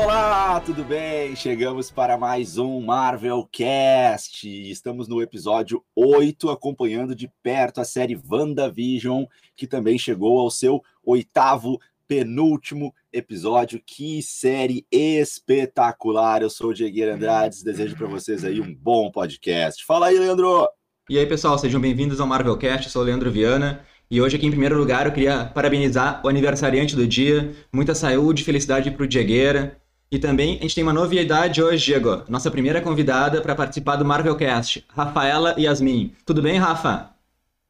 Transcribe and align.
Olá, 0.00 0.60
tudo 0.60 0.84
bem? 0.84 1.34
Chegamos 1.34 1.90
para 1.90 2.16
mais 2.16 2.56
um 2.56 2.80
Marvel 2.80 3.48
Cast. 3.50 4.46
Estamos 4.70 5.08
no 5.08 5.20
episódio 5.20 5.84
8, 5.96 6.50
acompanhando 6.50 7.16
de 7.16 7.28
perto 7.42 7.80
a 7.80 7.84
série 7.84 8.16
WandaVision, 8.30 9.24
que 9.56 9.66
também 9.66 9.98
chegou 9.98 10.38
ao 10.38 10.52
seu 10.52 10.80
oitavo, 11.04 11.80
penúltimo 12.06 12.94
episódio. 13.12 13.82
Que 13.84 14.22
série 14.22 14.86
espetacular! 14.88 16.42
Eu 16.42 16.48
sou 16.50 16.70
o 16.70 16.74
Diego 16.74 17.12
Andrades, 17.12 17.64
desejo 17.64 17.96
para 17.96 18.06
vocês 18.06 18.44
aí 18.44 18.60
um 18.60 18.72
bom 18.72 19.10
podcast. 19.10 19.84
Fala 19.84 20.06
aí, 20.06 20.18
Leandro! 20.18 20.68
E 21.10 21.18
aí, 21.18 21.26
pessoal, 21.26 21.58
sejam 21.58 21.80
bem-vindos 21.80 22.20
ao 22.20 22.26
Marvel 22.26 22.56
Cast. 22.56 22.86
Eu 22.86 22.92
sou 22.92 23.02
o 23.02 23.04
Leandro 23.04 23.32
Viana. 23.32 23.84
E 24.08 24.22
hoje 24.22 24.36
aqui 24.36 24.46
em 24.46 24.50
primeiro 24.50 24.78
lugar 24.78 25.06
eu 25.06 25.12
queria 25.12 25.46
parabenizar 25.46 26.22
o 26.24 26.28
aniversariante 26.28 26.94
do 26.94 27.06
dia, 27.06 27.52
muita 27.70 27.96
saúde 27.96 28.44
felicidade 28.44 28.92
para 28.92 29.02
o 29.02 29.06
Diegueira. 29.06 29.76
E 30.10 30.18
também 30.18 30.58
a 30.58 30.62
gente 30.62 30.74
tem 30.74 30.84
uma 30.84 30.92
novidade 30.92 31.62
hoje, 31.62 31.84
Diego. 31.84 32.24
Nossa 32.28 32.50
primeira 32.50 32.80
convidada 32.80 33.40
para 33.42 33.54
participar 33.54 33.96
do 33.96 34.04
Marvelcast, 34.04 34.86
Rafaela 34.90 35.54
Yasmin. 35.58 36.14
Tudo 36.26 36.42
bem, 36.42 36.58
Rafa? 36.58 37.14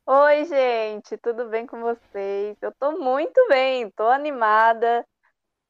Oi, 0.06 0.45
gente, 0.47 1.16
tudo 1.19 1.48
bem 1.48 1.66
com 1.66 1.80
vocês? 1.80 2.56
Eu 2.62 2.73
tô 2.78 2.92
muito 2.98 3.47
bem, 3.48 3.91
tô 3.91 4.05
animada. 4.09 5.06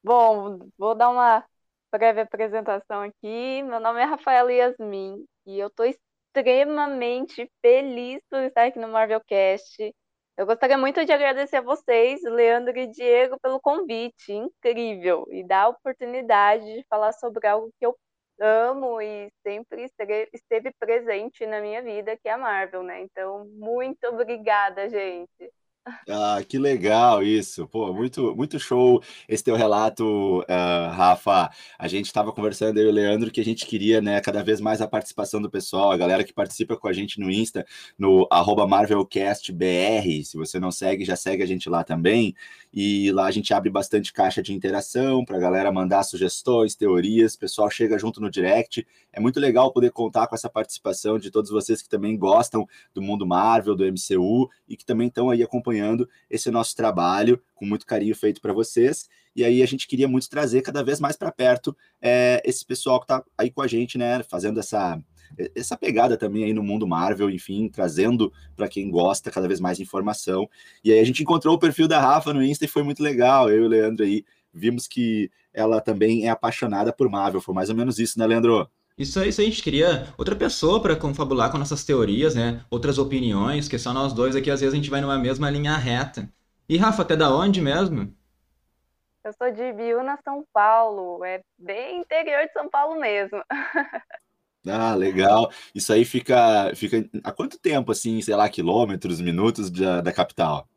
Bom, 0.03 0.59
vou 0.77 0.95
dar 0.95 1.09
uma 1.09 1.45
breve 1.91 2.21
apresentação 2.21 3.01
aqui. 3.03 3.63
Meu 3.63 3.79
nome 3.79 4.01
é 4.01 4.05
Rafaela 4.05 4.51
Yasmin 4.53 5.25
e 5.45 5.59
eu 5.59 5.69
tô 5.69 5.83
extremamente 5.83 7.51
feliz 7.61 8.21
por 8.29 8.39
estar 8.43 8.65
aqui 8.67 8.79
no 8.79 8.89
Marvelcast. 8.89 9.95
Eu 10.39 10.45
gostaria 10.45 10.77
muito 10.77 11.05
de 11.05 11.11
agradecer 11.11 11.57
a 11.57 11.61
vocês, 11.61 12.21
Leandro 12.23 12.77
e 12.77 12.87
Diego, 12.87 13.37
pelo 13.41 13.59
convite 13.59 14.31
incrível 14.31 15.27
e 15.29 15.43
da 15.45 15.67
oportunidade 15.67 16.63
de 16.63 16.85
falar 16.89 17.11
sobre 17.11 17.45
algo 17.45 17.69
que 17.77 17.85
eu 17.85 17.93
amo 18.39 19.01
e 19.01 19.29
sempre 19.45 19.83
esteve 19.83 20.71
presente 20.79 21.45
na 21.45 21.59
minha 21.59 21.81
vida, 21.81 22.15
que 22.15 22.29
é 22.29 22.31
a 22.31 22.37
Marvel, 22.37 22.83
né? 22.83 23.01
Então, 23.01 23.45
muito 23.55 24.01
obrigada, 24.07 24.87
gente. 24.87 25.51
Ah, 26.07 26.43
que 26.47 26.57
legal 26.57 27.23
isso. 27.23 27.67
Pô, 27.67 27.93
muito, 27.93 28.35
muito 28.35 28.59
show 28.59 29.01
esse 29.27 29.43
teu 29.43 29.55
relato, 29.55 30.39
uh, 30.41 30.89
Rafa. 30.91 31.49
A 31.77 31.87
gente 31.87 32.05
estava 32.05 32.31
conversando 32.31 32.79
aí, 32.79 32.85
o 32.85 32.91
Leandro, 32.91 33.31
que 33.31 33.41
a 33.41 33.45
gente 33.45 33.65
queria, 33.65 34.01
né, 34.01 34.19
cada 34.21 34.43
vez 34.43 34.59
mais 34.61 34.81
a 34.81 34.87
participação 34.87 35.41
do 35.41 35.49
pessoal, 35.49 35.91
a 35.91 35.97
galera 35.97 36.23
que 36.23 36.33
participa 36.33 36.75
com 36.77 36.87
a 36.87 36.93
gente 36.93 37.19
no 37.19 37.31
Insta, 37.31 37.65
no 37.97 38.27
MarvelCastBR. 38.67 40.23
Se 40.25 40.37
você 40.37 40.59
não 40.59 40.71
segue, 40.71 41.05
já 41.05 41.15
segue 41.15 41.43
a 41.43 41.47
gente 41.47 41.69
lá 41.69 41.83
também. 41.83 42.35
E 42.71 43.11
lá 43.11 43.25
a 43.25 43.31
gente 43.31 43.53
abre 43.53 43.69
bastante 43.69 44.13
caixa 44.13 44.43
de 44.43 44.53
interação 44.53 45.25
para 45.25 45.37
a 45.37 45.39
galera 45.39 45.71
mandar 45.71 46.03
sugestões, 46.03 46.75
teorias. 46.75 47.33
O 47.33 47.39
pessoal 47.39 47.69
chega 47.69 47.97
junto 47.97 48.21
no 48.21 48.29
direct. 48.29 48.85
É 49.11 49.19
muito 49.19 49.39
legal 49.39 49.73
poder 49.73 49.91
contar 49.91 50.27
com 50.27 50.35
essa 50.35 50.49
participação 50.49 51.17
de 51.17 51.31
todos 51.31 51.49
vocês 51.49 51.81
que 51.81 51.89
também 51.89 52.17
gostam 52.17 52.67
do 52.93 53.01
mundo 53.01 53.25
Marvel, 53.25 53.75
do 53.75 53.83
MCU 53.85 54.49
e 54.67 54.77
que 54.77 54.85
também 54.85 55.07
estão 55.07 55.29
aí 55.29 55.41
acompanhando 55.41 56.07
esse 56.29 56.51
nosso 56.51 56.75
trabalho 56.75 57.41
com 57.55 57.65
muito 57.65 57.85
carinho 57.85 58.15
feito 58.15 58.39
para 58.39 58.53
vocês. 58.53 59.09
E 59.35 59.43
aí 59.43 59.61
a 59.63 59.65
gente 59.65 59.87
queria 59.87 60.07
muito 60.07 60.29
trazer 60.29 60.61
cada 60.61 60.83
vez 60.83 60.99
mais 60.99 61.15
para 61.15 61.31
perto 61.31 61.75
é, 62.01 62.41
esse 62.45 62.65
pessoal 62.65 62.99
que 62.99 63.05
está 63.05 63.23
aí 63.37 63.49
com 63.49 63.61
a 63.61 63.67
gente, 63.67 63.97
né, 63.97 64.21
fazendo 64.23 64.59
essa 64.59 64.99
essa 65.55 65.77
pegada 65.77 66.17
também 66.17 66.43
aí 66.43 66.53
no 66.53 66.63
mundo 66.63 66.87
Marvel, 66.87 67.29
enfim, 67.29 67.69
trazendo 67.69 68.31
para 68.55 68.67
quem 68.67 68.89
gosta 68.89 69.31
cada 69.31 69.47
vez 69.47 69.59
mais 69.59 69.79
informação. 69.79 70.49
E 70.83 70.91
aí 70.91 70.99
a 70.99 71.03
gente 71.03 71.23
encontrou 71.23 71.55
o 71.55 71.59
perfil 71.59 71.87
da 71.87 71.99
Rafa 71.99 72.33
no 72.33 72.43
Insta 72.43 72.65
e 72.65 72.67
foi 72.67 72.83
muito 72.83 73.01
legal. 73.03 73.49
Eu 73.49 73.63
e 73.63 73.65
o 73.65 73.69
Leandro 73.69 74.05
aí 74.05 74.25
vimos 74.53 74.87
que 74.87 75.31
ela 75.53 75.81
também 75.81 76.25
é 76.25 76.29
apaixonada 76.29 76.91
por 76.91 77.09
Marvel. 77.09 77.41
Foi 77.41 77.53
mais 77.53 77.69
ou 77.69 77.75
menos 77.75 77.99
isso, 77.99 78.17
né, 78.19 78.25
Leandro? 78.25 78.69
Isso, 78.97 79.23
isso 79.23 79.39
a 79.39 79.43
gente 79.45 79.63
queria 79.63 80.13
outra 80.17 80.35
pessoa 80.35 80.81
para 80.81 80.95
confabular 80.95 81.49
com 81.51 81.57
nossas 81.57 81.85
teorias, 81.85 82.35
né? 82.35 82.61
Outras 82.69 82.97
opiniões, 82.97 83.67
que 83.67 83.79
só 83.79 83.93
nós 83.93 84.11
dois 84.11 84.35
aqui 84.35 84.51
às 84.51 84.59
vezes 84.59 84.73
a 84.73 84.75
gente 84.75 84.89
vai 84.89 84.99
numa 84.99 85.17
mesma 85.17 85.49
linha 85.49 85.77
reta. 85.77 86.29
E 86.67 86.77
Rafa, 86.77 87.01
até 87.01 87.15
da 87.15 87.33
onde 87.33 87.61
mesmo? 87.61 88.13
Eu 89.23 89.33
sou 89.33 89.51
de 89.51 89.71
Biúna, 89.73 90.19
São 90.23 90.45
Paulo. 90.53 91.23
É 91.23 91.41
bem 91.57 92.01
interior 92.01 92.45
de 92.45 92.51
São 92.51 92.69
Paulo 92.69 92.99
mesmo. 92.99 93.41
Ah, 94.69 94.95
legal. 94.95 95.51
Isso 95.73 95.91
aí 95.91 96.05
fica, 96.05 96.73
fica 96.75 96.97
há 97.23 97.31
quanto 97.31 97.59
tempo, 97.59 97.91
assim, 97.91 98.21
sei 98.21 98.35
lá, 98.35 98.49
quilômetros, 98.49 99.21
minutos 99.21 99.69
da, 99.69 100.01
da 100.01 100.11
capital? 100.13 100.67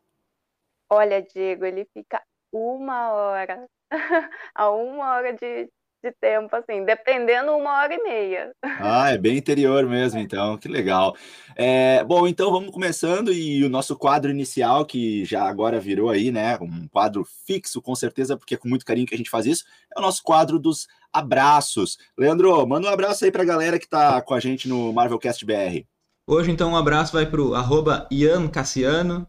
Olha, 0.90 1.22
Diego, 1.22 1.64
ele 1.64 1.86
fica 1.92 2.22
uma 2.52 3.12
hora. 3.12 3.66
a 4.54 4.70
uma 4.70 5.14
hora 5.14 5.32
de, 5.32 5.70
de 6.02 6.10
tempo, 6.12 6.54
assim, 6.56 6.84
dependendo, 6.84 7.52
uma 7.52 7.78
hora 7.78 7.94
e 7.94 8.02
meia. 8.02 8.52
Ah, 8.62 9.10
é 9.10 9.18
bem 9.18 9.36
interior 9.36 9.86
mesmo, 9.86 10.18
então, 10.18 10.58
que 10.58 10.66
legal. 10.66 11.16
É, 11.54 12.02
bom, 12.02 12.26
então 12.26 12.50
vamos 12.50 12.72
começando 12.72 13.32
e 13.32 13.64
o 13.64 13.68
nosso 13.68 13.96
quadro 13.96 14.30
inicial, 14.30 14.84
que 14.84 15.24
já 15.24 15.44
agora 15.44 15.78
virou 15.78 16.10
aí, 16.10 16.32
né, 16.32 16.58
um 16.60 16.88
quadro 16.88 17.24
fixo, 17.46 17.80
com 17.80 17.94
certeza, 17.94 18.36
porque 18.36 18.54
é 18.54 18.58
com 18.58 18.68
muito 18.68 18.84
carinho 18.84 19.06
que 19.06 19.14
a 19.14 19.18
gente 19.18 19.30
faz 19.30 19.46
isso, 19.46 19.64
é 19.96 19.98
o 20.00 20.02
nosso 20.02 20.22
quadro 20.24 20.58
dos 20.58 20.88
abraços. 21.12 21.96
Leandro, 22.18 22.66
manda 22.66 22.88
um 22.88 22.92
abraço 22.92 23.24
aí 23.24 23.30
pra 23.30 23.44
galera 23.44 23.78
que 23.78 23.88
tá 23.88 24.20
com 24.22 24.34
a 24.34 24.40
gente 24.40 24.68
no 24.68 24.92
Marvelcast 24.92 25.44
BR. 25.46 25.86
Hoje, 26.26 26.50
então, 26.50 26.72
um 26.72 26.76
abraço 26.76 27.12
vai 27.12 27.26
pro 27.26 27.54
arroba 27.54 28.08
Ian 28.10 28.48
Cassiano, 28.48 29.28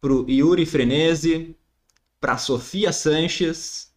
pro 0.00 0.28
Yuri 0.28 0.66
Frenese, 0.66 1.56
pra 2.20 2.36
Sofia 2.36 2.92
Sanches, 2.92 3.94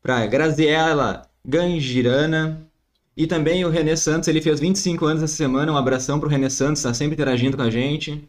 pra 0.00 0.26
Graziela 0.26 1.28
Gangirana, 1.46 2.66
e 3.16 3.26
também 3.26 3.64
o 3.64 3.70
René 3.70 3.96
Santos, 3.96 4.28
ele 4.28 4.42
fez 4.42 4.60
25 4.60 5.06
anos 5.06 5.22
essa 5.22 5.34
semana, 5.34 5.72
um 5.72 5.76
abração 5.76 6.20
pro 6.20 6.28
René 6.28 6.50
Santos, 6.50 6.82
tá 6.82 6.92
sempre 6.92 7.14
interagindo 7.14 7.56
com 7.56 7.62
a 7.62 7.70
gente. 7.70 8.28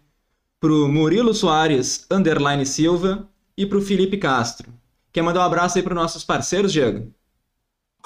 Pro 0.59 0.87
Murilo 0.87 1.33
Soares, 1.33 2.05
underline 2.09 2.65
Silva, 2.65 3.27
e 3.57 3.65
pro 3.65 3.81
Felipe 3.81 4.17
Castro. 4.17 4.71
Quer 5.11 5.23
mandar 5.23 5.41
um 5.41 5.43
abraço 5.43 5.77
aí 5.77 5.83
pros 5.83 5.95
nossos 5.95 6.23
parceiros, 6.23 6.71
Diego? 6.71 7.11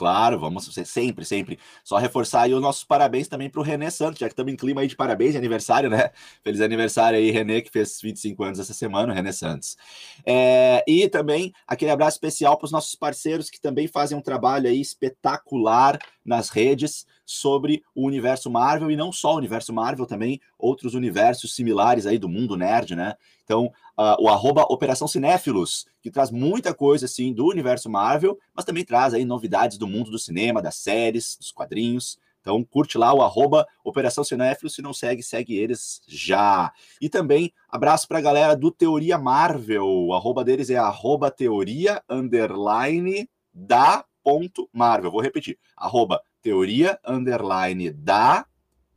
Claro, 0.01 0.39
vamos 0.39 0.67
sempre, 0.84 1.23
sempre. 1.23 1.59
Só 1.84 1.97
reforçar 1.97 2.41
aí 2.41 2.56
os 2.56 2.59
nossos 2.59 2.84
parabéns 2.84 3.28
também 3.28 3.51
para 3.51 3.62
o 3.62 3.63
René 3.63 3.91
Santos, 3.91 4.17
já 4.19 4.25
que 4.25 4.34
estamos 4.34 4.51
em 4.51 4.56
clima 4.56 4.81
aí 4.81 4.88
de 4.88 4.95
parabéns 4.95 5.35
aniversário, 5.35 5.91
né? 5.91 6.09
Feliz 6.44 6.59
aniversário 6.59 7.19
aí, 7.19 7.29
René, 7.29 7.62
que 7.62 7.69
fez 7.69 8.01
25 8.01 8.44
anos 8.44 8.59
essa 8.59 8.73
semana, 8.73 9.13
René 9.13 9.31
Santos. 9.31 9.78
É, 10.25 10.84
e 10.88 11.07
também 11.07 11.53
aquele 11.67 11.91
abraço 11.91 12.16
especial 12.16 12.57
para 12.57 12.66
os 12.66 12.72
nossos 12.72 12.95
parceiros 12.95 13.47
que 13.47 13.61
também 13.61 13.88
fazem 13.88 14.17
um 14.17 14.22
trabalho 14.22 14.67
aí 14.67 14.81
espetacular 14.81 16.00
nas 16.25 16.50
redes 16.50 17.06
sobre 17.31 17.83
o 17.95 18.05
universo 18.05 18.49
Marvel 18.49 18.91
e 18.91 18.95
não 18.95 19.11
só 19.11 19.33
o 19.33 19.37
universo 19.37 19.71
Marvel, 19.71 20.05
também 20.05 20.39
outros 20.57 20.93
universos 20.93 21.55
similares 21.55 22.05
aí 22.05 22.17
do 22.17 22.29
mundo 22.29 22.57
nerd, 22.57 22.95
né? 22.95 23.15
Então, 23.43 23.65
uh, 23.97 24.21
o 24.21 24.29
arroba 24.29 24.63
Operação 24.69 25.07
Cinéfilos, 25.07 25.85
que 26.01 26.11
traz 26.11 26.31
muita 26.31 26.73
coisa 26.73 27.05
assim 27.05 27.33
do 27.33 27.45
universo 27.47 27.89
Marvel, 27.89 28.37
mas 28.53 28.65
também 28.65 28.83
traz 28.83 29.13
aí 29.13 29.25
novidades 29.25 29.77
do 29.77 29.87
mundo 29.87 30.11
do 30.11 30.19
cinema, 30.19 30.61
das 30.61 30.75
séries, 30.75 31.37
dos 31.37 31.51
quadrinhos. 31.51 32.17
Então, 32.41 32.63
curte 32.63 32.97
lá 32.97 33.13
o 33.13 33.21
arroba 33.21 33.67
Operação 33.83 34.23
Cinéfilos, 34.23 34.73
se 34.73 34.81
não 34.81 34.93
segue, 34.93 35.21
segue 35.21 35.55
eles 35.55 36.01
já. 36.07 36.71
E 36.99 37.07
também, 37.07 37.53
abraço 37.69 38.07
para 38.07 38.17
a 38.17 38.21
galera 38.21 38.55
do 38.55 38.71
Teoria 38.71 39.17
Marvel, 39.17 39.85
o 39.85 40.13
arroba 40.13 40.43
deles 40.43 40.69
é 40.69 40.77
arroba 40.77 41.29
teoria, 41.29 42.03
underline, 42.09 43.29
da 43.53 44.03
ponto 44.23 44.69
Marvel. 44.73 45.11
Vou 45.11 45.21
repetir, 45.21 45.57
arroba 45.75 46.21
teoria, 46.41 47.00
underline, 47.06 47.91
da 47.91 48.46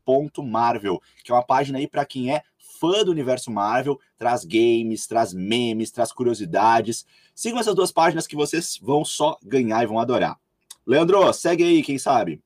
ponto 0.03 0.43
Marvel, 0.43 1.01
que 1.23 1.31
é 1.31 1.35
uma 1.35 1.43
página 1.43 1.79
aí 1.79 1.87
para 1.87 2.05
quem 2.05 2.31
é 2.31 2.43
fã 2.79 3.03
do 3.03 3.11
universo 3.11 3.49
Marvel, 3.49 3.99
traz 4.17 4.43
games, 4.45 5.07
traz 5.07 5.33
memes, 5.33 5.91
traz 5.91 6.11
curiosidades. 6.11 7.05
Sigam 7.33 7.59
essas 7.59 7.75
duas 7.75 7.91
páginas 7.91 8.27
que 8.27 8.35
vocês 8.35 8.77
vão 8.81 9.03
só 9.03 9.37
ganhar 9.43 9.83
e 9.83 9.87
vão 9.87 9.99
adorar. 9.99 10.37
Leandro, 10.85 11.33
segue 11.33 11.63
aí, 11.63 11.81
quem 11.81 11.97
sabe? 11.97 12.41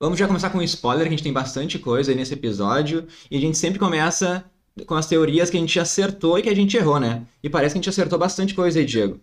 Vamos 0.00 0.18
já 0.18 0.26
começar 0.26 0.50
com 0.50 0.58
um 0.58 0.62
spoiler, 0.62 1.04
que 1.04 1.08
a 1.08 1.16
gente 1.16 1.22
tem 1.22 1.32
bastante 1.32 1.78
coisa 1.78 2.10
aí 2.10 2.16
nesse 2.16 2.34
episódio, 2.34 3.06
e 3.30 3.36
a 3.36 3.40
gente 3.40 3.56
sempre 3.56 3.78
começa 3.78 4.44
com 4.86 4.94
as 4.94 5.06
teorias 5.06 5.50
que 5.50 5.56
a 5.56 5.60
gente 5.60 5.78
acertou 5.78 6.38
e 6.38 6.42
que 6.42 6.48
a 6.48 6.56
gente 6.56 6.76
errou, 6.76 6.98
né? 6.98 7.26
E 7.42 7.50
parece 7.50 7.74
que 7.74 7.78
a 7.78 7.80
gente 7.82 7.90
acertou 7.90 8.18
bastante 8.18 8.54
coisa 8.54 8.78
aí, 8.78 8.84
Diego. 8.84 9.20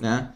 Né? 0.00 0.32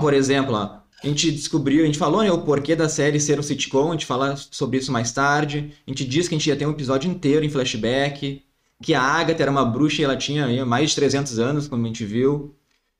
Por 0.00 0.12
exemplo, 0.12 0.54
ó, 0.54 0.77
a 1.02 1.06
gente 1.06 1.30
descobriu, 1.30 1.84
a 1.84 1.86
gente 1.86 1.98
falou 1.98 2.22
né, 2.22 2.32
o 2.32 2.42
porquê 2.42 2.74
da 2.74 2.88
série 2.88 3.20
ser 3.20 3.38
um 3.38 3.42
sitcom, 3.42 3.90
a 3.90 3.92
gente 3.92 4.06
fala 4.06 4.36
sobre 4.36 4.78
isso 4.78 4.90
mais 4.90 5.12
tarde. 5.12 5.72
A 5.86 5.90
gente 5.90 6.04
disse 6.04 6.28
que 6.28 6.34
a 6.34 6.38
gente 6.38 6.48
ia 6.48 6.56
ter 6.56 6.66
um 6.66 6.72
episódio 6.72 7.10
inteiro 7.10 7.44
em 7.44 7.50
flashback 7.50 8.42
que 8.82 8.94
a 8.94 9.02
Agatha 9.02 9.42
era 9.42 9.50
uma 9.50 9.64
bruxa 9.64 10.00
e 10.00 10.04
ela 10.04 10.16
tinha 10.16 10.64
mais 10.64 10.90
de 10.90 10.96
300 10.96 11.38
anos, 11.38 11.68
como 11.68 11.84
a 11.84 11.86
gente 11.86 12.04
viu. 12.04 12.54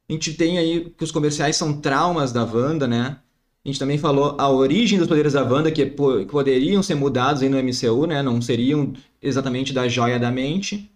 A 0.08 0.12
gente 0.12 0.34
tem 0.34 0.58
aí 0.58 0.92
que 0.96 1.04
os 1.04 1.12
comerciais 1.12 1.56
são 1.56 1.80
traumas 1.80 2.32
da 2.32 2.44
Wanda, 2.44 2.86
né? 2.86 3.18
A 3.64 3.68
gente 3.68 3.78
também 3.78 3.98
falou 3.98 4.34
a 4.38 4.50
origem 4.50 4.98
dos 4.98 5.06
poderes 5.06 5.34
da 5.34 5.44
Wanda, 5.44 5.70
que 5.70 5.84
poderiam 5.86 6.82
ser 6.82 6.94
mudados 6.94 7.42
aí 7.42 7.48
no 7.48 7.58
MCU, 7.58 8.06
né? 8.06 8.22
Não 8.22 8.40
seriam 8.40 8.92
exatamente 9.20 9.72
da 9.72 9.86
joia 9.88 10.18
da 10.18 10.30
mente. 10.30 10.90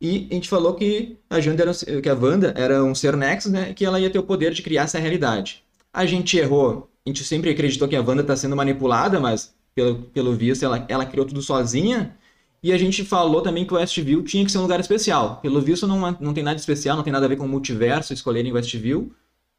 E 0.00 0.26
a 0.30 0.34
gente 0.34 0.48
falou 0.48 0.74
que 0.74 1.18
a, 1.28 1.38
era, 1.38 2.00
que 2.02 2.08
a 2.08 2.14
Wanda 2.14 2.54
era 2.56 2.82
um 2.82 2.94
ser 2.94 3.16
Nexus, 3.16 3.52
né? 3.52 3.74
Que 3.74 3.84
ela 3.84 4.00
ia 4.00 4.10
ter 4.10 4.18
o 4.18 4.22
poder 4.22 4.52
de 4.52 4.62
criar 4.62 4.84
essa 4.84 4.98
realidade. 4.98 5.62
A 5.92 6.06
gente 6.06 6.36
errou 6.36 6.90
a 7.08 7.10
gente 7.10 7.24
sempre 7.24 7.48
acreditou 7.48 7.88
que 7.88 7.96
a 7.96 8.02
Wanda 8.02 8.20
está 8.20 8.36
sendo 8.36 8.54
manipulada, 8.54 9.18
mas 9.18 9.56
pelo, 9.74 10.02
pelo 10.10 10.34
visto 10.34 10.62
ela, 10.62 10.84
ela 10.90 11.06
criou 11.06 11.26
tudo 11.26 11.40
sozinha. 11.40 12.14
E 12.62 12.70
a 12.70 12.76
gente 12.76 13.02
falou 13.02 13.40
também 13.40 13.64
que 13.64 13.72
o 13.72 13.76
Westview 13.78 14.22
tinha 14.22 14.44
que 14.44 14.52
ser 14.52 14.58
um 14.58 14.62
lugar 14.62 14.78
especial. 14.78 15.36
Pelo 15.40 15.60
visto 15.60 15.86
não, 15.86 15.98
não 16.20 16.34
tem 16.34 16.44
nada 16.44 16.58
especial, 16.58 16.96
não 16.96 17.02
tem 17.04 17.12
nada 17.12 17.24
a 17.24 17.28
ver 17.28 17.36
com 17.36 17.46
o 17.46 17.48
multiverso 17.48 18.12
escolherem 18.12 18.52
Westview. 18.52 19.10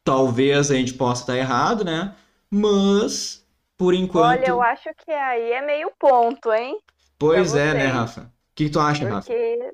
Talvez 0.04 0.70
a 0.70 0.76
gente 0.76 0.94
possa 0.94 1.24
estar 1.24 1.38
errado, 1.38 1.84
né? 1.84 2.14
Mas, 2.52 3.44
por 3.76 3.96
enquanto. 3.96 4.42
Olha, 4.42 4.48
eu 4.48 4.62
acho 4.62 4.90
que 5.04 5.12
aí 5.12 5.52
é 5.52 5.62
meio 5.62 5.92
ponto, 5.98 6.54
hein? 6.54 6.78
Pois 7.18 7.56
é, 7.56 7.74
né, 7.74 7.86
Rafa? 7.88 8.22
O 8.22 8.26
que, 8.54 8.66
que 8.66 8.70
tu 8.70 8.80
acha, 8.80 9.00
porque, 9.00 9.14
Rafa? 9.14 9.28
Porque, 9.28 9.72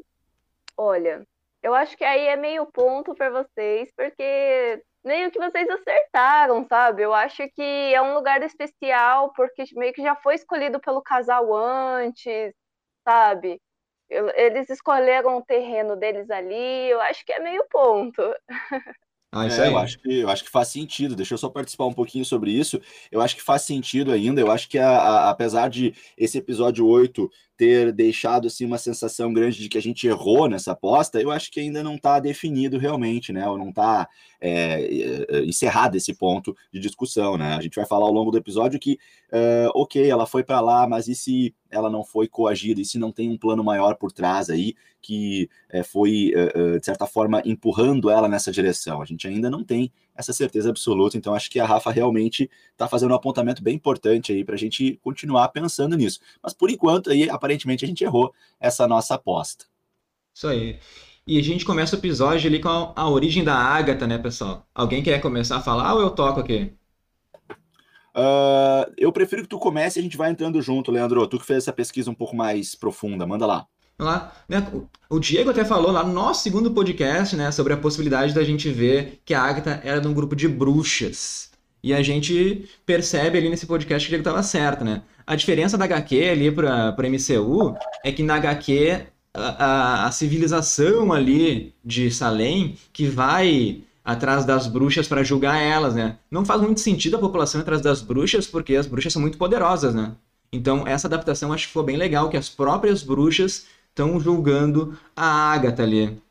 olha, 0.78 1.28
eu 1.62 1.74
acho 1.74 1.98
que 1.98 2.06
aí 2.06 2.28
é 2.28 2.38
meio 2.38 2.66
ponto 2.68 3.14
para 3.16 3.30
vocês, 3.32 3.90
porque 3.98 4.82
meio 5.06 5.32
que 5.32 5.40
vocês 5.40 5.70
acertaram, 5.70 6.66
sabe? 6.68 7.04
Eu 7.04 7.14
acho 7.14 7.48
que 7.56 7.62
é 7.62 8.02
um 8.02 8.16
lugar 8.16 8.42
especial, 8.44 9.32
porque 9.34 9.64
meio 9.74 9.94
que 9.94 10.02
já 10.02 10.16
foi 10.16 10.36
escolhido 10.36 10.80
pelo 10.80 11.02
casal 11.02 11.54
antes, 11.56 12.54
sabe? 13.08 13.62
Eles 14.10 14.70
escolheram 14.70 15.38
o 15.38 15.46
terreno 15.46 15.96
deles 15.96 16.30
ali, 16.30 16.90
eu 16.90 17.02
acho 17.02 17.26
que 17.26 17.34
é 17.34 17.40
meio 17.40 17.66
ponto. 17.72 18.22
Ah, 19.32 19.48
isso 19.48 19.60
É, 19.60 19.66
aí. 19.66 19.74
eu 19.74 19.78
acho 19.78 20.00
que, 20.00 20.20
eu 20.22 20.30
acho 20.30 20.44
que 20.46 20.50
faz 20.50 20.70
sentido. 20.70 21.16
Deixa 21.16 21.34
eu 21.34 21.38
só 21.38 21.50
participar 21.50 21.86
um 21.86 21.94
pouquinho 21.94 22.24
sobre 22.24 22.52
isso. 22.52 22.80
Eu 23.12 23.20
acho 23.22 23.36
que 23.36 23.42
faz 23.42 23.64
sentido 23.64 24.12
ainda. 24.14 24.40
Eu 24.40 24.50
acho 24.50 24.70
que, 24.70 24.78
a- 24.80 24.88
a- 24.98 25.30
apesar 25.30 25.70
de 25.70 25.94
esse 26.18 26.38
episódio 26.38 26.88
8 26.88 27.30
ter 27.58 27.92
deixado 27.92 28.48
assim, 28.48 28.66
uma 28.66 28.78
sensação 28.78 29.32
grande 29.34 29.60
de 29.60 29.70
que 29.70 29.78
a 29.78 29.82
gente 29.82 30.08
errou 30.08 30.48
nessa 30.50 30.72
aposta, 30.74 31.22
eu 31.22 31.32
acho 31.32 31.52
que 31.52 31.60
ainda 31.60 31.84
não 31.84 31.96
está 31.96 32.20
definido 32.20 32.78
realmente, 32.78 33.32
né? 33.32 33.48
Ou 33.48 33.58
não 33.58 33.70
está 33.70 34.08
encerrado 35.46 35.96
esse 35.96 36.14
ponto 36.14 36.56
de 36.72 36.80
discussão, 36.80 37.38
né? 37.38 37.56
A 37.56 37.62
gente 37.62 37.76
vai 37.76 37.86
falar 37.86 38.06
ao 38.06 38.12
longo 38.14 38.32
do 38.32 38.38
episódio 38.38 38.80
que, 38.80 38.98
eh, 39.32 39.68
ok, 39.74 40.08
ela 40.08 40.26
foi 40.28 40.44
para 40.44 40.62
lá, 40.62 40.88
mas 40.88 41.08
e 41.08 41.16
se 41.16 41.54
ela 41.70 41.90
não 41.90 42.04
foi 42.04 42.28
coagida? 42.28 42.82
E 42.82 42.86
se 42.86 42.98
não 42.98 43.12
tem 43.12 43.30
um 43.30 43.38
plano 43.38 43.64
maior 43.64 43.96
por 43.96 44.12
trás 44.12 44.50
aí 44.50 44.76
que 45.02 45.50
eh, 45.70 45.84
foi, 45.84 46.32
eh, 46.36 46.52
eh, 46.56 46.80
de 46.80 46.86
certa 46.86 47.06
forma, 47.06 47.42
empurrando 47.46 48.10
ela 48.10 48.28
nessa 48.28 48.52
direção? 48.52 49.02
A 49.02 49.06
gente 49.06 49.28
ainda 49.28 49.50
não 49.50 49.64
tem 49.64 49.92
essa 50.16 50.32
certeza 50.32 50.70
absoluta, 50.70 51.18
então 51.18 51.34
acho 51.34 51.50
que 51.50 51.60
a 51.60 51.66
Rafa 51.66 51.92
realmente 51.92 52.50
está 52.72 52.88
fazendo 52.88 53.12
um 53.12 53.16
apontamento 53.16 53.62
bem 53.62 53.76
importante 53.76 54.32
aí 54.32 54.44
para 54.44 54.56
a 54.56 54.58
gente 54.58 55.00
continuar 55.04 55.50
pensando 55.50 55.98
nisso. 55.98 56.20
Mas 56.42 56.54
por 56.54 56.70
enquanto 56.70 57.10
aí, 57.10 57.30
aparentemente, 57.30 57.84
a 57.84 57.88
gente 57.88 58.04
errou 58.04 58.34
essa 58.60 58.88
nossa 58.88 59.16
aposta. 59.16 59.66
Isso 60.34 60.48
aí. 60.48 60.80
E 61.28 61.40
a 61.40 61.44
gente 61.44 61.66
começa 61.66 61.96
o 61.96 62.00
episódio 62.00 62.48
ali 62.48 62.60
com 62.60 62.70
a, 62.70 62.94
a 62.96 63.10
origem 63.10 63.44
da 63.44 63.56
Agatha, 63.56 64.06
né, 64.06 64.18
pessoal? 64.18 64.68
Alguém 64.74 65.02
quer 65.02 65.20
começar 65.20 65.58
a 65.58 65.62
falar 65.62 65.94
ou 65.96 66.02
eu 66.02 66.12
toco 66.12 66.40
aqui? 66.40 66.72
Ah, 68.18 68.90
eu 68.98 69.12
prefiro 69.12 69.42
que 69.42 69.50
tu 69.50 69.60
comece 69.60 70.00
e 70.00 70.02
a 70.02 70.04
gente 70.04 70.16
vai 70.16 70.32
entrando 70.32 70.62
junto, 70.62 70.90
Leandro. 70.90 71.28
Tu 71.28 71.38
que 71.38 71.46
fez 71.46 71.58
essa 71.60 71.74
pesquisa 71.74 72.10
um 72.10 72.16
pouco 72.16 72.36
mais 72.36 72.74
profunda, 72.74 73.28
manda 73.28 73.46
lá. 73.46 73.68
Lá, 73.98 74.34
né? 74.50 74.68
O 75.10 75.20
Diego 75.20 75.50
até 75.50 75.64
falou 75.64 75.92
lá 75.92 76.04
no 76.04 76.12
nosso 76.12 76.44
segundo 76.44 76.72
podcast, 76.72 77.36
né, 77.36 77.50
sobre 77.52 77.72
a 77.72 77.78
possibilidade 77.78 78.34
da 78.34 78.44
gente 78.44 78.70
ver 78.70 79.22
que 79.24 79.34
a 79.34 79.42
Agatha 79.42 79.80
era 79.86 80.02
de 80.02 80.08
um 80.08 80.14
grupo 80.14 80.36
de 80.36 80.50
bruxas. 80.50 81.50
E 81.82 81.94
a 81.94 82.02
gente 82.02 82.68
percebe 82.86 83.38
ali 83.38 83.48
nesse 83.48 83.66
podcast 83.66 84.06
que 84.06 84.10
o 84.10 84.14
Diego 84.18 84.28
estava 84.28 84.44
certo, 84.44 84.84
né? 84.84 85.04
A 85.26 85.36
diferença 85.36 85.78
da 85.78 85.86
HQ 85.86 86.30
ali 86.30 86.52
para 86.52 86.92
para 86.92 87.08
MCU 87.08 87.76
é 88.04 88.12
que 88.12 88.24
na 88.24 88.36
HQ 88.36 89.06
a, 89.34 89.66
a, 89.66 90.08
a 90.08 90.12
civilização 90.12 91.14
ali 91.14 91.74
de 91.84 92.10
Salem 92.12 92.76
que 92.92 93.06
vai 93.08 93.82
atrás 94.04 94.46
das 94.46 94.68
bruxas 94.68 95.08
para 95.08 95.24
julgar 95.24 95.62
elas, 95.62 95.96
né? 95.96 96.18
Não 96.30 96.44
faz 96.44 96.62
muito 96.62 96.82
sentido 96.82 97.18
a 97.18 97.20
população 97.20 97.62
atrás 97.62 97.82
das 97.82 98.02
bruxas 98.02 98.48
porque 98.48 98.76
as 98.76 98.88
bruxas 98.88 99.14
são 99.14 99.22
muito 99.22 99.38
poderosas, 99.38 99.94
né? 99.94 100.14
Então 100.52 100.88
essa 100.88 101.08
adaptação 101.08 101.54
acho 101.54 101.68
que 101.68 101.74
foi 101.74 101.84
bem 101.84 101.98
legal, 101.98 102.30
que 102.30 102.38
as 102.38 102.50
próprias 102.50 103.04
bruxas 103.04 103.66
estão 103.96 104.20
julgando 104.20 105.00
a 105.16 105.54
Agatha 105.54 105.82
ali. 105.82 106.22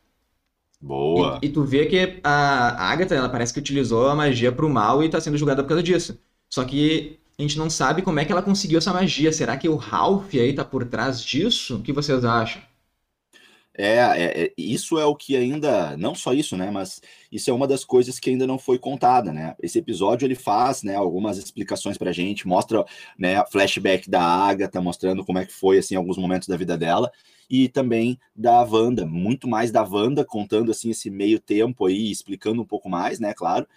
Boa. 0.79 1.39
E, 1.41 1.47
e 1.47 1.49
tu 1.49 1.63
vê 1.63 1.87
que 1.87 2.19
a 2.23 2.91
Agatha, 2.91 3.15
ela 3.15 3.27
parece 3.27 3.51
que 3.51 3.59
utilizou 3.59 4.07
a 4.07 4.15
magia 4.15 4.51
pro 4.51 4.69
mal 4.69 5.03
e 5.03 5.09
tá 5.09 5.19
sendo 5.19 5.37
julgada 5.37 5.63
por 5.63 5.69
causa 5.69 5.81
disso. 5.81 6.19
Só 6.47 6.63
que 6.63 7.19
a 7.37 7.41
gente 7.41 7.57
não 7.57 7.69
sabe 7.69 8.03
como 8.03 8.19
é 8.19 8.25
que 8.25 8.31
ela 8.31 8.43
conseguiu 8.43 8.77
essa 8.77 8.93
magia. 8.93 9.33
Será 9.33 9.57
que 9.57 9.67
o 9.67 9.75
Ralph 9.75 10.31
aí 10.35 10.53
tá 10.53 10.63
por 10.63 10.85
trás 10.85 11.23
disso? 11.23 11.77
O 11.77 11.81
que 11.81 11.91
vocês 11.91 12.23
acham? 12.23 12.61
É, 13.77 13.97
é, 13.97 14.43
é, 14.45 14.53
isso 14.57 14.97
é 14.97 15.05
o 15.05 15.15
que 15.15 15.35
ainda, 15.35 15.97
não 15.97 16.15
só 16.15 16.33
isso, 16.33 16.55
né, 16.55 16.71
mas 16.71 17.01
isso 17.29 17.49
é 17.49 17.53
uma 17.53 17.67
das 17.67 17.83
coisas 17.83 18.17
que 18.17 18.29
ainda 18.29 18.47
não 18.47 18.57
foi 18.57 18.79
contada, 18.79 19.33
né? 19.33 19.53
Esse 19.61 19.79
episódio 19.79 20.25
ele 20.25 20.35
faz, 20.35 20.81
né, 20.81 20.95
algumas 20.95 21.37
explicações 21.37 21.97
pra 21.97 22.13
gente, 22.13 22.47
mostra, 22.47 22.85
né, 23.19 23.43
flashback 23.51 24.09
da 24.09 24.21
Agatha, 24.21 24.79
mostrando 24.79 25.25
como 25.25 25.39
é 25.39 25.45
que 25.45 25.51
foi 25.51 25.79
assim 25.79 25.93
alguns 25.93 26.17
momentos 26.17 26.47
da 26.47 26.55
vida 26.55 26.77
dela 26.77 27.11
e 27.49 27.67
também 27.69 28.19
da 28.35 28.61
Wanda, 28.63 29.05
muito 29.05 29.47
mais 29.47 29.71
da 29.71 29.83
Wanda 29.83 30.25
contando 30.25 30.71
assim 30.71 30.89
esse 30.89 31.09
meio 31.09 31.39
tempo 31.39 31.85
aí, 31.85 32.11
explicando 32.11 32.61
um 32.61 32.65
pouco 32.65 32.89
mais, 32.89 33.19
né, 33.19 33.33
claro, 33.33 33.67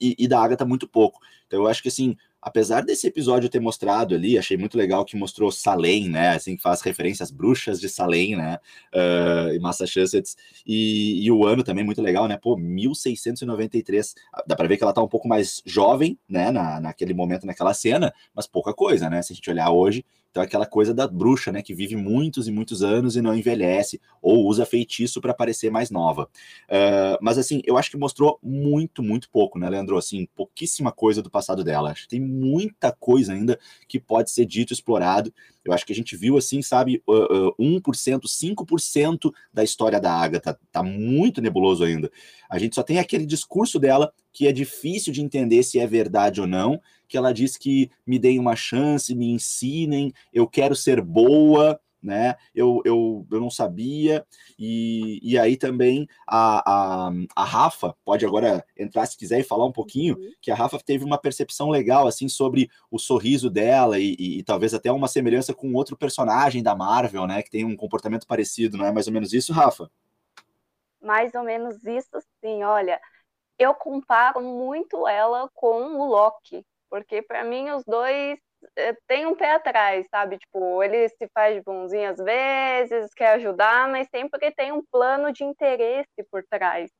e, 0.00 0.16
e 0.18 0.28
da 0.28 0.40
Agatha 0.40 0.64
muito 0.64 0.88
pouco. 0.88 1.20
Então 1.46 1.60
eu 1.60 1.66
acho 1.66 1.82
que 1.82 1.88
assim, 1.88 2.16
apesar 2.40 2.82
desse 2.82 3.06
episódio 3.06 3.48
ter 3.48 3.60
mostrado 3.60 4.14
ali, 4.14 4.38
achei 4.38 4.56
muito 4.56 4.78
legal 4.78 5.04
que 5.04 5.16
mostrou 5.16 5.50
Salem, 5.50 6.08
né, 6.08 6.30
assim, 6.30 6.56
que 6.56 6.62
faz 6.62 6.80
referência 6.80 7.22
às 7.22 7.30
bruxas 7.30 7.80
de 7.80 7.88
Salem, 7.88 8.36
né, 8.36 8.58
uh, 8.94 9.52
em 9.54 9.58
Massachusetts, 9.58 10.36
e, 10.66 11.24
e, 11.24 11.30
o 11.30 11.44
ano 11.44 11.62
também 11.64 11.84
muito 11.84 12.00
legal, 12.00 12.28
né, 12.28 12.36
pô, 12.36 12.56
1693, 12.56 14.14
dá 14.46 14.54
pra 14.54 14.68
ver 14.68 14.76
que 14.76 14.82
ela 14.82 14.92
tá 14.92 15.02
um 15.02 15.08
pouco 15.08 15.28
mais 15.28 15.62
jovem, 15.66 16.18
né, 16.28 16.50
na, 16.50 16.80
naquele 16.80 17.14
momento, 17.14 17.46
naquela 17.46 17.74
cena, 17.74 18.12
mas 18.34 18.46
pouca 18.46 18.72
coisa, 18.72 19.10
né, 19.10 19.20
se 19.22 19.32
a 19.32 19.36
gente 19.36 19.50
olhar 19.50 19.70
hoje, 19.70 20.04
então 20.30 20.42
aquela 20.42 20.66
coisa 20.66 20.92
da 20.92 21.06
bruxa, 21.06 21.50
né, 21.50 21.62
que 21.62 21.74
vive 21.74 21.96
muitos 21.96 22.46
e 22.46 22.52
muitos 22.52 22.82
anos 22.82 23.16
e 23.16 23.22
não 23.22 23.34
envelhece, 23.34 24.00
ou 24.20 24.46
usa 24.46 24.66
feitiço 24.66 25.20
para 25.20 25.34
parecer 25.34 25.70
mais 25.70 25.90
nova. 25.90 26.28
Uh, 26.68 27.18
mas 27.20 27.38
assim, 27.38 27.60
eu 27.64 27.76
acho 27.76 27.90
que 27.90 27.96
mostrou 27.96 28.38
muito, 28.42 29.02
muito 29.02 29.30
pouco, 29.30 29.58
né, 29.58 29.68
Leandro? 29.68 29.96
Assim, 29.96 30.28
pouquíssima 30.34 30.92
coisa 30.92 31.22
do 31.22 31.30
passado 31.30 31.64
dela. 31.64 31.90
Acho 31.90 32.02
que 32.02 32.08
tem 32.08 32.20
muita 32.20 32.92
coisa 32.92 33.32
ainda 33.32 33.58
que 33.88 33.98
pode 33.98 34.30
ser 34.30 34.44
dito, 34.44 34.72
explorado. 34.72 35.32
Eu 35.64 35.72
acho 35.72 35.84
que 35.84 35.92
a 35.92 35.96
gente 35.96 36.16
viu, 36.16 36.36
assim, 36.36 36.62
sabe, 36.62 37.02
uh, 37.06 37.48
uh, 37.48 37.54
1%, 37.58 38.20
5% 38.26 39.32
da 39.52 39.62
história 39.64 40.00
da 40.00 40.12
Agatha. 40.12 40.58
Tá 40.70 40.82
muito 40.82 41.40
nebuloso 41.40 41.84
ainda. 41.84 42.10
A 42.48 42.58
gente 42.58 42.74
só 42.74 42.82
tem 42.82 42.98
aquele 42.98 43.26
discurso 43.26 43.78
dela 43.78 44.12
que 44.32 44.46
é 44.46 44.52
difícil 44.52 45.12
de 45.12 45.20
entender 45.20 45.62
se 45.62 45.78
é 45.78 45.86
verdade 45.86 46.40
ou 46.40 46.46
não, 46.46 46.80
que 47.08 47.16
ela 47.16 47.32
diz 47.32 47.56
que 47.56 47.90
me 48.06 48.18
deem 48.18 48.38
uma 48.38 48.54
chance, 48.54 49.14
me 49.14 49.30
ensinem, 49.30 50.12
eu 50.32 50.46
quero 50.46 50.76
ser 50.76 51.00
boa, 51.00 51.80
né? 52.02 52.36
Eu, 52.54 52.80
eu, 52.84 53.26
eu 53.30 53.40
não 53.40 53.50
sabia, 53.50 54.24
e, 54.58 55.18
e 55.22 55.38
aí 55.38 55.56
também 55.56 56.06
a, 56.26 57.08
a, 57.08 57.12
a 57.34 57.44
Rafa 57.44 57.94
pode 58.04 58.24
agora 58.24 58.64
entrar 58.76 59.06
se 59.06 59.16
quiser 59.16 59.40
e 59.40 59.44
falar 59.44 59.66
um 59.66 59.72
pouquinho, 59.72 60.16
que 60.40 60.50
a 60.50 60.54
Rafa 60.54 60.78
teve 60.78 61.04
uma 61.04 61.18
percepção 61.18 61.70
legal 61.70 62.06
assim 62.06 62.28
sobre 62.28 62.70
o 62.90 62.98
sorriso 62.98 63.50
dela 63.50 63.98
e, 63.98 64.14
e, 64.18 64.38
e 64.38 64.42
talvez 64.42 64.74
até 64.74 64.90
uma 64.92 65.08
semelhança 65.08 65.52
com 65.52 65.72
outro 65.74 65.96
personagem 65.96 66.62
da 66.62 66.74
Marvel, 66.74 67.26
né? 67.26 67.42
Que 67.42 67.50
tem 67.50 67.64
um 67.64 67.76
comportamento 67.76 68.26
parecido, 68.26 68.76
não 68.76 68.86
é 68.86 68.92
mais 68.92 69.06
ou 69.06 69.12
menos 69.12 69.32
isso, 69.32 69.52
Rafa? 69.52 69.90
Mais 71.00 71.34
ou 71.34 71.42
menos 71.42 71.84
isso, 71.84 72.20
sim. 72.40 72.62
Olha, 72.62 73.00
eu 73.58 73.74
comparo 73.74 74.40
muito 74.40 75.06
ela 75.06 75.48
com 75.54 75.96
o 75.96 76.06
Loki, 76.06 76.64
porque 76.90 77.22
para 77.22 77.44
mim 77.44 77.70
os 77.70 77.84
dois 77.84 78.38
tem 79.06 79.26
um 79.26 79.34
pé 79.36 79.52
atrás, 79.54 80.06
sabe? 80.10 80.38
Tipo, 80.38 80.82
ele 80.82 81.08
se 81.10 81.28
faz 81.32 81.62
bonzinho 81.62 82.10
às 82.10 82.18
vezes, 82.18 83.14
quer 83.14 83.34
ajudar, 83.34 83.88
mas 83.88 84.08
sempre 84.08 84.50
tem 84.52 84.72
um 84.72 84.84
plano 84.90 85.32
de 85.32 85.44
interesse 85.44 86.24
por 86.30 86.44
trás. 86.48 86.90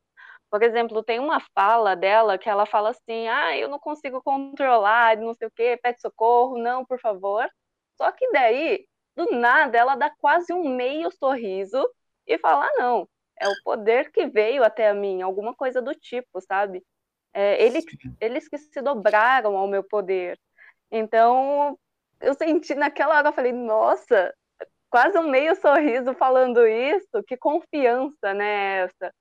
Por 0.51 0.63
exemplo, 0.63 1.03
tem 1.03 1.19
uma 1.21 1.41
fala 1.55 1.95
dela 1.97 2.39
que 2.39 2.49
ela 2.49 2.67
fala 2.67 2.91
assim: 2.91 3.29
ah, 3.29 3.57
eu 3.57 3.69
não 3.69 3.79
consigo 3.79 4.23
controlar, 4.23 5.17
não 5.19 5.35
sei 5.35 5.49
o 5.49 5.51
quê, 5.51 5.79
pede 5.83 6.01
socorro, 6.01 6.59
não, 6.59 6.85
por 6.85 7.01
favor. 7.01 7.49
Só 7.97 8.11
que 8.13 8.31
daí, 8.33 8.87
do 9.17 9.31
nada, 9.33 9.77
ela 9.79 9.97
dá 9.97 10.11
quase 10.19 10.53
um 10.53 10.69
meio 10.69 11.11
sorriso 11.13 11.87
e 12.27 12.39
fala: 12.39 12.67
ah, 12.67 12.73
não, 12.79 13.09
é 13.41 13.49
o 13.49 13.63
poder 13.65 14.11
que 14.13 14.27
veio 14.27 14.65
até 14.65 14.89
a 14.89 14.95
mim, 14.95 15.23
alguma 15.23 15.55
coisa 15.55 15.83
do 15.83 15.95
tipo, 15.95 16.41
sabe? 16.41 16.83
É, 17.33 17.63
eles, 17.65 17.85
eles 18.21 18.49
que 18.49 18.59
se 18.59 18.81
dobraram 18.81 19.57
ao 19.57 19.69
meu 19.69 19.83
poder. 19.83 20.39
Então, 20.91 21.79
eu 22.21 22.35
senti 22.35 22.75
naquela 22.75 23.17
hora, 23.17 23.29
eu 23.29 23.33
falei, 23.33 23.53
nossa, 23.53 24.35
quase 24.91 25.19
um 25.19 25.29
meio 25.29 25.55
sorriso 25.57 26.15
falando 26.15 26.67
isso, 26.67 27.23
que 27.27 27.37
confiança, 27.37 28.35
né, 28.35 28.85
essa. 28.85 29.15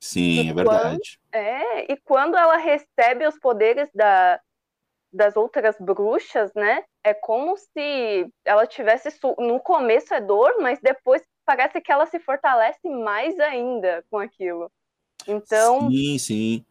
Sim, 0.00 0.46
e 0.46 0.50
é 0.50 0.54
verdade. 0.54 1.18
Quando, 1.32 1.42
é, 1.42 1.92
e 1.92 1.96
quando 1.96 2.36
ela 2.36 2.56
recebe 2.56 3.26
os 3.26 3.38
poderes 3.38 3.88
da, 3.94 4.40
das 5.12 5.36
outras 5.36 5.76
bruxas, 5.80 6.52
né, 6.54 6.84
é 7.02 7.12
como 7.14 7.56
se 7.56 8.30
ela 8.44 8.66
tivesse, 8.66 9.08
no 9.38 9.58
começo 9.58 10.14
é 10.14 10.20
dor, 10.20 10.56
mas 10.60 10.78
depois 10.80 11.22
parece 11.44 11.80
que 11.80 11.90
ela 11.90 12.06
se 12.06 12.18
fortalece 12.20 12.88
mais 12.88 13.38
ainda 13.40 14.04
com 14.10 14.18
aquilo. 14.18 14.70
Então... 15.26 15.90
Sim, 15.90 16.18
sim. 16.18 16.64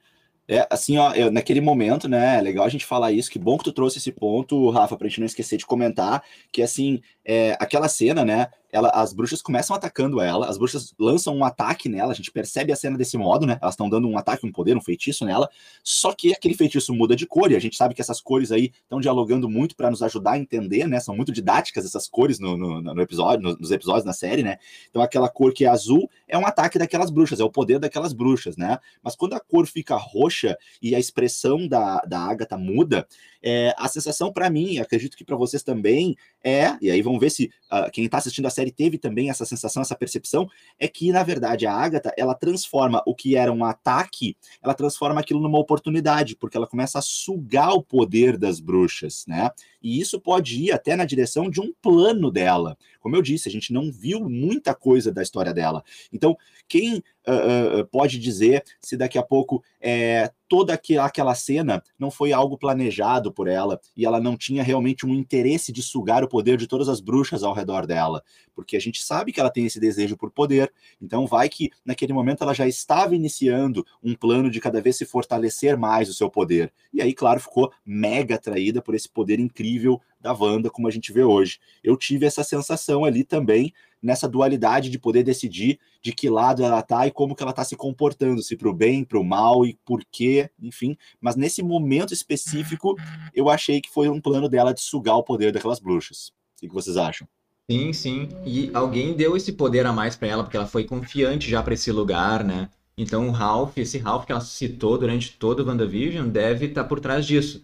É, 0.50 0.66
assim, 0.72 0.98
ó, 0.98 1.14
eu, 1.14 1.30
naquele 1.30 1.60
momento, 1.60 2.08
né, 2.08 2.38
é 2.38 2.42
legal 2.42 2.66
a 2.66 2.70
gente 2.70 2.86
falar 2.86 3.12
isso, 3.12 3.30
que 3.30 3.38
bom 3.38 3.58
que 3.58 3.66
tu 3.66 3.74
trouxe 3.74 3.98
esse 3.98 4.12
ponto, 4.14 4.70
Rafa, 4.70 4.96
pra 4.96 5.08
gente 5.10 5.20
não 5.20 5.26
esquecer 5.26 5.58
de 5.58 5.66
comentar, 5.66 6.24
que 6.54 6.62
assim, 6.62 7.02
é, 7.30 7.58
aquela 7.60 7.90
cena, 7.90 8.24
né, 8.24 8.48
ela, 8.72 8.90
as 8.90 9.12
bruxas 9.12 9.42
começam 9.42 9.76
atacando 9.76 10.22
ela, 10.22 10.48
as 10.48 10.58
bruxas 10.58 10.94
lançam 10.98 11.36
um 11.36 11.44
ataque 11.44 11.90
nela, 11.90 12.12
a 12.12 12.16
gente 12.16 12.32
percebe 12.32 12.72
a 12.72 12.76
cena 12.76 12.98
desse 12.98 13.18
modo, 13.18 13.46
né? 13.46 13.58
Elas 13.62 13.74
estão 13.74 13.90
dando 13.90 14.08
um 14.08 14.18
ataque, 14.18 14.46
um 14.46 14.52
poder, 14.52 14.76
um 14.78 14.82
feitiço 14.82 15.26
nela, 15.26 15.50
só 15.84 16.14
que 16.14 16.34
aquele 16.34 16.54
feitiço 16.54 16.94
muda 16.94 17.16
de 17.16 17.26
cor, 17.26 17.52
e 17.52 17.56
a 17.56 17.60
gente 17.60 17.76
sabe 17.76 17.94
que 17.94 18.02
essas 18.02 18.22
cores 18.22 18.52
aí 18.52 18.72
estão 18.84 19.00
dialogando 19.00 19.50
muito 19.50 19.76
para 19.76 19.90
nos 19.90 20.02
ajudar 20.04 20.32
a 20.32 20.38
entender, 20.38 20.88
né? 20.88 21.00
São 21.00 21.16
muito 21.16 21.32
didáticas 21.32 21.86
essas 21.86 22.08
cores 22.08 22.40
no, 22.40 22.56
no, 22.58 22.82
no 22.82 23.02
episódio, 23.02 23.44
no, 23.44 23.58
nos 23.58 23.72
episódios 23.72 24.06
na 24.06 24.14
série, 24.14 24.44
né? 24.44 24.58
Então 24.90 25.02
aquela 25.02 25.30
cor 25.30 25.54
que 25.54 25.66
é 25.66 25.68
azul 25.68 26.10
é 26.28 26.38
um 26.38 26.46
ataque 26.46 26.78
daquelas 26.78 27.10
bruxas, 27.10 27.40
é 27.40 27.44
o 27.44 27.50
poder 27.50 27.80
daquelas 27.80 28.14
bruxas, 28.14 28.58
né? 28.58 28.80
Mas 29.04 29.16
quando 29.16 29.34
a 29.34 29.40
cor 29.40 29.66
fica 29.66 29.96
roxa 29.96 30.58
e 30.82 30.94
a 30.96 31.00
expressão 31.00 31.68
da, 31.68 32.00
da 32.02 32.20
Agatha 32.20 32.58
muda, 32.58 33.08
é, 33.42 33.74
a 33.78 33.88
sensação 33.88 34.32
para 34.32 34.50
mim, 34.50 34.78
acredito 34.80 35.16
que 35.16 35.24
para 35.24 35.36
vocês 35.36 35.64
também, 35.64 36.16
é, 36.44 36.76
e 36.82 36.92
aí 36.92 37.02
vamos 37.18 37.22
ver 37.22 37.30
se 37.30 37.46
uh, 37.72 37.92
quem 37.92 38.06
está 38.06 38.18
assistindo 38.18 38.46
a 38.46 38.50
série 38.50 38.72
teve 38.72 38.98
também 38.98 39.30
essa 39.30 39.46
sensação, 39.46 39.82
essa 39.82 39.96
percepção, 39.96 40.48
é 40.80 40.88
que, 40.88 41.12
na 41.12 41.24
verdade, 41.24 41.66
a 41.66 41.74
Agatha, 41.74 42.14
ela 42.18 42.36
transforma 42.36 43.02
o 43.06 43.16
que 43.16 43.36
era 43.36 43.52
um 43.52 43.66
ataque, 43.66 44.38
ela 44.62 44.74
transforma 44.74 45.20
aquilo 45.20 45.42
numa 45.42 45.60
oportunidade, 45.60 46.36
porque 46.36 46.56
ela 46.56 46.68
começa 46.68 47.00
a 47.00 47.02
sugar 47.02 47.74
o 47.74 47.84
poder 47.84 48.38
das 48.38 48.60
bruxas, 48.60 49.26
né? 49.28 49.50
E 49.82 50.00
isso 50.00 50.20
pode 50.20 50.64
ir 50.64 50.72
até 50.72 50.96
na 50.96 51.06
direção 51.06 51.50
de 51.50 51.62
um 51.62 51.74
plano 51.82 52.32
dela. 52.32 52.78
Como 53.00 53.16
eu 53.16 53.22
disse, 53.22 53.48
a 53.48 53.52
gente 53.52 53.72
não 53.72 53.92
viu 53.92 54.30
muita 54.30 54.74
coisa 54.74 55.12
da 55.12 55.22
história 55.22 55.54
dela. 55.54 55.84
Então, 56.12 56.38
quem 56.68 56.98
uh, 56.98 57.82
uh, 57.82 57.88
pode 57.88 58.20
dizer 58.20 58.64
se 58.82 58.98
daqui 58.98 59.18
a 59.18 59.24
pouco 59.24 59.64
é, 59.80 60.32
toda 60.50 60.74
aquela 60.74 61.36
cena 61.36 61.84
não 61.98 62.10
foi 62.10 62.34
algo 62.34 62.58
planejado 62.58 63.32
por 63.32 63.48
ela 63.48 63.80
e 63.96 64.06
ela 64.06 64.20
não 64.20 64.36
tinha 64.36 64.64
realmente 64.64 65.06
um 65.06 65.14
interesse 65.14 65.72
de 65.72 65.82
sugar 65.82 66.24
o 66.24 66.28
poder 66.28 66.58
de 66.58 66.68
todas 66.68 66.90
as 66.90 67.00
bruxas 67.00 67.44
ao 67.44 67.54
redor 67.54 67.86
dela? 67.86 68.24
Porque 68.56 68.76
a 68.76 68.82
gente 68.82 69.02
sabe 69.02 69.32
que 69.32 69.40
ela 69.40 69.52
tem 69.52 69.66
esse 69.66 69.80
desejo 69.80 70.18
por 70.18 70.32
poder. 70.32 70.74
Então, 71.02 71.28
vai 71.28 71.48
que 71.48 71.70
naquele 71.86 72.12
momento 72.12 72.44
ela 72.44 72.54
já 72.54 72.68
estava 72.68 73.16
iniciando 73.16 73.86
um 74.04 74.16
plano 74.16 74.50
de 74.50 74.60
cada 74.60 74.82
vez 74.82 74.98
se 74.98 75.06
fortalecer 75.06 75.78
mais 75.78 76.10
o 76.10 76.14
seu 76.14 76.30
poder. 76.30 76.74
E 76.92 77.02
aí, 77.02 77.14
claro, 77.14 77.40
ficou 77.40 77.72
mega 77.86 78.36
atraída 78.36 78.82
por 78.82 78.96
esse 78.96 79.08
poder 79.08 79.40
incrível 79.40 79.67
da 80.20 80.34
Wanda, 80.34 80.70
como 80.70 80.88
a 80.88 80.92
gente 80.92 81.12
vê 81.12 81.24
hoje. 81.24 81.60
Eu 81.84 81.96
tive 81.96 82.26
essa 82.26 82.44
sensação 82.44 83.06
ali 83.06 83.24
também, 83.24 83.74
nessa 84.02 84.28
dualidade 84.28 84.90
de 84.90 85.00
poder 85.00 85.24
decidir 85.24 85.80
de 86.02 86.12
que 86.12 86.30
lado 86.30 86.64
ela 86.64 86.82
tá 86.82 87.08
e 87.08 87.12
como 87.12 87.36
que 87.36 87.44
ela 87.44 87.54
tá 87.54 87.64
se 87.64 87.76
comportando, 87.76 88.42
se 88.42 88.56
para 88.56 88.70
o 88.70 88.74
bem, 88.74 89.04
para 89.04 89.20
o 89.20 89.24
mal 89.24 89.66
e 89.66 89.78
por 89.86 90.04
quê, 90.12 90.50
enfim. 90.62 90.98
Mas 91.20 91.36
nesse 91.36 91.64
momento 91.64 92.14
específico, 92.14 92.96
eu 93.34 93.50
achei 93.50 93.82
que 93.82 93.90
foi 93.90 94.10
um 94.10 94.22
plano 94.22 94.48
dela 94.48 94.74
de 94.74 94.82
sugar 94.82 95.18
o 95.18 95.24
poder 95.24 95.52
daquelas 95.52 95.80
bruxas. 95.80 96.32
O 96.58 96.62
que 96.62 96.68
vocês 96.68 96.98
acham? 96.98 97.28
Sim, 97.70 97.92
sim. 97.92 98.30
E 98.46 98.72
alguém 98.74 99.14
deu 99.14 99.36
esse 99.36 99.52
poder 99.52 99.86
a 99.86 99.92
mais 99.92 100.16
para 100.16 100.28
ela, 100.28 100.44
porque 100.44 100.56
ela 100.56 100.68
foi 100.68 100.86
confiante 100.86 101.50
já 101.50 101.62
para 101.62 101.74
esse 101.74 101.92
lugar, 101.92 102.44
né? 102.44 102.70
Então 102.98 103.28
o 103.28 103.32
Ralph, 103.32 103.78
esse 103.78 103.98
Ralph 103.98 104.26
que 104.26 104.32
ela 104.32 104.42
citou 104.42 104.98
durante 104.98 105.34
todo 105.34 105.60
o 105.60 105.68
WandaVision, 105.68 106.30
deve 106.30 106.68
estar 106.68 106.84
tá 106.84 106.88
por 106.88 107.00
trás 107.00 107.26
disso. 107.26 107.64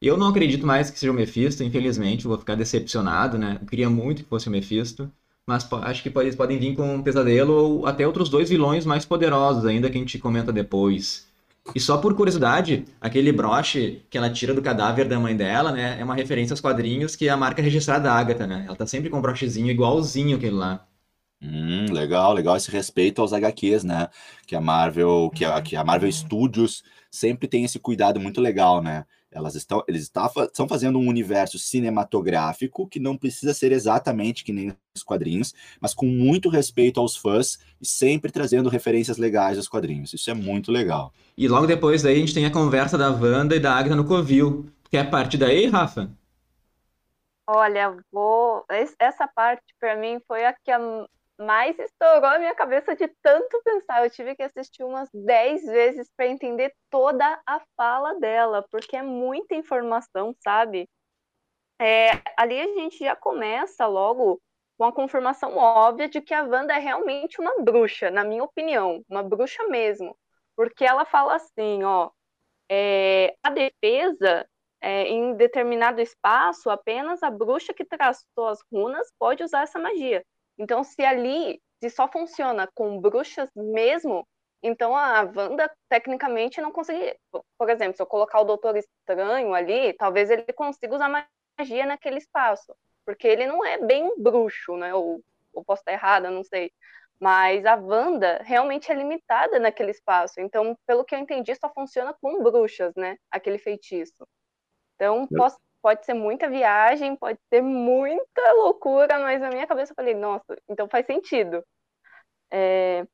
Eu 0.00 0.16
não 0.16 0.28
acredito 0.28 0.66
mais 0.66 0.90
que 0.90 0.98
seja 0.98 1.10
o 1.10 1.14
Mephisto, 1.14 1.64
infelizmente, 1.64 2.26
vou 2.26 2.38
ficar 2.38 2.54
decepcionado, 2.54 3.36
né? 3.36 3.58
Eu 3.60 3.66
queria 3.66 3.90
muito 3.90 4.22
que 4.22 4.28
fosse 4.28 4.48
o 4.48 4.50
Mephisto, 4.50 5.10
mas 5.44 5.68
acho 5.82 6.02
que 6.02 6.18
eles 6.20 6.36
podem 6.36 6.58
vir 6.58 6.76
com 6.76 6.94
um 6.96 7.02
pesadelo 7.02 7.52
ou 7.52 7.86
até 7.86 8.06
outros 8.06 8.28
dois 8.28 8.48
vilões 8.48 8.86
mais 8.86 9.04
poderosos 9.04 9.64
ainda 9.64 9.90
que 9.90 9.96
a 9.96 10.00
gente 10.00 10.18
comenta 10.18 10.52
depois. 10.52 11.26
E 11.74 11.80
só 11.80 11.98
por 11.98 12.14
curiosidade, 12.14 12.84
aquele 13.00 13.32
broche 13.32 14.02
que 14.08 14.16
ela 14.16 14.30
tira 14.30 14.54
do 14.54 14.62
cadáver 14.62 15.08
da 15.08 15.18
mãe 15.18 15.36
dela, 15.36 15.72
né, 15.72 15.98
é 16.00 16.04
uma 16.04 16.14
referência 16.14 16.52
aos 16.52 16.60
quadrinhos 16.60 17.16
que 17.16 17.28
é 17.28 17.30
a 17.30 17.36
marca 17.36 17.60
registrada 17.60 18.04
da 18.04 18.12
Agatha, 18.12 18.46
né? 18.46 18.64
Ela 18.66 18.76
tá 18.76 18.86
sempre 18.86 19.10
com 19.10 19.18
um 19.18 19.22
brochezinho 19.22 19.70
igualzinho 19.70 20.36
aquele 20.36 20.54
lá. 20.54 20.86
Hum, 21.42 21.86
legal, 21.92 22.32
legal 22.32 22.56
esse 22.56 22.70
respeito 22.70 23.20
aos 23.20 23.32
HQs, 23.32 23.84
né? 23.84 24.08
Que 24.46 24.56
a 24.56 24.60
Marvel, 24.60 25.30
que 25.34 25.44
a, 25.44 25.60
que 25.60 25.76
a 25.76 25.84
Marvel 25.84 26.10
Studios 26.10 26.82
sempre 27.10 27.46
tem 27.48 27.64
esse 27.64 27.78
cuidado 27.78 28.18
muito 28.18 28.40
legal, 28.40 28.82
né? 28.82 29.04
Elas 29.30 29.54
estão, 29.54 29.84
eles 29.86 30.10
estão 30.10 30.66
fazendo 30.66 30.98
um 30.98 31.06
universo 31.06 31.58
cinematográfico 31.58 32.88
que 32.88 32.98
não 32.98 33.16
precisa 33.16 33.52
ser 33.52 33.72
exatamente 33.72 34.42
que 34.42 34.52
nem 34.52 34.74
os 34.96 35.02
quadrinhos, 35.02 35.54
mas 35.80 35.92
com 35.92 36.06
muito 36.06 36.48
respeito 36.48 36.98
aos 36.98 37.14
fãs 37.14 37.58
e 37.80 37.86
sempre 37.86 38.32
trazendo 38.32 38.70
referências 38.70 39.18
legais 39.18 39.58
aos 39.58 39.68
quadrinhos. 39.68 40.14
Isso 40.14 40.30
é 40.30 40.34
muito 40.34 40.72
legal. 40.72 41.12
E 41.36 41.46
logo 41.46 41.66
depois 41.66 42.02
daí 42.02 42.16
a 42.16 42.20
gente 42.20 42.34
tem 42.34 42.46
a 42.46 42.50
conversa 42.50 42.96
da 42.96 43.10
Wanda 43.10 43.54
e 43.54 43.60
da 43.60 43.74
Agatha 43.74 43.94
no 43.94 44.06
Covil. 44.06 44.66
Quer 44.90 45.10
parte 45.10 45.36
daí, 45.36 45.66
Rafa? 45.66 46.10
Olha, 47.46 47.96
vou. 48.10 48.64
Essa 48.98 49.28
parte 49.28 49.74
para 49.78 49.96
mim 49.96 50.20
foi 50.26 50.44
a 50.44 50.52
que 50.52 50.70
mas 51.38 51.78
estourou 51.78 52.30
a 52.30 52.38
minha 52.38 52.54
cabeça 52.54 52.96
de 52.96 53.08
tanto 53.22 53.60
pensar. 53.64 54.04
Eu 54.04 54.10
tive 54.10 54.34
que 54.34 54.42
assistir 54.42 54.82
umas 54.84 55.08
10 55.12 55.64
vezes 55.64 56.10
para 56.16 56.26
entender 56.26 56.74
toda 56.90 57.40
a 57.46 57.60
fala 57.76 58.18
dela, 58.18 58.66
porque 58.70 58.96
é 58.96 59.02
muita 59.02 59.54
informação, 59.54 60.34
sabe? 60.42 60.88
É, 61.80 62.10
ali 62.36 62.60
a 62.60 62.66
gente 62.74 62.98
já 62.98 63.14
começa 63.14 63.86
logo 63.86 64.40
com 64.76 64.84
a 64.84 64.92
confirmação 64.92 65.56
óbvia 65.56 66.08
de 66.08 66.20
que 66.20 66.34
a 66.34 66.42
Wanda 66.44 66.74
é 66.74 66.78
realmente 66.78 67.40
uma 67.40 67.62
bruxa, 67.62 68.10
na 68.10 68.24
minha 68.24 68.44
opinião, 68.44 69.04
uma 69.08 69.22
bruxa 69.22 69.64
mesmo. 69.68 70.16
Porque 70.56 70.84
ela 70.84 71.04
fala 71.04 71.36
assim, 71.36 71.84
ó, 71.84 72.10
é, 72.70 73.34
a 73.42 73.50
defesa 73.50 74.48
é, 74.80 75.04
em 75.08 75.34
determinado 75.36 76.00
espaço, 76.00 76.70
apenas 76.70 77.22
a 77.22 77.30
bruxa 77.30 77.74
que 77.74 77.84
traçou 77.84 78.48
as 78.48 78.60
runas 78.72 79.08
pode 79.18 79.42
usar 79.44 79.62
essa 79.62 79.78
magia. 79.78 80.24
Então, 80.58 80.82
se 80.82 81.04
ali, 81.04 81.60
se 81.80 81.88
só 81.88 82.08
funciona 82.08 82.68
com 82.74 83.00
bruxas 83.00 83.48
mesmo, 83.54 84.26
então 84.62 84.96
a 84.96 85.22
Wanda 85.22 85.70
tecnicamente 85.88 86.60
não 86.60 86.72
conseguiria. 86.72 87.16
Por 87.56 87.70
exemplo, 87.70 87.96
se 87.96 88.02
eu 88.02 88.06
colocar 88.06 88.40
o 88.40 88.44
Doutor 88.44 88.76
Estranho 88.76 89.54
ali, 89.54 89.92
talvez 89.94 90.30
ele 90.30 90.52
consiga 90.52 90.96
usar 90.96 91.28
magia 91.58 91.86
naquele 91.86 92.18
espaço. 92.18 92.74
Porque 93.04 93.26
ele 93.26 93.46
não 93.46 93.64
é 93.64 93.78
bem 93.78 94.04
um 94.04 94.20
bruxo, 94.20 94.76
né? 94.76 94.92
Ou, 94.94 95.22
ou 95.52 95.64
posso 95.64 95.80
estar 95.80 95.92
errada, 95.92 96.30
não 96.30 96.42
sei. 96.44 96.72
Mas 97.20 97.64
a 97.64 97.74
Wanda 97.74 98.40
realmente 98.44 98.90
é 98.92 98.94
limitada 98.94 99.58
naquele 99.58 99.92
espaço. 99.92 100.40
Então, 100.40 100.76
pelo 100.86 101.04
que 101.04 101.14
eu 101.14 101.18
entendi, 101.18 101.54
só 101.54 101.72
funciona 101.72 102.14
com 102.20 102.42
bruxas, 102.42 102.92
né? 102.96 103.16
Aquele 103.30 103.58
feitiço. 103.58 104.26
Então, 104.94 105.26
posso, 105.28 105.56
pode 105.82 106.04
ser 106.04 106.14
muita 106.14 106.48
viagem, 106.48 107.16
pode 107.16 107.38
ser 107.48 107.62
muita 107.62 108.52
loucura, 108.52 109.18
mas 109.20 109.40
na 109.40 109.50
minha 109.50 109.66
cabeça 109.66 109.92
eu 109.92 109.96
falei, 109.96 110.14
nossa, 110.14 110.56
então 110.68 110.88
faz 110.88 111.06
sentido. 111.06 111.64
É... 112.50 113.06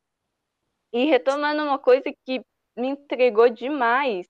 E 0.93 1.07
retomando 1.07 1.63
uma 1.65 1.79
coisa 1.79 2.05
que 2.25 2.45
me 2.77 2.89
entregou 2.89 3.49
demais, 3.49 4.27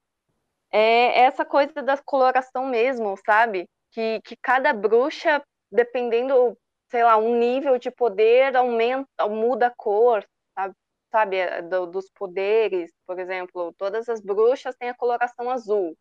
é 0.72 1.20
essa 1.20 1.44
coisa 1.44 1.82
da 1.82 1.96
coloração 1.98 2.66
mesmo, 2.66 3.16
sabe? 3.24 3.68
Que, 3.92 4.20
que 4.22 4.36
cada 4.36 4.72
bruxa, 4.72 5.42
dependendo, 5.70 6.58
sei 6.90 7.04
lá, 7.04 7.16
um 7.16 7.36
nível 7.38 7.78
de 7.78 7.90
poder, 7.90 8.56
aumenta, 8.56 9.28
muda 9.28 9.68
a 9.68 9.74
cor, 9.74 10.26
sabe? 10.54 10.74
sabe 11.12 11.36
é, 11.36 11.62
do, 11.62 11.86
dos 11.86 12.10
poderes, 12.10 12.92
por 13.06 13.18
exemplo, 13.20 13.72
todas 13.78 14.08
as 14.08 14.20
bruxas 14.20 14.74
têm 14.76 14.88
a 14.90 14.94
coloração 14.94 15.50
azul. 15.50 15.96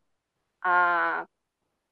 A 0.62 1.28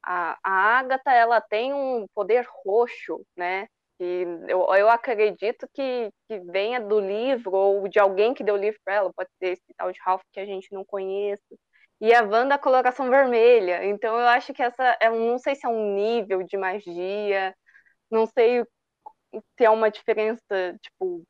a, 0.03 0.37
a 0.43 0.79
Agatha 0.79 1.11
ela 1.11 1.41
tem 1.41 1.73
um 1.73 2.05
poder 2.13 2.45
roxo, 2.65 3.25
né? 3.35 3.67
E 3.99 4.25
eu, 4.47 4.61
eu 4.73 4.89
acredito 4.89 5.67
que, 5.73 6.11
que 6.27 6.39
venha 6.39 6.81
do 6.81 6.99
livro 6.99 7.53
ou 7.53 7.87
de 7.87 7.99
alguém 7.99 8.33
que 8.33 8.43
deu 8.43 8.55
o 8.55 8.57
livro 8.57 8.79
para 8.83 8.95
ela, 8.95 9.13
pode 9.13 9.29
ser 9.37 9.49
esse 9.49 9.73
tal 9.77 9.91
de 9.91 9.99
Ralph 10.01 10.23
que 10.31 10.39
a 10.39 10.45
gente 10.45 10.73
não 10.73 10.83
conhece. 10.83 11.43
E 11.99 12.11
a 12.13 12.23
Wanda 12.23 12.55
a 12.55 12.59
coloração 12.59 13.09
vermelha. 13.11 13.85
Então 13.85 14.19
eu 14.19 14.27
acho 14.27 14.53
que 14.53 14.63
essa, 14.63 14.97
eu 15.01 15.19
não 15.19 15.37
sei 15.37 15.53
se 15.55 15.67
é 15.67 15.69
um 15.69 15.93
nível 15.93 16.41
de 16.41 16.57
magia, 16.57 17.55
não 18.09 18.25
sei 18.25 18.63
se 19.57 19.65
é 19.65 19.69
uma 19.69 19.91
diferença, 19.91 20.43
tipo, 20.81 21.23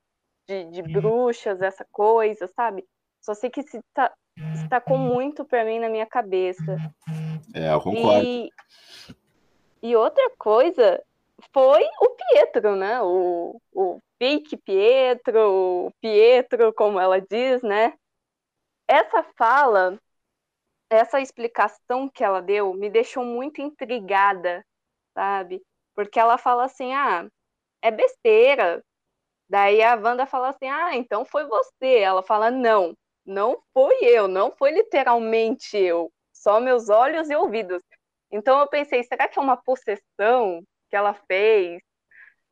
de, 0.47 0.65
de 0.71 0.81
uhum. 0.81 0.93
bruxas, 0.93 1.61
essa 1.61 1.85
coisa, 1.91 2.47
sabe? 2.47 2.85
Só 3.19 3.33
sei 3.33 3.49
que 3.49 3.63
se 3.63 3.81
tá, 3.93 4.13
destacou 4.35 4.97
muito 4.97 5.45
para 5.45 5.65
mim 5.65 5.79
na 5.79 5.89
minha 5.89 6.05
cabeça. 6.05 6.77
É, 7.53 7.73
eu 7.73 7.81
concordo. 7.81 8.25
E, 8.25 8.51
e 9.83 9.95
outra 9.95 10.29
coisa 10.37 11.03
foi 11.53 11.83
o 11.99 12.09
Pietro, 12.09 12.75
né? 12.75 13.01
O, 13.01 13.59
o 13.73 13.99
fake 14.17 14.57
Pietro, 14.57 15.39
o 15.87 15.91
Pietro, 15.99 16.73
como 16.73 16.99
ela 16.99 17.19
diz, 17.19 17.61
né? 17.61 17.93
Essa 18.87 19.23
fala, 19.37 19.99
essa 20.89 21.19
explicação 21.19 22.09
que 22.09 22.23
ela 22.23 22.41
deu 22.41 22.73
me 22.73 22.89
deixou 22.89 23.23
muito 23.23 23.61
intrigada, 23.61 24.65
sabe? 25.13 25.61
Porque 25.95 26.19
ela 26.19 26.37
fala 26.37 26.65
assim, 26.65 26.93
ah, 26.93 27.27
é 27.81 27.91
besteira. 27.91 28.83
Daí 29.49 29.81
a 29.81 29.95
Wanda 29.95 30.25
fala 30.25 30.49
assim, 30.49 30.67
ah, 30.69 30.95
então 30.95 31.25
foi 31.25 31.45
você. 31.45 31.97
Ela 31.97 32.23
fala, 32.23 32.51
não, 32.51 32.95
não 33.25 33.61
fui 33.73 33.95
eu, 34.01 34.27
não 34.27 34.51
foi 34.51 34.71
literalmente 34.71 35.77
eu, 35.77 36.11
só 36.33 36.59
meus 36.59 36.89
olhos 36.89 37.29
e 37.29 37.35
ouvidos. 37.35 37.83
Então 38.31 38.59
eu 38.59 38.67
pensei, 38.67 39.03
será 39.03 39.27
que 39.27 39.37
é 39.39 39.41
uma 39.41 39.57
possessão 39.57 40.61
que 40.89 40.95
ela 40.95 41.13
fez? 41.27 41.81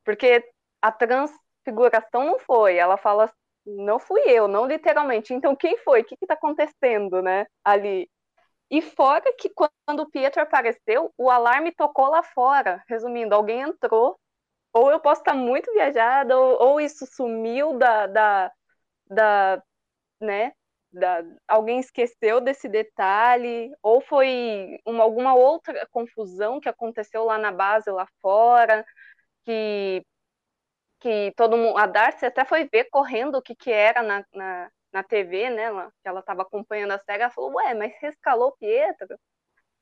Porque 0.04 0.44
a 0.82 0.92
transfiguração 0.92 2.26
não 2.26 2.40
foi, 2.40 2.78
ela 2.78 2.98
fala, 2.98 3.32
não 3.66 4.00
fui 4.00 4.22
eu, 4.26 4.48
não 4.48 4.66
literalmente. 4.68 5.34
Então 5.34 5.56
quem 5.56 5.78
foi? 5.80 6.02
O 6.02 6.06
que 6.06 6.16
está 6.22 6.34
acontecendo, 6.36 7.22
né? 7.22 7.46
Ali. 7.64 8.10
E 8.72 8.82
fora 8.82 9.34
que 9.38 9.50
quando 9.50 10.02
o 10.02 10.10
Pietro 10.12 10.42
apareceu, 10.42 11.12
o 11.18 11.30
alarme 11.30 11.72
tocou 11.74 12.08
lá 12.10 12.24
fora. 12.24 12.84
Resumindo, 12.88 13.36
alguém 13.36 13.62
entrou. 13.62 14.20
Ou 14.74 14.92
eu 14.92 15.00
posso 15.00 15.22
estar 15.22 15.34
muito 15.36 15.72
viajada, 15.74 16.38
ou, 16.38 16.62
ou 16.62 16.82
isso 16.82 17.06
sumiu 17.08 17.78
da, 17.78 18.08
da, 18.08 18.52
da, 19.08 19.64
né, 20.22 20.54
da, 20.92 21.24
alguém 21.48 21.80
esqueceu 21.80 22.42
desse 22.42 22.68
detalhe, 22.68 23.72
ou 23.82 24.02
foi 24.02 24.80
uma, 24.86 25.04
alguma 25.04 25.36
outra 25.36 25.88
confusão 25.92 26.60
que 26.60 26.70
aconteceu 26.70 27.26
lá 27.26 27.38
na 27.38 27.52
base, 27.52 27.90
lá 27.92 28.08
fora, 28.22 28.86
que, 29.46 30.04
que 31.00 31.34
todo 31.36 31.58
mundo. 31.58 31.78
A 31.78 31.86
Darcy 31.86 32.26
até 32.26 32.46
foi 32.46 32.68
ver 32.72 32.86
correndo 32.92 33.38
o 33.38 33.42
que, 33.42 33.56
que 33.56 33.72
era 33.72 34.02
na, 34.04 34.26
na, 34.34 34.72
na 34.92 35.04
TV, 35.04 35.50
né? 35.50 35.70
que 36.02 36.10
ela 36.10 36.20
estava 36.22 36.42
acompanhando 36.44 36.92
a 36.92 37.00
série, 37.00 37.24
ela 37.24 37.32
falou, 37.32 37.54
ué, 37.56 37.74
mas 37.74 37.94
rescalou 38.02 38.56
Pietro. 38.58 39.18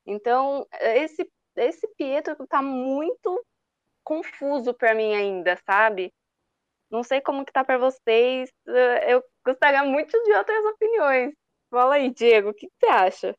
Então, 0.06 0.66
esse, 0.82 1.30
esse 1.56 1.88
Pietro 1.98 2.48
tá 2.48 2.62
muito 2.62 3.44
confuso 4.04 4.74
para 4.74 4.96
mim 4.96 5.14
ainda, 5.16 5.58
sabe? 5.66 6.14
Não 6.90 7.04
sei 7.04 7.22
como 7.22 7.46
que 7.46 7.52
tá 7.52 7.64
para 7.64 7.78
vocês. 7.78 8.50
Eu 9.08 9.24
gostaria 9.46 9.84
muito 9.84 10.12
de 10.24 10.34
outras 10.34 10.66
opiniões. 10.66 11.34
Fala 11.70 11.96
aí, 11.96 12.14
Diego, 12.14 12.50
o 12.50 12.54
que, 12.54 12.68
que 12.68 12.74
você 12.80 12.88
acha? 12.88 13.36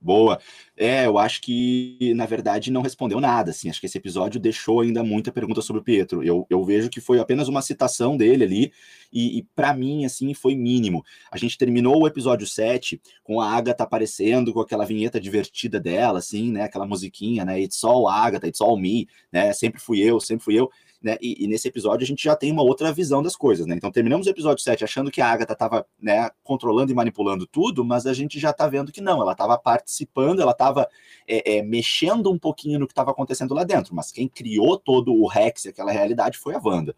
Boa. 0.00 0.38
É, 0.76 1.06
eu 1.06 1.18
acho 1.18 1.40
que, 1.42 2.14
na 2.14 2.24
verdade, 2.24 2.70
não 2.70 2.82
respondeu 2.82 3.20
nada, 3.20 3.50
assim. 3.50 3.68
Acho 3.68 3.80
que 3.80 3.86
esse 3.86 3.98
episódio 3.98 4.40
deixou 4.40 4.80
ainda 4.80 5.02
muita 5.02 5.32
pergunta 5.32 5.60
sobre 5.60 5.80
o 5.80 5.84
Pietro. 5.84 6.22
Eu, 6.22 6.46
eu 6.48 6.64
vejo 6.64 6.88
que 6.88 7.00
foi 7.00 7.18
apenas 7.18 7.48
uma 7.48 7.62
citação 7.62 8.16
dele 8.16 8.44
ali, 8.44 8.72
e, 9.12 9.38
e 9.38 9.42
para 9.54 9.74
mim, 9.74 10.04
assim, 10.04 10.32
foi 10.34 10.54
mínimo. 10.54 11.04
A 11.30 11.36
gente 11.36 11.58
terminou 11.58 12.02
o 12.02 12.06
episódio 12.06 12.46
7 12.46 13.00
com 13.22 13.40
a 13.40 13.50
Agatha 13.50 13.84
aparecendo, 13.84 14.52
com 14.52 14.60
aquela 14.60 14.86
vinheta 14.86 15.20
divertida 15.20 15.78
dela, 15.78 16.18
assim, 16.20 16.50
né? 16.50 16.62
Aquela 16.62 16.86
musiquinha, 16.86 17.44
né? 17.44 17.60
It's 17.60 17.82
all 17.84 18.08
Agatha, 18.08 18.46
it's 18.46 18.60
all 18.60 18.78
me, 18.78 19.06
né? 19.30 19.52
Sempre 19.52 19.80
fui 19.80 20.00
eu, 20.00 20.20
sempre 20.20 20.44
fui 20.44 20.58
eu 20.58 20.70
né? 21.02 21.18
E, 21.20 21.44
e, 21.44 21.46
nesse 21.46 21.68
episódio 21.68 22.04
a 22.04 22.06
gente 22.06 22.22
já 22.22 22.36
tem 22.36 22.52
uma 22.52 22.62
outra 22.62 22.92
visão 22.92 23.22
das 23.22 23.34
coisas, 23.34 23.66
né? 23.66 23.74
Então 23.74 23.90
terminamos 23.90 24.26
o 24.26 24.30
episódio 24.30 24.62
7 24.62 24.84
achando 24.84 25.10
que 25.10 25.20
a 25.20 25.26
Agatha 25.26 25.52
estava 25.52 25.86
né, 26.00 26.30
controlando 26.44 26.92
e 26.92 26.94
manipulando 26.94 27.46
tudo, 27.46 27.84
mas 27.84 28.06
a 28.06 28.12
gente 28.14 28.38
já 28.38 28.50
está 28.50 28.68
vendo 28.68 28.92
que 28.92 29.00
não, 29.00 29.20
ela 29.20 29.32
estava 29.32 29.58
participando, 29.58 30.40
ela 30.40 30.52
estava 30.52 30.88
é, 31.26 31.56
é, 31.56 31.62
mexendo 31.62 32.30
um 32.30 32.38
pouquinho 32.38 32.78
no 32.78 32.86
que 32.86 32.92
estava 32.92 33.10
acontecendo 33.10 33.54
lá 33.54 33.64
dentro, 33.64 33.94
mas 33.94 34.12
quem 34.12 34.28
criou 34.28 34.78
todo 34.78 35.12
o 35.12 35.26
Rex 35.26 35.66
aquela 35.66 35.90
realidade 35.90 36.38
foi 36.38 36.54
a 36.54 36.60
Wanda. 36.62 36.94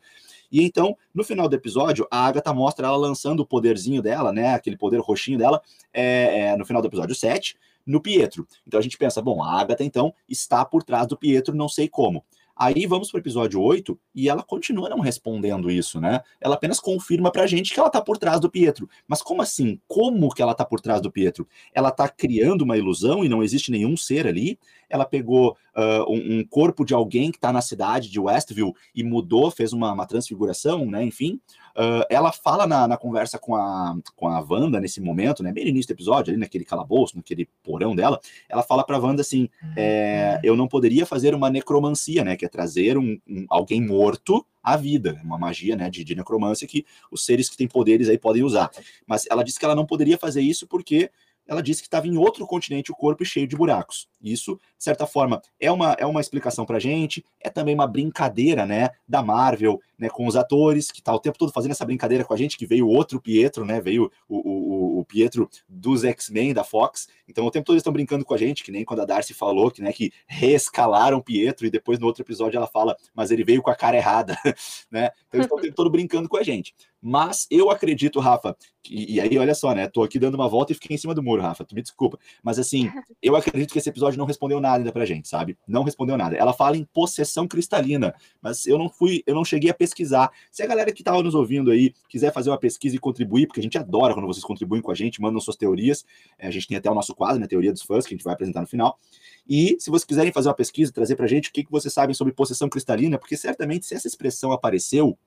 E 0.52 0.62
então, 0.62 0.96
no 1.12 1.24
final 1.24 1.48
do 1.48 1.56
episódio, 1.56 2.06
a 2.10 2.26
Agatha 2.26 2.52
mostra 2.52 2.86
ela 2.86 2.96
lançando 2.96 3.40
o 3.40 3.46
poderzinho 3.46 4.00
dela, 4.00 4.32
né? 4.32 4.54
Aquele 4.54 4.76
poder 4.76 5.00
roxinho 5.00 5.38
dela, 5.38 5.60
é, 5.92 6.40
é, 6.40 6.56
no 6.56 6.64
final 6.64 6.80
do 6.80 6.86
episódio 6.86 7.14
7, 7.14 7.56
no 7.86 8.00
Pietro. 8.00 8.46
Então 8.66 8.78
a 8.78 8.82
gente 8.82 8.96
pensa, 8.96 9.20
bom, 9.20 9.42
a 9.42 9.60
Agatha 9.60 9.84
então 9.84 10.14
está 10.28 10.64
por 10.64 10.82
trás 10.82 11.06
do 11.06 11.16
Pietro, 11.16 11.54
não 11.56 11.68
sei 11.68 11.88
como. 11.88 12.24
Aí 12.56 12.86
vamos 12.86 13.10
para 13.10 13.18
o 13.18 13.20
episódio 13.20 13.60
8 13.60 13.98
e 14.14 14.28
ela 14.28 14.42
continua 14.42 14.88
não 14.88 15.00
respondendo 15.00 15.70
isso, 15.70 16.00
né? 16.00 16.20
Ela 16.40 16.54
apenas 16.54 16.78
confirma 16.78 17.32
pra 17.32 17.46
gente 17.46 17.74
que 17.74 17.80
ela 17.80 17.90
tá 17.90 18.00
por 18.00 18.16
trás 18.16 18.40
do 18.40 18.50
Pietro. 18.50 18.88
Mas 19.08 19.22
como 19.22 19.42
assim? 19.42 19.80
Como 19.88 20.32
que 20.32 20.40
ela 20.40 20.54
tá 20.54 20.64
por 20.64 20.80
trás 20.80 21.00
do 21.00 21.10
Pietro? 21.10 21.48
Ela 21.72 21.90
tá 21.90 22.08
criando 22.08 22.62
uma 22.62 22.76
ilusão 22.76 23.24
e 23.24 23.28
não 23.28 23.42
existe 23.42 23.70
nenhum 23.70 23.96
ser 23.96 24.26
ali? 24.26 24.58
Ela 24.88 25.04
pegou 25.04 25.56
uh, 25.76 26.12
um, 26.12 26.38
um, 26.38 26.46
corpo 26.46 26.84
de 26.84 26.94
alguém 26.94 27.32
que 27.32 27.40
tá 27.40 27.52
na 27.52 27.60
cidade 27.60 28.08
de 28.08 28.20
Westview 28.20 28.74
e 28.94 29.02
mudou, 29.02 29.50
fez 29.50 29.72
uma, 29.72 29.92
uma 29.92 30.06
transfiguração, 30.06 30.86
né? 30.86 31.02
Enfim. 31.04 31.40
Uh, 31.76 32.06
ela 32.08 32.30
fala 32.30 32.68
na, 32.68 32.86
na, 32.86 32.96
conversa 32.96 33.36
com 33.36 33.56
a, 33.56 33.96
com 34.14 34.28
a 34.28 34.40
Wanda 34.40 34.80
nesse 34.80 35.00
momento, 35.00 35.42
né? 35.42 35.52
Bem 35.52 35.64
no 35.64 35.70
início 35.70 35.88
do 35.88 35.96
episódio, 35.96 36.30
ali 36.30 36.40
naquele 36.40 36.64
calabouço, 36.64 37.16
naquele 37.16 37.48
porão 37.64 37.96
dela, 37.96 38.20
ela 38.48 38.62
fala 38.62 38.84
pra 38.84 38.98
Wanda 38.98 39.22
assim: 39.22 39.48
é, 39.76 40.38
eu 40.44 40.56
não 40.56 40.68
poderia 40.68 41.04
fazer 41.04 41.34
uma 41.34 41.50
necromancia, 41.50 42.22
né? 42.22 42.36
Que 42.36 42.46
é 42.46 42.48
trazer 42.48 42.96
um, 42.96 43.18
um 43.28 43.44
alguém 43.48 43.80
morto 43.80 44.46
à 44.62 44.76
vida, 44.76 45.20
uma 45.22 45.36
magia 45.36 45.76
né, 45.76 45.90
de, 45.90 46.02
de, 46.02 46.14
necromância 46.14 46.66
que 46.66 46.86
os 47.10 47.24
seres 47.26 47.50
que 47.50 47.56
têm 47.56 47.68
poderes 47.68 48.08
aí 48.08 48.16
podem 48.16 48.42
usar. 48.42 48.70
Mas 49.06 49.26
ela 49.30 49.42
disse 49.42 49.58
que 49.58 49.64
ela 49.64 49.74
não 49.74 49.84
poderia 49.84 50.16
fazer 50.16 50.40
isso 50.40 50.66
porque 50.66 51.10
ela 51.46 51.62
disse 51.62 51.82
que 51.82 51.86
estava 51.86 52.06
em 52.06 52.16
outro 52.16 52.46
continente 52.46 52.90
o 52.90 52.94
corpo 52.94 53.24
cheio 53.24 53.46
de 53.46 53.56
buracos. 53.56 54.08
Isso, 54.22 54.56
de 54.78 54.84
certa 54.84 55.06
forma, 55.06 55.40
é 55.60 55.70
uma, 55.70 55.92
é 55.98 56.06
uma 56.06 56.20
explicação 56.20 56.64
para 56.64 56.78
gente, 56.78 57.24
é 57.40 57.50
também 57.50 57.74
uma 57.74 57.86
brincadeira, 57.86 58.64
né, 58.64 58.90
da 59.06 59.22
Marvel, 59.22 59.80
né, 59.98 60.08
com 60.08 60.26
os 60.26 60.36
atores, 60.36 60.90
que 60.90 61.02
tá 61.02 61.14
o 61.14 61.18
tempo 61.18 61.38
todo 61.38 61.52
fazendo 61.52 61.72
essa 61.72 61.84
brincadeira 61.84 62.24
com 62.24 62.32
a 62.32 62.36
gente, 62.36 62.56
que 62.56 62.66
veio 62.66 62.88
outro 62.88 63.20
Pietro, 63.20 63.64
né, 63.64 63.80
veio 63.80 64.10
o, 64.28 64.36
o, 64.36 65.00
o 65.00 65.04
Pietro 65.04 65.48
dos 65.68 66.04
X-Men, 66.04 66.54
da 66.54 66.64
Fox, 66.64 67.08
então 67.28 67.44
o 67.44 67.50
tempo 67.50 67.66
todo 67.66 67.74
eles 67.74 67.80
estão 67.80 67.92
brincando 67.92 68.24
com 68.24 68.34
a 68.34 68.38
gente, 68.38 68.64
que 68.64 68.72
nem 68.72 68.84
quando 68.84 69.00
a 69.00 69.04
Darcy 69.04 69.34
falou, 69.34 69.70
que, 69.70 69.82
né, 69.82 69.92
que 69.92 70.12
reescalaram 70.26 71.20
Pietro, 71.20 71.66
e 71.66 71.70
depois 71.70 71.98
no 71.98 72.06
outro 72.06 72.22
episódio 72.22 72.56
ela 72.56 72.66
fala, 72.66 72.96
mas 73.14 73.30
ele 73.30 73.44
veio 73.44 73.62
com 73.62 73.70
a 73.70 73.76
cara 73.76 73.96
errada, 73.96 74.36
né, 74.90 75.10
então 75.28 75.38
eles 75.38 75.46
estão 75.46 75.58
o 75.58 75.60
tempo 75.60 75.74
todo 75.74 75.90
brincando 75.90 76.28
com 76.28 76.36
a 76.36 76.42
gente. 76.42 76.74
Mas 77.06 77.46
eu 77.50 77.70
acredito, 77.70 78.18
Rafa, 78.18 78.56
e, 78.88 79.16
e 79.16 79.20
aí 79.20 79.36
olha 79.36 79.54
só, 79.54 79.74
né, 79.74 79.86
tô 79.86 80.02
aqui 80.02 80.18
dando 80.18 80.36
uma 80.36 80.48
volta 80.48 80.72
e 80.72 80.74
fiquei 80.74 80.94
em 80.94 80.98
cima 80.98 81.14
do 81.14 81.22
muro, 81.22 81.42
Rafa, 81.42 81.62
tu 81.62 81.74
me 81.74 81.82
desculpa, 81.82 82.18
mas 82.42 82.58
assim, 82.58 82.90
eu 83.22 83.36
acredito 83.36 83.70
que 83.70 83.78
esse 83.78 83.90
episódio 83.90 84.18
não 84.18 84.24
respondeu 84.24 84.58
nada 84.58 84.78
ainda 84.78 84.90
pra 84.90 85.04
gente, 85.04 85.28
sabe? 85.28 85.58
Não 85.68 85.82
respondeu 85.82 86.16
nada. 86.16 86.34
Ela 86.34 86.54
fala 86.54 86.78
em 86.78 86.84
possessão 86.84 87.46
cristalina, 87.46 88.14
mas 88.40 88.66
eu 88.66 88.78
não 88.78 88.88
fui, 88.88 89.22
eu 89.26 89.34
não 89.34 89.44
cheguei 89.44 89.70
a 89.70 89.74
pesquisar. 89.74 90.30
Se 90.50 90.62
a 90.62 90.66
galera 90.66 90.90
que 90.92 91.02
estava 91.02 91.22
nos 91.22 91.34
ouvindo 91.34 91.70
aí 91.70 91.92
quiser 92.08 92.32
fazer 92.32 92.48
uma 92.48 92.58
pesquisa 92.58 92.96
e 92.96 92.98
contribuir, 92.98 93.48
porque 93.48 93.60
a 93.60 93.62
gente 93.62 93.76
adora 93.76 94.14
quando 94.14 94.26
vocês 94.26 94.42
contribuem 94.42 94.80
com 94.80 94.90
a 94.90 94.94
gente, 94.94 95.20
mandam 95.20 95.38
suas 95.42 95.56
teorias. 95.56 96.06
É, 96.38 96.46
a 96.46 96.50
gente 96.50 96.66
tem 96.66 96.78
até 96.78 96.90
o 96.90 96.94
nosso 96.94 97.14
quadro, 97.14 97.38
né, 97.38 97.46
Teoria 97.46 97.70
dos 97.70 97.82
Fãs, 97.82 98.06
que 98.06 98.14
a 98.14 98.16
gente 98.16 98.24
vai 98.24 98.32
apresentar 98.32 98.62
no 98.62 98.66
final. 98.66 98.98
E 99.46 99.76
se 99.78 99.90
vocês 99.90 100.04
quiserem 100.04 100.32
fazer 100.32 100.48
uma 100.48 100.54
pesquisa, 100.54 100.90
trazer 100.90 101.16
pra 101.16 101.26
gente 101.26 101.50
o 101.50 101.52
que, 101.52 101.64
que 101.64 101.70
vocês 101.70 101.92
sabem 101.92 102.14
sobre 102.14 102.32
possessão 102.32 102.66
cristalina, 102.66 103.18
porque 103.18 103.36
certamente 103.36 103.84
se 103.84 103.94
essa 103.94 104.06
expressão 104.06 104.52
apareceu, 104.52 105.18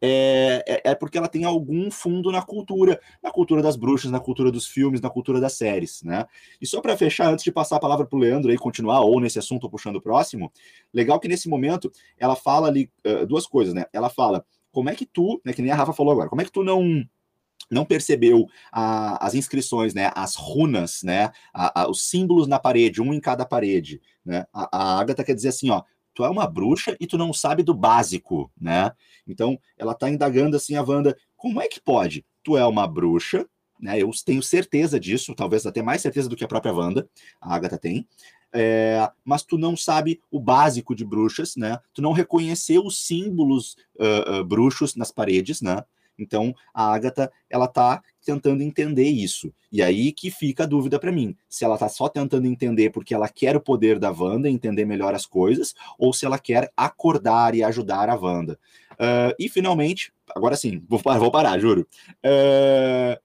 é, 0.00 0.62
é, 0.66 0.90
é, 0.90 0.94
porque 0.94 1.16
ela 1.16 1.28
tem 1.28 1.44
algum 1.44 1.90
fundo 1.90 2.30
na 2.30 2.42
cultura, 2.42 3.00
na 3.22 3.30
cultura 3.30 3.62
das 3.62 3.76
bruxas, 3.76 4.10
na 4.10 4.20
cultura 4.20 4.50
dos 4.50 4.66
filmes, 4.66 5.00
na 5.00 5.08
cultura 5.08 5.40
das 5.40 5.54
séries, 5.54 6.02
né? 6.02 6.26
E 6.60 6.66
só 6.66 6.80
para 6.80 6.96
fechar, 6.96 7.32
antes 7.32 7.44
de 7.44 7.52
passar 7.52 7.76
a 7.76 7.80
palavra 7.80 8.06
para 8.06 8.16
o 8.16 8.20
Leandro 8.20 8.52
e 8.52 8.58
continuar, 8.58 9.00
ou 9.00 9.20
nesse 9.20 9.38
assunto 9.38 9.70
puxando 9.70 9.96
o 9.96 10.02
próximo, 10.02 10.52
legal 10.92 11.18
que 11.18 11.28
nesse 11.28 11.48
momento 11.48 11.90
ela 12.18 12.36
fala 12.36 12.68
ali 12.68 12.90
uh, 13.06 13.26
duas 13.26 13.46
coisas, 13.46 13.72
né? 13.72 13.84
Ela 13.92 14.10
fala 14.10 14.44
como 14.70 14.90
é 14.90 14.94
que 14.94 15.06
tu, 15.06 15.40
né, 15.44 15.54
que 15.54 15.62
nem 15.62 15.72
a 15.72 15.74
Rafa 15.76 15.94
falou 15.94 16.12
agora, 16.12 16.28
como 16.28 16.42
é 16.42 16.44
que 16.44 16.52
tu 16.52 16.62
não 16.62 17.02
não 17.68 17.84
percebeu 17.84 18.46
a, 18.70 19.26
as 19.26 19.34
inscrições, 19.34 19.92
né, 19.92 20.10
as 20.14 20.36
runas, 20.36 21.02
né, 21.02 21.30
a, 21.52 21.82
a, 21.82 21.90
os 21.90 22.08
símbolos 22.08 22.46
na 22.46 22.60
parede, 22.60 23.02
um 23.02 23.12
em 23.12 23.18
cada 23.18 23.44
parede, 23.44 24.00
né? 24.24 24.46
A, 24.52 24.68
a 24.76 25.00
Agatha 25.00 25.24
quer 25.24 25.34
dizer 25.34 25.48
assim, 25.48 25.70
ó, 25.70 25.82
tu 26.16 26.24
é 26.24 26.30
uma 26.30 26.46
bruxa 26.46 26.96
e 26.98 27.06
tu 27.06 27.18
não 27.18 27.30
sabe 27.30 27.62
do 27.62 27.74
básico, 27.74 28.50
né? 28.58 28.90
Então, 29.28 29.60
ela 29.76 29.94
tá 29.94 30.08
indagando 30.08 30.56
assim 30.56 30.74
a 30.74 30.82
Wanda, 30.82 31.14
como 31.36 31.60
é 31.60 31.68
que 31.68 31.78
pode? 31.78 32.24
Tu 32.42 32.56
é 32.56 32.64
uma 32.64 32.88
bruxa, 32.88 33.46
né? 33.78 34.00
Eu 34.00 34.10
tenho 34.24 34.42
certeza 34.42 34.98
disso, 34.98 35.34
talvez 35.34 35.66
até 35.66 35.82
mais 35.82 36.00
certeza 36.00 36.26
do 36.26 36.34
que 36.34 36.42
a 36.42 36.48
própria 36.48 36.72
Wanda, 36.72 37.06
a 37.38 37.54
Agatha 37.54 37.76
tem. 37.76 38.08
É, 38.50 39.06
mas 39.22 39.42
tu 39.42 39.58
não 39.58 39.76
sabe 39.76 40.18
o 40.30 40.40
básico 40.40 40.94
de 40.94 41.04
bruxas, 41.04 41.54
né? 41.54 41.78
Tu 41.92 42.00
não 42.00 42.12
reconheceu 42.12 42.86
os 42.86 43.06
símbolos 43.06 43.76
uh, 43.96 44.40
uh, 44.40 44.44
bruxos 44.44 44.96
nas 44.96 45.12
paredes, 45.12 45.60
né? 45.60 45.84
Então, 46.18 46.54
a 46.72 46.92
Agatha, 46.92 47.30
ela 47.48 47.68
tá 47.68 48.02
tentando 48.24 48.62
entender 48.62 49.08
isso. 49.08 49.52
E 49.70 49.82
aí 49.82 50.12
que 50.12 50.30
fica 50.30 50.64
a 50.64 50.66
dúvida 50.66 50.98
para 50.98 51.12
mim, 51.12 51.36
se 51.48 51.64
ela 51.64 51.78
tá 51.78 51.88
só 51.88 52.08
tentando 52.08 52.46
entender 52.46 52.90
porque 52.90 53.14
ela 53.14 53.28
quer 53.28 53.56
o 53.56 53.60
poder 53.60 53.98
da 53.98 54.10
Wanda, 54.10 54.48
entender 54.48 54.84
melhor 54.84 55.14
as 55.14 55.26
coisas, 55.26 55.74
ou 55.98 56.12
se 56.12 56.26
ela 56.26 56.38
quer 56.38 56.72
acordar 56.76 57.54
e 57.54 57.62
ajudar 57.62 58.08
a 58.08 58.16
Wanda. 58.16 58.58
Uh, 58.92 59.34
e 59.38 59.48
finalmente, 59.48 60.12
agora 60.34 60.56
sim, 60.56 60.82
vou, 60.88 60.98
vou 60.98 61.30
parar, 61.30 61.58
juro. 61.58 61.86
Uh, 62.24 63.20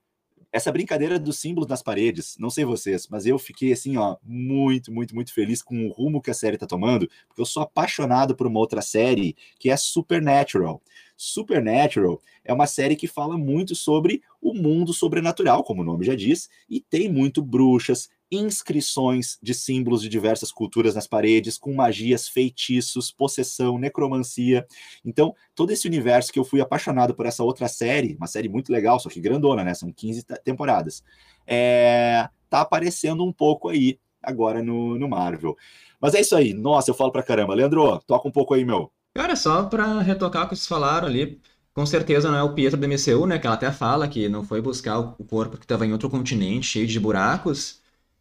essa 0.52 0.72
brincadeira 0.72 1.18
dos 1.18 1.40
símbolos 1.40 1.70
nas 1.70 1.82
paredes, 1.82 2.36
não 2.38 2.50
sei 2.50 2.66
vocês, 2.66 3.08
mas 3.10 3.26
eu 3.26 3.40
fiquei 3.40 3.72
assim, 3.72 3.96
ó, 3.96 4.18
muito, 4.22 4.92
muito, 4.92 5.16
muito 5.16 5.34
feliz 5.34 5.62
com 5.62 5.88
o 5.88 5.92
rumo 5.92 6.22
que 6.22 6.30
a 6.30 6.34
série 6.34 6.58
tá 6.58 6.68
tomando, 6.68 7.10
porque 7.28 7.42
eu 7.42 7.46
sou 7.46 7.64
apaixonado 7.64 8.36
por 8.36 8.46
uma 8.48 8.60
outra 8.60 8.82
série 8.82 9.36
que 9.58 9.70
é 9.70 9.78
Supernatural. 9.78 10.82
Supernatural 11.24 12.20
é 12.44 12.52
uma 12.52 12.66
série 12.66 12.96
que 12.96 13.06
fala 13.06 13.38
muito 13.38 13.76
sobre 13.76 14.24
o 14.42 14.56
mundo 14.56 14.92
sobrenatural, 14.92 15.64
como 15.64 15.84
o 15.84 15.86
nome 15.86 16.04
já 16.04 16.16
diz, 16.16 16.50
e 16.68 16.82
tem 16.82 17.08
muito 17.08 17.44
bruxas, 17.44 18.10
inscrições 18.32 19.38
de 19.40 19.54
símbolos 19.54 20.02
de 20.02 20.10
diversas 20.10 20.52
culturas 20.52 20.96
nas 20.96 21.06
paredes, 21.06 21.60
com 21.60 21.76
magias, 21.76 22.28
feitiços, 22.28 23.12
possessão, 23.12 23.78
necromancia. 23.78 24.66
Então, 25.06 25.36
todo 25.54 25.70
esse 25.70 25.88
universo 25.88 26.34
que 26.34 26.40
eu 26.40 26.44
fui 26.44 26.60
apaixonado 26.60 27.14
por 27.14 27.28
essa 27.28 27.44
outra 27.44 27.68
série, 27.68 28.16
uma 28.16 28.26
série 28.26 28.50
muito 28.50 28.72
legal, 28.72 29.00
só 29.00 29.08
que 29.08 29.22
grandona, 29.22 29.64
né? 29.64 29.76
São 29.76 29.94
15 29.94 30.26
temporadas. 30.44 31.04
É, 31.46 32.28
tá 32.50 32.62
aparecendo 32.62 33.24
um 33.24 33.32
pouco 33.32 33.70
aí 33.70 34.00
agora 34.24 34.64
no, 34.64 34.98
no 34.98 35.08
Marvel. 35.08 35.56
Mas 36.00 36.16
é 36.16 36.22
isso 36.22 36.36
aí. 36.36 36.52
Nossa, 36.52 36.90
eu 36.90 36.96
falo 36.96 37.12
pra 37.12 37.22
caramba. 37.22 37.54
Leandro, 37.54 38.00
toca 38.08 38.28
um 38.28 38.32
pouco 38.32 38.56
aí, 38.56 38.66
meu. 38.66 38.92
Cara, 39.14 39.36
só 39.36 39.64
pra 39.64 40.02
retocar 40.02 40.46
o 40.46 40.50
que 40.50 40.56
vocês 40.56 40.68
falaram 40.68 41.08
ali, 41.08 41.40
com 41.74 41.86
certeza 41.86 42.32
não 42.32 42.38
é 42.38 42.44
o 42.44 42.54
Pietro 42.54 42.80
do 42.80 42.88
MCU, 42.88 43.26
né? 43.26 43.38
Que 43.40 43.46
ela 43.48 43.56
até 43.56 43.72
fala 43.72 44.08
que 44.08 44.30
não 44.30 44.44
foi 44.44 44.62
buscar 44.62 45.00
o 45.00 45.24
corpo 45.26 45.58
que 45.58 45.66
estava 45.66 45.86
em 45.86 45.92
outro 45.92 46.10
continente, 46.10 46.68
cheio 46.68 46.88
de 46.88 47.00
buracos. 47.00 47.80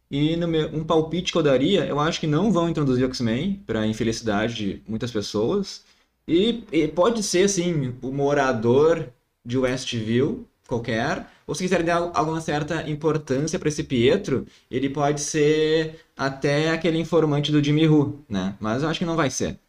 E 0.09 0.35
meu, 0.37 0.67
um 0.75 0.83
palpite 0.83 1.31
que 1.31 1.37
eu 1.37 1.43
daria, 1.43 1.85
eu 1.85 1.99
acho 1.99 2.19
que 2.19 2.27
não 2.27 2.51
vão 2.51 2.69
introduzir 2.69 3.05
o 3.05 3.07
X-Men, 3.07 3.63
para 3.65 3.87
infelicidade 3.87 4.55
de 4.55 4.81
muitas 4.87 5.11
pessoas. 5.11 5.83
E, 6.27 6.63
e, 6.71 6.87
pode 6.87 7.23
ser, 7.23 7.45
assim, 7.45 7.95
o 8.01 8.11
morador 8.11 9.09
de 9.45 9.57
Westview, 9.57 10.47
qualquer. 10.67 11.27
Ou 11.47 11.55
se 11.55 11.63
quiserem 11.63 11.85
dar 11.85 12.11
alguma 12.13 12.41
certa 12.41 12.89
importância 12.89 13.57
para 13.59 13.69
esse 13.69 13.83
Pietro, 13.83 14.45
ele 14.69 14.89
pode 14.89 15.21
ser 15.21 16.01
até 16.17 16.71
aquele 16.71 16.97
informante 16.99 17.51
do 17.51 17.63
Jimmy 17.63 17.87
Who, 17.87 18.23
né? 18.29 18.55
Mas 18.59 18.83
eu 18.83 18.89
acho 18.89 18.99
que 18.99 19.05
não 19.05 19.15
vai 19.15 19.29
ser. 19.29 19.59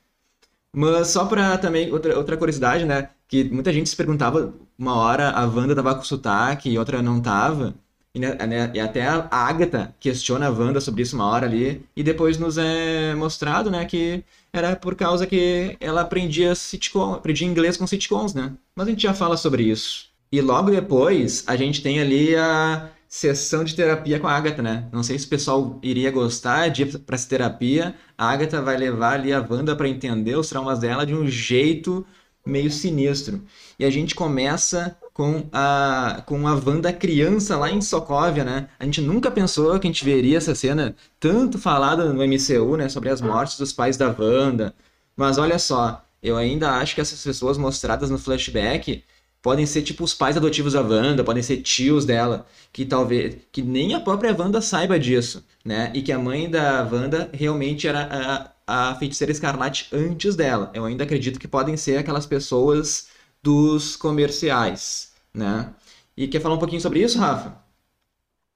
Mas 0.75 1.09
só 1.09 1.27
para 1.27 1.59
também, 1.59 1.93
outra, 1.93 2.17
outra 2.17 2.37
curiosidade, 2.37 2.85
né? 2.85 3.11
Que 3.29 3.45
muita 3.45 3.73
gente 3.73 3.91
se 3.91 3.97
perguntava, 3.97 4.55
uma 4.79 4.97
hora 4.97 5.31
a 5.31 5.45
Wanda 5.45 5.75
tava 5.75 5.95
com 5.95 6.03
sotaque 6.03 6.71
e 6.71 6.79
outra 6.79 7.03
não 7.03 7.21
tava. 7.21 7.75
E, 8.15 8.19
né, 8.19 8.35
né, 8.47 8.71
e, 8.75 8.81
até 8.81 9.07
a 9.07 9.27
Agatha 9.31 9.95
questiona 9.99 10.47
a 10.47 10.51
Wanda 10.51 10.81
sobre 10.81 11.03
isso 11.03 11.17
uma 11.17 11.27
hora 11.27 11.47
ali, 11.47 11.83
e 11.97 12.03
depois 12.03 12.37
nos 12.39 12.59
é 12.59 13.15
mostrado, 13.15 13.71
né, 13.71 13.87
que 13.87 14.23
era 14.53 14.77
por 14.77 14.95
causa 14.95 15.27
que 15.27 15.79
ela 15.81 16.03
aprendia 16.03 16.55
sitcom, 16.55 17.15
aprendia 17.15 17.49
inglês 17.49 17.79
com 17.79 17.87
sitcoms, 17.87 18.35
né? 18.35 18.53
Mas 18.77 18.87
a 18.87 18.91
gente 18.91 19.03
já 19.03 19.15
fala 19.15 19.37
sobre 19.37 19.63
isso. 19.65 20.11
E 20.31 20.41
logo 20.41 20.71
depois, 20.71 21.45
a 21.47 21.57
gente 21.57 21.83
tem 21.83 22.01
ali 22.01 22.37
a 22.37 22.91
sessão 23.13 23.63
de 23.63 23.77
terapia 23.77 24.19
com 24.19 24.27
a 24.27 24.33
Agatha, 24.33 24.63
né? 24.63 24.89
Não 24.91 25.03
sei 25.03 25.19
se 25.19 25.27
o 25.27 25.29
pessoal 25.29 25.79
iria 25.83 26.11
gostar 26.11 26.69
de 26.69 26.85
ir 26.85 26.99
pra 27.01 27.15
essa 27.15 27.29
terapia. 27.29 27.95
A 28.17 28.31
Agatha 28.31 28.63
vai 28.63 28.75
levar 28.75 29.13
ali 29.13 29.35
a 29.35 29.47
Wanda 29.47 29.77
para 29.77 29.87
entender 29.87 30.35
os 30.35 30.49
traumas 30.49 30.79
dela 30.79 31.05
de 31.05 31.15
um 31.15 31.27
jeito 31.27 32.07
meio 32.45 32.71
sinistro. 32.71 33.43
E 33.79 33.85
a 33.85 33.91
gente 33.91 34.15
começa 34.15 34.97
com 35.13 35.47
a, 35.53 36.23
com 36.25 36.49
a 36.49 36.55
Wanda 36.55 36.91
criança 36.91 37.59
lá 37.59 37.71
em 37.71 37.83
Sokovia, 37.83 38.45
né? 38.45 38.69
A 38.81 38.87
gente 38.87 39.03
nunca 39.03 39.31
pensou 39.31 39.79
que 39.79 39.87
a 39.87 39.91
gente 39.91 40.07
veria 40.07 40.39
essa 40.39 40.55
cena 40.55 40.97
tanto 41.21 41.59
falada 41.59 42.11
no 42.15 42.25
MCU, 42.27 42.79
né? 42.79 42.89
Sobre 42.89 43.11
as 43.11 43.21
mortes 43.21 43.59
dos 43.59 43.75
pais 43.75 43.99
da 43.99 44.09
Wanda. 44.09 44.75
Mas 45.15 45.37
olha 45.37 45.59
só, 45.59 46.03
eu 46.23 46.39
ainda 46.39 46.71
acho 46.79 46.95
que 46.95 47.01
essas 47.03 47.23
pessoas 47.23 47.59
mostradas 47.59 48.09
no 48.09 48.19
flashback 48.19 49.05
podem 49.43 49.67
ser 49.67 49.83
tipo 49.83 50.05
os 50.05 50.15
pais 50.15 50.37
adotivos 50.37 50.73
da 50.75 50.81
Wanda, 50.81 51.25
podem 51.25 51.43
ser 51.43 51.59
tios 51.63 52.07
dela, 52.07 52.47
que 52.73 52.87
talvez 52.87 53.37
que 53.53 53.63
nem 53.63 53.95
a 53.95 54.01
própria 54.01 54.35
Wanda 54.39 54.61
saiba 54.63 54.99
disso, 54.99 55.45
né? 55.65 55.91
E 55.95 56.03
que 56.03 56.13
a 56.13 56.19
mãe 56.19 56.49
da 56.51 56.83
Wanda 56.91 57.29
realmente 57.33 57.89
era 57.89 58.53
a, 58.67 58.91
a 58.91 58.95
feiticeira 58.97 59.33
escarlate 59.33 59.89
antes 59.93 60.37
dela. 60.37 60.71
Eu 60.75 60.85
ainda 60.85 61.05
acredito 61.05 61.41
que 61.41 61.49
podem 61.49 61.77
ser 61.77 61.99
aquelas 61.99 62.27
pessoas 62.27 63.09
dos 63.43 63.97
comerciais, 63.97 65.13
né? 65.35 65.75
E 66.17 66.29
quer 66.29 66.41
falar 66.41 66.55
um 66.55 66.59
pouquinho 66.59 66.81
sobre 66.81 67.01
isso, 67.03 67.19
Rafa? 67.19 67.61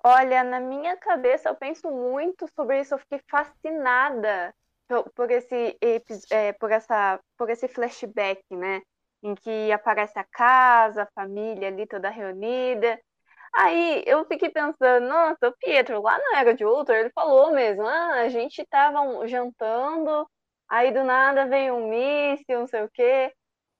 Olha, 0.04 0.44
na 0.44 0.60
minha 0.60 0.96
cabeça 0.96 1.48
eu 1.48 1.54
penso 1.56 1.90
muito 1.90 2.46
sobre 2.54 2.80
isso, 2.80 2.94
eu 2.94 2.98
fiquei 2.98 3.20
fascinada 3.28 4.54
por, 4.88 5.10
por 5.10 5.30
esse 5.30 5.76
é, 6.30 6.52
por 6.52 6.70
essa 6.70 7.20
por 7.36 7.50
esse 7.50 7.66
flashback, 7.68 8.40
né? 8.50 8.82
Em 9.22 9.34
que 9.34 9.72
aparece 9.72 10.18
a 10.18 10.24
casa, 10.24 11.02
a 11.04 11.10
família 11.14 11.68
ali 11.68 11.86
toda 11.86 12.08
reunida. 12.10 12.98
Aí 13.54 14.02
eu 14.06 14.24
fiquei 14.26 14.50
pensando, 14.50 15.06
nossa, 15.08 15.48
o 15.48 15.56
Pietro 15.58 16.02
lá 16.02 16.18
na 16.18 16.40
Era 16.40 16.54
de 16.54 16.64
Ultron, 16.64 16.94
ele 16.96 17.10
falou 17.14 17.52
mesmo, 17.52 17.86
ah, 17.86 18.22
a 18.22 18.28
gente 18.28 18.64
tava 18.66 19.26
jantando, 19.26 20.28
aí 20.68 20.92
do 20.92 21.02
nada 21.04 21.46
veio 21.46 21.74
um 21.76 21.88
míssil, 21.88 22.60
não 22.60 22.66
sei 22.66 22.82
o 22.84 22.90
quê. 22.92 23.32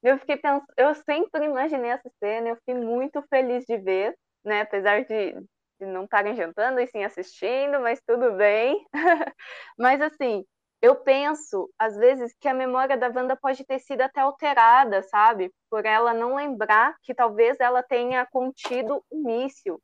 Eu 0.03 0.19
fiquei 0.19 0.37
pensando, 0.37 0.65
eu 0.77 0.95
sempre 0.95 1.45
imaginei 1.47 1.91
essa 1.91 2.11
cena, 2.23 2.49
eu 2.51 2.57
fiquei 2.57 2.75
muito 2.75 3.23
feliz 3.29 3.65
de 3.67 3.77
ver, 3.79 4.17
né? 4.45 4.63
Apesar 4.63 5.05
de, 5.05 5.33
de 5.81 5.87
não 5.87 6.05
estarem 6.05 6.35
jantando 6.37 6.81
e 6.81 6.87
sim 6.87 7.05
assistindo, 7.05 7.81
mas 7.81 8.01
tudo 8.07 8.33
bem. 8.35 8.87
mas 9.79 10.01
assim, 10.01 10.45
eu 10.87 10.95
penso, 10.95 11.69
às 11.77 11.97
vezes, 11.97 12.33
que 12.41 12.47
a 12.47 12.55
memória 12.55 12.97
da 12.97 13.09
Wanda 13.09 13.35
pode 13.35 13.65
ter 13.65 13.81
sido 13.81 14.03
até 14.03 14.21
alterada, 14.21 15.03
sabe? 15.03 15.53
Por 15.69 15.85
ela 15.85 16.15
não 16.15 16.37
lembrar 16.37 16.95
que 17.03 17.13
talvez 17.13 17.59
ela 17.59 17.83
tenha 17.83 18.25
contido 18.27 19.03
o 19.11 19.19
um 19.19 19.25
míssil. 19.25 19.83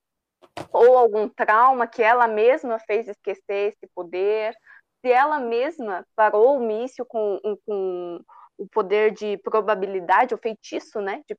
Ou 0.72 0.96
algum 0.96 1.28
trauma 1.28 1.88
que 1.88 2.02
ela 2.02 2.28
mesma 2.28 2.78
fez 2.78 3.08
esquecer 3.08 3.70
esse 3.72 3.88
poder. 3.92 4.54
Se 5.00 5.10
ela 5.10 5.40
mesma 5.40 6.06
parou 6.14 6.56
o 6.56 6.60
míssil 6.60 7.04
com, 7.04 7.40
com 7.66 8.20
o 8.56 8.68
poder 8.68 9.12
de 9.12 9.36
probabilidade, 9.38 10.34
o 10.34 10.38
feitiço, 10.38 11.00
né, 11.00 11.24
de 11.28 11.36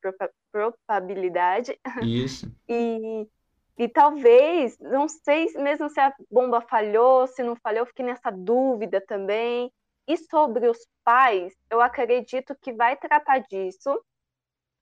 probabilidade. 0.52 1.80
Isso. 2.02 2.52
E, 2.68 3.26
e 3.78 3.88
talvez, 3.88 4.78
não 4.80 5.08
sei 5.08 5.48
mesmo 5.56 5.90
se 5.90 6.00
a 6.00 6.14
bomba 6.30 6.62
falhou, 6.62 7.28
se 7.28 7.42
não 7.42 7.56
falhou, 7.56 7.86
fiquei 7.86 8.06
nessa 8.06 8.32
dúvida 8.32 9.02
também. 9.02 9.72
E 10.08 10.18
sobre 10.18 10.68
os 10.68 10.78
pais, 11.04 11.54
eu 11.70 11.82
acredito 11.82 12.56
que 12.62 12.74
vai 12.74 12.96
tratar 12.98 13.40
disso, 13.40 14.00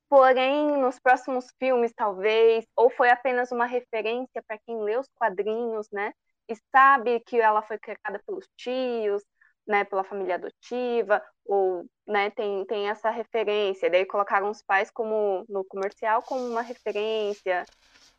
porém, 0.10 0.77
nos 0.77 0.99
próximos 0.99 1.47
filmes, 1.60 1.93
talvez, 1.95 2.65
ou 2.75 2.89
foi 2.89 3.10
apenas 3.10 3.51
uma 3.51 3.65
referência 3.65 4.43
para 4.45 4.58
quem 4.65 4.82
lê 4.82 4.97
os 4.97 5.08
quadrinhos, 5.15 5.88
né? 5.91 6.12
E 6.49 6.56
sabe 6.71 7.19
que 7.21 7.39
ela 7.39 7.62
foi 7.62 7.77
criada 7.80 8.21
pelos 8.25 8.45
tios, 8.58 9.23
né, 9.65 9.86
pela 9.86 10.04
família 10.04 10.36
adotiva, 10.36 11.23
ou 11.45 11.86
né, 12.06 12.30
tem, 12.32 12.65
tem 12.65 12.89
essa 12.89 13.10
referência. 13.10 13.89
Daí 13.89 14.06
colocaram 14.06 14.49
os 14.49 14.62
pais 14.62 14.91
como 14.91 15.45
no 15.47 15.63
comercial 15.65 16.21
como 16.23 16.45
uma 16.45 16.62
referência, 16.62 17.63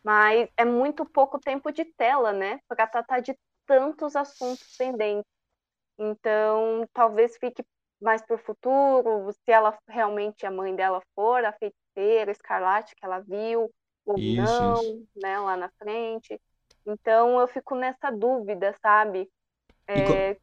mas 0.04 0.48
é 0.56 0.64
muito 0.64 1.04
pouco 1.04 1.38
tempo 1.38 1.70
de 1.72 1.84
tela, 1.84 2.32
né, 2.32 2.60
para 2.68 2.86
tratar 2.86 3.20
de 3.20 3.36
tantos 3.66 4.16
assuntos 4.16 4.76
pendentes. 4.76 5.30
Então, 5.98 6.86
talvez 6.92 7.36
fique 7.38 7.64
mais 8.00 8.22
para 8.22 8.34
o 8.34 8.38
futuro, 8.38 9.32
se 9.32 9.52
ela 9.52 9.78
realmente 9.88 10.44
a 10.44 10.50
mãe 10.50 10.74
dela 10.74 11.00
for 11.14 11.44
a 11.44 11.52
feiticeira 11.52 12.32
escarlate 12.32 12.96
que 12.96 13.04
ela 13.04 13.20
viu 13.20 13.70
ou 14.04 14.18
isso, 14.18 14.42
não, 14.42 14.74
isso. 14.82 15.08
né, 15.16 15.38
lá 15.38 15.56
na 15.56 15.70
frente. 15.78 16.40
Então, 16.84 17.40
eu 17.40 17.46
fico 17.46 17.76
nessa 17.76 18.10
dúvida, 18.10 18.76
sabe? 18.82 19.30
É, 19.86 20.36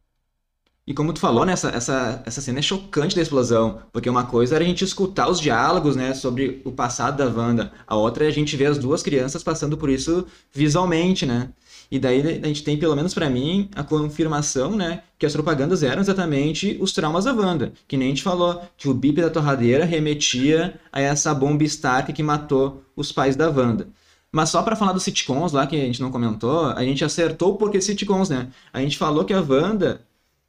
e 0.89 0.93
como 0.95 1.13
tu 1.13 1.19
falou, 1.19 1.45
né, 1.45 1.53
essa, 1.53 1.69
essa, 1.69 2.23
essa 2.25 2.41
cena 2.41 2.57
é 2.57 2.63
chocante 2.63 3.15
da 3.15 3.21
explosão, 3.21 3.83
porque 3.93 4.09
uma 4.09 4.23
coisa 4.23 4.55
era 4.55 4.63
a 4.63 4.67
gente 4.67 4.83
escutar 4.83 5.29
os 5.29 5.39
diálogos, 5.39 5.95
né, 5.95 6.15
sobre 6.15 6.63
o 6.65 6.71
passado 6.71 7.17
da 7.17 7.25
Wanda, 7.25 7.71
a 7.85 7.95
outra 7.95 8.25
é 8.25 8.27
a 8.27 8.31
gente 8.31 8.57
ver 8.57 8.65
as 8.65 8.79
duas 8.79 9.03
crianças 9.03 9.43
passando 9.43 9.77
por 9.77 9.87
isso 9.87 10.25
visualmente, 10.51 11.27
né? 11.27 11.49
E 11.91 11.99
daí 11.99 12.41
a 12.41 12.47
gente 12.47 12.63
tem, 12.63 12.75
pelo 12.75 12.95
menos 12.95 13.13
para 13.13 13.29
mim, 13.29 13.69
a 13.75 13.83
confirmação, 13.83 14.75
né, 14.75 15.03
que 15.19 15.27
as 15.27 15.33
propagandas 15.33 15.83
eram 15.83 16.01
exatamente 16.01 16.75
os 16.81 16.91
traumas 16.91 17.25
da 17.25 17.33
Wanda, 17.33 17.71
que 17.87 17.95
nem 17.95 18.07
a 18.07 18.09
gente 18.09 18.23
falou, 18.23 18.59
que 18.75 18.89
o 18.89 18.93
bip 18.95 19.21
da 19.21 19.29
torradeira 19.29 19.85
remetia 19.85 20.73
a 20.91 20.99
essa 20.99 21.31
bomba 21.35 21.63
Stark 21.65 22.11
que 22.11 22.23
matou 22.23 22.83
os 22.95 23.11
pais 23.11 23.35
da 23.35 23.47
Wanda. 23.47 23.89
Mas 24.31 24.49
só 24.49 24.63
para 24.63 24.75
falar 24.75 24.93
dos 24.93 25.03
sitcoms 25.03 25.51
lá, 25.51 25.67
que 25.67 25.75
a 25.75 25.85
gente 25.85 26.01
não 26.01 26.11
comentou, 26.11 26.65
a 26.65 26.83
gente 26.83 27.05
acertou 27.05 27.57
porque 27.57 27.79
sitcoms, 27.79 28.29
né? 28.29 28.47
A 28.73 28.79
gente 28.79 28.97
falou 28.97 29.23
que 29.23 29.33
a 29.33 29.41
Wanda 29.41 30.01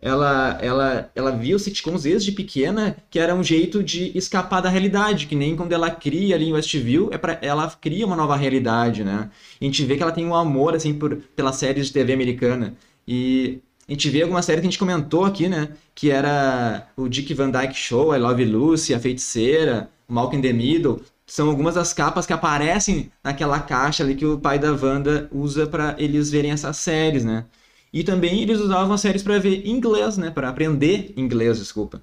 ela, 0.03 0.59
ela, 0.63 1.11
ela 1.15 1.31
via 1.31 1.55
os 1.55 1.63
sitcoms 1.63 2.05
desde 2.05 2.33
pequena 2.33 2.97
que 3.11 3.19
era 3.19 3.35
um 3.35 3.45
jeito 3.45 3.83
de 3.83 4.17
escapar 4.17 4.61
da 4.61 4.69
realidade, 4.69 5.27
que 5.27 5.35
nem 5.35 5.55
quando 5.55 5.73
ela 5.73 5.91
cria 5.91 6.35
ali 6.35 6.49
em 6.49 6.53
Westview, 6.53 7.11
é 7.13 7.19
pra, 7.19 7.39
ela 7.43 7.71
cria 7.81 8.07
uma 8.07 8.17
nova 8.17 8.37
realidade, 8.37 9.05
né? 9.05 9.31
a 9.61 9.65
gente 9.65 9.85
vê 9.85 9.97
que 9.97 10.03
ela 10.03 10.13
tem 10.13 10.27
um 10.27 10.35
amor, 10.35 10.75
assim, 10.75 10.95
por, 10.95 11.17
pela 11.37 11.53
série 11.53 11.83
de 11.83 11.93
TV 11.93 12.13
americana. 12.13 12.75
E 13.07 13.61
a 13.89 13.93
gente 13.93 14.09
vê 14.09 14.23
alguma 14.23 14.41
série 14.41 14.61
que 14.61 14.67
a 14.67 14.71
gente 14.71 14.79
comentou 14.79 15.25
aqui, 15.25 15.49
né? 15.49 15.71
Que 15.95 16.11
era 16.11 16.89
o 16.97 17.09
Dick 17.09 17.35
Van 17.35 17.51
Dyke 17.51 17.75
Show, 17.75 18.15
I 18.15 18.19
Love 18.19 18.45
Lucy, 18.45 18.95
A 18.95 19.01
Feiticeira, 19.01 19.91
Malcolm 20.09 20.39
in 20.39 20.43
the 20.43 20.53
Middle. 20.53 21.03
São 21.27 21.49
algumas 21.49 21.75
das 21.75 21.93
capas 21.93 22.25
que 22.25 22.33
aparecem 22.33 23.11
naquela 23.23 23.61
caixa 23.61 24.03
ali 24.03 24.15
que 24.15 24.25
o 24.25 24.39
pai 24.39 24.59
da 24.59 24.73
Wanda 24.73 25.29
usa 25.33 25.67
para 25.67 25.95
eles 25.99 26.31
verem 26.31 26.53
essas 26.53 26.77
séries, 26.77 27.25
né? 27.25 27.45
E 27.92 28.05
também 28.05 28.42
eles 28.42 28.61
usavam 28.61 28.92
as 28.92 29.00
séries 29.00 29.22
para 29.22 29.38
ver 29.38 29.66
inglês, 29.66 30.16
né? 30.16 30.31
Para 30.31 30.48
aprender 30.48 31.12
inglês, 31.16 31.59
desculpa. 31.59 32.03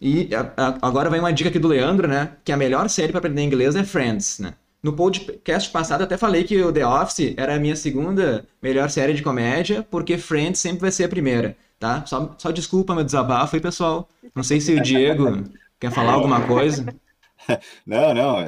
E 0.00 0.34
a, 0.34 0.52
a, 0.56 0.78
agora 0.80 1.10
vai 1.10 1.20
uma 1.20 1.32
dica 1.32 1.50
aqui 1.50 1.58
do 1.58 1.68
Leandro, 1.68 2.08
né? 2.08 2.32
Que 2.44 2.52
a 2.52 2.56
melhor 2.56 2.88
série 2.88 3.12
para 3.12 3.18
aprender 3.18 3.42
inglês 3.42 3.76
é 3.76 3.84
Friends, 3.84 4.38
né? 4.38 4.54
No 4.82 4.94
podcast 4.94 5.70
passado 5.70 6.02
até 6.02 6.16
falei 6.16 6.44
que 6.44 6.60
o 6.62 6.72
The 6.72 6.86
Office 6.86 7.34
era 7.36 7.54
a 7.54 7.58
minha 7.58 7.76
segunda 7.76 8.46
melhor 8.62 8.88
série 8.88 9.12
de 9.12 9.22
comédia, 9.22 9.86
porque 9.90 10.16
Friends 10.16 10.58
sempre 10.58 10.80
vai 10.80 10.90
ser 10.90 11.04
a 11.04 11.08
primeira, 11.08 11.54
tá? 11.78 12.02
Só, 12.06 12.34
só 12.38 12.50
desculpa 12.50 12.94
meu 12.94 13.04
desabafo 13.04 13.56
aí, 13.56 13.60
pessoal. 13.60 14.08
Não 14.34 14.42
sei 14.42 14.58
se 14.58 14.72
o 14.72 14.82
Diego 14.82 15.44
quer 15.78 15.90
falar 15.90 16.14
alguma 16.14 16.40
coisa. 16.46 16.86
Não, 17.86 18.14
não, 18.14 18.44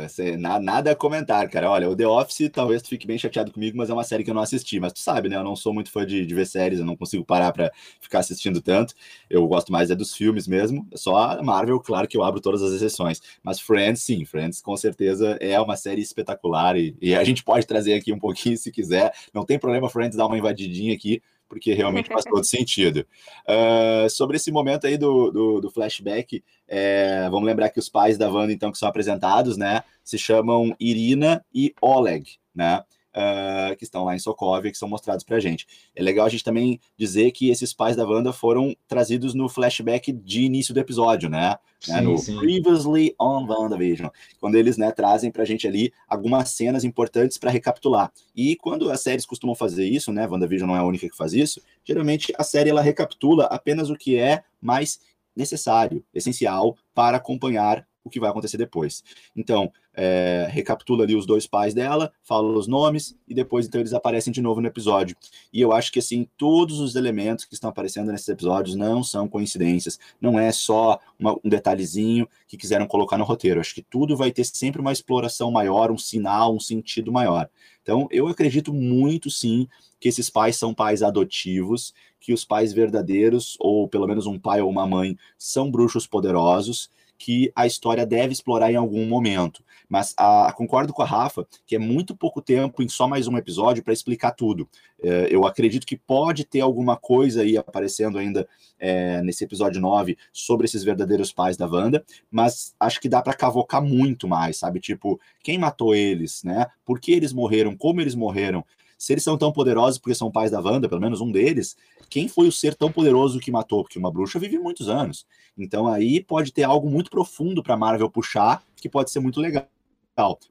nada 0.61 0.92
a 0.92 0.96
comentar, 0.96 1.48
cara. 1.48 1.70
Olha, 1.70 1.88
o 1.88 1.96
The 1.96 2.07
Office, 2.07 2.50
talvez 2.52 2.83
tu 2.83 2.88
fique 2.88 3.07
bem 3.07 3.18
chateado 3.18 3.50
comigo, 3.52 3.76
mas 3.76 3.90
é 3.90 3.92
uma 3.92 4.05
série 4.05 4.22
que 4.24 4.31
eu 4.31 4.35
não 4.35 4.42
assisti. 4.42 4.78
Mas 4.78 4.92
tu 4.92 5.00
sabe, 5.00 5.28
né? 5.28 5.37
Eu 5.37 5.44
não 5.44 5.57
sou 5.57 5.72
muito 5.72 5.90
fã 5.90 6.05
de, 6.07 6.24
de 6.26 6.35
ver 6.35 6.46
séries, 6.46 6.78
eu 6.78 6.85
não 6.85 6.96
consigo 6.96 7.24
parar 7.24 7.52
para 7.52 7.70
ficar 8.00 8.18
assistindo 8.20 8.61
tanto. 8.61 8.94
Eu 9.28 9.46
gosto 9.46 9.72
mais 9.72 9.90
é 9.90 9.94
dos 9.94 10.14
filmes 10.14 10.46
mesmo. 10.46 10.87
Só 10.94 11.16
a 11.16 11.42
Marvel, 11.42 11.81
claro 11.81 12.07
que 12.07 12.16
eu 12.16 12.22
abro 12.22 12.40
todas 12.40 12.62
as 12.62 12.72
exceções. 12.72 13.20
Mas 13.42 13.61
Friends, 13.61 14.02
sim, 14.02 14.24
Friends 14.24 14.61
com 14.61 14.76
certeza 14.76 15.37
é 15.40 15.61
uma 15.61 15.76
série 15.76 16.00
espetacular 16.02 16.76
e, 16.76 16.96
e 17.00 17.14
a 17.14 17.24
gente 17.24 17.42
pode 17.44 17.66
trazer 17.66 17.94
aqui 17.94 18.12
um 18.12 18.18
pouquinho 18.18 18.57
se 18.57 18.70
quiser. 18.70 19.12
Não 19.33 19.44
tem 19.44 19.59
problema, 19.59 19.88
Friends, 19.88 20.16
dar 20.16 20.26
uma 20.26 20.38
invadidinha 20.38 20.94
aqui, 20.94 21.22
porque 21.52 21.74
realmente 21.74 22.08
faz 22.08 22.24
todo 22.24 22.42
sentido. 22.44 23.06
Uh, 23.46 24.08
sobre 24.08 24.38
esse 24.38 24.50
momento 24.50 24.86
aí 24.86 24.96
do, 24.96 25.30
do, 25.30 25.60
do 25.60 25.70
flashback, 25.70 26.42
é, 26.66 27.28
vamos 27.28 27.44
lembrar 27.44 27.68
que 27.68 27.78
os 27.78 27.90
pais 27.90 28.16
da 28.16 28.30
Wanda, 28.30 28.54
então, 28.54 28.72
que 28.72 28.78
são 28.78 28.88
apresentados, 28.88 29.58
né, 29.58 29.82
se 30.02 30.16
chamam 30.16 30.74
Irina 30.80 31.44
e 31.54 31.74
Oleg, 31.82 32.38
né? 32.54 32.82
Uh, 33.14 33.77
que 33.77 33.85
estão 33.85 34.05
lá 34.05 34.14
em 34.14 34.18
Sokovia, 34.18 34.70
que 34.70 34.79
são 34.79 34.88
mostrados 34.88 35.25
para 35.25 35.37
a 35.37 35.40
gente. 35.40 35.66
É 35.94 36.03
legal 36.03 36.27
a 36.27 36.29
gente 36.29 36.44
também 36.44 36.81
dizer 36.96 37.31
que 37.33 37.51
esses 37.51 37.72
pais 37.72 37.96
da 37.96 38.07
Wanda 38.07 38.33
foram 38.33 38.75
trazidos 38.88 39.35
no 39.35 39.48
flashback 39.48 40.12
de 40.12 40.42
início 40.42 40.75
do 40.75 40.81
episódio, 40.81 41.29
né? 41.29 41.57
Sim, 41.81 41.92
né? 41.92 42.01
No 42.01 42.18
sim. 42.18 42.37
Previously 42.38 43.14
on 43.20 43.46
WandaVision, 43.46 44.09
quando 44.40 44.55
eles 44.55 44.77
né, 44.77 44.90
trazem 44.92 45.31
para 45.31 45.42
a 45.42 45.46
gente 45.46 45.66
ali 45.66 45.92
algumas 46.09 46.51
cenas 46.51 46.85
importantes 46.85 47.38
para 47.38 47.51
recapitular. 47.51 48.12
E 48.35 48.57
quando 48.57 48.90
as 48.90 49.01
séries 49.01 49.27
costumam 49.27 49.55
fazer 49.55 49.87
isso, 49.87 50.12
né? 50.12 50.27
WandaVision 50.27 50.68
não 50.68 50.77
é 50.77 50.81
a 50.81 50.85
única 50.85 51.09
que 51.09 51.16
faz 51.16 51.33
isso. 51.33 51.61
Geralmente 51.85 52.33
a 52.38 52.44
série 52.44 52.70
ela 52.70 52.83
recapitula 52.83 53.44
apenas 53.46 53.90
o 53.90 53.96
que 53.96 54.16
é 54.16 54.44
mais 54.61 55.01
necessário, 55.35 56.05
essencial 56.14 56.77
para 56.94 57.16
acompanhar 57.16 57.87
o 58.04 58.10
que 58.10 58.20
vai 58.20 58.30
acontecer 58.30 58.56
depois. 58.56 59.02
Então, 59.36 59.72
é, 59.94 60.48
recapitula 60.50 61.04
ali 61.04 61.14
os 61.14 61.26
dois 61.26 61.46
pais 61.46 61.74
dela, 61.74 62.12
fala 62.22 62.56
os 62.56 62.66
nomes 62.66 63.14
e 63.28 63.34
depois 63.34 63.66
então 63.66 63.80
eles 63.80 63.92
aparecem 63.92 64.32
de 64.32 64.40
novo 64.40 64.60
no 64.60 64.66
episódio. 64.66 65.16
E 65.52 65.60
eu 65.60 65.72
acho 65.72 65.92
que 65.92 65.98
assim, 65.98 66.26
todos 66.36 66.80
os 66.80 66.96
elementos 66.96 67.44
que 67.44 67.54
estão 67.54 67.70
aparecendo 67.70 68.10
nesses 68.10 68.28
episódios 68.28 68.74
não 68.74 69.02
são 69.04 69.28
coincidências, 69.28 69.98
não 70.20 70.38
é 70.38 70.50
só 70.50 70.98
uma, 71.18 71.36
um 71.44 71.48
detalhezinho 71.48 72.28
que 72.48 72.56
quiseram 72.56 72.86
colocar 72.86 73.18
no 73.18 73.24
roteiro. 73.24 73.60
Acho 73.60 73.74
que 73.74 73.82
tudo 73.82 74.16
vai 74.16 74.32
ter 74.32 74.44
sempre 74.44 74.80
uma 74.80 74.92
exploração 74.92 75.50
maior, 75.50 75.90
um 75.90 75.98
sinal, 75.98 76.54
um 76.54 76.60
sentido 76.60 77.12
maior. 77.12 77.48
Então, 77.82 78.06
eu 78.10 78.28
acredito 78.28 78.72
muito 78.72 79.28
sim 79.28 79.68
que 79.98 80.08
esses 80.08 80.30
pais 80.30 80.56
são 80.56 80.72
pais 80.72 81.02
adotivos, 81.02 81.92
que 82.20 82.32
os 82.32 82.44
pais 82.44 82.72
verdadeiros, 82.72 83.56
ou 83.58 83.88
pelo 83.88 84.06
menos 84.06 84.26
um 84.26 84.38
pai 84.38 84.60
ou 84.60 84.70
uma 84.70 84.86
mãe, 84.86 85.18
são 85.36 85.70
bruxos 85.70 86.06
poderosos 86.06 86.88
que 87.22 87.52
a 87.54 87.68
história 87.68 88.04
deve 88.04 88.32
explorar 88.32 88.72
em 88.72 88.74
algum 88.74 89.06
momento. 89.06 89.62
Mas 89.88 90.12
a, 90.16 90.52
concordo 90.56 90.92
com 90.92 91.02
a 91.02 91.06
Rafa 91.06 91.46
que 91.64 91.76
é 91.76 91.78
muito 91.78 92.16
pouco 92.16 92.42
tempo 92.42 92.82
em 92.82 92.88
só 92.88 93.06
mais 93.06 93.28
um 93.28 93.37
episódio 93.37 93.80
para 93.80 93.92
explicar 93.92 94.32
tudo. 94.32 94.68
É, 95.00 95.28
eu 95.30 95.46
acredito 95.46 95.87
que 95.87 95.96
pode 95.96 96.44
ter 96.44 96.62
alguma 96.62 96.96
coisa 96.96 97.42
aí 97.42 97.56
aparecendo 97.56 98.18
ainda 98.18 98.48
é, 98.76 99.22
nesse 99.22 99.44
episódio 99.44 99.80
9 99.80 100.18
sobre 100.32 100.64
esses 100.64 100.82
verdadeiros 100.82 101.32
pais 101.32 101.56
da 101.56 101.64
Wanda, 101.64 102.04
mas 102.28 102.74
acho 102.80 103.00
que 103.00 103.08
dá 103.08 103.22
para 103.22 103.35
cavocar 103.35 103.80
muito 103.80 104.26
mais, 104.26 104.56
sabe? 104.56 104.80
Tipo, 104.80 105.20
quem 105.44 105.56
matou 105.56 105.94
eles, 105.94 106.42
né? 106.42 106.66
Por 106.85 106.98
que 106.98 107.12
eles 107.12 107.32
morreram? 107.32 107.76
Como 107.76 108.00
eles 108.00 108.16
morreram? 108.16 108.64
Se 109.02 109.12
eles 109.12 109.24
são 109.24 109.36
tão 109.36 109.50
poderosos 109.52 109.98
porque 109.98 110.14
são 110.14 110.30
pais 110.30 110.52
da 110.52 110.60
Wanda, 110.60 110.88
pelo 110.88 111.00
menos 111.00 111.20
um 111.20 111.28
deles, 111.28 111.76
quem 112.08 112.28
foi 112.28 112.46
o 112.46 112.52
ser 112.52 112.76
tão 112.76 112.92
poderoso 112.92 113.40
que 113.40 113.50
matou? 113.50 113.82
Porque 113.82 113.98
uma 113.98 114.12
bruxa 114.12 114.38
vive 114.38 114.60
muitos 114.60 114.88
anos. 114.88 115.26
Então 115.58 115.88
aí 115.88 116.22
pode 116.22 116.52
ter 116.52 116.62
algo 116.62 116.88
muito 116.88 117.10
profundo 117.10 117.64
para 117.64 117.76
Marvel 117.76 118.08
puxar, 118.08 118.62
que 118.76 118.88
pode 118.88 119.10
ser 119.10 119.18
muito 119.18 119.40
legal. 119.40 119.66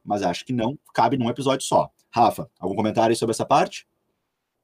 Mas 0.04 0.22
acho 0.22 0.44
que 0.44 0.52
não 0.52 0.78
cabe 0.94 1.18
num 1.18 1.30
episódio 1.30 1.66
só. 1.66 1.90
Rafa, 2.14 2.52
algum 2.60 2.76
comentário 2.76 3.16
sobre 3.16 3.32
essa 3.32 3.46
parte? 3.46 3.88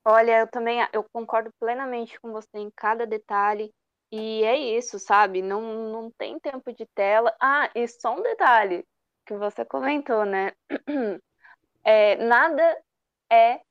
Olha, 0.04 0.42
eu 0.42 0.48
também 0.48 0.86
eu 0.92 1.06
concordo 1.14 1.50
plenamente 1.58 2.20
com 2.20 2.34
você 2.34 2.58
em 2.58 2.70
cada 2.76 3.08
detalhe. 3.08 3.72
E 4.12 4.44
é 4.44 4.58
isso, 4.78 5.00
sabe? 5.00 5.42
Não, 5.42 5.62
não 5.94 6.12
tem 6.12 6.38
tempo 6.42 6.74
de 6.74 6.86
tela. 6.94 7.34
Ah, 7.40 7.70
e 7.74 7.88
só 7.88 8.14
um 8.20 8.22
detalhe 8.22 8.84
que 9.26 9.34
você 9.38 9.64
comentou, 9.64 10.26
né? 10.26 10.52
É, 11.90 12.18
nada 12.18 12.78
é 13.32 13.62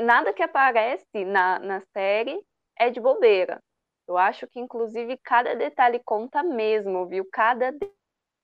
nada 0.00 0.32
que 0.32 0.42
aparece 0.42 1.24
na, 1.24 1.58
na 1.58 1.80
série 1.92 2.40
é 2.78 2.90
de 2.90 3.00
bobeira. 3.00 3.60
Eu 4.08 4.18
acho 4.18 4.46
que, 4.48 4.58
inclusive, 4.58 5.16
cada 5.22 5.54
detalhe 5.54 6.00
conta 6.04 6.42
mesmo, 6.42 7.06
viu? 7.06 7.26
Cada 7.30 7.72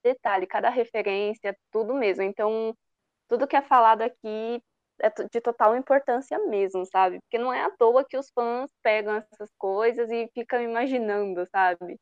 detalhe, 0.03 0.47
cada 0.47 0.69
referência, 0.69 1.57
tudo 1.71 1.93
mesmo. 1.93 2.23
Então, 2.23 2.73
tudo 3.27 3.47
que 3.47 3.55
é 3.55 3.61
falado 3.61 4.01
aqui 4.01 4.61
é 5.01 5.09
de 5.09 5.41
total 5.41 5.75
importância 5.75 6.39
mesmo, 6.47 6.85
sabe? 6.85 7.19
Porque 7.21 7.37
não 7.37 7.53
é 7.53 7.63
à 7.63 7.69
toa 7.69 8.05
que 8.05 8.17
os 8.17 8.29
fãs 8.31 8.71
pegam 8.81 9.15
essas 9.15 9.51
coisas 9.57 10.09
e 10.09 10.29
ficam 10.33 10.61
imaginando, 10.61 11.45
sabe? 11.51 11.99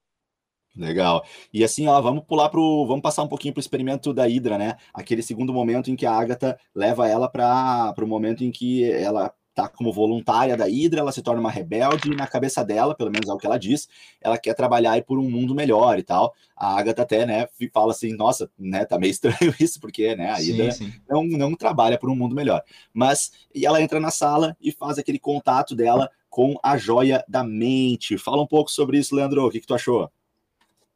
Legal. 0.76 1.26
E 1.54 1.64
assim, 1.64 1.88
ó, 1.88 2.02
vamos 2.02 2.26
pular 2.26 2.50
pro, 2.50 2.86
vamos 2.86 3.02
passar 3.02 3.24
um 3.24 3.28
pouquinho 3.30 3.54
pro 3.54 3.62
experimento 3.62 4.14
da 4.14 4.26
Hydra, 4.26 4.58
né? 4.58 4.78
Aquele 4.94 5.22
segundo 5.22 5.54
momento 5.54 5.90
em 5.90 5.96
que 5.96 6.06
a 6.06 6.12
Agatha 6.12 6.60
leva 6.74 7.08
ela 7.08 7.30
para 7.30 7.94
o 8.04 8.08
momento 8.08 8.44
em 8.44 8.52
que 8.52 8.90
ela 8.92 9.34
tá 9.56 9.70
como 9.70 9.92
voluntária 9.92 10.58
da 10.58 10.66
Hydra, 10.66 11.00
ela 11.00 11.12
se 11.14 11.22
torna 11.22 11.40
uma 11.40 11.50
rebelde 11.50 12.12
e 12.12 12.16
na 12.16 12.28
cabeça 12.28 12.64
dela, 12.64 12.94
pelo 12.94 13.10
menos 13.10 13.30
é 13.30 13.34
o 13.34 13.38
que 13.38 13.48
ela 13.48 13.58
diz, 13.58 13.88
ela 14.22 14.38
quer 14.38 14.54
trabalhar 14.54 15.02
por 15.04 15.18
um 15.18 15.30
mundo 15.30 15.56
melhor 15.56 15.98
e 15.98 16.04
tal. 16.04 16.36
A 16.56 16.78
Agatha 16.78 17.04
até, 17.04 17.26
né, 17.26 17.48
fala 17.74 17.92
assim, 17.92 18.14
nossa, 18.14 18.50
né, 18.60 18.84
tá 18.84 19.00
meio 19.00 19.12
estranho 19.12 19.56
isso, 19.58 19.80
porque, 19.80 20.14
né, 20.16 20.30
a 20.30 20.36
Hydra 20.36 20.72
sim, 20.72 20.92
sim. 20.92 20.94
Não, 21.10 21.24
não 21.24 21.56
trabalha 21.56 21.98
por 21.98 22.10
um 22.10 22.16
mundo 22.16 22.36
melhor. 22.36 22.62
Mas, 22.94 23.32
e 23.54 23.66
ela 23.66 23.82
entra 23.82 24.00
na 24.00 24.12
sala 24.12 24.58
e 24.62 24.72
faz 24.72 24.98
aquele 24.98 25.18
contato 25.18 25.74
dela 25.74 26.12
com 26.30 26.60
a 26.62 26.78
joia 26.78 27.24
da 27.30 27.46
mente. 27.46 28.18
Fala 28.18 28.44
um 28.44 28.48
pouco 28.48 28.70
sobre 28.70 28.98
isso, 28.98 29.16
Leandro, 29.16 29.48
o 29.48 29.50
que, 29.50 29.62
que 29.62 29.68
tu 29.68 29.74
achou? 29.74 30.12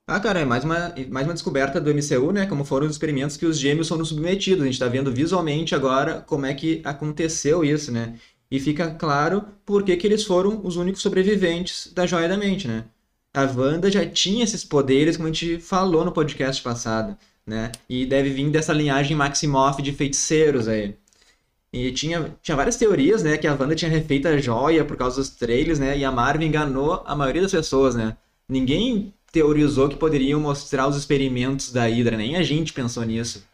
Ah, 0.06 0.20
cara, 0.20 0.40
é 0.40 0.46
mais 0.46 0.66
uma, 0.66 0.94
mais 1.10 1.28
uma 1.28 1.34
descoberta 1.34 1.80
do 1.80 1.94
MCU, 1.94 2.32
né? 2.34 2.48
Como 2.48 2.66
foram 2.66 2.88
os 2.88 2.94
experimentos 2.94 3.38
que 3.38 3.46
os 3.46 3.60
gêmeos 3.60 3.88
foram 3.88 4.04
submetidos. 4.04 4.64
A 4.64 4.66
gente 4.66 4.80
tá 4.80 4.88
vendo 4.88 5.14
visualmente 5.14 5.76
agora 5.76 6.20
como 6.20 6.48
é 6.48 6.54
que 6.54 6.82
aconteceu 6.84 7.64
isso, 7.64 7.92
né? 7.92 8.18
E 8.52 8.60
fica 8.60 8.92
claro 8.92 9.46
por 9.66 9.84
que, 9.84 9.96
que 9.96 10.08
eles 10.08 10.24
foram 10.24 10.62
os 10.64 10.76
únicos 10.76 11.02
sobreviventes 11.02 11.92
da 11.94 12.08
Joia 12.08 12.28
da 12.28 12.38
Mente, 12.38 12.68
né? 12.68 12.86
A 13.34 13.44
Wanda 13.44 13.92
já 13.92 14.06
tinha 14.06 14.44
esses 14.44 14.64
poderes, 14.64 15.16
como 15.16 15.30
a 15.30 15.32
gente 15.32 15.60
falou 15.60 16.04
no 16.04 16.12
podcast 16.12 16.62
passado, 16.64 17.16
né? 17.46 17.72
E 17.88 18.06
deve 18.06 18.32
vir 18.32 18.50
dessa 18.50 18.74
linhagem 18.74 19.16
Maximoff 19.16 19.82
de 19.82 19.94
feiticeiros 19.94 20.68
aí. 20.68 20.96
E 21.72 21.92
tinha, 21.92 22.36
tinha 22.42 22.58
várias 22.58 22.76
teorias, 22.76 23.22
né? 23.22 23.38
Que 23.38 23.46
a 23.46 23.54
Wanda 23.54 23.76
tinha 23.76 23.92
refeito 23.92 24.28
a 24.28 24.38
joia 24.38 24.84
por 24.84 24.98
causa 24.98 25.18
dos 25.18 25.30
trailers, 25.30 25.78
né? 25.78 25.98
E 25.98 26.04
a 26.04 26.12
Marvel 26.12 26.48
enganou 26.48 27.04
a 27.06 27.16
maioria 27.16 27.44
das 27.44 27.52
pessoas, 27.52 27.94
né? 27.94 28.18
Ninguém 28.48 29.14
teorizou 29.32 29.88
que 29.88 29.96
poderiam 29.96 30.40
mostrar 30.40 30.88
os 30.88 30.98
experimentos 30.98 31.72
da 31.72 31.86
Hydra, 31.88 32.18
nem 32.18 32.36
a 32.36 32.42
gente 32.42 32.74
pensou 32.74 33.04
nisso. 33.04 33.48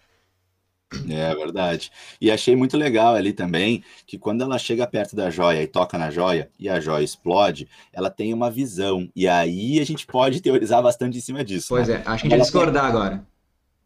É 1.10 1.36
verdade. 1.36 1.92
E 2.20 2.32
achei 2.32 2.56
muito 2.56 2.78
legal 2.78 3.16
ali 3.16 3.34
também 3.34 3.84
que 4.06 4.18
quando 4.18 4.42
ela 4.42 4.58
chega 4.58 4.88
perto 4.88 5.16
da 5.16 5.30
joia 5.30 5.62
e 5.62 5.68
toca 5.68 5.98
na 5.98 6.10
joia 6.10 6.50
e 6.60 6.70
a 6.70 6.80
joia 6.80 7.04
explode, 7.04 7.68
ela 7.92 8.10
tem 8.10 8.34
uma 8.34 8.50
visão. 8.50 9.10
E 9.16 9.28
aí 9.28 9.80
a 9.80 9.86
gente 9.86 10.06
pode 10.06 10.42
teorizar 10.42 10.82
bastante 10.82 11.18
em 11.18 11.22
cima 11.22 11.44
disso. 11.44 11.68
Pois 11.70 11.88
né? 11.88 11.96
é, 11.96 11.98
acho 11.98 12.06
que 12.06 12.12
a 12.12 12.18
gente 12.18 12.30
vai 12.30 12.40
discordar 12.40 12.84
tem... 12.84 12.92
agora. 12.92 13.28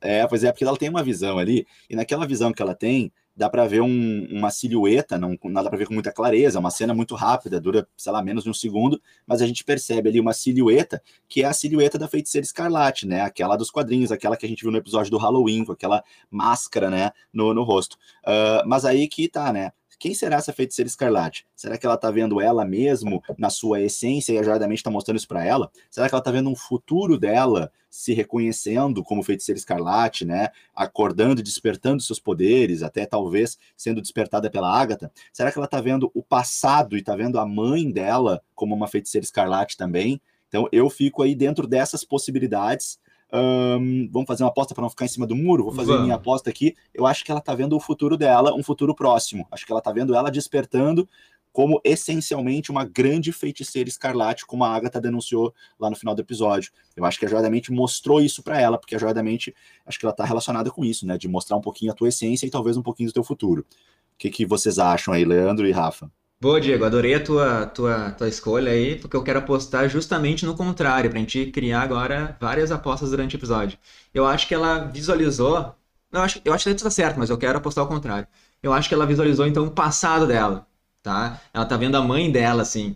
É, 0.01 0.25
pois 0.27 0.43
é, 0.43 0.51
porque 0.51 0.63
ela 0.63 0.77
tem 0.77 0.89
uma 0.89 1.03
visão 1.03 1.37
ali, 1.37 1.67
e 1.89 1.95
naquela 1.95 2.25
visão 2.25 2.53
que 2.53 2.61
ela 2.61 2.73
tem, 2.73 3.11
dá 3.39 3.49
para 3.49 3.65
ver 3.65 3.81
um, 3.81 4.27
uma 4.29 4.51
silhueta, 4.51 5.17
não, 5.17 5.37
não 5.45 5.63
dá 5.63 5.69
para 5.69 5.79
ver 5.79 5.87
com 5.87 5.93
muita 5.93 6.11
clareza, 6.11 6.57
é 6.57 6.59
uma 6.59 6.69
cena 6.69 6.93
muito 6.93 7.15
rápida, 7.15 7.57
dura, 7.59 7.87
sei 7.95 8.11
lá, 8.11 8.21
menos 8.21 8.43
de 8.43 8.49
um 8.49 8.53
segundo, 8.53 9.01
mas 9.25 9.41
a 9.41 9.47
gente 9.47 9.63
percebe 9.63 10.09
ali 10.09 10.19
uma 10.19 10.33
silhueta, 10.33 11.01
que 11.25 11.41
é 11.41 11.45
a 11.45 11.53
silhueta 11.53 11.97
da 11.97 12.09
feiticeira 12.09 12.43
escarlate, 12.43 13.07
né? 13.07 13.21
Aquela 13.21 13.55
dos 13.55 13.71
quadrinhos, 13.71 14.11
aquela 14.11 14.35
que 14.35 14.45
a 14.45 14.49
gente 14.49 14.61
viu 14.61 14.71
no 14.71 14.77
episódio 14.77 15.09
do 15.09 15.17
Halloween, 15.17 15.63
com 15.63 15.71
aquela 15.71 16.03
máscara, 16.29 16.89
né, 16.89 17.11
no, 17.31 17.53
no 17.53 17.63
rosto. 17.63 17.95
Uh, 18.25 18.67
mas 18.67 18.83
aí 18.83 19.07
que 19.07 19.29
tá, 19.29 19.53
né? 19.53 19.71
Quem 19.99 20.13
será 20.13 20.37
essa 20.37 20.53
feiticeira 20.53 20.87
escarlate? 20.87 21.45
Será 21.53 21.77
que 21.77 21.85
ela 21.85 21.95
está 21.95 22.09
vendo 22.09 22.39
ela 22.39 22.63
mesmo 22.63 23.21
na 23.37 23.49
sua 23.49 23.81
essência 23.81 24.31
e 24.31 24.37
a 24.37 24.43
está 24.79 24.89
mostrando 24.89 25.17
isso 25.17 25.27
para 25.27 25.43
ela? 25.43 25.69
Será 25.91 26.07
que 26.07 26.15
ela 26.15 26.21
está 26.21 26.31
vendo 26.31 26.49
um 26.49 26.55
futuro 26.55 27.19
dela 27.19 27.69
se 27.89 28.13
reconhecendo 28.13 29.03
como 29.03 29.21
feiticeira 29.21 29.59
escarlate, 29.59 30.23
né? 30.23 30.49
Acordando 30.73 31.41
despertando 31.43 32.01
seus 32.01 32.17
poderes, 32.17 32.81
até 32.81 33.05
talvez 33.05 33.57
sendo 33.75 34.01
despertada 34.01 34.49
pela 34.49 34.73
Ágata? 34.73 35.11
Será 35.33 35.51
que 35.51 35.57
ela 35.57 35.65
está 35.65 35.81
vendo 35.81 36.09
o 36.13 36.23
passado 36.23 36.95
e 36.95 36.99
está 36.99 37.13
vendo 37.13 37.37
a 37.37 37.45
mãe 37.45 37.91
dela 37.91 38.41
como 38.55 38.73
uma 38.73 38.87
feiticeira 38.87 39.25
escarlate 39.25 39.75
também? 39.75 40.21
Então 40.47 40.69
eu 40.71 40.89
fico 40.89 41.21
aí 41.21 41.35
dentro 41.35 41.67
dessas 41.67 42.05
possibilidades 42.05 42.97
Um, 43.31 44.09
vamos 44.11 44.27
fazer 44.27 44.43
uma 44.43 44.49
aposta 44.49 44.73
para 44.73 44.81
não 44.81 44.89
ficar 44.89 45.05
em 45.05 45.09
cima 45.09 45.27
do 45.27 45.35
muro? 45.35 45.65
Vou 45.65 45.73
fazer 45.73 45.91
vamos. 45.91 46.03
minha 46.03 46.15
aposta 46.15 46.49
aqui. 46.49 46.75
Eu 46.93 47.05
acho 47.05 47.23
que 47.23 47.31
ela 47.31 47.41
tá 47.41 47.53
vendo 47.53 47.75
o 47.75 47.79
futuro 47.79 48.17
dela, 48.17 48.53
um 48.53 48.63
futuro 48.63 48.95
próximo. 48.95 49.47
Acho 49.51 49.65
que 49.65 49.71
ela 49.71 49.81
tá 49.81 49.91
vendo 49.91 50.15
ela 50.15 50.31
despertando 50.31 51.07
como 51.51 51.81
essencialmente 51.83 52.71
uma 52.71 52.85
grande 52.85 53.31
feiticeira 53.31 53.89
escarlate, 53.89 54.45
como 54.45 54.63
a 54.63 54.73
Agatha 54.73 55.01
denunciou 55.01 55.53
lá 55.79 55.89
no 55.89 55.95
final 55.95 56.13
do 56.13 56.21
episódio. 56.21 56.71
Eu 56.95 57.05
acho 57.05 57.19
que 57.19 57.25
a 57.25 57.27
Joia 57.27 57.41
da 57.41 57.49
Mente 57.49 57.71
mostrou 57.71 58.21
isso 58.21 58.43
para 58.43 58.59
ela, 58.59 58.77
porque 58.77 58.95
a 58.95 58.99
Joia 58.99 59.13
da 59.13 59.23
Mente, 59.23 59.53
acho 59.85 59.99
que 59.99 60.05
ela 60.05 60.13
tá 60.13 60.23
relacionada 60.23 60.69
com 60.69 60.85
isso, 60.85 61.05
né? 61.07 61.17
De 61.17 61.27
mostrar 61.27 61.57
um 61.57 61.61
pouquinho 61.61 61.91
a 61.91 61.95
tua 61.95 62.09
essência 62.09 62.45
e 62.45 62.49
talvez 62.49 62.77
um 62.77 62.83
pouquinho 62.83 63.09
do 63.09 63.13
teu 63.13 63.23
futuro. 63.23 63.61
O 63.61 64.17
que, 64.17 64.29
que 64.29 64.45
vocês 64.45 64.77
acham 64.77 65.13
aí, 65.13 65.25
Leandro 65.25 65.67
e 65.67 65.71
Rafa? 65.71 66.11
Boa, 66.41 66.61
Diego, 66.61 66.85
adorei 66.85 67.15
a 67.15 67.23
tua, 67.23 67.65
tua, 67.65 68.11
tua 68.11 68.29
escolha 68.29 68.71
aí, 68.71 68.95
porque 68.97 69.15
eu 69.15 69.23
quero 69.23 69.39
apostar 69.39 69.89
justamente 69.89 70.45
no 70.45 70.55
contrário, 70.55 71.09
pra 71.09 71.19
gente 71.19 71.47
criar 71.47 71.81
agora 71.81 72.37
várias 72.39 72.71
apostas 72.71 73.09
durante 73.09 73.35
o 73.35 73.37
episódio. 73.37 73.77
Eu 74.13 74.25
acho 74.25 74.47
que 74.47 74.53
ela 74.53 74.85
visualizou. 74.85 75.75
Eu 76.11 76.21
acho, 76.21 76.41
eu 76.45 76.53
acho 76.53 76.63
que 76.63 76.69
está 76.69 76.89
certo, 76.89 77.17
mas 77.19 77.29
eu 77.29 77.37
quero 77.37 77.57
apostar 77.57 77.83
ao 77.83 77.89
contrário. 77.89 78.25
Eu 78.63 78.71
acho 78.71 78.87
que 78.87 78.95
ela 78.95 79.05
visualizou 79.05 79.45
então 79.45 79.65
o 79.65 79.71
passado 79.71 80.25
dela, 80.25 80.65
tá? 81.03 81.41
Ela 81.53 81.65
tá 81.65 81.75
vendo 81.75 81.95
a 81.95 82.01
mãe 82.01 82.31
dela, 82.31 82.61
assim, 82.61 82.95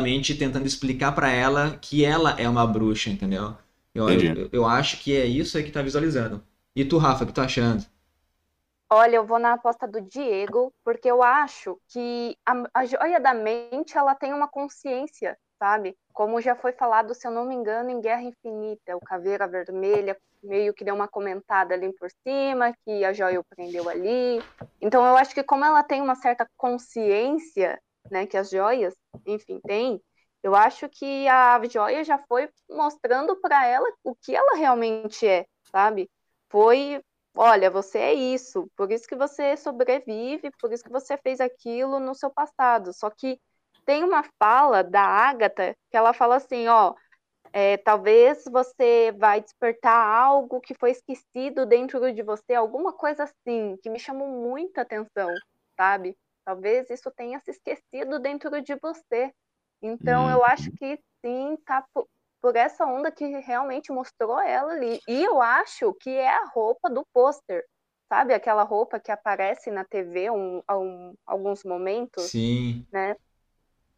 mente 0.00 0.34
tentando 0.34 0.66
explicar 0.66 1.12
para 1.12 1.30
ela 1.30 1.76
que 1.78 2.04
ela 2.06 2.34
é 2.38 2.48
uma 2.48 2.66
bruxa, 2.66 3.10
entendeu? 3.10 3.54
Eu, 3.94 4.08
eu, 4.08 4.48
eu, 4.50 4.66
acho 4.66 4.98
que 4.98 5.14
é 5.14 5.26
isso 5.26 5.58
aí 5.58 5.62
que 5.62 5.70
tá 5.70 5.82
visualizando. 5.82 6.42
E 6.74 6.84
tu, 6.86 6.96
Rafa, 6.96 7.24
o 7.24 7.26
que 7.26 7.32
tu 7.34 7.36
tá 7.36 7.44
achando? 7.44 7.84
Olha, 8.90 9.16
eu 9.16 9.26
vou 9.26 9.38
na 9.38 9.54
aposta 9.54 9.88
do 9.88 10.00
Diego, 10.00 10.72
porque 10.84 11.10
eu 11.10 11.22
acho 11.22 11.80
que 11.88 12.36
a, 12.46 12.52
a 12.82 12.84
joia 12.86 13.18
da 13.18 13.34
mente 13.34 13.96
ela 13.96 14.14
tem 14.14 14.32
uma 14.32 14.46
consciência, 14.48 15.36
sabe? 15.58 15.96
Como 16.12 16.40
já 16.40 16.54
foi 16.54 16.72
falado, 16.72 17.14
se 17.14 17.26
eu 17.26 17.30
não 17.30 17.44
me 17.46 17.54
engano, 17.54 17.90
em 17.90 18.00
Guerra 18.00 18.22
Infinita, 18.22 18.96
o 18.96 19.00
Caveira 19.00 19.48
Vermelha 19.48 20.16
meio 20.42 20.74
que 20.74 20.84
deu 20.84 20.94
uma 20.94 21.08
comentada 21.08 21.74
ali 21.74 21.92
por 21.94 22.08
cima, 22.22 22.72
que 22.84 23.04
a 23.04 23.12
joia 23.12 23.40
o 23.40 23.44
prendeu 23.44 23.88
ali. 23.88 24.40
Então 24.80 25.04
eu 25.06 25.16
acho 25.16 25.34
que 25.34 25.42
como 25.42 25.64
ela 25.64 25.82
tem 25.82 26.02
uma 26.02 26.14
certa 26.14 26.46
consciência, 26.56 27.80
né, 28.10 28.26
que 28.26 28.36
as 28.36 28.50
joias, 28.50 28.94
enfim, 29.26 29.60
tem, 29.66 30.00
eu 30.42 30.54
acho 30.54 30.88
que 30.90 31.26
a 31.26 31.58
joia 31.68 32.04
já 32.04 32.18
foi 32.28 32.48
mostrando 32.68 33.34
para 33.40 33.66
ela 33.66 33.86
o 34.04 34.14
que 34.14 34.36
ela 34.36 34.56
realmente 34.56 35.26
é, 35.26 35.46
sabe? 35.72 36.10
Foi 36.50 37.02
olha, 37.34 37.70
você 37.70 37.98
é 37.98 38.14
isso, 38.14 38.70
por 38.76 38.92
isso 38.92 39.06
que 39.08 39.16
você 39.16 39.56
sobrevive, 39.56 40.50
por 40.60 40.72
isso 40.72 40.84
que 40.84 40.90
você 40.90 41.16
fez 41.18 41.40
aquilo 41.40 41.98
no 41.98 42.14
seu 42.14 42.30
passado. 42.30 42.92
Só 42.92 43.10
que 43.10 43.38
tem 43.84 44.04
uma 44.04 44.24
fala 44.38 44.82
da 44.82 45.02
Ágata 45.02 45.74
que 45.90 45.96
ela 45.96 46.12
fala 46.12 46.36
assim, 46.36 46.68
ó, 46.68 46.94
é, 47.52 47.76
talvez 47.76 48.44
você 48.50 49.12
vai 49.18 49.40
despertar 49.40 49.96
algo 49.96 50.60
que 50.60 50.74
foi 50.74 50.90
esquecido 50.90 51.66
dentro 51.66 52.12
de 52.12 52.22
você, 52.22 52.54
alguma 52.54 52.92
coisa 52.92 53.24
assim, 53.24 53.76
que 53.82 53.90
me 53.90 53.98
chamou 53.98 54.28
muita 54.28 54.80
atenção, 54.80 55.32
sabe? 55.76 56.16
Talvez 56.44 56.90
isso 56.90 57.10
tenha 57.12 57.40
se 57.40 57.52
esquecido 57.52 58.18
dentro 58.18 58.60
de 58.60 58.74
você. 58.76 59.32
Então, 59.80 60.30
eu 60.30 60.44
acho 60.44 60.70
uhum. 60.70 60.76
que 60.76 60.98
sim, 61.24 61.56
tá 61.64 61.84
por 62.44 62.56
essa 62.56 62.84
onda 62.84 63.10
que 63.10 63.24
realmente 63.38 63.90
mostrou 63.90 64.38
ela 64.38 64.74
ali. 64.74 65.00
E 65.08 65.24
eu 65.24 65.40
acho 65.40 65.94
que 65.94 66.10
é 66.10 66.28
a 66.28 66.44
roupa 66.54 66.90
do 66.90 67.02
pôster. 67.10 67.64
Sabe 68.06 68.34
aquela 68.34 68.62
roupa 68.64 69.00
que 69.00 69.10
aparece 69.10 69.70
na 69.70 69.82
TV 69.82 70.30
um, 70.30 70.60
um, 70.70 71.14
alguns 71.26 71.64
momentos? 71.64 72.24
Sim. 72.24 72.84
Né? 72.92 73.16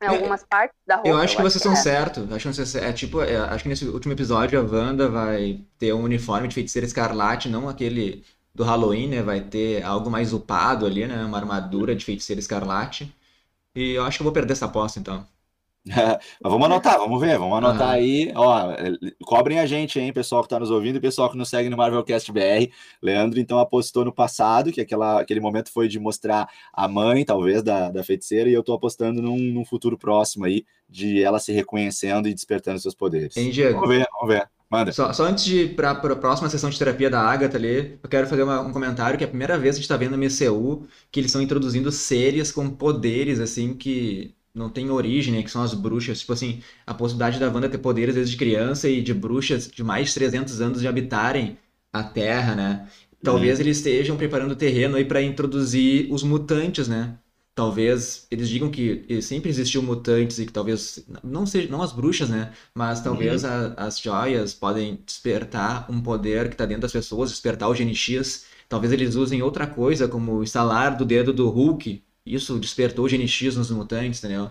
Em 0.01 0.07
algumas 0.07 0.45
é, 0.45 0.47
partes 0.47 0.79
da 0.87 0.95
roupa. 0.95 1.09
Eu 1.09 1.17
acho 1.17 1.35
que 1.35 1.43
vocês 1.43 1.61
são 1.61 1.73
é. 1.73 1.75
certos. 1.75 2.33
Acho 2.33 2.49
que 2.49 2.55
vocês, 2.55 2.77
é 2.77 2.93
tipo, 2.93 3.21
é, 3.21 3.37
acho 3.37 3.65
que 3.65 3.69
nesse 3.69 3.85
último 3.85 4.13
episódio 4.13 4.61
a 4.61 4.63
Wanda 4.63 5.09
vai 5.09 5.61
ter 5.77 5.93
um 5.93 6.05
uniforme 6.05 6.47
de 6.47 6.55
feiticeira 6.55 6.87
escarlate, 6.87 7.49
não 7.49 7.69
aquele 7.69 8.25
do 8.55 8.63
Halloween, 8.63 9.09
né? 9.09 9.23
Vai 9.23 9.41
ter 9.41 9.83
algo 9.83 10.09
mais 10.09 10.33
upado 10.33 10.87
ali, 10.87 11.05
né? 11.05 11.25
Uma 11.25 11.39
armadura 11.39 11.97
de 11.97 12.05
feiticeira 12.05 12.39
escarlate. 12.39 13.13
E 13.75 13.95
eu 13.95 14.05
acho 14.05 14.19
que 14.19 14.23
eu 14.23 14.27
vou 14.27 14.33
perder 14.33 14.53
essa 14.53 14.67
aposta, 14.67 15.01
então. 15.01 15.27
Mas 16.43 16.53
vamos 16.53 16.67
anotar, 16.67 16.99
vamos 16.99 17.21
ver, 17.21 17.39
vamos 17.39 17.59
anotar 17.59 17.89
uhum. 17.89 17.95
aí. 17.95 18.33
Ó, 18.35 18.75
cobrem 19.25 19.61
a 19.61 19.67
gente, 19.67 20.01
hein, 20.01 20.13
pessoal 20.13 20.43
que 20.43 20.47
está 20.47 20.59
nos 20.59 20.71
ouvindo 20.71 20.97
e 20.97 21.01
pessoal 21.01 21.31
que 21.31 21.37
nos 21.37 21.49
segue 21.49 21.69
no 21.69 21.77
Marvelcast 21.77 22.33
BR. 22.33 22.71
Leandro, 23.01 23.39
então, 23.39 23.59
apostou 23.59 24.05
no 24.05 24.13
passado, 24.13 24.73
que 24.73 24.81
aquela, 24.81 25.21
aquele 25.21 25.41
momento 25.41 25.71
foi 25.73 25.87
de 25.87 26.01
mostrar 26.01 26.49
a 26.73 26.89
mãe, 26.89 27.25
talvez, 27.25 27.63
da, 27.63 27.91
da 27.91 28.03
feiticeira, 28.03 28.51
e 28.51 28.53
eu 28.53 28.61
estou 28.61 28.75
apostando 28.75 29.23
num, 29.23 29.39
num, 29.39 29.65
futuro 29.65 29.97
próximo 29.97 30.45
aí, 30.45 30.65
de 30.89 31.23
ela 31.23 31.39
se 31.39 31.53
reconhecendo 31.53 32.29
e 32.29 32.35
despertando 32.35 32.81
seus 32.81 32.95
poderes. 32.95 33.37
Hein, 33.37 33.51
Diego? 33.51 33.81
Vamos 33.81 33.97
ver, 33.97 34.07
vamos 34.21 34.35
ver. 34.35 34.49
Manda. 34.69 34.93
Só, 34.93 35.13
só 35.13 35.25
antes 35.27 35.45
de 35.45 35.61
ir 35.61 35.77
para 35.77 35.93
a 35.93 36.17
próxima 36.17 36.51
sessão 36.51 36.69
de 36.69 36.77
terapia 36.77 37.09
da 37.09 37.21
Agatha 37.21 37.57
ali, 37.57 38.01
eu 38.03 38.09
quero 38.09 38.27
fazer 38.27 38.43
uma, 38.43 38.61
um 38.61 38.73
comentário 38.73 39.17
que 39.17 39.23
é 39.23 39.27
a 39.27 39.31
primeira 39.31 39.57
vez 39.57 39.77
que 39.77 39.79
a 39.79 39.83
gente 39.83 39.85
está 39.85 39.97
vendo 39.97 40.17
no 40.17 40.25
MCU 40.25 40.89
que 41.11 41.21
eles 41.21 41.29
estão 41.29 41.41
introduzindo 41.41 41.93
seres 41.93 42.51
com 42.51 42.69
poderes, 42.69 43.39
assim, 43.39 43.75
que 43.75 44.36
não 44.57 44.71
tem 44.71 44.91
origem, 44.91 45.35
né, 45.35 45.43
que 45.43 45.51
são 45.51 45.63
as 45.63 45.75
bruxas. 45.75 46.21
Tipo 46.21 46.33
assim, 46.33 46.63
a 46.87 46.95
possibilidade 46.95 47.39
da 47.39 47.53
Wanda 47.53 47.69
ter 47.69 47.77
poderes 47.77 48.15
desde 48.15 48.37
criança 48.37 48.89
e 48.89 49.03
de 49.03 49.13
bruxas 49.13 49.69
de 49.69 49.85
mais 49.85 50.09
de 50.09 50.15
300 50.15 50.61
anos 50.63 50.81
de 50.81 50.89
habitarem 50.89 51.59
a 51.93 52.03
Terra, 52.03 52.55
né? 52.55 52.89
Talvez 53.23 53.59
uhum. 53.59 53.65
eles 53.67 53.77
estejam 53.77 54.17
preparando 54.17 54.53
o 54.53 54.57
terreno 54.57 54.97
aí 54.97 55.05
para 55.05 55.21
introduzir 55.21 56.11
os 56.11 56.23
mutantes, 56.23 56.89
né? 56.89 57.19
Talvez 57.55 58.27
eles 58.31 58.49
digam 58.49 58.71
que 58.71 59.21
sempre 59.21 59.51
existiu 59.51 59.83
mutantes 59.83 60.39
e 60.39 60.47
que 60.47 60.53
talvez 60.53 61.07
não 61.23 61.47
seja 61.47 61.69
não 61.71 61.83
as 61.83 61.93
bruxas, 61.93 62.31
né? 62.31 62.53
Mas 62.75 63.03
talvez 63.03 63.45
uhum. 63.45 63.51
a, 63.51 63.87
as 63.87 64.01
joias 64.01 64.55
podem 64.55 64.99
despertar 65.05 65.91
um 65.91 66.01
poder 66.01 66.49
que 66.49 66.55
está 66.55 66.65
dentro 66.65 66.83
das 66.83 66.93
pessoas, 66.93 67.31
despertar 67.31 67.69
o 67.69 67.75
GNX. 67.75 68.47
Talvez 68.69 68.93
eles 68.93 69.17
usem 69.17 69.43
outra 69.43 69.67
coisa, 69.67 70.09
como 70.09 70.33
o 70.37 70.43
instalar 70.43 70.97
do 70.97 71.05
dedo 71.05 71.33
do 71.33 71.49
Hulk 71.51 72.06
isso 72.27 72.59
despertou 72.59 73.05
o 73.05 73.09
GNX 73.09 73.57
nos 73.57 73.71
mutantes, 73.71 74.23
entendeu? 74.23 74.51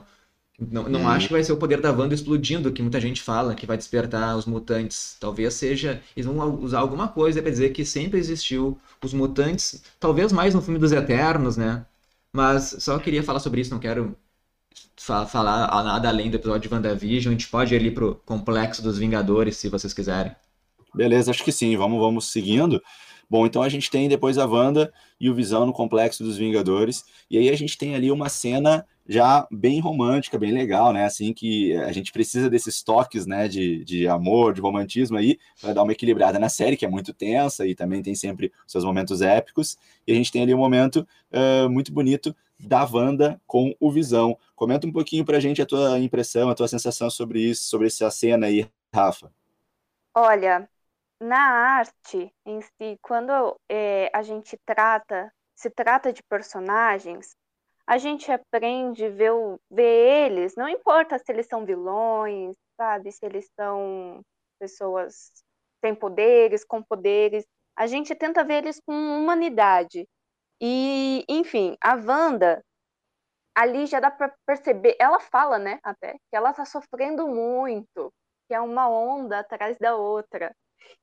Não, 0.58 0.84
não 0.88 1.02
hum. 1.02 1.08
acho 1.10 1.28
que 1.28 1.34
vai 1.34 1.44
ser 1.44 1.52
o 1.52 1.58
poder 1.58 1.82
da 1.82 1.92
Wanda 1.92 2.16
explodindo, 2.16 2.72
que 2.72 2.82
muita 2.82 3.02
gente 3.02 3.22
fala, 3.22 3.54
que 3.54 3.66
vai 3.66 3.76
despertar 3.76 4.38
os 4.38 4.46
mutantes. 4.46 5.18
Talvez 5.20 5.54
seja. 5.54 6.02
Eles 6.16 6.26
vão 6.26 6.62
usar 6.62 6.80
alguma 6.80 7.10
coisa 7.10 7.42
para 7.42 7.52
dizer 7.52 7.72
que 7.72 7.84
sempre 7.84 8.18
existiu 8.20 8.80
os 9.04 9.14
mutantes, 9.14 9.84
talvez 10.00 10.32
mais 10.32 10.54
no 10.54 10.62
filme 10.62 10.80
dos 10.80 10.94
Eternos, 10.94 11.58
né? 11.58 11.86
Mas 12.32 12.76
só 12.80 12.98
queria 13.00 13.24
falar 13.24 13.40
sobre 13.40 13.62
isso, 13.62 13.72
não 13.72 13.80
quero 13.80 14.16
fa 14.98 15.26
falar 15.26 15.68
nada 15.84 16.08
além 16.08 16.30
do 16.30 16.38
episódio 16.38 16.70
de 16.70 16.74
WandaVision. 16.74 17.34
A 17.34 17.38
gente 17.38 17.50
pode 17.50 17.74
ir 17.74 17.78
ali 17.78 17.92
pro 17.92 18.16
complexo 18.26 18.82
dos 18.82 18.98
Vingadores, 18.98 19.58
se 19.58 19.70
vocês 19.70 19.94
quiserem. 19.94 20.34
Beleza, 20.94 21.32
acho 21.32 21.44
que 21.44 21.52
sim. 21.52 21.76
Vamos, 21.76 22.00
vamos 22.00 22.32
seguindo. 22.32 22.82
Bom, 23.30 23.46
então 23.46 23.62
a 23.62 23.70
gente 23.70 23.90
tem 23.90 24.08
depois 24.08 24.38
a 24.38 24.46
Wanda 24.46 24.94
e 25.20 25.30
o 25.30 25.36
Visão 25.36 25.66
no 25.66 25.74
Complexo 25.74 26.24
dos 26.24 26.38
Vingadores, 26.38 27.04
e 27.30 27.38
aí 27.38 27.50
a 27.50 27.56
gente 27.56 27.78
tem 27.78 27.96
ali 27.96 28.12
uma 28.12 28.30
cena 28.30 28.86
já 29.08 29.48
bem 29.52 29.80
romântica, 29.80 30.38
bem 30.38 30.52
legal, 30.52 30.92
né? 30.92 31.06
Assim 31.06 31.32
que 31.32 31.76
a 31.78 31.92
gente 31.92 32.12
precisa 32.12 32.50
desses 32.50 32.82
toques, 32.82 33.26
né, 33.28 33.48
de, 33.48 33.84
de 33.84 34.08
amor, 34.08 34.54
de 34.54 34.62
romantismo 34.62 35.18
aí, 35.18 35.38
para 35.62 35.74
dar 35.74 35.84
uma 35.84 35.92
equilibrada 35.92 36.40
na 36.40 36.50
série, 36.50 36.76
que 36.76 36.86
é 36.86 36.90
muito 36.90 37.14
tensa 37.14 37.68
e 37.68 37.76
também 37.76 38.02
tem 38.02 38.16
sempre 38.16 38.52
seus 38.66 38.84
momentos 38.84 39.22
épicos. 39.22 39.78
E 40.08 40.12
a 40.12 40.16
gente 40.16 40.32
tem 40.32 40.42
ali 40.42 40.54
um 40.54 40.58
momento 40.58 41.08
uh, 41.32 41.70
muito 41.70 41.94
bonito 41.94 42.36
da 42.60 42.84
Wanda 42.84 43.40
com 43.46 43.76
o 43.80 43.92
Visão. 43.92 44.38
Comenta 44.56 44.88
um 44.88 44.92
pouquinho 44.92 45.24
para 45.24 45.38
a 45.38 45.40
gente 45.40 45.62
a 45.62 45.66
tua 45.66 46.00
impressão, 46.00 46.50
a 46.50 46.56
tua 46.56 46.68
sensação 46.68 47.10
sobre 47.10 47.42
isso, 47.42 47.66
sobre 47.66 47.88
essa 47.88 48.10
cena 48.10 48.48
aí, 48.48 48.68
Rafa. 48.94 49.32
Olha, 50.16 50.68
na 51.26 51.40
arte 51.80 52.32
em 52.46 52.62
si, 52.62 53.00
quando 53.02 53.56
é, 53.70 54.10
a 54.14 54.22
gente 54.22 54.58
trata, 54.66 55.32
se 55.56 55.70
trata 55.70 56.14
de 56.14 56.22
personagens, 56.24 57.36
a 57.88 57.98
gente 57.98 58.32
aprende 58.32 59.06
a 59.06 59.10
ver, 59.10 59.32
ver 59.70 60.26
eles, 60.32 60.56
não 60.56 60.70
importa 60.70 61.18
se 61.20 61.32
eles 61.32 61.48
são 61.48 61.66
vilões, 61.66 62.56
sabe, 62.78 63.12
se 63.12 63.26
eles 63.26 63.50
são 63.60 64.22
pessoas 64.60 65.32
sem 65.84 65.96
poderes, 65.96 66.64
com 66.64 66.82
poderes, 66.82 67.46
a 67.76 67.88
gente 67.88 68.16
tenta 68.16 68.44
ver 68.44 68.64
eles 68.64 68.80
com 68.86 68.94
humanidade. 68.94 70.08
E, 70.62 71.26
enfim, 71.28 71.76
a 71.82 71.96
Wanda, 71.96 72.64
ali 73.56 73.86
já 73.86 74.00
dá 74.00 74.12
para 74.12 74.34
perceber, 74.46 74.96
ela 75.00 75.20
fala, 75.20 75.58
né, 75.60 75.80
até, 75.84 76.14
que 76.14 76.36
ela 76.36 76.54
tá 76.54 76.66
sofrendo 76.66 77.28
muito, 77.28 78.14
que 78.47 78.54
é 78.54 78.62
uma 78.62 78.89
onda 78.89 79.39
atrás 79.39 79.78
da 79.80 79.95
outra. 79.95 80.56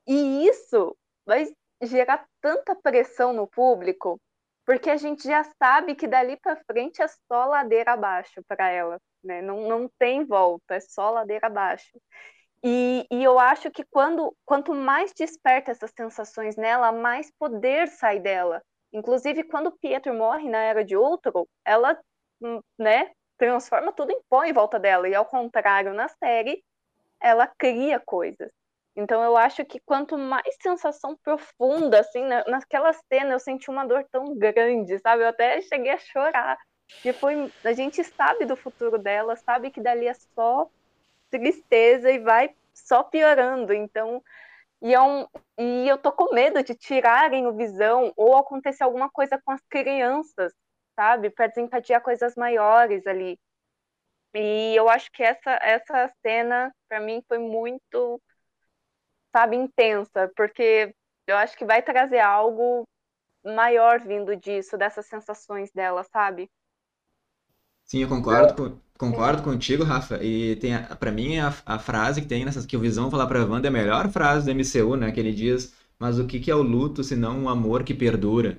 E 0.07 0.47
isso 0.47 0.97
vai 1.27 1.47
gerar 1.83 2.27
tanta 2.41 2.75
pressão 2.77 3.33
no 3.33 3.47
público, 3.47 4.21
porque 4.65 4.91
a 4.91 4.97
gente 4.97 5.25
já 5.25 5.45
sabe 5.63 5.95
que 5.95 6.07
dali 6.07 6.37
para 6.37 6.63
frente 6.65 7.03
é 7.03 7.09
só 7.09 7.47
ladeira 7.47 7.93
abaixo 7.93 8.43
para 8.47 8.69
ela, 8.71 8.99
né? 9.23 9.43
Não, 9.43 9.69
não 9.69 9.91
tem 9.99 10.25
volta, 10.25 10.75
é 10.77 10.81
só 10.81 11.11
ladeira 11.11 11.49
abaixo. 11.49 11.91
E, 12.65 13.07
e 13.11 13.25
eu 13.25 13.39
acho 13.39 13.71
que 13.71 13.85
quando 13.91 14.35
quanto 14.45 14.73
mais 14.75 15.13
desperta 15.13 15.73
essas 15.73 15.91
sensações 15.97 16.57
nela, 16.57 16.93
mais 16.93 17.31
poder 17.39 17.89
sai 17.89 18.21
dela. 18.21 18.63
Inclusive, 18.93 19.43
quando 19.45 19.73
Pietro 19.79 20.15
morre 20.15 20.49
na 20.49 20.59
Era 20.59 20.85
de 20.85 20.97
Outro, 20.97 21.49
ela, 21.65 21.99
hum, 22.41 22.61
né, 22.79 23.11
transforma 23.39 23.93
tudo 23.93 24.13
em 24.13 24.21
pó 24.29 24.45
em 24.45 24.53
volta 24.53 24.79
dela. 24.79 25.09
E 25.09 25.15
ao 25.15 25.27
contrário, 25.27 25.93
na 25.95 26.09
série, 26.09 26.63
ela 27.21 27.47
cria 27.47 27.99
coisas. 28.01 28.51
Então 28.95 29.23
eu 29.23 29.37
acho 29.37 29.65
que 29.65 29.81
quanto 29.81 30.19
mais 30.19 30.55
sensação 30.61 31.17
profunda, 31.17 32.01
assim, 32.01 32.25
na, 32.25 32.45
naquela 32.45 32.93
cena 32.93 33.33
eu 33.33 33.39
senti 33.41 33.71
uma 33.71 33.87
dor 33.87 34.05
tão 34.11 34.37
grande, 34.37 34.99
sabe? 34.99 35.23
Eu 35.23 35.29
até 35.29 35.61
cheguei 35.63 35.93
a 35.93 35.99
chorar. 35.99 36.59
E 37.05 37.13
foi, 37.13 37.51
a 37.65 37.73
gente 37.73 38.05
sabe 38.05 38.45
do 38.45 38.57
futuro 38.57 38.99
dela, 38.99 39.35
sabe 39.37 39.71
que 39.71 39.81
dali 39.81 40.07
é 40.07 40.15
só 40.15 40.69
tristeza 41.31 42.11
e 42.11 42.19
vai 42.19 42.55
só 42.75 43.03
piorando. 43.03 43.73
Então, 43.73 44.23
e, 44.83 44.95
é 44.95 45.01
um, 45.01 45.27
e 45.59 45.89
eu 45.89 45.97
tô 45.97 46.13
com 46.13 46.35
medo 46.35 46.63
de 46.63 46.75
tirarem 46.75 47.47
o 47.47 47.57
visão 47.57 48.13
ou 48.17 48.37
acontecer 48.37 48.85
alguma 48.85 49.09
coisa 49.11 49.41
com 49.45 49.53
as 49.53 49.63
crianças, 49.71 50.53
sabe? 50.95 51.31
Para 51.31 51.47
desencadear 51.47 52.03
coisas 52.03 52.35
maiores 52.37 53.07
ali. 53.07 53.39
E 54.35 54.75
eu 54.77 54.89
acho 54.89 55.11
que 55.13 55.23
essa, 55.23 55.51
essa 55.63 56.13
cena, 56.23 56.75
para 56.89 57.01
mim, 57.01 57.23
foi 57.29 57.39
muito, 57.39 58.21
sabe, 59.33 59.57
intensa, 59.57 60.31
porque 60.37 60.95
eu 61.27 61.37
acho 61.37 61.57
que 61.57 61.65
vai 61.65 61.83
trazer 61.83 62.21
algo 62.21 62.85
maior 63.45 64.01
vindo 64.01 64.37
disso, 64.37 64.79
dessas 64.79 65.07
sensações 65.07 65.73
dela, 65.73 66.05
sabe? 66.05 66.51
Sim, 67.85 68.01
eu 68.03 68.09
concordo, 68.09 68.55
com, 68.55 68.79
concordo 68.99 69.43
contigo, 69.43 69.85
Rafa. 69.85 70.23
E 70.23 70.57
tem 70.57 70.73
para 70.99 71.13
mim 71.13 71.39
a, 71.39 71.49
a 71.67 71.79
frase 71.79 72.21
que 72.23 72.27
tem 72.29 72.45
nessas 72.45 72.65
que 72.67 72.77
o 72.77 72.81
Visão 72.81 73.11
falar 73.11 73.27
para 73.27 73.45
Wanda 73.45 73.69
é 73.69 73.71
a 73.71 73.73
melhor 73.73 74.11
frase 74.11 74.47
do 74.47 74.51
MCU, 74.51 74.97
né? 74.97 75.13
Que 75.13 75.21
ele 75.21 75.33
diz: 75.33 75.75
"Mas 75.99 76.19
o 76.19 76.27
que 76.27 76.41
que 76.41 76.51
é 76.51 76.55
o 76.55 76.63
luto 76.63 77.05
se 77.05 77.15
não 77.17 77.39
um 77.45 77.49
amor 77.49 77.85
que 77.85 77.95
perdura?" 77.95 78.59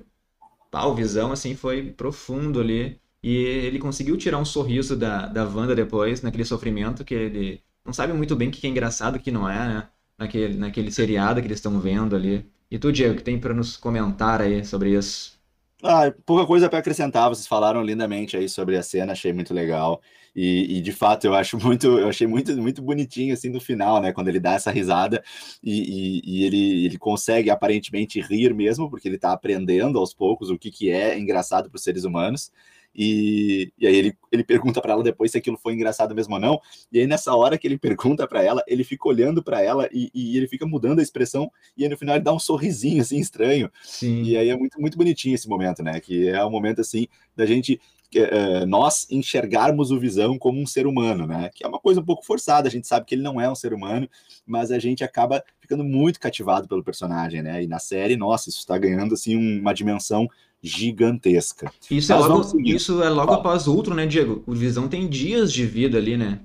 Pá, 0.70 0.84
o 0.86 0.94
Visão 0.94 1.32
assim 1.32 1.56
foi 1.56 1.92
profundo 1.92 2.60
ali 2.60 3.00
e 3.22 3.34
ele 3.36 3.78
conseguiu 3.80 4.16
tirar 4.18 4.38
um 4.38 4.46
sorriso 4.46 4.96
da 4.96 5.26
da 5.26 5.44
Wanda 5.46 5.74
depois, 5.76 6.22
naquele 6.22 6.44
sofrimento 6.46 7.04
que 7.04 7.14
ele 7.14 7.64
não 7.84 7.92
sabe 7.92 8.12
muito 8.12 8.36
bem 8.36 8.48
o 8.48 8.52
que 8.52 8.66
é 8.66 8.70
engraçado 8.70 9.16
e 9.16 9.20
o 9.20 9.22
que 9.22 9.30
não 9.32 9.48
é, 9.48 9.68
né? 9.68 9.90
Naquele 10.18 10.56
naquele 10.56 10.90
seriado 10.90 11.40
que 11.40 11.46
eles 11.46 11.58
estão 11.58 11.80
vendo 11.80 12.14
ali. 12.14 12.48
E 12.70 12.78
tu, 12.78 12.92
Diego, 12.92 13.16
que 13.16 13.22
tem 13.22 13.38
para 13.38 13.54
nos 13.54 13.76
comentar 13.76 14.40
aí 14.40 14.64
sobre 14.64 14.96
isso? 14.96 15.34
Ah, 15.82 16.10
pouca 16.24 16.46
coisa 16.46 16.68
para 16.68 16.78
acrescentar, 16.78 17.28
vocês 17.28 17.46
falaram 17.46 17.82
lindamente 17.82 18.36
aí 18.38 18.48
sobre 18.48 18.76
a 18.76 18.82
cena, 18.82 19.12
achei 19.12 19.32
muito 19.34 19.52
legal. 19.52 20.00
E, 20.34 20.78
e, 20.78 20.80
de 20.80 20.92
fato 20.92 21.26
eu 21.26 21.34
acho 21.34 21.58
muito, 21.62 21.98
eu 21.98 22.08
achei 22.08 22.26
muito, 22.26 22.56
muito 22.56 22.82
bonitinho 22.82 23.34
assim 23.34 23.50
no 23.50 23.60
final, 23.60 24.00
né? 24.00 24.12
Quando 24.12 24.28
ele 24.28 24.40
dá 24.40 24.54
essa 24.54 24.70
risada 24.70 25.22
e, 25.62 26.20
e, 26.20 26.40
e 26.40 26.44
ele, 26.44 26.86
ele 26.86 26.98
consegue 26.98 27.50
aparentemente 27.50 28.20
rir 28.20 28.54
mesmo, 28.54 28.88
porque 28.88 29.08
ele 29.08 29.16
está 29.16 29.32
aprendendo 29.32 29.98
aos 29.98 30.14
poucos 30.14 30.50
o 30.50 30.58
que, 30.58 30.70
que 30.70 30.90
é 30.90 31.18
engraçado 31.18 31.68
para 31.68 31.76
os 31.76 31.82
seres 31.82 32.04
humanos. 32.04 32.50
E, 32.94 33.72
e 33.78 33.86
aí 33.86 33.96
ele, 33.96 34.16
ele 34.30 34.44
pergunta 34.44 34.80
para 34.80 34.92
ela 34.92 35.02
depois 35.02 35.30
se 35.32 35.38
aquilo 35.38 35.58
foi 35.58 35.74
engraçado 35.74 36.14
mesmo 36.14 36.34
ou 36.34 36.40
não. 36.40 36.60
E 36.92 37.00
aí 37.00 37.06
nessa 37.06 37.34
hora 37.34 37.58
que 37.58 37.66
ele 37.66 37.78
pergunta 37.78 38.26
para 38.26 38.42
ela, 38.42 38.62
ele 38.66 38.84
fica 38.84 39.08
olhando 39.08 39.42
para 39.42 39.62
ela 39.62 39.88
e, 39.92 40.10
e, 40.14 40.36
ele 40.36 40.46
fica 40.46 40.66
mudando 40.66 41.00
a 41.00 41.02
expressão. 41.02 41.50
E 41.76 41.84
aí 41.84 41.88
no 41.88 41.96
final 41.96 42.14
ele 42.14 42.24
dá 42.24 42.32
um 42.32 42.38
sorrisinho 42.38 43.02
assim 43.02 43.18
estranho. 43.18 43.70
Sim. 43.82 44.22
E 44.22 44.36
aí 44.36 44.48
é 44.48 44.56
muito, 44.56 44.80
muito 44.80 44.96
bonitinho 44.96 45.34
esse 45.34 45.48
momento, 45.48 45.82
né? 45.82 46.00
Que 46.00 46.28
é 46.28 46.44
um 46.44 46.50
momento 46.50 46.80
assim 46.80 47.06
da 47.36 47.46
gente 47.46 47.80
Uh, 48.20 48.66
nós 48.66 49.06
enxergarmos 49.10 49.90
o 49.90 49.98
Visão 49.98 50.38
como 50.38 50.60
um 50.60 50.66
ser 50.66 50.86
humano, 50.86 51.26
né? 51.26 51.50
Que 51.54 51.64
é 51.64 51.68
uma 51.68 51.78
coisa 51.78 52.00
um 52.00 52.04
pouco 52.04 52.24
forçada, 52.24 52.68
a 52.68 52.70
gente 52.70 52.86
sabe 52.86 53.06
que 53.06 53.14
ele 53.14 53.22
não 53.22 53.40
é 53.40 53.50
um 53.50 53.54
ser 53.54 53.72
humano, 53.72 54.08
mas 54.46 54.70
a 54.70 54.78
gente 54.78 55.02
acaba 55.02 55.42
ficando 55.60 55.84
muito 55.84 56.20
cativado 56.20 56.68
pelo 56.68 56.84
personagem, 56.84 57.42
né? 57.42 57.62
E 57.62 57.66
na 57.66 57.78
série, 57.78 58.16
nossa, 58.16 58.48
isso 58.48 58.58
está 58.58 58.76
ganhando 58.78 59.14
assim 59.14 59.36
uma 59.36 59.74
dimensão 59.74 60.28
gigantesca. 60.62 61.70
Isso 61.90 62.12
é 62.12 62.16
logo, 62.16 62.60
isso 62.60 63.02
é 63.02 63.08
logo 63.10 63.32
após 63.32 63.66
o 63.66 63.76
outro, 63.76 63.94
né, 63.94 64.06
Diego? 64.06 64.42
O 64.46 64.54
Visão 64.54 64.88
tem 64.88 65.08
dias 65.08 65.52
de 65.52 65.66
vida 65.66 65.98
ali, 65.98 66.16
né? 66.16 66.40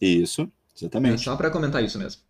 Isso, 0.00 0.50
exatamente. 0.76 1.14
É 1.14 1.18
só 1.18 1.36
para 1.36 1.50
comentar 1.50 1.82
isso 1.82 1.98
mesmo. 1.98 2.20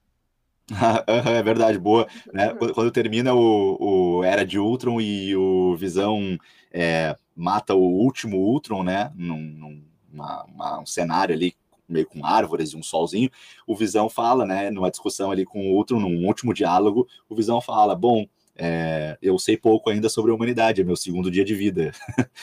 é 1.07 1.43
verdade, 1.43 1.79
boa. 1.79 2.07
Né? 2.33 2.55
Quando 2.75 2.91
termina 2.91 3.35
o, 3.35 4.19
o, 4.19 4.25
Era 4.25 4.45
de 4.45 4.59
Ultron 4.59 5.01
e 5.01 5.35
o 5.35 5.77
Visão 5.77 6.39
é, 6.73 7.17
mata 7.41 7.75
o 7.75 7.83
último 7.83 8.37
Ultron, 8.37 8.83
né? 8.83 9.11
Num, 9.17 9.41
num 9.41 9.83
uma, 10.13 10.45
uma, 10.45 10.81
um 10.81 10.87
cenário 10.87 11.35
ali 11.35 11.55
meio 11.89 12.07
com 12.07 12.25
árvores 12.25 12.71
e 12.71 12.77
um 12.77 12.83
solzinho, 12.83 13.31
o 13.67 13.75
Visão 13.75 14.09
fala, 14.09 14.45
né? 14.45 14.71
Numa 14.71 14.91
discussão 14.91 15.31
ali 15.31 15.45
com 15.45 15.71
o 15.71 15.75
Ultron, 15.75 15.99
num 15.99 16.27
último 16.27 16.55
diálogo, 16.55 17.09
o 17.29 17.35
Visão 17.35 17.61
fala: 17.61 17.95
bom, 17.95 18.27
é, 18.57 19.19
eu 19.21 19.39
sei 19.39 19.57
pouco 19.57 19.91
ainda 19.91 20.09
sobre 20.09 20.31
a 20.31 20.35
humanidade, 20.35 20.81
é 20.81 20.85
meu 20.85 20.97
segundo 20.97 21.31
dia 21.31 21.45
de 21.45 21.55
vida, 21.55 21.93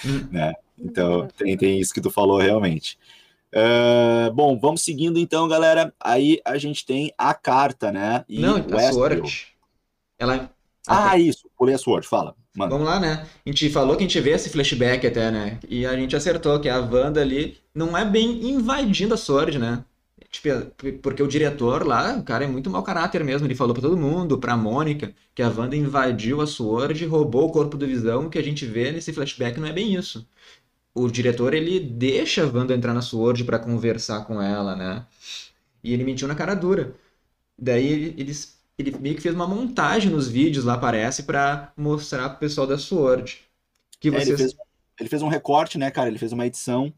hum. 0.05 0.27
né? 0.31 0.53
Então 0.77 1.27
tem, 1.37 1.55
tem 1.55 1.79
isso 1.79 1.93
que 1.93 2.01
tu 2.01 2.09
falou 2.09 2.39
realmente. 2.39 2.97
Uh, 3.53 4.31
bom, 4.33 4.59
vamos 4.59 4.81
seguindo 4.81 5.17
então, 5.17 5.47
galera. 5.47 5.93
Aí 5.99 6.41
a 6.43 6.57
gente 6.57 6.85
tem 6.85 7.13
a 7.17 7.33
carta, 7.33 7.91
né? 7.91 8.25
E 8.27 8.39
Não, 8.39 8.57
a 8.57 8.91
Sword. 8.91 9.47
Ela. 10.19 10.51
Ah, 10.87 11.17
isso. 11.17 11.49
Pulei 11.57 11.75
a 11.75 11.77
Sword, 11.77 12.07
fala. 12.07 12.35
Mano. 12.55 12.71
Vamos 12.71 12.87
lá, 12.87 12.99
né? 12.99 13.27
A 13.45 13.49
gente 13.49 13.69
falou 13.69 13.95
que 13.95 14.03
a 14.03 14.07
gente 14.07 14.19
vê 14.19 14.31
esse 14.31 14.49
flashback 14.49 15.05
até, 15.05 15.29
né? 15.29 15.59
E 15.69 15.85
a 15.85 15.95
gente 15.95 16.15
acertou 16.15 16.59
que 16.59 16.69
a 16.69 16.79
Wanda 16.79 17.21
ali 17.21 17.57
não 17.73 17.95
é 17.97 18.03
bem 18.03 18.49
invadindo 18.49 19.13
a 19.13 19.17
Sword, 19.17 19.59
né? 19.59 19.83
Tipo, 20.31 20.49
porque 21.01 21.23
o 21.23 21.27
diretor 21.27 21.85
lá, 21.85 22.17
o 22.17 22.23
cara 22.23 22.43
é 22.43 22.47
muito 22.47 22.69
mau 22.69 22.83
caráter 22.83 23.23
mesmo. 23.23 23.47
Ele 23.47 23.55
falou 23.55 23.73
pra 23.73 23.81
todo 23.81 23.97
mundo, 23.97 24.37
pra 24.39 24.57
Mônica, 24.57 25.13
que 25.35 25.41
a 25.41 25.49
Wanda 25.49 25.75
invadiu 25.75 26.41
a 26.41 26.47
Sword, 26.47 27.05
roubou 27.05 27.47
o 27.47 27.51
corpo 27.51 27.77
do 27.77 27.87
Visão. 27.87 28.25
O 28.25 28.29
que 28.29 28.37
a 28.39 28.43
gente 28.43 28.65
vê 28.65 28.91
nesse 28.91 29.13
flashback 29.13 29.59
não 29.59 29.67
é 29.67 29.73
bem 29.73 29.93
isso. 29.95 30.27
O 30.93 31.09
diretor, 31.09 31.53
ele 31.53 31.79
deixa 31.79 32.43
a 32.43 32.47
Wanda 32.47 32.73
entrar 32.75 32.93
na 32.93 33.01
Sword 33.01 33.43
para 33.45 33.59
conversar 33.59 34.25
com 34.25 34.41
ela, 34.41 34.75
né? 34.75 35.05
E 35.83 35.93
ele 35.93 36.03
mentiu 36.03 36.27
na 36.27 36.35
cara 36.35 36.55
dura. 36.55 36.95
Daí 37.57 37.87
ele, 38.17 38.31
ele, 38.77 38.97
meio 38.99 39.15
que 39.15 39.21
fez 39.21 39.33
uma 39.33 39.47
montagem 39.47 40.11
nos 40.11 40.27
vídeos 40.27 40.65
lá, 40.65 40.77
parece, 40.77 41.23
para 41.23 41.71
mostrar 41.75 42.29
pro 42.29 42.39
pessoal 42.39 42.67
da 42.67 42.77
Sword. 42.77 43.39
Que 43.99 44.11
vocês... 44.11 44.27
É, 44.27 44.31
ele, 44.31 44.37
fez, 44.37 44.55
ele 44.99 45.09
fez 45.09 45.21
um 45.21 45.27
recorte, 45.27 45.77
né, 45.77 45.91
cara? 45.91 46.09
Ele 46.09 46.19
fez 46.19 46.31
uma 46.31 46.45
edição 46.45 46.93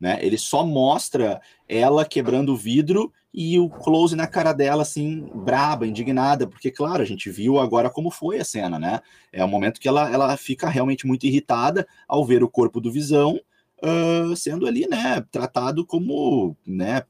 né? 0.00 0.18
Ele 0.20 0.36
só 0.36 0.64
mostra 0.64 1.40
ela 1.68 2.04
quebrando 2.04 2.52
o 2.52 2.56
vidro 2.56 3.12
e 3.32 3.58
o 3.58 3.68
close 3.68 4.14
na 4.14 4.26
cara 4.26 4.52
dela, 4.52 4.82
assim, 4.82 5.28
braba, 5.34 5.86
indignada, 5.86 6.46
porque, 6.46 6.70
claro, 6.70 7.02
a 7.02 7.06
gente 7.06 7.30
viu 7.30 7.58
agora 7.58 7.90
como 7.90 8.10
foi 8.10 8.38
a 8.38 8.44
cena, 8.44 8.78
né? 8.78 9.00
É 9.32 9.44
o 9.44 9.48
momento 9.48 9.80
que 9.80 9.88
ela, 9.88 10.12
ela 10.12 10.36
fica 10.36 10.68
realmente 10.68 11.06
muito 11.06 11.26
irritada 11.26 11.86
ao 12.06 12.24
ver 12.24 12.44
o 12.44 12.48
corpo 12.48 12.80
do 12.80 12.92
Visão 12.92 13.40
uh, 13.82 14.36
sendo 14.36 14.66
ali, 14.66 14.86
né, 14.86 15.24
tratado 15.32 15.84
como, 15.84 16.56
né, 16.66 17.02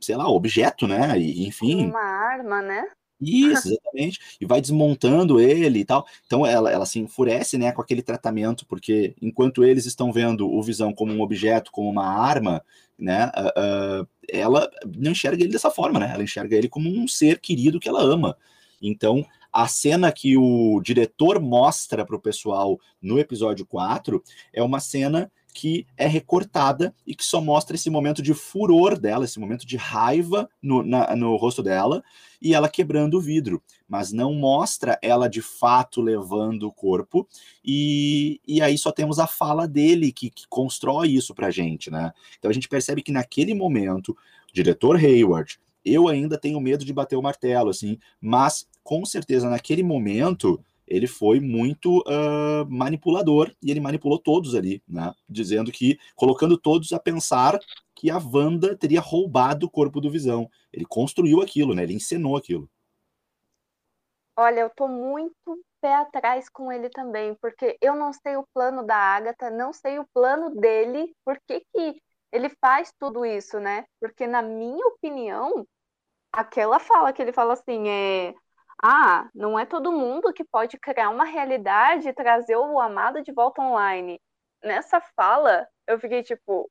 sei 0.00 0.14
lá, 0.14 0.28
objeto, 0.28 0.86
né? 0.86 1.18
E, 1.18 1.46
enfim. 1.46 1.86
Uma 1.86 2.00
arma, 2.00 2.62
né? 2.62 2.84
Isso, 3.24 3.68
exatamente. 3.68 4.20
E 4.40 4.46
vai 4.46 4.60
desmontando 4.60 5.40
ele 5.40 5.80
e 5.80 5.84
tal. 5.84 6.06
Então 6.26 6.46
ela, 6.46 6.70
ela 6.70 6.86
se 6.86 6.98
enfurece, 6.98 7.58
né, 7.58 7.72
com 7.72 7.82
aquele 7.82 8.02
tratamento, 8.02 8.66
porque 8.66 9.14
enquanto 9.20 9.64
eles 9.64 9.86
estão 9.86 10.12
vendo 10.12 10.50
o 10.50 10.62
Visão 10.62 10.92
como 10.92 11.12
um 11.12 11.20
objeto, 11.20 11.72
como 11.72 11.88
uma 11.88 12.06
arma, 12.06 12.62
né, 12.98 13.30
uh, 13.36 14.02
uh, 14.02 14.08
ela 14.28 14.70
não 14.96 15.12
enxerga 15.12 15.42
ele 15.42 15.52
dessa 15.52 15.70
forma, 15.70 15.98
né? 15.98 16.10
Ela 16.14 16.22
enxerga 16.22 16.56
ele 16.56 16.68
como 16.68 16.88
um 16.88 17.08
ser 17.08 17.40
querido 17.40 17.80
que 17.80 17.88
ela 17.88 18.02
ama. 18.02 18.36
Então, 18.80 19.24
a 19.52 19.68
cena 19.68 20.10
que 20.10 20.36
o 20.36 20.80
diretor 20.82 21.40
mostra 21.40 22.04
para 22.04 22.16
o 22.16 22.20
pessoal 22.20 22.78
no 23.00 23.18
episódio 23.18 23.64
4 23.64 24.22
é 24.52 24.62
uma 24.62 24.80
cena 24.80 25.30
que 25.54 25.86
é 25.96 26.08
recortada 26.08 26.92
e 27.06 27.14
que 27.14 27.24
só 27.24 27.40
mostra 27.40 27.76
esse 27.76 27.88
momento 27.88 28.20
de 28.20 28.34
furor 28.34 28.98
dela, 28.98 29.24
esse 29.24 29.38
momento 29.38 29.64
de 29.64 29.76
raiva 29.76 30.50
no, 30.60 30.82
na, 30.82 31.14
no 31.14 31.36
rosto 31.36 31.62
dela 31.62 32.02
e 32.42 32.52
ela 32.52 32.68
quebrando 32.68 33.16
o 33.16 33.20
vidro, 33.20 33.62
mas 33.88 34.12
não 34.12 34.34
mostra 34.34 34.98
ela 35.00 35.28
de 35.28 35.40
fato 35.40 36.02
levando 36.02 36.64
o 36.64 36.72
corpo 36.72 37.26
e, 37.64 38.40
e 38.46 38.60
aí 38.60 38.76
só 38.76 38.90
temos 38.90 39.20
a 39.20 39.28
fala 39.28 39.68
dele 39.68 40.10
que, 40.10 40.28
que 40.28 40.44
constrói 40.48 41.10
isso 41.10 41.32
pra 41.32 41.52
gente, 41.52 41.88
né? 41.88 42.12
Então 42.36 42.50
a 42.50 42.54
gente 42.54 42.68
percebe 42.68 43.00
que 43.00 43.12
naquele 43.12 43.54
momento, 43.54 44.10
o 44.10 44.52
diretor 44.52 44.96
Hayward, 44.96 45.60
eu 45.84 46.08
ainda 46.08 46.36
tenho 46.36 46.60
medo 46.60 46.84
de 46.84 46.92
bater 46.92 47.14
o 47.14 47.22
martelo, 47.22 47.70
assim, 47.70 47.96
mas 48.20 48.66
com 48.82 49.04
certeza 49.04 49.48
naquele 49.48 49.84
momento 49.84 50.60
ele 50.86 51.06
foi 51.06 51.40
muito 51.40 51.98
uh, 52.00 52.68
manipulador 52.68 53.54
e 53.62 53.70
ele 53.70 53.80
manipulou 53.80 54.18
todos 54.18 54.54
ali, 54.54 54.82
né? 54.86 55.14
Dizendo 55.28 55.72
que, 55.72 55.98
colocando 56.14 56.58
todos 56.58 56.92
a 56.92 56.98
pensar 56.98 57.58
que 57.94 58.10
a 58.10 58.18
Wanda 58.18 58.76
teria 58.76 59.00
roubado 59.00 59.66
o 59.66 59.70
corpo 59.70 60.00
do 60.00 60.10
Visão. 60.10 60.50
Ele 60.72 60.84
construiu 60.84 61.40
aquilo, 61.40 61.74
né? 61.74 61.82
Ele 61.82 61.94
encenou 61.94 62.36
aquilo. 62.36 62.68
Olha, 64.36 64.60
eu 64.60 64.70
tô 64.70 64.88
muito 64.88 65.64
pé 65.80 65.94
atrás 65.94 66.48
com 66.48 66.72
ele 66.72 66.88
também, 66.88 67.34
porque 67.36 67.78
eu 67.80 67.94
não 67.94 68.12
sei 68.12 68.36
o 68.36 68.46
plano 68.52 68.84
da 68.84 68.96
Agatha, 68.96 69.48
não 69.48 69.72
sei 69.72 69.98
o 69.98 70.06
plano 70.12 70.50
dele, 70.56 71.14
por 71.24 71.38
que, 71.46 71.60
que 71.72 72.02
ele 72.32 72.48
faz 72.60 72.92
tudo 72.98 73.24
isso, 73.24 73.60
né? 73.60 73.84
Porque, 74.00 74.26
na 74.26 74.42
minha 74.42 74.84
opinião, 74.88 75.64
aquela 76.32 76.80
fala 76.80 77.12
que 77.12 77.22
ele 77.22 77.32
fala 77.32 77.52
assim, 77.52 77.88
é 77.88 78.34
ah, 78.82 79.28
não 79.34 79.58
é 79.58 79.64
todo 79.64 79.92
mundo 79.92 80.32
que 80.32 80.44
pode 80.44 80.78
criar 80.78 81.10
uma 81.10 81.24
realidade 81.24 82.08
e 82.08 82.12
trazer 82.12 82.56
o 82.56 82.80
amado 82.80 83.22
de 83.22 83.32
volta 83.32 83.62
online. 83.62 84.20
Nessa 84.62 85.00
fala, 85.00 85.66
eu 85.86 85.98
fiquei 85.98 86.22
tipo, 86.22 86.70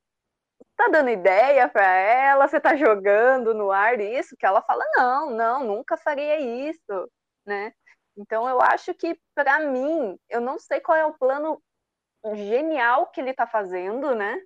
tá 0.76 0.88
dando 0.90 1.10
ideia 1.10 1.70
para 1.70 1.86
ela, 1.86 2.48
você 2.48 2.60
tá 2.60 2.76
jogando 2.76 3.54
no 3.54 3.72
ar 3.72 4.00
isso, 4.00 4.36
que 4.38 4.46
ela 4.46 4.62
fala, 4.62 4.84
não, 4.96 5.30
não, 5.32 5.64
nunca 5.64 5.98
faria 5.98 6.40
isso, 6.40 7.10
né? 7.46 7.74
Então 8.18 8.48
eu 8.48 8.62
acho 8.62 8.94
que 8.94 9.20
para 9.36 9.60
mim, 9.60 10.18
eu 10.30 10.42
não 10.42 10.60
sei 10.60 10.80
qual 10.80 10.98
é 10.98 11.06
o 11.06 11.18
plano 11.18 11.62
genial 12.36 13.08
que 13.08 13.20
ele 13.22 13.34
tá 13.34 13.48
fazendo, 13.48 14.16
né? 14.16 14.40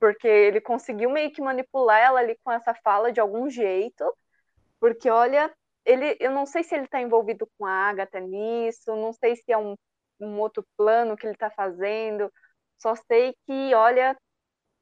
Porque 0.00 0.28
ele 0.28 0.60
conseguiu 0.60 1.10
meio 1.10 1.32
que 1.32 1.42
manipular 1.42 2.00
ela 2.00 2.20
ali 2.20 2.38
com 2.44 2.52
essa 2.52 2.74
fala 2.74 3.12
de 3.12 3.20
algum 3.20 3.48
jeito, 3.50 4.04
porque 4.80 5.10
olha, 5.10 5.52
ele, 5.88 6.16
eu 6.20 6.30
não 6.30 6.46
sei 6.46 6.62
se 6.64 6.74
ele 6.74 6.86
tá 6.88 7.00
envolvido 7.00 7.48
com 7.58 7.66
a 7.66 7.70
Agatha 7.72 8.20
nisso, 8.20 8.94
não 8.96 9.12
sei 9.12 9.36
se 9.36 9.50
é 9.52 9.58
um, 9.58 9.74
um 10.20 10.38
outro 10.40 10.64
plano 10.76 11.16
que 11.16 11.26
ele 11.26 11.36
tá 11.36 11.50
fazendo, 11.50 12.32
só 12.78 12.94
sei 12.94 13.34
que, 13.46 13.74
olha, 13.74 14.16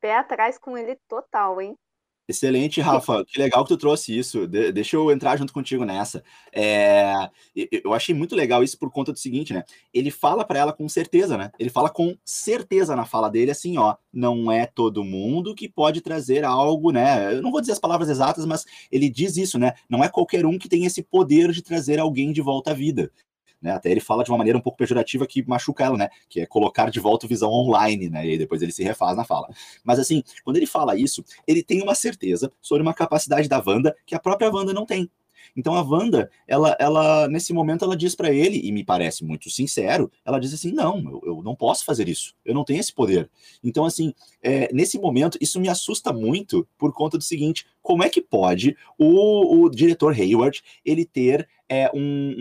pé 0.01 0.17
atrás 0.17 0.59
com 0.59 0.77
ele 0.79 0.97
total, 1.09 1.61
hein? 1.61 1.77
Excelente, 2.29 2.81
Rafa. 2.81 3.25
Que 3.25 3.39
legal 3.39 3.63
que 3.63 3.69
tu 3.69 3.77
trouxe 3.77 4.17
isso. 4.17 4.49
De 4.49 4.73
deixa 4.73 4.97
eu 4.97 5.13
entrar 5.13 5.37
junto 5.37 5.53
contigo 5.53 5.85
nessa. 5.85 6.25
É, 6.53 7.15
eu 7.85 7.95
achei 7.95 8.13
muito 8.13 8.35
legal 8.35 8.65
isso 8.65 8.77
por 8.79 8.91
conta 8.91 9.13
do 9.13 9.19
seguinte, 9.19 9.55
né? 9.55 9.63
Ele 9.95 10.11
fala 10.11 10.45
para 10.45 10.59
ela 10.59 10.73
com 10.73 10.89
certeza, 10.89 11.37
né? 11.39 11.53
Ele 11.57 11.71
fala 11.71 11.89
com 11.89 12.17
certeza 12.25 12.97
na 12.97 13.05
fala 13.05 13.31
dele 13.31 13.53
assim, 13.53 13.79
ó, 13.79 13.95
não 14.13 14.51
é 14.51 14.67
todo 14.67 15.05
mundo 15.05 15.55
que 15.55 15.69
pode 15.69 16.01
trazer 16.01 16.45
algo, 16.45 16.91
né? 16.91 17.33
Eu 17.35 17.43
não 17.43 17.53
vou 17.53 17.61
dizer 17.61 17.73
as 17.75 17.79
palavras 17.79 18.09
exatas, 18.09 18.45
mas 18.45 18.65
ele 18.91 19.09
diz 19.09 19.37
isso, 19.37 19.57
né? 19.57 19.75
Não 19.89 20.03
é 20.03 20.09
qualquer 20.09 20.45
um 20.45 20.59
que 20.59 20.69
tem 20.69 20.85
esse 20.85 21.05
poder 21.05 21.53
de 21.53 21.63
trazer 21.63 22.01
alguém 22.01 22.33
de 22.33 22.41
volta 22.43 22.73
à 22.73 22.75
vida. 22.75 23.09
Né? 23.61 23.73
Até 23.73 23.91
ele 23.91 24.01
fala 24.01 24.23
de 24.23 24.31
uma 24.31 24.39
maneira 24.39 24.59
um 24.59 24.63
pouco 24.63 24.79
pejorativa 24.79 25.27
que 25.27 25.47
machuca 25.47 25.85
ela, 25.85 25.97
né? 25.97 26.09
Que 26.29 26.41
é 26.41 26.47
colocar 26.47 26.91
de 26.91 27.01
volta 27.01 27.27
o 27.27 27.29
visão 27.29 27.51
online, 27.51 28.09
né? 28.09 28.27
E 28.27 28.39
depois 28.39 28.63
ele 28.63 28.73
se 28.73 28.83
refaz 28.83 29.17
na 29.17 29.25
fala. 29.25 29.49
Mas 29.85 29.99
assim, 29.99 30.23
quando 30.45 30.57
ele 30.57 30.67
fala 30.67 30.99
isso, 30.99 31.25
ele 31.47 31.63
tem 31.63 31.83
uma 31.83 31.95
certeza 31.95 32.53
sobre 32.61 32.83
uma 32.83 32.95
capacidade 32.95 33.49
da 33.49 33.63
Wanda 33.65 33.97
que 34.05 34.15
a 34.15 34.21
própria 34.21 34.51
Wanda 34.51 34.73
não 34.73 34.85
tem. 34.85 35.11
Então 35.57 35.75
a 35.75 35.83
Wanda, 35.83 36.31
ela, 36.47 36.77
ela 36.79 37.29
nesse 37.29 37.53
momento, 37.53 37.85
ela 37.85 37.97
diz 37.97 38.15
para 38.15 38.33
ele, 38.33 38.61
e 38.65 38.73
me 38.73 38.85
parece 38.85 39.25
muito 39.25 39.51
sincero, 39.51 40.11
ela 40.25 40.39
diz 40.39 40.53
assim: 40.55 40.73
não, 40.73 40.99
eu, 40.99 41.23
eu, 41.25 41.43
não 41.43 41.55
posso 41.55 41.85
fazer 41.85 42.09
isso, 42.09 42.35
eu 42.45 42.55
não 42.55 42.65
tenho 42.65 42.81
esse 42.81 42.93
poder. 42.93 43.31
Então, 43.63 43.85
assim, 43.85 44.13
é, 44.43 44.73
nesse 44.73 44.99
momento, 44.99 45.39
isso 45.41 45.61
me 45.61 45.69
assusta 45.69 46.13
muito 46.13 46.67
por 46.79 46.93
conta 46.93 47.19
do 47.19 47.25
seguinte: 47.25 47.67
como 47.83 48.03
é 48.03 48.09
que 48.09 48.21
pode 48.21 48.77
o, 48.99 49.63
o 49.63 49.71
diretor 49.71 50.13
Hayward 50.13 50.63
ele 50.85 51.05
ter 51.05 51.49
é, 51.69 51.91
um, 51.95 52.35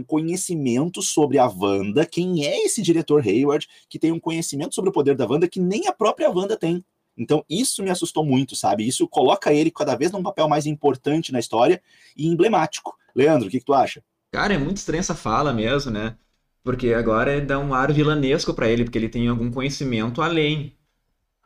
um, 0.00 0.04
conhecimento 0.06 1.02
sobre 1.02 1.38
a 1.38 1.46
Wanda? 1.46 2.04
Quem 2.04 2.46
é 2.46 2.64
esse 2.64 2.82
diretor 2.82 3.22
Hayward 3.26 3.66
que 3.88 3.98
tem 3.98 4.12
um 4.12 4.20
conhecimento 4.20 4.74
sobre 4.74 4.90
o 4.90 4.92
poder 4.92 5.16
da 5.16 5.26
Wanda 5.26 5.48
que 5.48 5.60
nem 5.60 5.86
a 5.86 5.92
própria 5.92 6.30
Wanda 6.30 6.56
tem? 6.56 6.84
Então, 7.20 7.44
isso 7.48 7.82
me 7.82 7.90
assustou 7.90 8.24
muito, 8.24 8.56
sabe? 8.56 8.88
Isso 8.88 9.06
coloca 9.06 9.52
ele 9.52 9.70
cada 9.70 9.94
vez 9.94 10.10
num 10.10 10.22
papel 10.22 10.48
mais 10.48 10.64
importante 10.66 11.32
na 11.32 11.38
história 11.38 11.82
e 12.16 12.26
emblemático. 12.26 12.96
Leandro, 13.14 13.48
o 13.48 13.50
que, 13.50 13.58
que 13.58 13.64
tu 13.66 13.74
acha? 13.74 14.02
Cara, 14.32 14.54
é 14.54 14.58
muito 14.58 14.78
estranha 14.78 15.00
essa 15.00 15.14
fala 15.14 15.52
mesmo, 15.52 15.90
né? 15.90 16.16
Porque 16.62 16.94
agora 16.94 17.40
dá 17.40 17.58
um 17.58 17.74
ar 17.74 17.92
vilanesco 17.92 18.54
para 18.54 18.68
ele, 18.68 18.84
porque 18.84 18.98
ele 18.98 19.08
tem 19.08 19.28
algum 19.28 19.50
conhecimento 19.50 20.22
além. 20.22 20.76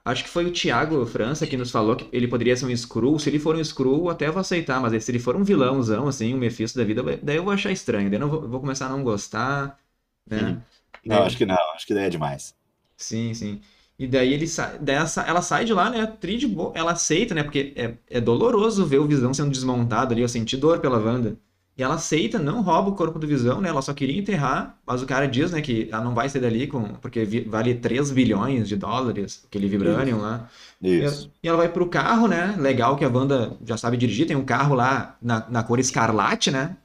Acho 0.05 0.25
que 0.25 0.31
foi 0.31 0.45
o 0.47 0.53
Thiago 0.53 1.05
França 1.07 1.47
que 1.47 1.57
nos 1.57 1.71
falou 1.71 1.97
que 1.97 2.09
ele 2.13 2.29
poderia 2.29 2.57
ser 2.57 2.67
um 2.67 2.71
Skrull. 2.71 3.19
Se 3.19 3.31
ele 3.31 3.39
for 3.39 3.57
um 3.57 3.61
Skrull, 3.61 4.11
até 4.11 4.31
vou 4.31 4.41
aceitar, 4.41 4.81
mas 4.81 5.03
se 5.05 5.11
ele 5.11 5.19
for 5.19 5.35
um 5.37 5.45
vilãozão, 5.45 6.09
assim, 6.09 6.35
um 6.35 6.39
Mephisto 6.39 6.79
da 6.79 6.85
vida, 6.85 7.03
daí 7.23 7.37
eu 7.37 7.45
vou 7.45 7.53
achar 7.53 7.73
estranho. 7.73 8.11
Daí 8.11 8.21
eu 8.21 8.29
vou, 8.29 8.49
vou 8.49 8.61
começar 8.61 8.87
a 8.87 8.91
não 8.91 9.03
gostar, 9.03 9.79
né? 10.27 10.61
Não, 11.05 11.23
acho 11.23 11.37
que 11.37 11.47
não, 11.47 11.57
acho 11.75 11.87
que 11.87 11.95
daí 11.95 12.05
é 12.05 12.11
demais. 12.11 12.55
Sim, 12.97 13.35
sim. 13.35 13.61
E 13.99 14.07
daí 14.07 14.33
ele 14.33 14.47
sai, 14.47 14.79
dessa, 14.79 15.23
ela 15.23 15.41
sai 15.41 15.65
de 15.65 15.73
lá, 15.73 15.89
né? 15.89 16.07
Tri 16.07 16.37
de 16.37 16.49
boa, 16.49 16.73
ela 16.75 16.93
aceita, 16.93 17.35
né? 17.35 17.43
Porque 17.45 17.73
é, 17.77 17.95
é 18.11 18.21
doloroso 18.21 18.85
ver 18.85 18.99
o 18.99 19.07
Visão 19.07 19.33
sendo 19.33 19.51
desmontado 19.51 20.13
ali, 20.13 20.23
eu 20.23 20.29
senti 20.29 20.57
dor 20.57 20.81
pela 20.81 20.99
Wanda. 20.99 21.37
E 21.77 21.83
ela 21.83 21.95
aceita, 21.95 22.39
não 22.39 22.63
rouba 22.63 22.91
o 22.91 22.95
corpo 22.95 23.19
do 23.19 23.27
Visão, 23.27 23.61
né? 23.61 23.69
Ela 23.69 23.83
só 23.83 23.93
queria 23.93 24.19
enterrar, 24.19 24.79
mas 24.87 25.03
o 25.03 25.07
cara 25.07 25.27
diz, 25.27 25.51
né, 25.51 25.61
que 25.61 25.89
ela 25.91 26.05
não 26.05 26.15
vai 26.15 26.29
sair 26.29 26.41
dali 26.41 26.69
com, 26.69 26.85
porque 26.95 27.25
vale 27.49 27.75
3 27.75 28.13
bilhões 28.13 28.69
de 28.69 28.77
dólares, 28.77 29.43
aquele 29.47 29.69
Vibranium 29.69 30.17
Isso. 30.17 30.25
lá. 30.25 30.49
Isso. 30.81 31.31
E 31.43 31.49
ela 31.49 31.57
vai 31.57 31.69
pro 31.69 31.89
carro, 31.89 32.29
né? 32.29 32.55
Legal 32.59 32.97
que 32.97 33.05
a 33.05 33.09
Wanda 33.09 33.57
já 33.65 33.77
sabe 33.77 33.97
dirigir, 33.97 34.27
tem 34.27 34.37
um 34.37 34.45
carro 34.45 34.75
lá 34.75 35.17
na, 35.21 35.49
na 35.51 35.63
cor 35.65 35.81
escarlate, 35.81 36.51
né? 36.51 36.77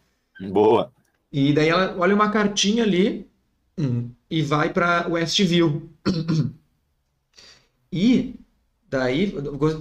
Boa. 0.52 0.92
E 1.32 1.54
daí 1.54 1.70
ela 1.70 1.96
olha 2.00 2.16
uma 2.16 2.30
cartinha 2.30 2.84
ali 2.84 3.28
hum, 3.78 4.10
e 4.30 4.42
vai 4.42 4.72
para 4.74 5.08
Westview. 5.08 5.90
E 7.92 8.36
daí, 8.90 9.34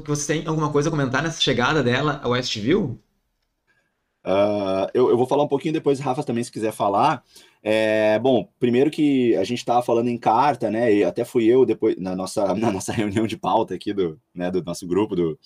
você 0.06 0.34
tem 0.34 0.46
alguma 0.46 0.70
coisa 0.70 0.88
a 0.88 0.92
comentar 0.92 1.22
nessa 1.22 1.40
chegada 1.40 1.82
dela 1.82 2.20
a 2.22 2.28
Westview? 2.28 2.98
Uh, 4.24 4.84
eu, 4.92 5.10
eu, 5.10 5.16
vou 5.16 5.26
falar 5.26 5.44
um 5.44 5.48
pouquinho 5.48 5.72
depois, 5.72 6.00
Rafa, 6.00 6.22
também, 6.22 6.44
se 6.44 6.52
quiser 6.52 6.72
falar. 6.72 7.22
É, 7.62 8.18
bom, 8.18 8.48
primeiro 8.60 8.90
que 8.90 9.34
a 9.36 9.44
gente 9.44 9.58
estava 9.58 9.82
falando 9.82 10.08
em 10.08 10.18
carta, 10.18 10.70
né? 10.70 10.92
E 10.92 11.04
até 11.04 11.24
fui 11.24 11.46
eu 11.46 11.64
depois 11.64 11.96
na 11.98 12.14
nossa, 12.14 12.52
na 12.54 12.70
nossa 12.70 12.92
reunião 12.92 13.26
de 13.26 13.36
pauta 13.36 13.74
aqui 13.74 13.92
do, 13.92 14.20
né, 14.34 14.50
do 14.50 14.62
nosso 14.62 14.86
grupo 14.86 15.16
do, 15.16 15.38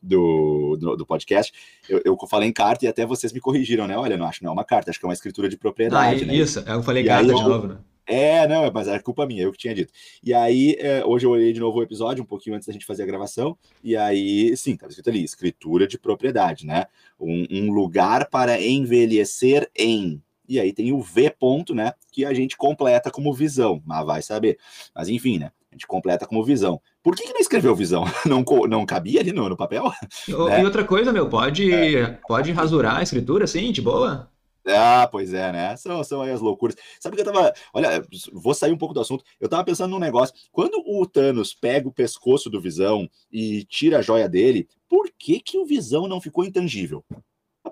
do, 0.00 0.76
do, 0.80 0.96
do 0.96 1.06
podcast. 1.06 1.52
Eu, 1.88 2.00
eu, 2.04 2.18
falei 2.28 2.48
em 2.48 2.52
carta 2.52 2.84
e 2.84 2.88
até 2.88 3.04
vocês 3.04 3.32
me 3.32 3.40
corrigiram, 3.40 3.86
né? 3.86 3.96
Olha, 3.96 4.16
não 4.16 4.26
acho 4.26 4.42
não 4.42 4.50
é 4.50 4.52
uma 4.54 4.64
carta, 4.64 4.90
acho 4.90 4.98
que 4.98 5.04
é 5.04 5.08
uma 5.08 5.14
escritura 5.14 5.48
de 5.48 5.58
propriedade. 5.58 6.24
Ah, 6.24 6.26
né? 6.26 6.34
isso, 6.34 6.60
eu 6.60 6.82
falei 6.82 7.02
e 7.02 7.06
carta 7.06 7.34
de 7.34 7.42
novo, 7.42 7.66
né? 7.68 7.76
É, 8.10 8.44
não, 8.48 8.68
mas 8.72 8.88
é 8.88 8.98
culpa 8.98 9.24
minha, 9.24 9.44
eu 9.44 9.52
que 9.52 9.58
tinha 9.58 9.72
dito. 9.72 9.92
E 10.20 10.34
aí, 10.34 10.74
é, 10.80 11.04
hoje 11.04 11.24
eu 11.24 11.30
olhei 11.30 11.52
de 11.52 11.60
novo 11.60 11.78
o 11.78 11.82
episódio, 11.82 12.24
um 12.24 12.26
pouquinho 12.26 12.56
antes 12.56 12.66
da 12.66 12.72
gente 12.72 12.84
fazer 12.84 13.04
a 13.04 13.06
gravação, 13.06 13.56
e 13.84 13.96
aí, 13.96 14.56
sim, 14.56 14.72
estava 14.72 14.90
escrito 14.90 15.10
ali, 15.10 15.22
escritura 15.22 15.86
de 15.86 15.96
propriedade, 15.96 16.66
né? 16.66 16.86
Um, 17.20 17.46
um, 17.48 17.70
lugar 17.70 18.28
para 18.28 18.60
envelhecer 18.60 19.70
em. 19.78 20.20
E 20.48 20.58
aí 20.58 20.72
tem 20.72 20.92
o 20.92 21.00
V 21.00 21.30
ponto, 21.38 21.72
né? 21.72 21.92
Que 22.10 22.24
a 22.24 22.34
gente 22.34 22.56
completa 22.56 23.12
como 23.12 23.32
visão, 23.32 23.80
mas 23.86 24.04
vai 24.04 24.22
saber. 24.22 24.58
Mas 24.92 25.08
enfim, 25.08 25.38
né? 25.38 25.52
A 25.70 25.76
gente 25.76 25.86
completa 25.86 26.26
como 26.26 26.42
visão. 26.42 26.80
Por 27.00 27.14
que, 27.14 27.22
que 27.22 27.32
não 27.32 27.40
escreveu 27.40 27.76
visão? 27.76 28.04
Não, 28.26 28.44
não 28.68 28.84
cabia 28.84 29.20
ali 29.20 29.32
no, 29.32 29.48
no 29.48 29.56
papel? 29.56 29.84
E, 30.26 30.32
né? 30.32 30.64
outra 30.64 30.82
coisa, 30.82 31.12
meu, 31.12 31.28
pode, 31.28 31.72
é. 31.72 32.18
pode 32.26 32.50
rasurar 32.50 32.96
a 32.96 33.02
escritura, 33.04 33.44
assim, 33.44 33.70
de 33.70 33.80
boa? 33.80 34.28
Ah, 34.76 35.08
pois 35.10 35.32
é, 35.32 35.52
né? 35.52 35.76
São, 35.76 36.02
são 36.04 36.22
aí 36.22 36.30
as 36.30 36.40
loucuras. 36.40 36.76
Sabe 36.98 37.16
que 37.16 37.22
eu 37.22 37.26
tava. 37.26 37.52
Olha, 37.72 38.04
vou 38.32 38.54
sair 38.54 38.72
um 38.72 38.78
pouco 38.78 38.94
do 38.94 39.00
assunto. 39.00 39.24
Eu 39.38 39.48
tava 39.48 39.64
pensando 39.64 39.90
num 39.90 39.98
negócio. 39.98 40.34
Quando 40.52 40.82
o 40.86 41.06
Thanos 41.06 41.54
pega 41.54 41.88
o 41.88 41.92
pescoço 41.92 42.50
do 42.50 42.60
Visão 42.60 43.08
e 43.30 43.64
tira 43.64 43.98
a 43.98 44.02
joia 44.02 44.28
dele, 44.28 44.68
por 44.88 45.10
que, 45.18 45.40
que 45.40 45.58
o 45.58 45.66
Visão 45.66 46.06
não 46.08 46.20
ficou 46.20 46.44
intangível? 46.44 47.04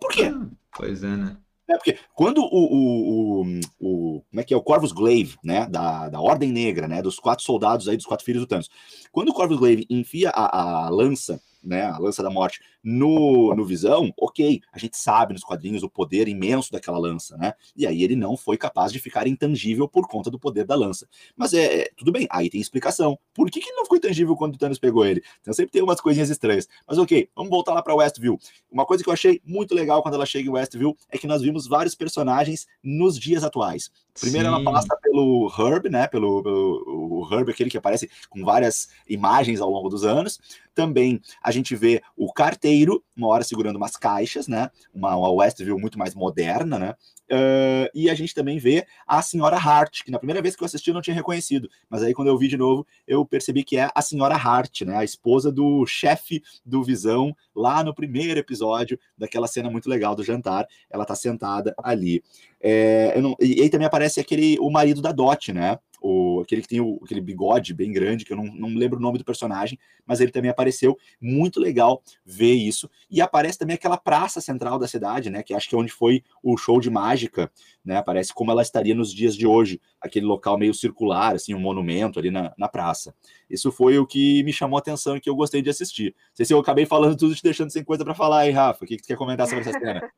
por 0.01 0.13
quê? 0.13 0.25
Ah, 0.25 0.47
pois 0.77 1.03
é, 1.03 1.17
né? 1.17 1.37
É 1.69 1.77
porque 1.77 1.99
quando 2.15 2.39
o, 2.39 2.47
o, 2.47 3.43
o, 3.43 3.61
o, 3.79 4.21
como 4.31 4.41
é 4.41 4.43
que 4.43 4.55
é 4.55 4.57
o 4.57 4.63
Corvus 4.63 4.91
Glaive, 4.91 5.37
né, 5.45 5.67
da, 5.69 6.09
da 6.09 6.19
Ordem 6.19 6.51
Negra, 6.51 6.89
né, 6.89 7.03
dos 7.03 7.19
quatro 7.19 7.45
soldados 7.45 7.89
aí 7.89 7.97
dos 7.97 8.07
quatro 8.07 8.25
filhos 8.25 8.41
do 8.43 8.47
Thanos, 8.47 8.71
quando 9.13 9.29
o 9.29 9.35
Corvus 9.35 9.59
Glaive 9.59 9.87
enfia 9.91 10.31
a, 10.31 10.87
a 10.87 10.89
lança 10.89 11.39
né, 11.63 11.83
a 11.83 11.99
lança 11.99 12.23
da 12.23 12.31
morte 12.31 12.61
no, 12.83 13.55
no 13.55 13.64
Visão, 13.64 14.12
ok, 14.16 14.61
a 14.72 14.79
gente 14.79 14.97
sabe 14.97 15.33
nos 15.33 15.43
quadrinhos 15.43 15.83
o 15.83 15.91
poder 15.91 16.29
imenso 16.29 16.72
daquela 16.72 16.99
lança, 16.99 17.37
né? 17.37 17.55
E 17.76 17.87
aí 17.87 18.03
ele 18.03 18.16
não 18.16 18.37
foi 18.37 18.57
capaz 18.57 18.93
de 18.93 18.99
ficar 18.99 19.26
intangível 19.26 19.89
por 19.89 20.09
conta 20.09 20.31
do 20.31 20.39
poder 20.39 20.64
da 20.64 20.74
lança. 20.74 21.09
Mas 21.37 21.53
é, 21.53 21.83
é 21.83 21.91
tudo 21.97 22.12
bem, 22.12 22.26
aí 22.31 22.49
tem 22.49 22.61
explicação. 22.61 23.18
Por 23.35 23.51
que, 23.51 23.61
que 23.61 23.68
ele 23.68 23.76
não 23.76 23.85
ficou 23.85 23.99
intangível 23.99 24.37
quando 24.37 24.55
o 24.55 24.59
Thanos 24.59 24.79
pegou 24.79 25.05
ele? 25.05 25.22
Então 25.41 25.53
sempre 25.53 25.72
tem 25.72 25.83
umas 25.83 26.01
coisinhas 26.01 26.31
estranhas. 26.31 26.68
Mas 26.87 26.99
ok, 26.99 27.29
vamos 27.35 27.51
voltar 27.51 27.74
lá 27.74 27.83
para 27.83 27.95
Westview. 27.95 28.39
Uma 28.70 28.87
coisa 28.87 29.03
que 29.03 29.09
eu 29.09 29.14
achei 29.14 29.41
muito 29.45 29.74
legal 29.74 30.03
quando 30.03 30.14
ela 30.14 30.26
chega 30.26 30.49
em 30.49 30.53
Westview 30.53 30.97
é 31.11 31.18
que 31.18 31.26
nós 31.26 31.43
vimos 31.43 31.66
vários 31.66 31.95
personagens 31.95 32.66
nos 32.83 33.18
dias 33.18 33.45
atuais. 33.45 33.91
Primeiro 34.20 34.49
Sim. 34.49 34.55
ela 34.55 34.64
passa 34.64 34.97
pelo 35.01 35.53
Herb, 35.57 35.89
né? 35.89 36.07
Pelo, 36.09 36.43
pelo 36.43 37.18
o 37.20 37.29
Herb, 37.33 37.51
aquele 37.51 37.70
que 37.70 37.79
aparece 37.79 38.11
com 38.29 38.45
várias 38.45 38.89
imagens 39.09 39.61
ao 39.61 39.70
longo 39.70 39.89
dos 39.89 40.05
anos. 40.05 40.41
Também 40.74 41.20
a 41.43 41.51
gente 41.51 41.74
vê 41.74 42.03
o 42.16 42.33
carteiro, 42.69 43.03
uma 43.16 43.29
hora 43.29 43.43
segurando 43.43 43.77
umas 43.77 43.97
caixas, 43.97 44.47
né? 44.47 44.71
Uma, 44.95 45.16
uma 45.16 45.31
Westview 45.31 45.79
muito 45.79 45.99
mais 45.99 46.14
moderna, 46.14 46.79
né? 46.79 46.95
Uh, 47.31 47.89
e 47.95 48.09
a 48.09 48.14
gente 48.14 48.35
também 48.35 48.59
vê 48.59 48.87
a 49.07 49.21
senhora 49.21 49.57
Hart, 49.57 50.03
que 50.03 50.11
na 50.11 50.19
primeira 50.19 50.41
vez 50.41 50.57
que 50.57 50.62
eu 50.62 50.66
assisti 50.66 50.89
eu 50.89 50.95
não 50.95 51.03
tinha 51.03 51.14
reconhecido, 51.14 51.69
mas 51.91 52.03
aí 52.03 52.14
quando 52.14 52.29
eu 52.29 52.39
vi 52.39 52.49
de 52.49 52.57
novo 52.57 52.87
eu 53.07 53.23
percebi 53.23 53.62
que 53.62 53.77
é 53.77 53.91
a 53.95 54.01
senhora 54.01 54.35
Hart, 54.35 54.81
né, 54.83 54.97
a 54.97 55.05
esposa 55.05 55.53
do 55.53 55.85
chefe 55.85 56.43
do 56.64 56.83
Visão, 56.83 57.37
lá 57.55 57.85
no 57.85 57.95
primeiro 57.95 58.41
episódio 58.41 58.99
daquela 59.16 59.47
cena 59.47 59.71
muito 59.71 59.91
legal 59.91 60.14
do 60.14 60.25
jantar, 60.25 60.66
ela 60.89 61.05
tá 61.05 61.14
sentada 61.14 61.75
ali. 61.83 62.23
É, 62.61 63.21
não, 63.21 63.37
e 63.39 63.61
aí 63.61 63.69
também 63.69 63.87
aparece 63.87 64.21
aquele 64.21 64.59
o 64.59 64.71
marido 64.71 65.03
da 65.03 65.12
Dot, 65.12 65.53
né? 65.53 65.79
O, 66.01 66.41
aquele 66.41 66.63
que 66.63 66.69
tem 66.69 66.81
o, 66.81 67.01
aquele 67.05 67.21
bigode 67.21 67.75
bem 67.75 67.93
grande, 67.93 68.25
que 68.25 68.33
eu 68.33 68.37
não, 68.37 68.45
não 68.45 68.69
lembro 68.71 68.99
o 68.99 69.03
nome 69.03 69.19
do 69.19 69.25
personagem, 69.25 69.79
mas 70.07 70.21
ele 70.21 70.31
também 70.31 70.51
apareceu. 70.51 70.97
Muito 71.21 71.61
legal 71.61 72.03
ver 72.25 72.53
isso. 72.53 72.89
E 73.11 73.21
aparece 73.21 73.59
também 73.59 73.75
aquela 73.75 73.97
praça 73.97 74.41
central 74.41 74.79
da 74.79 74.89
cidade, 74.89 75.31
né? 75.31 75.43
Que 75.43 75.55
acho 75.55 75.69
que 75.69 75.75
é 75.75 75.79
onde 75.79 75.93
foi 75.93 76.23
o 76.43 76.57
show 76.57 76.81
de 76.81 76.91
mágica, 76.91 77.51
né? 77.85 77.97
Aparece 77.97 78.33
como 78.33 78.51
ela 78.51 78.63
estaria 78.63 78.95
nos 78.95 79.13
dias 79.13 79.37
de 79.37 79.47
hoje, 79.47 79.81
aquele 80.01 80.27
local 80.27 80.59
meio 80.59 80.75
circular, 80.75 81.35
assim, 81.35 81.55
um 81.55 81.61
monumento 81.61 82.19
ali 82.19 82.31
na, 82.31 82.53
na 82.57 82.69
praça. 82.69 83.15
Isso 83.49 83.71
foi 83.73 83.99
o 83.99 84.07
que 84.07 84.43
me 84.45 84.53
chamou 84.53 84.77
a 84.77 84.81
atenção 84.81 85.17
e 85.17 85.21
que 85.21 85.29
eu 85.29 85.37
gostei 85.37 85.63
de 85.63 85.71
assistir. 85.71 86.15
Não 86.17 86.37
sei 86.37 86.47
se 86.47 86.55
eu 86.55 86.59
acabei 86.59 86.87
falando 86.87 87.17
tudo 87.17 87.35
te 87.35 87.43
deixando 87.43 87.71
sem 87.71 87.85
coisa 87.85 88.05
para 88.05 88.15
falar 88.15 88.41
aí, 88.41 88.51
Rafa. 88.51 88.85
O 88.85 88.89
que, 88.89 88.97
que 88.97 89.03
tu 89.03 89.09
quer 89.09 89.17
comentar 89.17 89.47
sobre 89.47 89.61
essa 89.61 89.79
cena? 89.79 90.01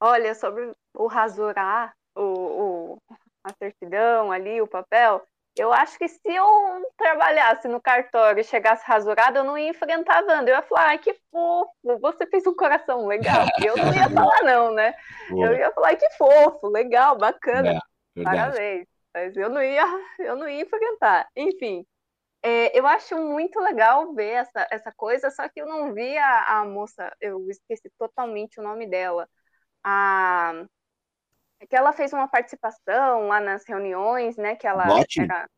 Olha, 0.00 0.34
sobre 0.34 0.72
o 0.94 1.06
rasurar, 1.06 1.94
o, 2.16 2.22
o, 2.22 2.98
a 3.50 3.54
certidão 3.54 4.32
ali, 4.32 4.60
o 4.60 4.66
papel, 4.66 5.22
eu 5.56 5.72
acho 5.72 5.98
que 5.98 6.08
se 6.08 6.20
eu 6.24 6.46
trabalhasse 6.96 7.66
no 7.68 7.80
cartório 7.80 8.40
e 8.40 8.44
chegasse 8.44 8.84
rasurado, 8.86 9.38
eu 9.38 9.44
não 9.44 9.58
ia 9.58 9.70
enfrentar 9.70 10.18
a 10.18 10.26
Wanda. 10.26 10.50
Eu 10.50 10.56
ia 10.56 10.62
falar, 10.62 10.88
ai, 10.88 10.98
que 10.98 11.14
fofo, 11.30 11.70
você 12.00 12.26
fez 12.26 12.46
um 12.46 12.54
coração 12.54 13.06
legal. 13.06 13.46
eu 13.64 13.76
não 13.76 13.92
ia 13.92 14.08
falar, 14.10 14.42
não, 14.42 14.72
né? 14.72 14.94
Boa. 15.28 15.46
Eu 15.46 15.54
ia 15.54 15.72
falar, 15.72 15.96
que 15.96 16.08
fofo, 16.16 16.68
legal, 16.68 17.18
bacana, 17.18 17.80
é, 18.16 18.22
parabéns. 18.22 18.86
Mas 19.12 19.36
eu 19.36 19.50
não 19.50 19.62
ia, 19.62 19.84
eu 20.20 20.36
não 20.36 20.48
ia 20.48 20.62
enfrentar. 20.62 21.28
Enfim, 21.36 21.84
é, 22.42 22.78
eu 22.78 22.86
acho 22.86 23.16
muito 23.18 23.58
legal 23.60 24.14
ver 24.14 24.30
essa, 24.30 24.66
essa 24.70 24.92
coisa, 24.96 25.30
só 25.30 25.48
que 25.48 25.60
eu 25.60 25.66
não 25.66 25.92
vi 25.92 26.16
a, 26.16 26.60
a 26.60 26.64
moça, 26.64 27.12
eu 27.20 27.50
esqueci 27.50 27.90
totalmente 27.98 28.60
o 28.60 28.62
nome 28.62 28.88
dela. 28.88 29.28
A 29.82 30.64
que 31.70 31.76
ela 31.76 31.92
fez 31.92 32.12
uma 32.12 32.26
participação 32.26 33.28
lá 33.28 33.40
nas 33.40 33.64
reuniões, 33.64 34.36
né? 34.36 34.56
Que 34.56 34.66
ela 34.66 34.84
Bote? 34.86 35.20
era. 35.20 35.48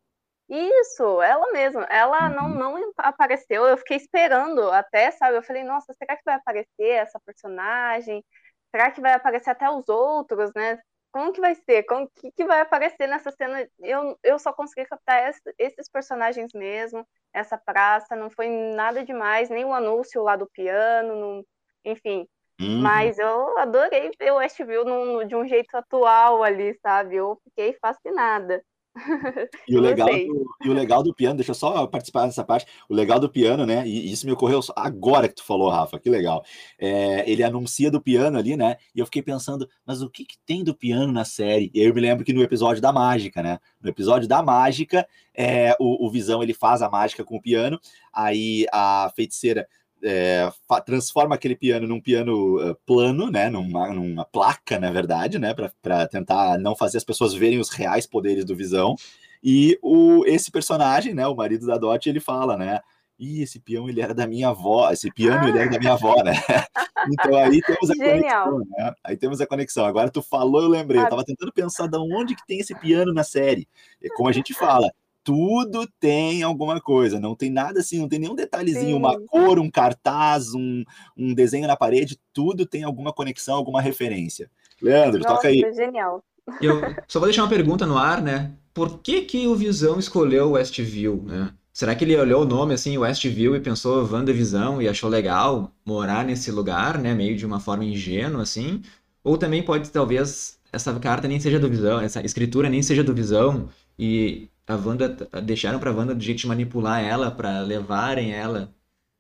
Isso, 0.49 1.23
ela 1.23 1.51
mesma. 1.51 1.85
Ela 1.85 2.29
uhum. 2.29 2.35
não, 2.35 2.75
não 2.77 2.93
apareceu. 2.99 3.67
Eu 3.67 3.79
fiquei 3.79 3.97
esperando 3.97 4.71
até, 4.71 5.11
sabe? 5.11 5.39
Eu 5.39 5.43
falei, 5.43 5.65
nossa, 5.65 5.95
será 5.95 6.15
que 6.15 6.23
vai 6.25 6.35
aparecer 6.35 6.91
essa 6.91 7.19
personagem? 7.21 8.23
Será 8.71 8.91
que 8.91 9.01
vai 9.01 9.15
aparecer 9.15 9.51
até 9.51 9.69
os 9.71 9.89
outros, 9.89 10.53
né? 10.55 10.79
Como 11.11 11.33
que 11.33 11.41
vai 11.41 11.55
ser? 11.55 11.85
Como 11.85 12.09
que, 12.15 12.31
que 12.33 12.45
vai 12.45 12.61
aparecer 12.61 13.07
nessa 13.07 13.31
cena? 13.31 13.67
Eu, 13.81 14.19
eu 14.23 14.39
só 14.39 14.53
consegui 14.53 14.87
captar 14.87 15.31
esse, 15.31 15.41
esses 15.59 15.89
personagens 15.89 16.53
mesmo, 16.55 17.07
essa 17.33 17.57
praça, 17.57 18.15
não 18.15 18.31
foi 18.31 18.49
nada 18.49 19.03
demais, 19.05 19.49
nem 19.49 19.65
o 19.65 19.73
anúncio 19.73 20.23
lá 20.23 20.37
do 20.37 20.47
piano, 20.47 21.15
não, 21.15 21.45
enfim. 21.85 22.27
Uhum. 22.61 22.80
Mas 22.80 23.18
eu 23.18 23.59
adorei 23.59 24.11
ver 24.18 24.32
o 24.32 24.36
Westview 24.36 24.84
no, 24.84 25.24
de 25.24 25.34
um 25.34 25.46
jeito 25.46 25.74
atual 25.74 26.42
ali, 26.42 26.74
sabe? 26.82 27.16
Eu 27.16 27.38
fiquei 27.44 27.72
fascinada. 27.74 28.62
E 29.68 29.76
o, 29.76 29.80
legal 29.80 30.09
do, 30.09 30.46
e 30.64 30.68
o 30.68 30.72
legal 30.72 31.03
do 31.03 31.14
piano, 31.14 31.36
deixa 31.36 31.53
eu 31.53 31.55
só 31.55 31.86
participar 31.86 32.26
dessa 32.26 32.44
parte. 32.44 32.66
O 32.88 32.94
legal 32.94 33.18
do 33.18 33.30
piano, 33.30 33.64
né? 33.64 33.86
E 33.86 34.12
isso 34.12 34.26
me 34.26 34.32
ocorreu 34.32 34.61
agora 34.76 35.28
que 35.28 35.36
tu 35.36 35.44
falou, 35.44 35.70
Rafa, 35.70 35.98
que 35.98 36.11
legal. 36.11 36.44
É, 36.78 37.28
ele 37.30 37.42
anuncia 37.42 37.90
do 37.90 38.00
piano 38.00 38.38
ali, 38.38 38.57
né? 38.57 38.76
E 38.94 39.00
eu 39.00 39.07
fiquei 39.07 39.22
pensando, 39.22 39.68
mas 39.86 40.03
o 40.03 40.11
que, 40.11 40.24
que 40.24 40.36
tem 40.44 40.62
do 40.62 40.74
piano 40.74 41.12
na 41.12 41.24
série? 41.24 41.70
E 41.72 41.80
aí 41.80 41.86
eu 41.86 41.94
me 41.94 42.00
lembro 42.00 42.24
que 42.24 42.32
no 42.32 42.42
episódio 42.42 42.82
da 42.82 42.92
mágica, 42.92 43.42
né? 43.42 43.59
No 43.80 43.88
episódio 43.88 44.28
da 44.28 44.42
mágica, 44.42 45.07
é, 45.34 45.74
o, 45.80 46.07
o 46.07 46.11
Visão 46.11 46.42
ele 46.42 46.55
faz 46.55 46.82
a 46.82 46.90
mágica 46.90 47.24
com 47.24 47.36
o 47.36 47.42
piano, 47.42 47.80
aí 48.12 48.66
a 48.72 49.11
feiticeira 49.16 49.66
é, 50.03 50.50
transforma 50.84 51.34
aquele 51.34 51.55
piano 51.55 51.86
num 51.86 52.00
piano 52.00 52.57
uh, 52.59 52.76
plano, 52.84 53.30
né, 53.30 53.48
numa, 53.48 53.92
numa, 53.92 54.24
placa, 54.24 54.78
na 54.78 54.90
verdade, 54.90 55.38
né, 55.38 55.55
para 55.55 56.07
tentar 56.09 56.59
não 56.59 56.74
fazer 56.74 56.98
as 56.98 57.05
pessoas 57.05 57.32
verem 57.34 57.59
os 57.59 57.70
reais 57.70 58.07
poderes 58.07 58.44
do 58.44 58.57
Visão. 58.57 58.96
E 59.42 59.78
o, 59.82 60.24
esse 60.26 60.50
personagem, 60.50 61.14
né, 61.14 61.26
o 61.26 61.36
marido 61.36 61.66
da 61.66 61.78
Dot, 61.78 62.09
ele 62.09 62.20
fala, 62.20 62.57
né, 62.57 62.80
e 63.18 63.40
esse 63.42 63.61
peão 63.61 63.88
ele 63.88 64.00
era 64.00 64.12
da 64.12 64.26
minha 64.26 64.48
avó, 64.48 64.90
esse 64.90 65.09
piano 65.12 65.44
ah. 65.44 65.48
ele 65.48 65.59
era 65.59 65.70
da 65.70 65.78
minha 65.78 65.92
avó, 65.92 66.22
né? 66.24 66.32
Então 67.11 67.34
aí 67.36 67.61
temos 67.61 67.90
a 67.90 67.94
Genial. 67.94 68.44
conexão, 68.44 68.59
né? 68.78 68.94
Aí 69.03 69.16
temos 69.16 69.40
a 69.40 69.46
conexão. 69.46 69.84
Agora 69.84 70.09
tu 70.09 70.22
falou, 70.22 70.62
eu 70.62 70.68
lembrei. 70.68 71.00
Eu 71.00 71.09
tava 71.09 71.24
tentando 71.24 71.53
pensar 71.53 71.88
de 71.88 71.98
onde 71.98 72.36
que 72.36 72.46
tem 72.46 72.61
esse 72.61 72.76
piano 72.76 73.12
na 73.12 73.24
série. 73.24 73.66
E 74.00 74.09
como 74.11 74.28
a 74.28 74.32
gente 74.32 74.55
fala, 74.55 74.88
tudo 75.25 75.87
tem 76.01 76.43
alguma 76.43 76.81
coisa, 76.81 77.20
não 77.20 77.35
tem 77.35 77.51
nada 77.51 77.81
assim, 77.81 77.99
não 77.99 78.09
tem 78.09 78.18
nenhum 78.18 78.35
detalhezinho, 78.35 78.93
Sim. 78.93 78.95
uma 78.95 79.18
cor, 79.27 79.59
um 79.59 79.70
cartaz, 79.70 80.55
um, 80.55 80.83
um 81.16 81.35
desenho 81.35 81.66
na 81.66 81.77
parede, 81.77 82.18
tudo 82.33 82.66
tem 82.66 82.83
alguma 82.85 83.12
conexão, 83.12 83.55
alguma 83.55 83.81
referência. 83.81 84.51
Leandro, 84.81 85.20
Nossa, 85.20 85.35
toca 85.35 85.49
aí. 85.49 85.61
Genial. 85.75 86.23
Eu 86.61 86.81
só 87.07 87.20
vou 87.20 87.29
deixar 87.29 87.43
uma 87.43 87.49
pergunta 87.49 87.87
no 87.87 87.97
ar, 87.97 88.20
né? 88.20 88.53
Por 88.75 88.99
que 88.99 89.23
que 89.23 89.47
o 89.47 89.55
Visão 89.55 89.99
escolheu 89.99 90.53
Westview, 90.53 91.23
né? 91.25 91.53
Será 91.73 91.95
que 91.95 92.05
ele 92.05 92.16
olhou 92.16 92.43
o 92.43 92.47
nome 92.47 92.75
assim, 92.75 92.99
Westview, 92.99 93.57
e 93.57 93.61
pensou 93.61 94.07
WandaVisão 94.07 94.83
e 94.83 94.89
achou 94.89 95.09
legal 95.09 95.73
morar 95.87 96.25
nesse 96.25 96.51
lugar, 96.51 96.99
né? 96.99 97.14
Meio 97.14 97.37
de 97.37 97.47
uma 97.47 97.61
forma 97.61 97.85
ingênua, 97.85 98.43
assim? 98.43 98.83
Ou 99.25 99.39
também 99.39 99.62
pode, 99.62 99.91
talvez, 99.91 100.59
essa 100.73 100.93
carta 100.99 101.29
nem 101.29 101.41
seja 101.41 101.59
do 101.59 101.68
Visão, 101.68 102.01
essa 102.01 102.20
escritura 102.25 102.68
nem 102.68 102.83
seja 102.83 103.03
do 103.03 103.14
Visão, 103.14 103.68
e 103.99 104.51
a 104.67 104.75
Wanda 104.77 105.09
deixaram 105.43 105.79
para 105.79 105.93
Wanda 105.93 106.15
de 106.15 106.25
jeito 106.25 106.39
de 106.39 106.47
manipular 106.47 107.03
ela 107.03 107.31
para 107.31 107.61
levarem 107.61 108.33
ela 108.33 108.75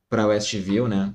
para 0.08 0.26
Westview, 0.26 0.88
né? 0.88 1.14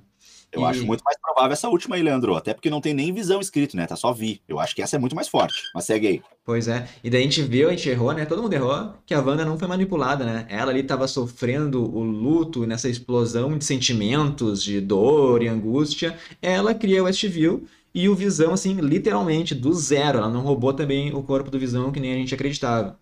Eu 0.52 0.62
e... 0.62 0.66
acho 0.66 0.86
muito 0.86 1.04
mais 1.04 1.20
provável 1.20 1.52
essa 1.52 1.68
última 1.70 1.96
aí, 1.96 2.02
Leandro, 2.02 2.36
até 2.36 2.54
porque 2.54 2.70
não 2.70 2.82
tem 2.82 2.94
nem 2.94 3.14
visão 3.14 3.40
escrito, 3.40 3.76
né? 3.76 3.86
Tá 3.86 3.96
só 3.96 4.14
vi. 4.14 4.42
Eu 4.48 4.60
acho 4.60 4.76
que 4.76 4.82
essa 4.82 4.96
é 4.96 5.00
muito 5.00 5.16
mais 5.16 5.28
forte. 5.28 5.62
Mas 5.74 5.86
segue 5.86 6.08
aí. 6.08 6.22
Pois 6.44 6.68
é. 6.68 6.88
E 7.04 7.10
daí 7.10 7.22
a 7.22 7.24
gente 7.24 7.42
viu, 7.44 7.68
a 7.68 7.72
gente 7.72 7.90
errou, 7.90 8.14
né? 8.14 8.26
Todo 8.26 8.42
mundo 8.42 8.54
errou 8.54 8.94
que 9.06 9.14
a 9.14 9.20
Wanda 9.20 9.46
não 9.46 9.60
foi 9.60 9.68
manipulada, 9.68 10.26
né? 10.26 10.48
Ela 10.50 10.72
ali 10.72 10.84
tava 10.84 11.08
sofrendo 11.08 11.84
o 11.84 12.02
luto 12.02 12.66
nessa 12.66 12.90
explosão 12.90 13.58
de 13.58 13.66
sentimentos, 13.66 14.64
de 14.64 14.80
dor 14.80 15.44
e 15.44 15.48
angústia. 15.48 16.18
Ela 16.42 16.74
cria 16.74 17.02
o 17.02 17.06
Westview 17.06 17.68
e 17.94 18.08
o 18.08 18.16
Visão, 18.16 18.54
assim, 18.54 18.74
literalmente, 18.76 19.54
do 19.54 19.74
zero. 19.74 20.20
Ela 20.20 20.30
não 20.30 20.42
roubou 20.42 20.74
também 20.74 21.14
o 21.14 21.22
corpo 21.22 21.52
do 21.52 21.60
Visão 21.60 21.92
que 21.92 22.00
nem 22.00 22.14
a 22.14 22.18
gente 22.18 22.34
acreditava. 22.34 22.98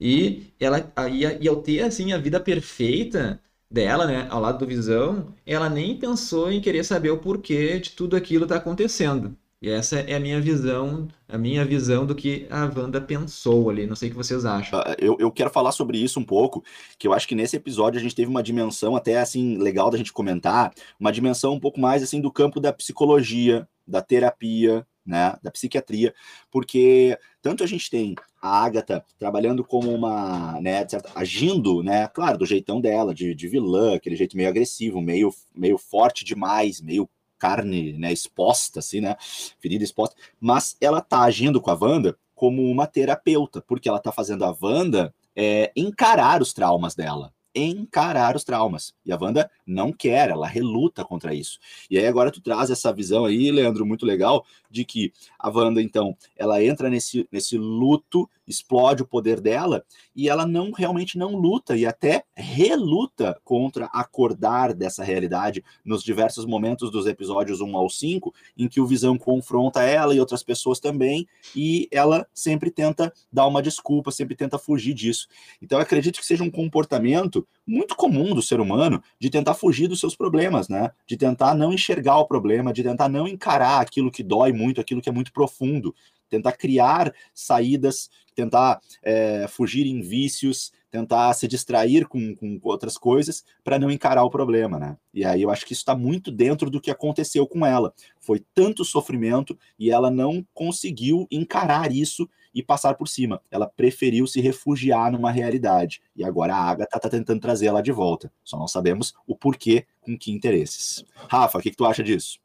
E 0.00 0.52
ela 0.58 0.92
e, 1.10 1.24
e 1.24 1.56
ter 1.62 1.82
assim 1.82 2.12
a 2.12 2.18
vida 2.18 2.40
perfeita 2.40 3.40
dela, 3.70 4.06
né, 4.06 4.26
ao 4.30 4.40
lado 4.40 4.58
do 4.58 4.66
Visão, 4.66 5.34
ela 5.46 5.68
nem 5.68 5.96
pensou 5.96 6.50
em 6.50 6.60
querer 6.60 6.84
saber 6.84 7.10
o 7.10 7.18
porquê 7.18 7.78
de 7.78 7.90
tudo 7.92 8.16
aquilo 8.16 8.46
tá 8.46 8.56
acontecendo. 8.56 9.36
E 9.62 9.68
essa 9.68 10.00
é 10.00 10.14
a 10.14 10.20
minha 10.20 10.40
visão, 10.40 11.06
a 11.28 11.36
minha 11.36 11.62
visão 11.66 12.06
do 12.06 12.14
que 12.14 12.46
a 12.48 12.64
Wanda 12.64 12.98
pensou 12.98 13.68
ali. 13.68 13.86
Não 13.86 13.94
sei 13.94 14.08
o 14.08 14.12
que 14.12 14.16
vocês 14.16 14.46
acham. 14.46 14.80
Ah, 14.80 14.96
eu, 14.98 15.18
eu 15.20 15.30
quero 15.30 15.50
falar 15.50 15.70
sobre 15.72 15.98
isso 15.98 16.18
um 16.18 16.24
pouco, 16.24 16.64
que 16.98 17.06
eu 17.06 17.12
acho 17.12 17.28
que 17.28 17.34
nesse 17.34 17.56
episódio 17.56 18.00
a 18.00 18.02
gente 18.02 18.14
teve 18.14 18.30
uma 18.30 18.42
dimensão 18.42 18.96
até 18.96 19.20
assim 19.20 19.58
legal 19.58 19.90
da 19.90 19.98
gente 19.98 20.14
comentar, 20.14 20.72
uma 20.98 21.12
dimensão 21.12 21.52
um 21.52 21.60
pouco 21.60 21.78
mais 21.78 22.02
assim 22.02 22.22
do 22.22 22.32
campo 22.32 22.58
da 22.58 22.72
psicologia, 22.72 23.68
da 23.86 24.00
terapia, 24.00 24.86
né, 25.04 25.36
da 25.42 25.50
psiquiatria, 25.50 26.14
porque 26.50 27.18
tanto 27.42 27.64
a 27.64 27.66
gente 27.66 27.90
tem 27.90 28.14
a 28.40 28.64
Agatha 28.64 29.04
trabalhando 29.18 29.64
como 29.64 29.92
uma, 29.92 30.60
né, 30.60 30.86
certa, 30.88 31.10
agindo, 31.14 31.82
né, 31.82 32.08
claro, 32.08 32.38
do 32.38 32.46
jeitão 32.46 32.80
dela, 32.80 33.14
de, 33.14 33.34
de 33.34 33.48
vilã, 33.48 33.94
aquele 33.94 34.16
jeito 34.16 34.36
meio 34.36 34.48
agressivo, 34.48 35.00
meio, 35.00 35.34
meio 35.54 35.78
forte 35.78 36.24
demais, 36.24 36.80
meio 36.80 37.08
carne, 37.38 37.94
né, 37.94 38.12
exposta, 38.12 38.80
assim, 38.80 39.00
né, 39.00 39.16
ferida 39.58 39.84
exposta, 39.84 40.16
mas 40.38 40.76
ela 40.80 41.00
tá 41.00 41.22
agindo 41.22 41.60
com 41.60 41.70
a 41.70 41.78
Wanda 41.80 42.16
como 42.34 42.62
uma 42.70 42.86
terapeuta, 42.86 43.62
porque 43.62 43.88
ela 43.88 43.98
tá 43.98 44.12
fazendo 44.12 44.44
a 44.44 44.56
Wanda 44.60 45.14
é, 45.34 45.72
encarar 45.76 46.42
os 46.42 46.52
traumas 46.52 46.94
dela, 46.94 47.32
encarar 47.54 48.36
os 48.36 48.44
traumas. 48.44 48.94
E 49.04 49.12
a 49.12 49.18
Wanda 49.20 49.50
não 49.66 49.92
quer, 49.92 50.30
ela 50.30 50.46
reluta 50.46 51.04
contra 51.04 51.34
isso. 51.34 51.58
E 51.90 51.98
aí 51.98 52.06
agora 52.06 52.30
tu 52.30 52.40
traz 52.40 52.70
essa 52.70 52.92
visão 52.92 53.24
aí, 53.24 53.50
Leandro, 53.50 53.86
muito 53.86 54.06
legal, 54.06 54.44
de 54.70 54.84
que 54.84 55.12
a 55.38 55.48
Wanda, 55.48 55.82
então, 55.82 56.16
ela 56.36 56.62
entra 56.62 56.88
nesse, 56.88 57.26
nesse 57.30 57.58
luto, 57.58 58.28
explode 58.46 59.02
o 59.02 59.06
poder 59.06 59.40
dela, 59.40 59.84
e 60.14 60.28
ela 60.28 60.46
não 60.46 60.70
realmente 60.70 61.18
não 61.18 61.36
luta, 61.36 61.76
e 61.76 61.86
até 61.86 62.24
reluta 62.34 63.40
contra 63.44 63.86
acordar 63.86 64.74
dessa 64.74 65.02
realidade 65.02 65.64
nos 65.84 66.02
diversos 66.02 66.44
momentos 66.44 66.90
dos 66.90 67.06
episódios 67.06 67.60
1 67.60 67.76
ao 67.76 67.88
5, 67.88 68.34
em 68.56 68.68
que 68.68 68.80
o 68.80 68.86
Visão 68.86 69.16
confronta 69.18 69.82
ela 69.82 70.14
e 70.14 70.20
outras 70.20 70.42
pessoas 70.42 70.78
também, 70.78 71.26
e 71.54 71.88
ela 71.90 72.26
sempre 72.32 72.70
tenta 72.70 73.12
dar 73.32 73.46
uma 73.46 73.62
desculpa, 73.62 74.10
sempre 74.10 74.36
tenta 74.36 74.58
fugir 74.58 74.94
disso. 74.94 75.28
Então 75.60 75.78
acredito 75.78 76.18
que 76.18 76.26
seja 76.26 76.44
um 76.44 76.50
comportamento 76.50 77.39
muito 77.66 77.94
comum 77.94 78.34
do 78.34 78.42
ser 78.42 78.60
humano 78.60 79.02
de 79.18 79.30
tentar 79.30 79.54
fugir 79.54 79.88
dos 79.88 80.00
seus 80.00 80.16
problemas, 80.16 80.68
né? 80.68 80.90
De 81.06 81.16
tentar 81.16 81.54
não 81.54 81.72
enxergar 81.72 82.18
o 82.18 82.26
problema, 82.26 82.72
de 82.72 82.82
tentar 82.82 83.08
não 83.08 83.28
encarar 83.28 83.80
aquilo 83.80 84.10
que 84.10 84.22
dói 84.22 84.52
muito, 84.52 84.80
aquilo 84.80 85.00
que 85.00 85.08
é 85.08 85.12
muito 85.12 85.32
profundo, 85.32 85.94
tentar 86.28 86.52
criar 86.52 87.12
saídas, 87.34 88.10
tentar 88.34 88.80
é, 89.02 89.46
fugir 89.48 89.86
em 89.86 90.00
vícios, 90.00 90.72
tentar 90.90 91.32
se 91.34 91.46
distrair 91.46 92.06
com, 92.08 92.34
com 92.34 92.58
outras 92.62 92.98
coisas 92.98 93.44
para 93.62 93.78
não 93.78 93.90
encarar 93.90 94.24
o 94.24 94.30
problema, 94.30 94.78
né? 94.78 94.96
E 95.14 95.24
aí 95.24 95.42
eu 95.42 95.50
acho 95.50 95.64
que 95.64 95.72
isso 95.72 95.82
está 95.82 95.94
muito 95.94 96.30
dentro 96.30 96.70
do 96.70 96.80
que 96.80 96.90
aconteceu 96.90 97.46
com 97.46 97.64
ela. 97.64 97.92
Foi 98.18 98.42
tanto 98.54 98.84
sofrimento 98.84 99.56
e 99.78 99.90
ela 99.90 100.10
não 100.10 100.44
conseguiu 100.52 101.26
encarar 101.30 101.92
isso 101.92 102.28
e 102.54 102.62
passar 102.62 102.94
por 102.94 103.08
cima. 103.08 103.42
Ela 103.50 103.68
preferiu 103.68 104.26
se 104.26 104.40
refugiar 104.40 105.10
numa 105.12 105.30
realidade. 105.30 106.02
E 106.14 106.24
agora 106.24 106.54
a 106.54 106.70
Agatha 106.70 106.96
está 106.96 107.10
tentando 107.10 107.40
trazer 107.40 107.66
ela 107.66 107.82
de 107.82 107.92
volta. 107.92 108.32
Só 108.44 108.58
não 108.58 108.68
sabemos 108.68 109.14
o 109.26 109.36
porquê, 109.36 109.86
com 110.00 110.18
que 110.18 110.32
interesses. 110.32 111.04
Rafa, 111.28 111.58
o 111.58 111.60
que, 111.60 111.70
que 111.70 111.76
tu 111.76 111.84
acha 111.84 112.02
disso? 112.02 112.38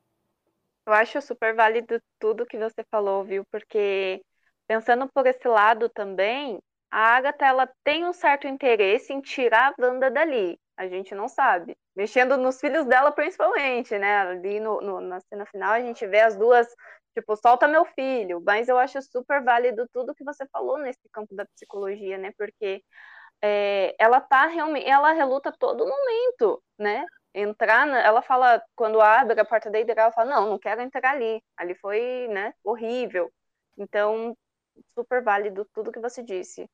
Eu 0.86 0.93
acho 0.93 1.20
super 1.22 1.56
válido 1.56 1.99
tudo 2.20 2.45
que 2.45 2.58
você 2.58 2.84
falou, 2.91 3.24
viu? 3.24 3.43
Porque 3.51 4.22
pensando 4.68 5.08
por 5.12 5.26
esse 5.26 5.47
lado 5.47 5.89
também, 5.89 6.60
a 6.91 7.18
Agatha 7.18 7.45
ela 7.45 7.70
tem 7.84 8.06
um 8.06 8.14
certo 8.14 8.47
interesse 8.47 9.12
em 9.12 9.20
tirar 9.20 9.74
a 9.78 9.82
Wanda 9.82 10.12
dali. 10.12 10.60
A 10.78 10.88
gente 10.88 11.16
não 11.16 11.28
sabe. 11.28 11.76
Mexendo 11.95 12.38
nos 12.38 12.60
filhos 12.60 12.86
dela, 12.86 13.12
principalmente, 13.12 13.97
né? 13.97 14.18
Ali 14.18 14.60
no, 14.60 14.80
no, 14.82 15.01
na 15.01 15.20
cena 15.22 15.45
final, 15.45 15.72
a 15.72 15.82
gente 15.82 16.06
vê 16.06 16.20
as 16.20 16.36
duas, 16.36 16.68
tipo, 17.16 17.36
solta 17.38 17.68
meu 17.68 17.86
filho. 17.86 18.41
Mas 18.45 18.68
eu 18.70 18.78
acho 18.78 19.01
super 19.01 19.43
válido 19.43 19.88
tudo 19.93 20.13
que 20.16 20.24
você 20.24 20.45
falou 20.47 20.78
nesse 20.78 21.09
campo 21.11 21.36
da 21.36 21.45
psicologia, 21.45 22.18
né? 22.18 22.32
Porque 22.38 22.84
é, 23.41 23.95
ela 23.99 24.22
tá 24.22 24.47
realmente, 24.47 24.88
ela 24.88 25.11
reluta 25.13 25.51
todo 25.59 25.88
momento, 25.88 26.63
né? 26.80 27.05
Entrar, 27.34 27.86
na, 27.88 28.01
ela 28.01 28.22
fala, 28.22 28.61
quando 28.76 29.01
abre 29.01 29.39
a 29.39 29.45
porta 29.45 29.70
da 29.70 29.80
Hydra, 29.80 30.01
ela 30.03 30.11
fala, 30.11 30.32
não, 30.36 30.49
não 30.51 30.59
quero 30.59 30.82
entrar 30.82 31.11
ali. 31.11 31.43
Ali 31.57 31.76
foi, 31.76 32.28
né, 32.30 32.53
horrível. 32.63 33.32
Então, 33.78 34.38
super 34.97 35.24
válido 35.24 35.66
tudo 35.74 35.91
que 35.91 35.99
você 35.99 36.24
disse. 36.24 36.70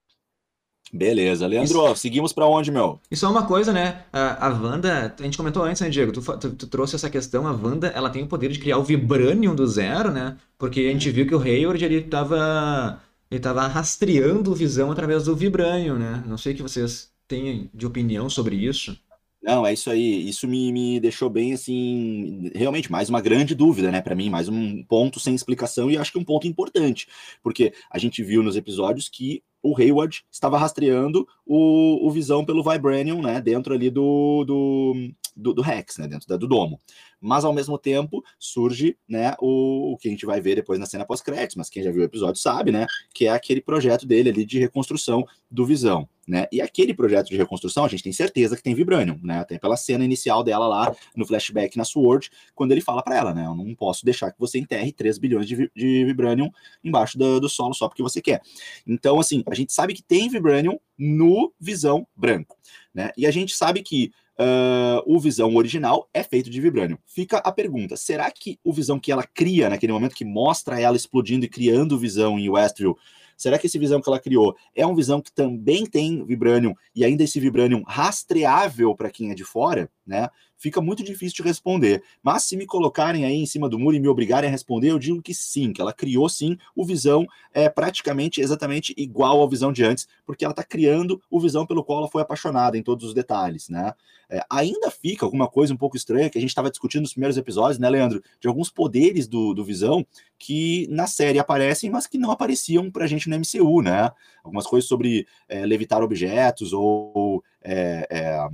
Beleza. 0.91 1.47
Leandro, 1.47 1.85
Isso. 1.85 1.95
seguimos 1.97 2.33
para 2.33 2.45
onde, 2.45 2.69
meu? 2.69 2.99
E 3.09 3.15
só 3.15 3.31
uma 3.31 3.45
coisa, 3.45 3.71
né? 3.71 4.03
A, 4.11 4.47
a 4.47 4.49
Wanda, 4.49 5.15
a 5.17 5.23
gente 5.23 5.37
comentou 5.37 5.63
antes, 5.63 5.81
né, 5.81 5.89
Diego? 5.89 6.11
Tu, 6.11 6.21
tu, 6.21 6.49
tu, 6.51 6.67
trouxe 6.67 6.95
essa 6.95 7.09
questão, 7.09 7.47
a 7.47 7.51
Wanda, 7.51 7.87
ela 7.87 8.09
tem 8.09 8.23
o 8.23 8.27
poder 8.27 8.49
de 8.49 8.59
criar 8.59 8.77
o 8.77 8.83
Vibranium 8.83 9.55
do 9.55 9.65
zero, 9.65 10.11
né? 10.11 10.37
Porque 10.57 10.81
a 10.81 10.91
gente 10.91 11.09
viu 11.09 11.25
que 11.25 11.35
o 11.35 11.41
Hayward, 11.41 11.83
ele 11.83 12.01
tava, 12.01 13.01
ele 13.29 13.39
tava 13.39 13.65
rastreando 13.67 14.51
o 14.51 14.55
Visão 14.55 14.91
através 14.91 15.25
do 15.25 15.35
Vibranium, 15.35 15.97
né? 15.97 16.23
Não 16.27 16.37
sei 16.37 16.53
o 16.53 16.55
que 16.57 16.63
vocês 16.63 17.09
têm 17.27 17.69
de 17.73 17.85
opinião 17.85 18.29
sobre 18.29 18.57
isso. 18.57 18.97
Não, 19.41 19.65
é 19.65 19.73
isso 19.73 19.89
aí. 19.89 20.27
Isso 20.29 20.47
me, 20.47 20.71
me 20.71 20.99
deixou 20.99 21.29
bem, 21.29 21.53
assim, 21.53 22.51
realmente, 22.53 22.91
mais 22.91 23.09
uma 23.09 23.19
grande 23.21 23.55
dúvida, 23.55 23.91
né, 23.91 23.99
para 24.01 24.13
mim, 24.15 24.29
mais 24.29 24.47
um 24.47 24.83
ponto 24.83 25.19
sem 25.19 25.33
explicação 25.33 25.89
e 25.89 25.97
acho 25.97 26.11
que 26.11 26.19
um 26.19 26.23
ponto 26.23 26.47
importante, 26.47 27.07
porque 27.41 27.73
a 27.89 27.97
gente 27.97 28.23
viu 28.23 28.43
nos 28.43 28.55
episódios 28.55 29.09
que 29.09 29.43
o 29.63 29.75
Hayward 29.79 30.23
estava 30.31 30.57
rastreando 30.57 31.27
o, 31.45 32.07
o 32.07 32.11
Visão 32.11 32.45
pelo 32.45 32.63
Vibranium, 32.63 33.21
né, 33.21 33.41
dentro 33.41 33.73
ali 33.73 33.89
do, 33.89 34.43
do, 34.45 35.11
do, 35.35 35.53
do 35.53 35.61
Rex, 35.61 35.97
né, 35.97 36.07
dentro 36.07 36.27
da, 36.27 36.37
do 36.37 36.47
domo. 36.47 36.79
Mas, 37.19 37.45
ao 37.45 37.53
mesmo 37.53 37.77
tempo, 37.77 38.23
surge, 38.39 38.97
né, 39.07 39.35
o, 39.39 39.93
o 39.93 39.97
que 39.97 40.07
a 40.07 40.11
gente 40.11 40.25
vai 40.25 40.41
ver 40.41 40.55
depois 40.55 40.79
na 40.79 40.85
cena 40.85 41.05
pós-créditos, 41.05 41.55
mas 41.55 41.69
quem 41.69 41.83
já 41.83 41.91
viu 41.91 42.01
o 42.01 42.05
episódio 42.05 42.41
sabe, 42.41 42.71
né, 42.71 42.85
que 43.13 43.27
é 43.27 43.29
aquele 43.29 43.61
projeto 43.61 44.05
dele 44.05 44.29
ali 44.29 44.45
de 44.45 44.59
reconstrução 44.59 45.25
do 45.49 45.65
Visão. 45.65 46.07
Né? 46.27 46.47
E 46.51 46.61
aquele 46.61 46.93
projeto 46.93 47.27
de 47.27 47.35
reconstrução, 47.35 47.83
a 47.83 47.87
gente 47.87 48.03
tem 48.03 48.13
certeza 48.13 48.55
que 48.55 48.63
tem 48.63 48.75
Vibranium, 48.75 49.19
né? 49.23 49.39
Até 49.39 49.57
pela 49.57 49.75
cena 49.75 50.05
inicial 50.05 50.43
dela 50.43 50.67
lá 50.67 50.95
no 51.15 51.25
flashback 51.25 51.75
na 51.75 51.83
Sword, 51.83 52.29
quando 52.53 52.71
ele 52.71 52.79
fala 52.79 53.01
para 53.03 53.17
ela, 53.17 53.33
né? 53.33 53.45
Eu 53.45 53.55
não 53.55 53.73
posso 53.73 54.05
deixar 54.05 54.31
que 54.31 54.39
você 54.39 54.59
enterre 54.59 54.93
3 54.93 55.17
bilhões 55.17 55.47
de, 55.47 55.69
de 55.75 56.05
Vibranium 56.05 56.49
embaixo 56.83 57.17
do, 57.17 57.39
do, 57.39 57.49
solo 57.49 57.73
só 57.73 57.89
porque 57.89 58.03
você 58.03 58.21
quer. 58.21 58.41
Então, 58.87 59.19
assim, 59.19 59.43
a 59.45 59.55
gente 59.55 59.73
sabe 59.73 59.93
que 59.93 60.03
tem 60.03 60.29
Vibranium 60.29 60.79
no 60.97 61.51
Visão 61.59 62.07
branco, 62.15 62.55
né? 62.93 63.11
E 63.17 63.25
a 63.25 63.31
gente 63.31 63.53
sabe 63.53 63.81
que 63.81 64.11
uh, 64.41 65.03
o 65.05 65.19
Visão 65.19 65.55
original 65.55 66.09
é 66.13 66.23
feito 66.23 66.49
de 66.49 66.59
Vibranium. 66.59 66.97
Fica 67.05 67.37
a 67.37 67.51
pergunta: 67.51 67.95
será 67.95 68.29
que 68.31 68.59
o 68.63 68.73
Visão 68.73 68.99
que 68.99 69.11
ela 69.11 69.23
cria 69.23 69.69
naquele 69.69 69.93
momento 69.93 70.15
que 70.15 70.25
mostra 70.25 70.79
ela 70.79 70.97
explodindo 70.97 71.45
e 71.45 71.49
criando 71.49 71.99
Visão 71.99 72.39
em 72.39 72.49
Westview 72.49 72.97
Será 73.41 73.57
que 73.57 73.65
esse 73.65 73.79
visão 73.79 73.99
que 73.99 74.07
ela 74.07 74.19
criou 74.19 74.55
é 74.75 74.85
um 74.85 74.93
visão 74.93 75.19
que 75.19 75.31
também 75.31 75.83
tem 75.83 76.23
vibranium 76.23 76.75
e 76.95 77.03
ainda 77.03 77.23
esse 77.23 77.39
vibranium 77.39 77.81
rastreável 77.87 78.93
para 78.93 79.09
quem 79.09 79.31
é 79.31 79.33
de 79.33 79.43
fora, 79.43 79.89
né? 80.05 80.29
Fica 80.61 80.79
muito 80.79 81.03
difícil 81.03 81.37
de 81.37 81.41
responder. 81.41 82.03
Mas 82.21 82.43
se 82.43 82.55
me 82.55 82.67
colocarem 82.67 83.25
aí 83.25 83.33
em 83.33 83.47
cima 83.47 83.67
do 83.67 83.79
muro 83.79 83.95
e 83.95 83.99
me 83.99 84.07
obrigarem 84.07 84.47
a 84.47 84.51
responder, 84.51 84.91
eu 84.91 84.99
digo 84.99 85.19
que 85.19 85.33
sim, 85.33 85.73
que 85.73 85.81
ela 85.81 85.91
criou 85.91 86.29
sim 86.29 86.55
o 86.75 86.85
visão 86.85 87.25
é 87.51 87.67
praticamente 87.67 88.39
exatamente 88.39 88.93
igual 88.95 89.41
ao 89.41 89.49
visão 89.49 89.73
de 89.73 89.83
antes, 89.83 90.07
porque 90.23 90.45
ela 90.45 90.51
está 90.51 90.63
criando 90.63 91.19
o 91.31 91.39
visão 91.39 91.65
pelo 91.65 91.83
qual 91.83 91.97
ela 91.97 92.07
foi 92.07 92.21
apaixonada 92.21 92.77
em 92.77 92.83
todos 92.83 93.07
os 93.07 93.13
detalhes, 93.15 93.69
né? 93.69 93.91
É, 94.29 94.45
ainda 94.47 94.91
fica 94.91 95.25
alguma 95.25 95.47
coisa 95.47 95.73
um 95.73 95.77
pouco 95.77 95.97
estranha 95.97 96.29
que 96.29 96.37
a 96.37 96.41
gente 96.41 96.51
estava 96.51 96.69
discutindo 96.69 97.01
nos 97.01 97.13
primeiros 97.13 97.37
episódios, 97.37 97.79
né, 97.79 97.89
Leandro? 97.89 98.21
De 98.39 98.47
alguns 98.47 98.69
poderes 98.69 99.27
do, 99.27 99.55
do 99.55 99.65
visão 99.65 100.05
que 100.37 100.85
na 100.91 101.07
série 101.07 101.39
aparecem, 101.39 101.89
mas 101.89 102.05
que 102.05 102.19
não 102.19 102.29
apareciam 102.29 102.91
pra 102.91 103.07
gente 103.07 103.27
no 103.27 103.35
MCU, 103.35 103.81
né? 103.81 104.11
Algumas 104.43 104.67
coisas 104.67 104.87
sobre 104.87 105.25
é, 105.49 105.65
levitar 105.65 106.03
objetos 106.03 106.71
ou 106.71 107.43
é, 107.63 108.07
é, 108.11 108.47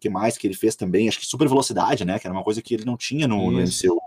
que 0.00 0.08
mais 0.08 0.38
que 0.38 0.46
ele 0.46 0.54
fez 0.54 0.74
também? 0.74 1.08
Acho 1.08 1.20
que 1.20 1.26
super 1.26 1.48
velocidade, 1.48 2.04
né? 2.04 2.18
Que 2.18 2.26
era 2.26 2.34
uma 2.34 2.42
coisa 2.42 2.62
que 2.62 2.74
ele 2.74 2.84
não 2.84 2.96
tinha 2.96 3.28
no, 3.28 3.50
no 3.50 3.60
MCU. 3.60 4.00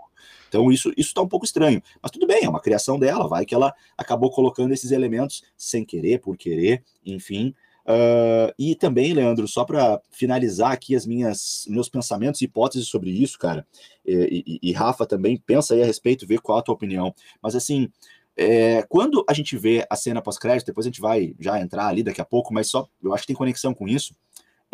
Então 0.48 0.70
isso 0.70 0.90
isso 0.90 1.08
está 1.08 1.22
um 1.22 1.28
pouco 1.28 1.44
estranho, 1.44 1.82
mas 2.00 2.12
tudo 2.12 2.26
bem, 2.26 2.44
é 2.44 2.48
uma 2.48 2.60
criação 2.60 2.96
dela, 2.98 3.26
vai 3.26 3.44
que 3.44 3.54
ela 3.54 3.74
acabou 3.98 4.30
colocando 4.30 4.72
esses 4.72 4.92
elementos 4.92 5.42
sem 5.56 5.84
querer, 5.84 6.20
por 6.20 6.36
querer, 6.36 6.84
enfim. 7.04 7.54
Uh, 7.86 8.54
e 8.58 8.74
também, 8.74 9.12
Leandro, 9.12 9.46
só 9.46 9.64
para 9.64 10.00
finalizar 10.10 10.72
aqui 10.72 10.94
as 10.94 11.04
minhas 11.04 11.64
meus 11.68 11.88
pensamentos 11.88 12.40
e 12.40 12.44
hipóteses 12.44 12.88
sobre 12.88 13.10
isso, 13.10 13.38
cara, 13.38 13.66
e, 14.06 14.60
e, 14.62 14.70
e, 14.70 14.72
Rafa 14.72 15.04
também 15.04 15.36
pensa 15.36 15.74
aí 15.74 15.82
a 15.82 15.86
respeito, 15.86 16.26
vê 16.26 16.38
qual 16.38 16.58
a 16.58 16.62
tua 16.62 16.74
opinião. 16.74 17.14
Mas 17.42 17.54
assim, 17.54 17.90
é, 18.36 18.82
quando 18.88 19.24
a 19.28 19.32
gente 19.32 19.56
vê 19.56 19.86
a 19.88 19.96
cena 19.96 20.22
pós-crédito, 20.22 20.66
depois 20.66 20.86
a 20.86 20.88
gente 20.88 21.00
vai 21.00 21.34
já 21.38 21.60
entrar 21.60 21.86
ali 21.86 22.02
daqui 22.02 22.20
a 22.20 22.24
pouco, 22.24 22.54
mas 22.54 22.68
só 22.68 22.88
eu 23.02 23.12
acho 23.12 23.24
que 23.24 23.28
tem 23.28 23.36
conexão 23.36 23.74
com 23.74 23.86
isso. 23.86 24.14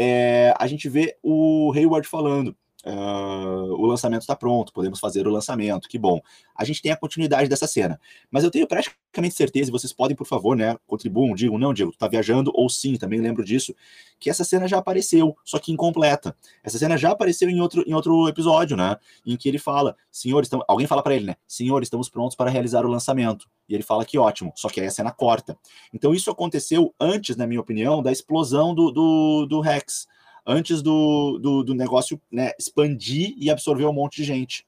É, 0.02 0.54
a 0.58 0.66
gente 0.66 0.88
vê 0.88 1.18
o 1.22 1.70
Hayward 1.74 2.08
falando 2.08 2.56
Uh, 2.84 3.74
o 3.74 3.84
lançamento 3.84 4.22
está 4.22 4.34
pronto, 4.34 4.72
podemos 4.72 4.98
fazer 4.98 5.26
o 5.26 5.30
lançamento, 5.30 5.86
que 5.86 5.98
bom. 5.98 6.18
A 6.56 6.64
gente 6.64 6.80
tem 6.80 6.90
a 6.90 6.96
continuidade 6.96 7.46
dessa 7.46 7.66
cena, 7.66 8.00
mas 8.30 8.42
eu 8.42 8.50
tenho 8.50 8.66
praticamente 8.66 9.34
certeza, 9.34 9.68
e 9.68 9.72
vocês 9.72 9.92
podem, 9.92 10.16
por 10.16 10.26
favor, 10.26 10.56
né, 10.56 10.78
contribuam, 10.86 11.34
digam, 11.34 11.58
não, 11.58 11.74
Diego, 11.74 11.92
tu 11.92 11.98
tá 11.98 12.08
viajando, 12.08 12.50
ou 12.54 12.70
sim, 12.70 12.96
também 12.96 13.20
lembro 13.20 13.44
disso, 13.44 13.74
que 14.18 14.30
essa 14.30 14.44
cena 14.44 14.66
já 14.66 14.78
apareceu, 14.78 15.36
só 15.44 15.58
que 15.58 15.70
incompleta. 15.70 16.34
Essa 16.64 16.78
cena 16.78 16.96
já 16.96 17.10
apareceu 17.10 17.50
em 17.50 17.60
outro, 17.60 17.84
em 17.86 17.92
outro 17.92 18.26
episódio, 18.28 18.78
né, 18.78 18.96
em 19.26 19.36
que 19.36 19.46
ele 19.46 19.58
fala, 19.58 19.94
senhor, 20.10 20.42
estamos... 20.42 20.64
alguém 20.66 20.86
fala 20.86 21.02
para 21.02 21.14
ele, 21.14 21.26
né, 21.26 21.36
senhor, 21.46 21.82
estamos 21.82 22.08
prontos 22.08 22.34
para 22.34 22.50
realizar 22.50 22.86
o 22.86 22.88
lançamento. 22.88 23.46
E 23.68 23.74
ele 23.74 23.82
fala 23.82 24.06
que 24.06 24.18
ótimo, 24.18 24.52
só 24.56 24.68
que 24.68 24.80
aí 24.80 24.86
a 24.86 24.90
cena 24.90 25.12
corta. 25.12 25.56
Então 25.92 26.14
isso 26.14 26.30
aconteceu 26.30 26.94
antes, 26.98 27.36
na 27.36 27.46
minha 27.46 27.60
opinião, 27.60 28.02
da 28.02 28.10
explosão 28.10 28.74
do, 28.74 28.90
do, 28.90 29.46
do 29.46 29.60
Rex 29.60 30.08
antes 30.50 30.82
do, 30.82 31.38
do, 31.38 31.62
do 31.62 31.74
negócio 31.74 32.20
né, 32.30 32.50
expandir 32.58 33.34
e 33.36 33.50
absorver 33.50 33.84
um 33.86 33.92
monte 33.92 34.16
de 34.16 34.24
gente. 34.24 34.66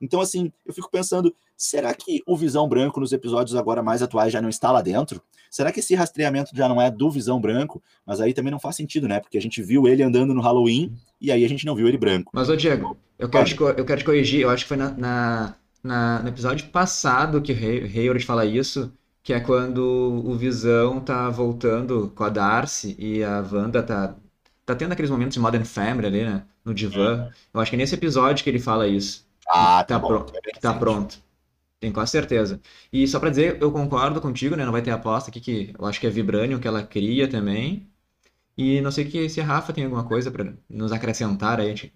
Então, 0.00 0.20
assim, 0.20 0.52
eu 0.64 0.72
fico 0.72 0.90
pensando, 0.90 1.34
será 1.56 1.92
que 1.94 2.22
o 2.26 2.36
Visão 2.36 2.68
Branco 2.68 3.00
nos 3.00 3.12
episódios 3.12 3.56
agora 3.56 3.82
mais 3.82 4.02
atuais 4.02 4.32
já 4.32 4.40
não 4.40 4.48
está 4.48 4.70
lá 4.70 4.82
dentro? 4.82 5.20
Será 5.50 5.70
que 5.70 5.80
esse 5.80 5.94
rastreamento 5.94 6.50
já 6.54 6.68
não 6.68 6.80
é 6.80 6.90
do 6.90 7.10
Visão 7.10 7.40
Branco? 7.40 7.82
Mas 8.04 8.20
aí 8.20 8.34
também 8.34 8.50
não 8.50 8.58
faz 8.58 8.76
sentido, 8.76 9.06
né? 9.06 9.20
Porque 9.20 9.38
a 9.38 9.40
gente 9.40 9.62
viu 9.62 9.86
ele 9.86 10.02
andando 10.02 10.34
no 10.34 10.40
Halloween 10.40 10.92
e 11.20 11.30
aí 11.30 11.44
a 11.44 11.48
gente 11.48 11.64
não 11.64 11.74
viu 11.74 11.88
ele 11.88 11.96
branco. 11.96 12.32
Mas, 12.34 12.48
ô 12.48 12.56
Diego, 12.56 12.96
eu 13.18 13.28
quero, 13.28 13.44
te, 13.44 13.56
eu 13.60 13.84
quero 13.84 14.00
te 14.00 14.04
corrigir, 14.04 14.40
eu 14.40 14.50
acho 14.50 14.64
que 14.64 14.68
foi 14.68 14.76
na, 14.76 14.90
na, 14.90 15.54
na 15.82 16.22
no 16.22 16.28
episódio 16.28 16.66
passado 16.68 17.40
que 17.40 17.52
o 17.52 17.56
Hayward 17.56 18.24
fala 18.24 18.44
isso, 18.44 18.92
que 19.22 19.32
é 19.32 19.40
quando 19.40 19.80
o 20.24 20.34
Visão 20.34 21.00
tá 21.00 21.30
voltando 21.30 22.12
com 22.14 22.24
a 22.24 22.28
Darcy 22.28 22.96
e 22.98 23.22
a 23.22 23.40
Wanda 23.40 23.82
tá 23.82 24.16
tá 24.64 24.74
tendo 24.74 24.92
aqueles 24.92 25.10
momentos 25.10 25.34
de 25.34 25.40
Modern 25.40 25.64
Family 25.64 26.06
ali, 26.06 26.24
né? 26.24 26.46
No 26.64 26.74
divã. 26.74 27.30
Eu 27.52 27.60
acho 27.60 27.70
que 27.70 27.76
é 27.76 27.78
nesse 27.78 27.94
episódio 27.94 28.42
que 28.44 28.50
ele 28.50 28.58
fala 28.60 28.86
isso. 28.88 29.26
Ah, 29.48 29.84
tá, 29.84 29.98
tá, 29.98 29.98
bom, 29.98 30.26
é 30.34 30.60
tá 30.60 30.74
pronto. 30.74 31.22
Tenho 31.80 31.92
quase 31.92 32.12
certeza. 32.12 32.60
E 32.92 33.06
só 33.08 33.20
pra 33.20 33.30
dizer, 33.30 33.60
eu 33.62 33.72
concordo 33.72 34.20
contigo, 34.20 34.56
né? 34.56 34.64
Não 34.64 34.72
vai 34.72 34.82
ter 34.82 34.90
aposta 34.90 35.30
aqui 35.30 35.40
que 35.40 35.74
eu 35.78 35.86
acho 35.86 36.00
que 36.00 36.06
é 36.06 36.10
Vibranium 36.10 36.60
que 36.60 36.68
ela 36.68 36.82
cria 36.86 37.28
também. 37.28 37.88
E 38.56 38.80
não 38.80 38.90
sei 38.92 39.04
que 39.06 39.28
se 39.28 39.40
a 39.40 39.44
Rafa 39.44 39.72
tem 39.72 39.84
alguma 39.84 40.06
coisa 40.08 40.30
para 40.30 40.54
nos 40.68 40.92
acrescentar 40.92 41.60
aí. 41.60 41.92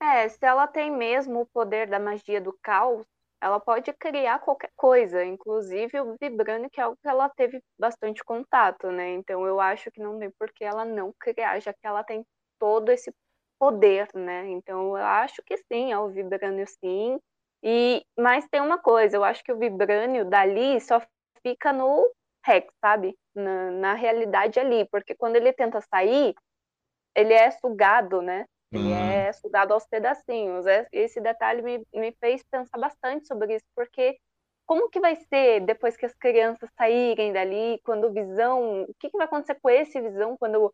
É, 0.00 0.28
se 0.28 0.44
ela 0.44 0.66
tem 0.66 0.90
mesmo 0.90 1.40
o 1.40 1.46
poder 1.46 1.88
da 1.88 1.98
magia 1.98 2.40
do 2.40 2.52
caos, 2.62 3.06
ela 3.40 3.60
pode 3.60 3.92
criar 3.94 4.40
qualquer 4.40 4.70
coisa, 4.76 5.24
inclusive 5.24 6.00
o 6.00 6.16
Vibranium, 6.20 6.68
que 6.70 6.80
é 6.80 6.84
algo 6.84 6.96
que 7.00 7.08
ela 7.08 7.28
teve 7.30 7.62
bastante 7.78 8.22
contato, 8.24 8.90
né? 8.90 9.10
Então 9.12 9.46
eu 9.46 9.60
acho 9.60 9.90
que 9.90 10.00
não 10.00 10.18
tem 10.18 10.30
por 10.38 10.52
que 10.52 10.64
ela 10.64 10.84
não 10.84 11.12
criar, 11.20 11.60
já 11.60 11.72
que 11.72 11.86
ela 11.86 12.02
tem 12.04 12.24
todo 12.58 12.90
esse 12.90 13.12
poder, 13.58 14.08
né? 14.14 14.48
Então 14.50 14.96
eu 14.98 15.04
acho 15.04 15.42
que 15.46 15.56
sim, 15.72 15.92
é 15.92 15.98
o 15.98 16.08
Vibranium 16.10 16.66
sim. 16.66 17.18
E 17.62 18.02
mas 18.18 18.46
tem 18.50 18.60
uma 18.60 18.78
coisa, 18.78 19.16
eu 19.16 19.24
acho 19.24 19.42
que 19.44 19.52
o 19.52 19.58
Vibranium 19.58 20.28
dali 20.28 20.80
só 20.80 21.00
fica 21.46 21.72
no 21.72 22.10
Rex, 22.44 22.72
sabe? 22.84 23.16
Na, 23.34 23.70
na 23.70 23.94
realidade 23.94 24.58
ali, 24.60 24.84
porque 24.90 25.14
quando 25.14 25.36
ele 25.36 25.52
tenta 25.52 25.80
sair, 25.82 26.34
ele 27.14 27.32
é 27.34 27.50
sugado, 27.50 28.22
né? 28.22 28.46
Ele 28.70 28.88
uhum. 28.92 28.94
é 28.94 29.32
sugado 29.32 29.72
aos 29.72 29.86
pedacinhos. 29.86 30.66
É, 30.66 30.86
esse 30.92 31.20
detalhe 31.20 31.62
me, 31.62 31.86
me 31.92 32.12
fez 32.20 32.42
pensar 32.50 32.78
bastante 32.78 33.26
sobre 33.26 33.56
isso, 33.56 33.64
porque 33.74 34.18
como 34.66 34.90
que 34.90 35.00
vai 35.00 35.16
ser 35.16 35.60
depois 35.60 35.96
que 35.96 36.04
as 36.04 36.14
crianças 36.14 36.68
saírem 36.76 37.32
dali, 37.32 37.80
quando 37.84 38.06
o 38.06 38.12
Visão, 38.12 38.82
o 38.82 38.94
que, 38.98 39.10
que 39.10 39.16
vai 39.16 39.26
acontecer 39.26 39.58
com 39.62 39.70
esse 39.70 39.98
Visão 40.00 40.36
quando 40.36 40.72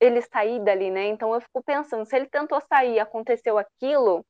ele 0.00 0.22
sair 0.22 0.62
dali, 0.64 0.90
né? 0.90 1.06
Então 1.06 1.34
eu 1.34 1.40
fico 1.40 1.62
pensando, 1.62 2.06
se 2.06 2.16
ele 2.16 2.26
tentou 2.26 2.60
sair, 2.62 2.98
aconteceu 2.98 3.58
aquilo, 3.58 4.24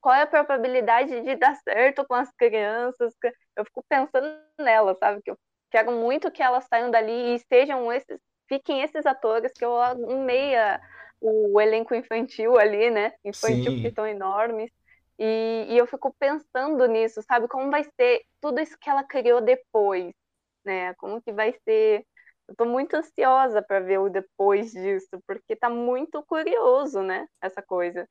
qual 0.00 0.14
é 0.14 0.22
a 0.22 0.26
probabilidade 0.26 1.20
de 1.22 1.36
dar 1.36 1.54
certo 1.56 2.04
com 2.06 2.14
as 2.14 2.30
crianças? 2.32 3.14
Eu 3.56 3.64
fico 3.64 3.84
pensando 3.88 4.28
nela, 4.58 4.94
sabe? 4.96 5.22
Que 5.22 5.30
eu 5.30 5.38
quero 5.70 5.92
muito 5.92 6.30
que 6.30 6.42
elas 6.42 6.66
saiam 6.68 6.90
dali 6.90 7.36
e 7.36 7.38
sejam 7.48 7.92
esses, 7.92 8.20
fiquem 8.48 8.82
esses 8.82 9.06
atores 9.06 9.52
que 9.52 9.64
eu 9.64 9.80
amei 9.80 10.56
a, 10.56 10.80
o 11.24 11.60
elenco 11.60 11.94
infantil 11.94 12.58
ali, 12.58 12.90
né? 12.90 13.12
Infantil 13.24 13.72
Sim. 13.72 13.80
que 13.80 13.88
estão 13.88 14.06
enormes. 14.06 14.70
E, 15.18 15.66
e 15.70 15.78
eu 15.78 15.86
fico 15.86 16.14
pensando 16.18 16.86
nisso, 16.86 17.22
sabe? 17.22 17.48
Como 17.48 17.70
vai 17.70 17.84
ser 17.84 18.22
tudo 18.40 18.60
isso 18.60 18.76
que 18.80 18.90
ela 18.90 19.04
criou 19.04 19.40
depois, 19.40 20.12
né? 20.64 20.94
Como 20.94 21.22
que 21.22 21.32
vai 21.32 21.54
ser 21.64 22.04
eu 22.46 22.54
tô 22.54 22.66
muito 22.66 22.94
ansiosa 22.94 23.62
para 23.62 23.80
ver 23.80 23.98
o 23.98 24.10
depois 24.10 24.70
disso, 24.70 25.18
porque 25.26 25.56
tá 25.56 25.70
muito 25.70 26.22
curioso, 26.24 27.00
né? 27.02 27.26
Essa 27.40 27.62
coisa. 27.62 28.06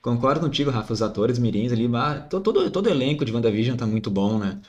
Concordo 0.00 0.40
contigo, 0.40 0.70
Rafa, 0.70 0.92
os 0.92 1.02
atores 1.02 1.38
mirins 1.38 1.72
ali, 1.72 1.86
todo, 2.30 2.70
todo, 2.70 2.88
elenco 2.88 3.24
de 3.24 3.32
WandaVision 3.32 3.76
tá 3.76 3.86
muito 3.86 4.10
bom, 4.10 4.38
né? 4.38 4.60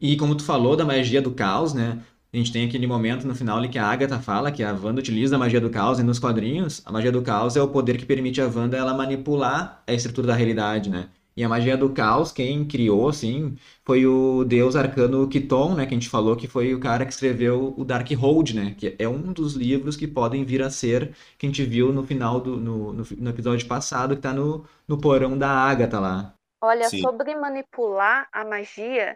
E 0.00 0.16
como 0.16 0.34
tu 0.36 0.44
falou 0.44 0.76
da 0.76 0.84
magia 0.84 1.20
do 1.20 1.34
caos, 1.34 1.74
né? 1.74 2.02
A 2.32 2.36
gente 2.36 2.52
tem 2.52 2.66
aquele 2.66 2.86
momento 2.86 3.26
no 3.26 3.34
final 3.34 3.58
ali 3.58 3.68
que 3.68 3.78
a 3.78 3.86
Agatha 3.86 4.18
fala 4.20 4.52
que 4.52 4.62
a 4.62 4.72
Wanda 4.72 5.00
utiliza 5.00 5.36
a 5.36 5.38
magia 5.38 5.60
do 5.60 5.70
caos 5.70 5.98
e 5.98 6.02
nos 6.02 6.18
quadrinhos, 6.18 6.82
a 6.84 6.92
magia 6.92 7.10
do 7.10 7.22
caos 7.22 7.56
é 7.56 7.62
o 7.62 7.68
poder 7.68 7.96
que 7.96 8.04
permite 8.06 8.40
a 8.40 8.46
Wanda 8.46 8.76
ela 8.76 8.92
manipular 8.94 9.82
a 9.86 9.92
estrutura 9.92 10.28
da 10.28 10.34
realidade, 10.34 10.90
né? 10.90 11.08
E 11.36 11.44
a 11.44 11.48
magia 11.50 11.76
do 11.76 11.90
caos, 11.92 12.32
quem 12.32 12.64
criou, 12.66 13.10
assim, 13.10 13.56
foi 13.84 14.06
o 14.06 14.42
deus 14.42 14.74
arcano 14.74 15.28
Kiton, 15.28 15.74
né? 15.74 15.84
Que 15.84 15.94
a 15.94 15.98
gente 15.98 16.08
falou 16.08 16.34
que 16.34 16.48
foi 16.48 16.74
o 16.74 16.80
cara 16.80 17.04
que 17.04 17.12
escreveu 17.12 17.74
o 17.76 17.84
Darkhold, 17.84 18.54
né? 18.54 18.74
Que 18.76 18.96
é 18.98 19.06
um 19.06 19.32
dos 19.34 19.54
livros 19.54 19.96
que 19.96 20.08
podem 20.08 20.44
vir 20.44 20.62
a 20.62 20.70
ser, 20.70 21.14
que 21.36 21.44
a 21.46 21.48
gente 21.50 21.62
viu 21.64 21.92
no 21.92 22.06
final 22.06 22.40
do 22.40 22.56
no, 22.56 22.92
no, 22.92 23.04
no 23.18 23.30
episódio 23.30 23.66
passado, 23.68 24.16
que 24.16 24.22
tá 24.22 24.32
no, 24.32 24.64
no 24.88 24.98
porão 24.98 25.36
da 25.36 25.50
Ágata 25.50 26.00
lá. 26.00 26.34
Olha, 26.62 26.88
Sim. 26.88 27.02
sobre 27.02 27.34
manipular 27.34 28.26
a 28.32 28.42
magia, 28.42 29.14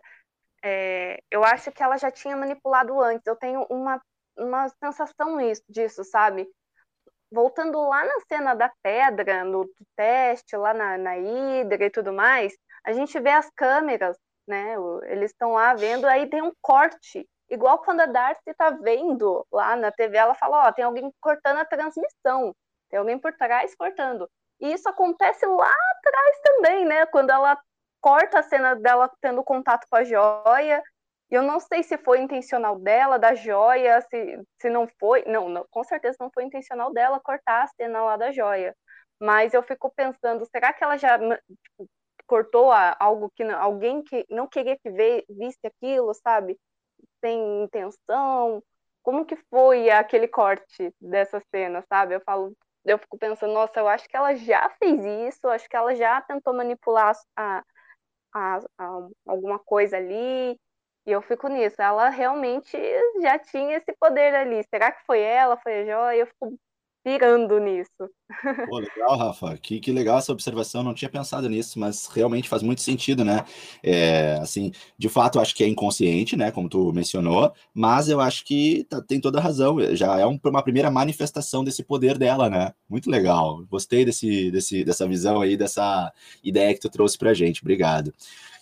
é, 0.63 1.23
eu 1.31 1.45
acho 1.45 1.73
que 1.73 1.83
ela 1.83 1.97
já 1.97 2.11
tinha 2.11 2.37
manipulado 2.37 3.01
antes. 3.01 3.27
Eu 3.27 3.37
tenho 3.37 3.67
uma, 3.71 4.01
uma 4.37 4.69
sensação 4.69 5.37
disso, 5.69 6.05
sabe? 6.05 6.49
voltando 7.31 7.81
lá 7.89 8.05
na 8.05 8.21
cena 8.29 8.55
da 8.55 8.71
pedra, 8.83 9.45
no 9.45 9.69
teste, 9.97 10.57
lá 10.57 10.75
na, 10.75 10.99
na 10.99 11.17
Hidra 11.17 11.85
e 11.85 11.91
tudo 11.91 12.13
mais, 12.13 12.53
a 12.85 12.93
gente 12.93 13.19
vê 13.21 13.31
as 13.31 13.49
câmeras, 13.51 14.19
né? 14.47 14.75
Eles 15.05 15.31
estão 15.31 15.53
lá 15.53 15.75
vendo, 15.75 16.07
aí 16.07 16.29
tem 16.29 16.43
um 16.43 16.53
corte. 16.61 17.29
Igual 17.49 17.79
quando 17.79 18.01
a 18.01 18.07
Darcy 18.07 18.55
tá 18.57 18.71
vendo 18.71 19.47
lá 19.53 19.77
na 19.77 19.91
TV, 19.93 20.17
ela 20.17 20.35
fala, 20.35 20.67
ó, 20.67 20.69
oh, 20.69 20.73
tem 20.73 20.85
alguém 20.85 21.13
cortando 21.21 21.59
a 21.59 21.65
transmissão, 21.65 22.55
tem 22.89 22.99
alguém 22.99 23.19
por 23.19 23.33
trás 23.33 23.75
cortando. 23.75 24.29
E 24.61 24.73
isso 24.73 24.89
acontece 24.89 25.47
lá 25.47 25.73
atrás 25.97 26.41
também, 26.43 26.85
né? 26.85 27.07
Quando 27.07 27.31
ela 27.31 27.59
corta 28.01 28.41
a 28.41 28.43
cena 28.43 28.75
dela 28.75 29.11
tendo 29.21 29.43
contato 29.45 29.87
com 29.89 29.97
a 29.97 30.05
joia, 30.05 30.83
eu 31.31 31.43
não 31.43 31.61
sei 31.61 31.83
se 31.83 31.97
foi 31.99 32.21
intencional 32.21 32.79
dela, 32.79 33.19
da 33.19 33.35
joia, 33.35 34.01
se, 34.11 34.43
se 34.61 34.69
não 34.69 34.89
foi. 34.99 35.25
Não, 35.27 35.49
não, 35.49 35.65
com 35.71 35.85
certeza 35.85 36.17
não 36.21 36.31
foi 36.33 36.45
intencional 36.45 36.93
dela 36.93 37.21
cortar 37.21 37.65
a 37.65 37.69
cena 37.69 38.03
lá 38.03 38.17
da 38.17 38.33
joia. 38.33 38.77
Mas 39.21 39.55
eu 39.55 39.63
fico 39.63 39.93
pensando, 39.95 40.47
será 40.47 40.73
que 40.73 40.83
ela 40.83 40.97
já 40.97 41.19
tipo, 41.19 41.89
cortou 42.27 42.73
algo 42.73 43.31
que 43.37 43.45
não, 43.45 43.61
alguém 43.61 44.03
que 44.03 44.27
não 44.31 44.47
queria 44.49 44.77
que 44.79 44.91
vê, 44.91 45.25
visse 45.29 45.61
aquilo, 45.67 46.13
sabe? 46.15 46.59
Sem 47.21 47.65
intenção? 47.65 48.63
Como 49.03 49.25
que 49.25 49.37
foi 49.51 49.91
aquele 49.91 50.29
corte 50.29 50.95
dessa 51.01 51.41
cena, 51.51 51.85
sabe? 51.89 52.15
Eu 52.15 52.21
falo, 52.23 52.57
eu 52.85 52.99
fico 52.99 53.19
pensando, 53.19 53.53
nossa, 53.53 53.79
eu 53.81 53.89
acho 53.89 54.09
que 54.09 54.17
ela 54.17 54.35
já 54.35 54.71
fez 54.79 55.05
isso, 55.29 55.49
acho 55.49 55.69
que 55.69 55.77
ela 55.77 55.95
já 55.95 56.21
tentou 56.23 56.55
manipular 56.55 57.15
a, 57.37 57.59
a, 57.59 57.65
a 58.35 58.61
alguma 59.27 59.59
coisa 59.59 59.97
ali, 59.97 60.53
e 61.07 61.13
eu 61.13 61.23
fico 61.23 61.49
nisso. 61.49 61.81
Ela 61.81 62.09
realmente 62.11 62.77
já 63.23 63.39
tinha 63.39 63.77
esse 63.79 63.93
poder 63.99 64.35
ali. 64.35 64.63
Será 64.65 64.93
que 64.93 65.05
foi 65.07 65.21
ela? 65.21 65.57
Foi 65.59 65.81
a 65.83 65.85
Joia? 65.87 66.21
Eu 66.21 66.27
fico 66.27 66.59
pirando 67.03 67.59
nisso. 67.59 68.11
Pô, 68.69 68.79
legal, 68.79 69.17
Rafa. 69.17 69.57
Que, 69.57 69.81
que 69.81 69.93
legal 69.93 70.19
essa 70.19 70.33
observação. 70.33 70.83
Não 70.83 70.95
tinha 70.95 71.11
pensado 71.11 71.49
nisso, 71.49 71.79
mas 71.79 72.07
realmente 72.07 72.49
faz 72.49 72.63
muito 72.63 72.81
sentido, 72.81 73.25
né? 73.25 73.45
É, 73.83 74.39
assim, 74.41 74.73
de 74.99 75.09
fato, 75.09 75.41
acho 75.41 75.55
que 75.55 75.65
é 75.65 75.69
inconsciente, 75.69 76.37
né? 76.37 76.51
Como 76.51 76.69
tu 76.69 76.93
mencionou, 76.93 77.53
mas 77.75 78.09
eu 78.09 78.21
acho 78.21 78.45
que 78.45 78.85
tá, 78.89 79.01
tem 79.01 79.21
toda 79.21 79.39
a 79.39 79.43
razão. 79.43 79.79
Já 79.95 80.19
é 80.19 80.27
um, 80.27 80.39
uma 80.45 80.63
primeira 80.63 80.91
manifestação 80.91 81.65
desse 81.65 81.83
poder 81.83 82.19
dela, 82.19 82.49
né? 82.49 82.73
Muito 82.89 83.11
legal. 83.11 83.65
Gostei 83.71 84.05
desse, 84.05 84.51
desse, 84.51 84.85
dessa 84.85 85.07
visão 85.07 85.41
aí, 85.41 85.57
dessa 85.57 86.13
ideia 86.45 86.75
que 86.75 86.81
tu 86.81 86.91
trouxe 86.91 87.17
pra 87.17 87.35
gente. 87.35 87.63
Obrigado. 87.63 88.13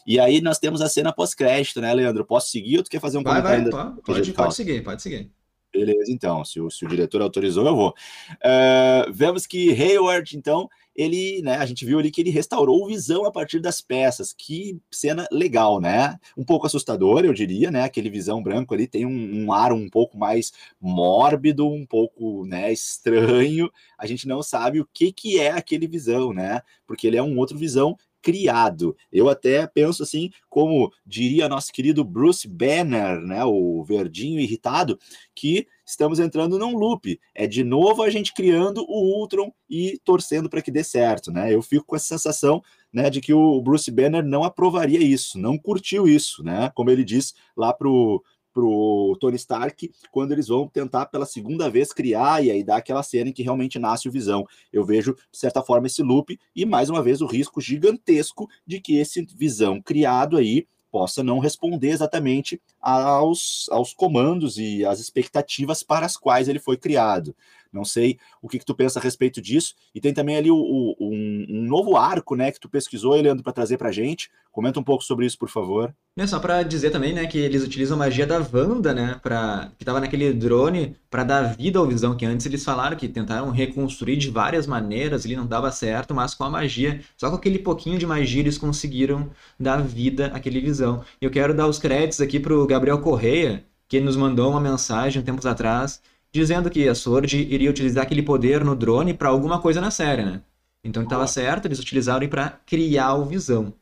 E 0.06 0.18
aí 0.18 0.40
nós 0.40 0.58
temos 0.58 0.80
a 0.80 0.88
cena 0.88 1.12
pós-crédito, 1.12 1.80
né, 1.82 1.92
Leandro? 1.92 2.24
Posso 2.24 2.50
seguir 2.50 2.78
ou 2.78 2.82
tu 2.82 2.90
quer 2.90 3.00
fazer 3.00 3.18
um 3.18 3.22
vai, 3.22 3.42
comentário? 3.42 3.70
Vai, 3.70 3.84
pode, 3.84 4.02
pode, 4.02 4.32
pode 4.32 4.54
seguir, 4.54 4.82
pode 4.82 5.02
seguir. 5.02 5.30
Beleza, 5.72 6.10
então, 6.10 6.44
se 6.44 6.60
o, 6.60 6.70
se 6.70 6.84
o 6.84 6.88
diretor 6.88 7.20
autorizou, 7.20 7.66
eu 7.66 7.76
vou. 7.76 7.90
Uh, 7.90 9.12
vemos 9.12 9.46
que 9.46 9.70
Hayward, 9.70 10.36
então, 10.36 10.68
ele, 10.96 11.42
né, 11.42 11.56
a 11.58 11.66
gente 11.66 11.84
viu 11.84 11.98
ali 11.98 12.10
que 12.10 12.20
ele 12.20 12.30
restaurou 12.30 12.88
Visão 12.88 13.24
a 13.24 13.30
partir 13.30 13.60
das 13.60 13.80
peças. 13.80 14.32
Que 14.32 14.80
cena 14.90 15.28
legal, 15.30 15.78
né? 15.78 16.18
Um 16.36 16.44
pouco 16.44 16.66
assustador, 16.66 17.24
eu 17.24 17.32
diria, 17.32 17.70
né? 17.70 17.84
Aquele 17.84 18.10
Visão 18.10 18.42
branco 18.42 18.74
ali 18.74 18.88
tem 18.88 19.06
um, 19.06 19.44
um 19.44 19.52
ar 19.52 19.72
um 19.72 19.88
pouco 19.88 20.18
mais 20.18 20.52
mórbido, 20.80 21.68
um 21.68 21.86
pouco, 21.86 22.44
né, 22.46 22.72
estranho. 22.72 23.70
A 23.96 24.06
gente 24.06 24.26
não 24.26 24.42
sabe 24.42 24.80
o 24.80 24.88
que 24.92 25.12
que 25.12 25.38
é 25.38 25.52
aquele 25.52 25.86
Visão, 25.86 26.32
né? 26.32 26.62
Porque 26.86 27.06
ele 27.06 27.16
é 27.16 27.22
um 27.22 27.38
outro 27.38 27.56
Visão 27.56 27.96
criado. 28.22 28.96
Eu 29.12 29.28
até 29.28 29.66
penso 29.66 30.02
assim, 30.02 30.30
como 30.48 30.92
diria 31.06 31.48
nosso 31.48 31.72
querido 31.72 32.04
Bruce 32.04 32.46
Banner, 32.48 33.20
né, 33.20 33.44
o 33.44 33.82
verdinho 33.84 34.40
irritado, 34.40 34.98
que 35.34 35.66
estamos 35.86 36.18
entrando 36.18 36.58
num 36.58 36.76
loop. 36.76 37.18
É 37.34 37.46
de 37.46 37.64
novo 37.64 38.02
a 38.02 38.10
gente 38.10 38.34
criando 38.34 38.84
o 38.88 39.18
Ultron 39.20 39.52
e 39.68 39.98
torcendo 40.04 40.48
para 40.48 40.62
que 40.62 40.70
dê 40.70 40.84
certo, 40.84 41.30
né? 41.30 41.54
Eu 41.54 41.62
fico 41.62 41.84
com 41.86 41.96
essa 41.96 42.06
sensação, 42.06 42.62
né, 42.92 43.08
de 43.08 43.20
que 43.20 43.32
o 43.32 43.60
Bruce 43.60 43.90
Banner 43.90 44.24
não 44.24 44.44
aprovaria 44.44 45.00
isso, 45.00 45.38
não 45.38 45.56
curtiu 45.56 46.06
isso, 46.06 46.42
né? 46.42 46.70
Como 46.74 46.90
ele 46.90 47.04
diz 47.04 47.34
lá 47.56 47.72
pro 47.72 48.22
pro 48.52 49.16
Tony 49.20 49.36
Stark 49.36 49.90
quando 50.10 50.32
eles 50.32 50.48
vão 50.48 50.68
tentar 50.68 51.06
pela 51.06 51.26
segunda 51.26 51.70
vez 51.70 51.92
criar 51.92 52.44
e 52.44 52.50
aí 52.50 52.64
dar 52.64 52.76
aquela 52.76 53.02
cena 53.02 53.30
em 53.30 53.32
que 53.32 53.42
realmente 53.42 53.78
nasce 53.78 54.08
o 54.08 54.12
Visão. 54.12 54.44
Eu 54.72 54.84
vejo, 54.84 55.14
de 55.30 55.38
certa 55.38 55.62
forma, 55.62 55.86
esse 55.86 56.02
loop 56.02 56.38
e, 56.54 56.64
mais 56.64 56.90
uma 56.90 57.02
vez, 57.02 57.20
o 57.20 57.26
risco 57.26 57.60
gigantesco 57.60 58.48
de 58.66 58.80
que 58.80 58.96
esse 58.96 59.26
Visão 59.36 59.80
criado 59.80 60.36
aí 60.36 60.66
possa 60.90 61.22
não 61.22 61.38
responder 61.38 61.90
exatamente 61.90 62.60
aos, 62.80 63.68
aos 63.70 63.92
comandos 63.92 64.58
e 64.58 64.84
às 64.84 65.00
expectativas 65.00 65.82
para 65.82 66.06
as 66.06 66.16
quais 66.16 66.48
ele 66.48 66.58
foi 66.58 66.76
criado. 66.76 67.34
Não 67.78 67.84
sei 67.84 68.18
o 68.42 68.48
que, 68.48 68.58
que 68.58 68.64
tu 68.64 68.74
pensa 68.74 68.98
a 68.98 69.02
respeito 69.02 69.40
disso. 69.40 69.74
E 69.94 70.00
tem 70.00 70.12
também 70.12 70.36
ali 70.36 70.50
o, 70.50 70.56
o, 70.56 70.96
um, 71.00 71.46
um, 71.48 71.62
novo 71.62 71.96
arco, 71.96 72.34
né, 72.34 72.50
que 72.50 72.58
tu 72.58 72.68
pesquisou, 72.68 73.14
Leandro, 73.14 73.44
para 73.44 73.52
trazer 73.52 73.78
para 73.78 73.92
gente. 73.92 74.28
Comenta 74.50 74.80
um 74.80 74.82
pouco 74.82 75.04
sobre 75.04 75.24
isso, 75.24 75.38
por 75.38 75.48
favor. 75.48 75.94
É 76.16 76.26
só 76.26 76.40
para 76.40 76.64
dizer 76.64 76.90
também, 76.90 77.12
né, 77.12 77.26
que 77.28 77.38
eles 77.38 77.62
utilizam 77.62 77.94
a 77.94 77.98
magia 78.00 78.26
da 78.26 78.44
Wanda, 78.52 78.92
né, 78.92 79.20
para 79.22 79.70
que 79.78 79.84
estava 79.84 80.00
naquele 80.00 80.32
drone 80.32 80.96
para 81.08 81.22
dar 81.22 81.42
vida 81.54 81.78
ao 81.78 81.86
Visão, 81.86 82.16
que 82.16 82.26
antes 82.26 82.44
eles 82.44 82.64
falaram 82.64 82.96
que 82.96 83.06
tentaram 83.06 83.50
reconstruir 83.50 84.16
de 84.16 84.28
várias 84.28 84.66
maneiras, 84.66 85.24
ele 85.24 85.36
não 85.36 85.46
dava 85.46 85.70
certo, 85.70 86.12
mas 86.12 86.34
com 86.34 86.42
a 86.42 86.50
magia, 86.50 87.00
só 87.16 87.30
com 87.30 87.36
aquele 87.36 87.60
pouquinho 87.60 88.00
de 88.00 88.06
magia 88.06 88.40
eles 88.40 88.58
conseguiram 88.58 89.30
dar 89.60 89.80
vida 89.80 90.26
àquele 90.34 90.60
Visão. 90.60 91.04
Eu 91.20 91.30
quero 91.30 91.54
dar 91.54 91.68
os 91.68 91.78
créditos 91.78 92.20
aqui 92.20 92.40
pro 92.40 92.66
Gabriel 92.66 93.00
Correia, 93.00 93.64
que 93.88 94.00
nos 94.00 94.16
mandou 94.16 94.50
uma 94.50 94.60
mensagem 94.60 95.22
tempos 95.22 95.46
atrás 95.46 96.02
dizendo 96.32 96.70
que 96.70 96.88
a 96.88 96.94
Sword 96.94 97.36
iria 97.36 97.70
utilizar 97.70 98.04
aquele 98.04 98.22
poder 98.22 98.64
no 98.64 98.74
drone 98.76 99.14
para 99.14 99.28
alguma 99.28 99.60
coisa 99.60 99.80
na 99.80 99.90
série, 99.90 100.24
né? 100.24 100.42
Então 100.84 101.02
estava 101.02 101.26
certo, 101.26 101.66
eles 101.66 101.78
utilizaram 101.78 102.26
para 102.28 102.60
criar 102.66 103.14
o 103.14 103.24
Visão. 103.24 103.72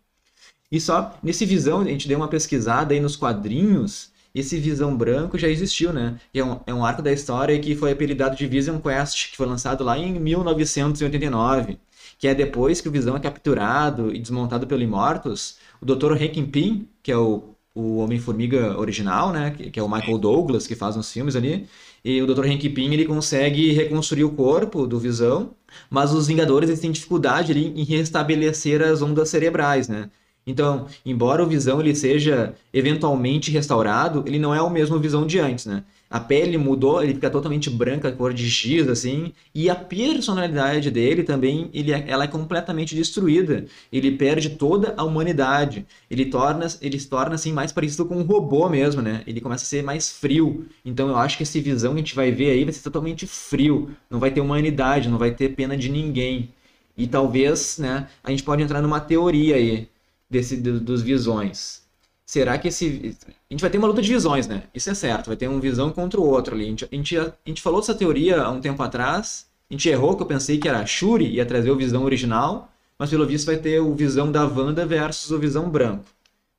E 0.70 0.80
só 0.80 1.16
nesse 1.22 1.44
Visão, 1.46 1.80
a 1.80 1.84
gente 1.84 2.08
deu 2.08 2.18
uma 2.18 2.28
pesquisada 2.28 2.94
aí 2.94 3.00
nos 3.00 3.16
quadrinhos, 3.16 4.10
esse 4.34 4.58
Visão 4.58 4.94
Branco 4.94 5.38
já 5.38 5.48
existiu, 5.48 5.92
né? 5.94 6.20
É 6.34 6.44
um, 6.44 6.60
é 6.66 6.74
um 6.74 6.84
arco 6.84 7.00
da 7.00 7.10
história 7.10 7.58
que 7.58 7.74
foi 7.74 7.92
apelidado 7.92 8.36
de 8.36 8.46
Vision 8.46 8.78
Quest, 8.78 9.30
que 9.30 9.36
foi 9.36 9.46
lançado 9.46 9.82
lá 9.82 9.98
em 9.98 10.12
1989, 10.20 11.78
que 12.18 12.28
é 12.28 12.34
depois 12.34 12.80
que 12.82 12.88
o 12.88 12.92
Visão 12.92 13.16
é 13.16 13.20
capturado 13.20 14.14
e 14.14 14.18
desmontado 14.18 14.66
pelo 14.66 14.82
Immortus, 14.82 15.56
o 15.80 15.86
Dr. 15.86 16.12
Hank 16.12 16.42
Pym, 16.48 16.86
que 17.02 17.10
é 17.10 17.16
o, 17.16 17.54
o 17.74 17.96
Homem-Formiga 17.96 18.78
original, 18.78 19.32
né? 19.32 19.52
Que, 19.52 19.70
que 19.70 19.80
é 19.80 19.82
o 19.82 19.88
Michael 19.88 20.18
Douglas, 20.18 20.66
que 20.66 20.74
faz 20.74 20.96
uns 20.96 21.10
filmes 21.10 21.34
ali, 21.34 21.66
e 22.08 22.22
o 22.22 22.26
Dr. 22.26 22.46
Hank 22.46 22.68
Pym 22.68 22.92
ele 22.92 23.04
consegue 23.04 23.72
reconstruir 23.72 24.22
o 24.22 24.30
corpo 24.30 24.86
do 24.86 24.96
Visão, 24.96 25.50
mas 25.90 26.12
os 26.12 26.28
Vingadores 26.28 26.78
têm 26.78 26.92
dificuldade 26.92 27.50
ali 27.50 27.72
em 27.74 27.82
restabelecer 27.82 28.80
as 28.80 29.02
ondas 29.02 29.28
cerebrais, 29.28 29.88
né? 29.88 30.08
Então, 30.46 30.86
embora 31.04 31.42
o 31.42 31.48
Visão 31.48 31.80
ele 31.80 31.96
seja 31.96 32.54
eventualmente 32.72 33.50
restaurado, 33.50 34.22
ele 34.24 34.38
não 34.38 34.54
é 34.54 34.62
o 34.62 34.70
mesmo 34.70 35.00
Visão 35.00 35.26
de 35.26 35.40
antes, 35.40 35.66
né? 35.66 35.82
A 36.08 36.20
pele 36.20 36.56
mudou, 36.56 37.02
ele 37.02 37.14
fica 37.14 37.28
totalmente 37.28 37.68
branca, 37.68 38.12
cor 38.12 38.32
de 38.32 38.48
giz, 38.48 38.88
assim, 38.88 39.32
e 39.52 39.68
a 39.68 39.74
personalidade 39.74 40.88
dele 40.88 41.24
também, 41.24 41.68
ele, 41.74 41.92
é, 41.92 42.04
ela 42.06 42.24
é 42.24 42.28
completamente 42.28 42.94
destruída. 42.94 43.64
Ele 43.92 44.12
perde 44.12 44.50
toda 44.50 44.94
a 44.96 45.02
humanidade. 45.02 45.84
Ele 46.08 46.26
torna, 46.26 46.66
ele 46.80 46.98
se 47.00 47.08
torna 47.08 47.34
assim 47.34 47.52
mais 47.52 47.72
parecido 47.72 48.06
com 48.06 48.16
um 48.18 48.22
robô 48.22 48.68
mesmo, 48.68 49.02
né? 49.02 49.24
Ele 49.26 49.40
começa 49.40 49.64
a 49.64 49.66
ser 49.66 49.82
mais 49.82 50.10
frio. 50.12 50.66
Então 50.84 51.08
eu 51.08 51.16
acho 51.16 51.36
que 51.36 51.42
esse 51.42 51.60
visão 51.60 51.92
que 51.92 51.96
a 51.96 52.02
gente 52.02 52.14
vai 52.14 52.30
ver 52.30 52.50
aí 52.50 52.64
vai 52.64 52.72
ser 52.72 52.82
totalmente 52.82 53.26
frio. 53.26 53.90
Não 54.08 54.20
vai 54.20 54.30
ter 54.30 54.40
humanidade, 54.40 55.08
não 55.08 55.18
vai 55.18 55.32
ter 55.32 55.50
pena 55.56 55.76
de 55.76 55.88
ninguém. 55.88 56.50
E 56.96 57.06
talvez, 57.06 57.78
né, 57.78 58.08
a 58.22 58.30
gente 58.30 58.42
pode 58.44 58.62
entrar 58.62 58.80
numa 58.80 59.00
teoria 59.00 59.56
aí 59.56 59.88
desse 60.30 60.56
dos 60.56 61.02
visões 61.02 61.85
será 62.26 62.58
que 62.58 62.68
esse. 62.68 63.16
A 63.48 63.54
gente 63.54 63.60
vai 63.60 63.70
ter 63.70 63.78
uma 63.78 63.86
luta 63.86 64.02
de 64.02 64.12
visões, 64.12 64.48
né? 64.48 64.64
Isso 64.74 64.90
é 64.90 64.94
certo, 64.94 65.28
vai 65.28 65.36
ter 65.36 65.48
um 65.48 65.60
visão 65.60 65.90
contra 65.92 66.20
o 66.20 66.26
outro 66.28 66.54
ali. 66.54 66.64
A 66.64 66.68
gente, 66.68 66.84
a 66.84 66.94
gente, 66.96 67.18
a 67.18 67.32
gente 67.46 67.62
falou 67.62 67.80
dessa 67.80 67.94
teoria 67.94 68.42
há 68.42 68.50
um 68.50 68.60
tempo 68.60 68.82
atrás, 68.82 69.46
a 69.70 69.74
gente 69.74 69.88
errou, 69.88 70.16
que 70.16 70.22
eu 70.22 70.26
pensei 70.26 70.58
que 70.58 70.68
era 70.68 70.80
a 70.80 70.86
Shuri, 70.86 71.26
ia 71.26 71.46
trazer 71.46 71.70
o 71.70 71.76
visão 71.76 72.04
original, 72.04 72.70
mas 72.98 73.10
pelo 73.10 73.26
visto 73.26 73.46
vai 73.46 73.56
ter 73.56 73.80
o 73.80 73.94
visão 73.94 74.30
da 74.30 74.44
Wanda 74.44 74.84
versus 74.84 75.30
o 75.30 75.38
visão 75.38 75.70
branco, 75.70 76.04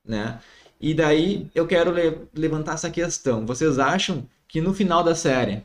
né? 0.06 0.40
E 0.80 0.94
daí 0.94 1.50
eu 1.56 1.68
quero 1.68 1.92
le 1.92 2.28
levantar 2.34 2.76
essa 2.76 2.90
questão. 2.90 3.46
Vocês 3.46 3.80
acham 3.80 4.28
que 4.48 4.62
no 4.62 4.74
final 4.74 5.04
da 5.04 5.16
série 5.16 5.64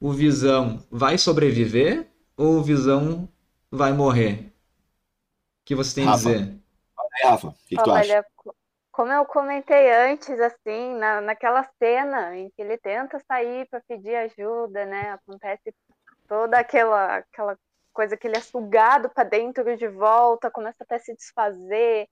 o 0.00 0.12
Visão 0.12 0.82
vai 0.90 1.18
sobreviver 1.18 2.06
ou 2.36 2.58
o 2.58 2.62
Visão 2.62 3.28
vai 3.70 3.92
morrer? 3.92 4.52
O 5.62 5.64
que 5.64 5.74
vocês 5.74 5.94
têm 5.94 6.08
a 6.08 6.12
dizer? 6.12 6.54
Rafa, 7.24 7.48
o 7.48 7.54
que, 7.66 7.76
que 7.76 7.82
tu 7.82 7.90
acha? 7.90 8.24
Como 8.96 9.12
eu 9.12 9.26
comentei 9.26 9.92
antes, 9.92 10.40
assim, 10.40 10.94
na, 10.94 11.20
naquela 11.20 11.62
cena 11.78 12.34
em 12.34 12.48
que 12.48 12.62
ele 12.62 12.78
tenta 12.78 13.20
sair 13.30 13.68
para 13.68 13.82
pedir 13.86 14.16
ajuda, 14.16 14.86
né? 14.86 15.10
Acontece 15.10 15.74
toda 16.26 16.58
aquela, 16.58 17.16
aquela 17.16 17.58
coisa 17.92 18.16
que 18.16 18.26
ele 18.26 18.38
é 18.38 18.40
sugado 18.40 19.10
para 19.10 19.24
dentro 19.24 19.76
de 19.76 19.86
volta, 19.86 20.50
começa 20.50 20.82
até 20.82 20.94
a 20.94 20.98
se 20.98 21.14
desfazer. 21.14 22.08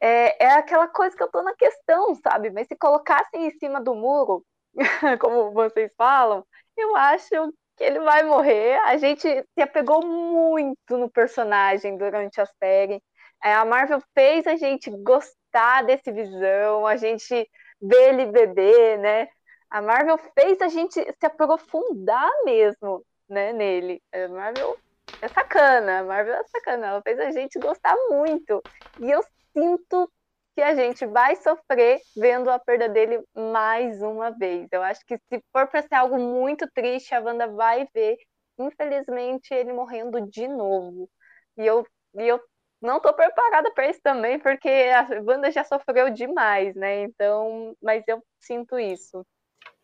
É, 0.00 0.44
é 0.44 0.52
aquela 0.52 0.86
coisa 0.86 1.16
que 1.16 1.22
eu 1.24 1.28
tô 1.32 1.42
na 1.42 1.54
questão, 1.56 2.14
sabe? 2.14 2.50
Mas 2.50 2.68
se 2.68 2.76
colocassem 2.76 3.48
em 3.48 3.58
cima 3.58 3.80
do 3.80 3.92
muro, 3.92 4.44
como 5.20 5.50
vocês 5.50 5.90
falam, 5.98 6.46
eu 6.76 6.94
acho 6.94 7.52
que 7.76 7.82
ele 7.82 7.98
vai 7.98 8.22
morrer. 8.22 8.78
A 8.84 8.96
gente 8.98 9.22
se 9.28 9.60
apegou 9.60 10.06
muito 10.06 10.96
no 10.96 11.10
personagem 11.10 11.96
durante 11.98 12.40
a 12.40 12.46
série. 12.62 13.02
É, 13.42 13.52
a 13.52 13.64
Marvel 13.64 14.00
fez 14.14 14.46
a 14.46 14.54
gente 14.54 14.90
gostar 15.02 15.38
desse 15.86 16.12
visão, 16.12 16.86
a 16.86 16.96
gente 16.96 17.48
vê 17.80 18.08
ele 18.08 18.26
beber, 18.26 18.98
né? 18.98 19.28
A 19.70 19.82
Marvel 19.82 20.18
fez 20.38 20.60
a 20.60 20.68
gente 20.68 20.94
se 20.94 21.26
aprofundar 21.26 22.30
mesmo, 22.44 23.04
né, 23.28 23.52
nele. 23.52 24.02
A 24.12 24.28
Marvel 24.28 24.76
é 25.20 25.28
sacana, 25.28 26.00
a 26.00 26.04
Marvel 26.04 26.34
é 26.34 26.44
sacana, 26.44 26.86
ela 26.86 27.02
fez 27.02 27.18
a 27.18 27.30
gente 27.30 27.58
gostar 27.58 27.94
muito. 28.08 28.62
E 29.00 29.10
eu 29.10 29.22
sinto 29.52 30.10
que 30.54 30.62
a 30.62 30.74
gente 30.74 31.06
vai 31.06 31.36
sofrer 31.36 32.00
vendo 32.16 32.50
a 32.50 32.58
perda 32.58 32.88
dele 32.88 33.22
mais 33.34 34.02
uma 34.02 34.30
vez. 34.30 34.68
Eu 34.72 34.82
acho 34.82 35.04
que 35.06 35.16
se 35.16 35.42
for 35.52 35.68
para 35.68 35.82
ser 35.82 35.94
algo 35.94 36.18
muito 36.18 36.68
triste, 36.72 37.14
a 37.14 37.20
Wanda 37.20 37.46
vai 37.46 37.86
ver, 37.94 38.16
infelizmente, 38.58 39.54
ele 39.54 39.72
morrendo 39.72 40.20
de 40.28 40.48
novo. 40.48 41.08
E 41.56 41.66
eu, 41.66 41.86
e 42.16 42.26
eu 42.26 42.40
não 42.80 43.00
tô 43.00 43.12
preparada 43.12 43.72
para 43.72 43.88
isso 43.90 44.00
também, 44.02 44.38
porque 44.38 44.68
a 44.68 45.20
banda 45.22 45.50
já 45.50 45.64
sofreu 45.64 46.10
demais, 46.10 46.74
né? 46.74 47.02
Então, 47.02 47.76
mas 47.82 48.04
eu 48.06 48.22
sinto 48.40 48.78
isso. 48.78 49.24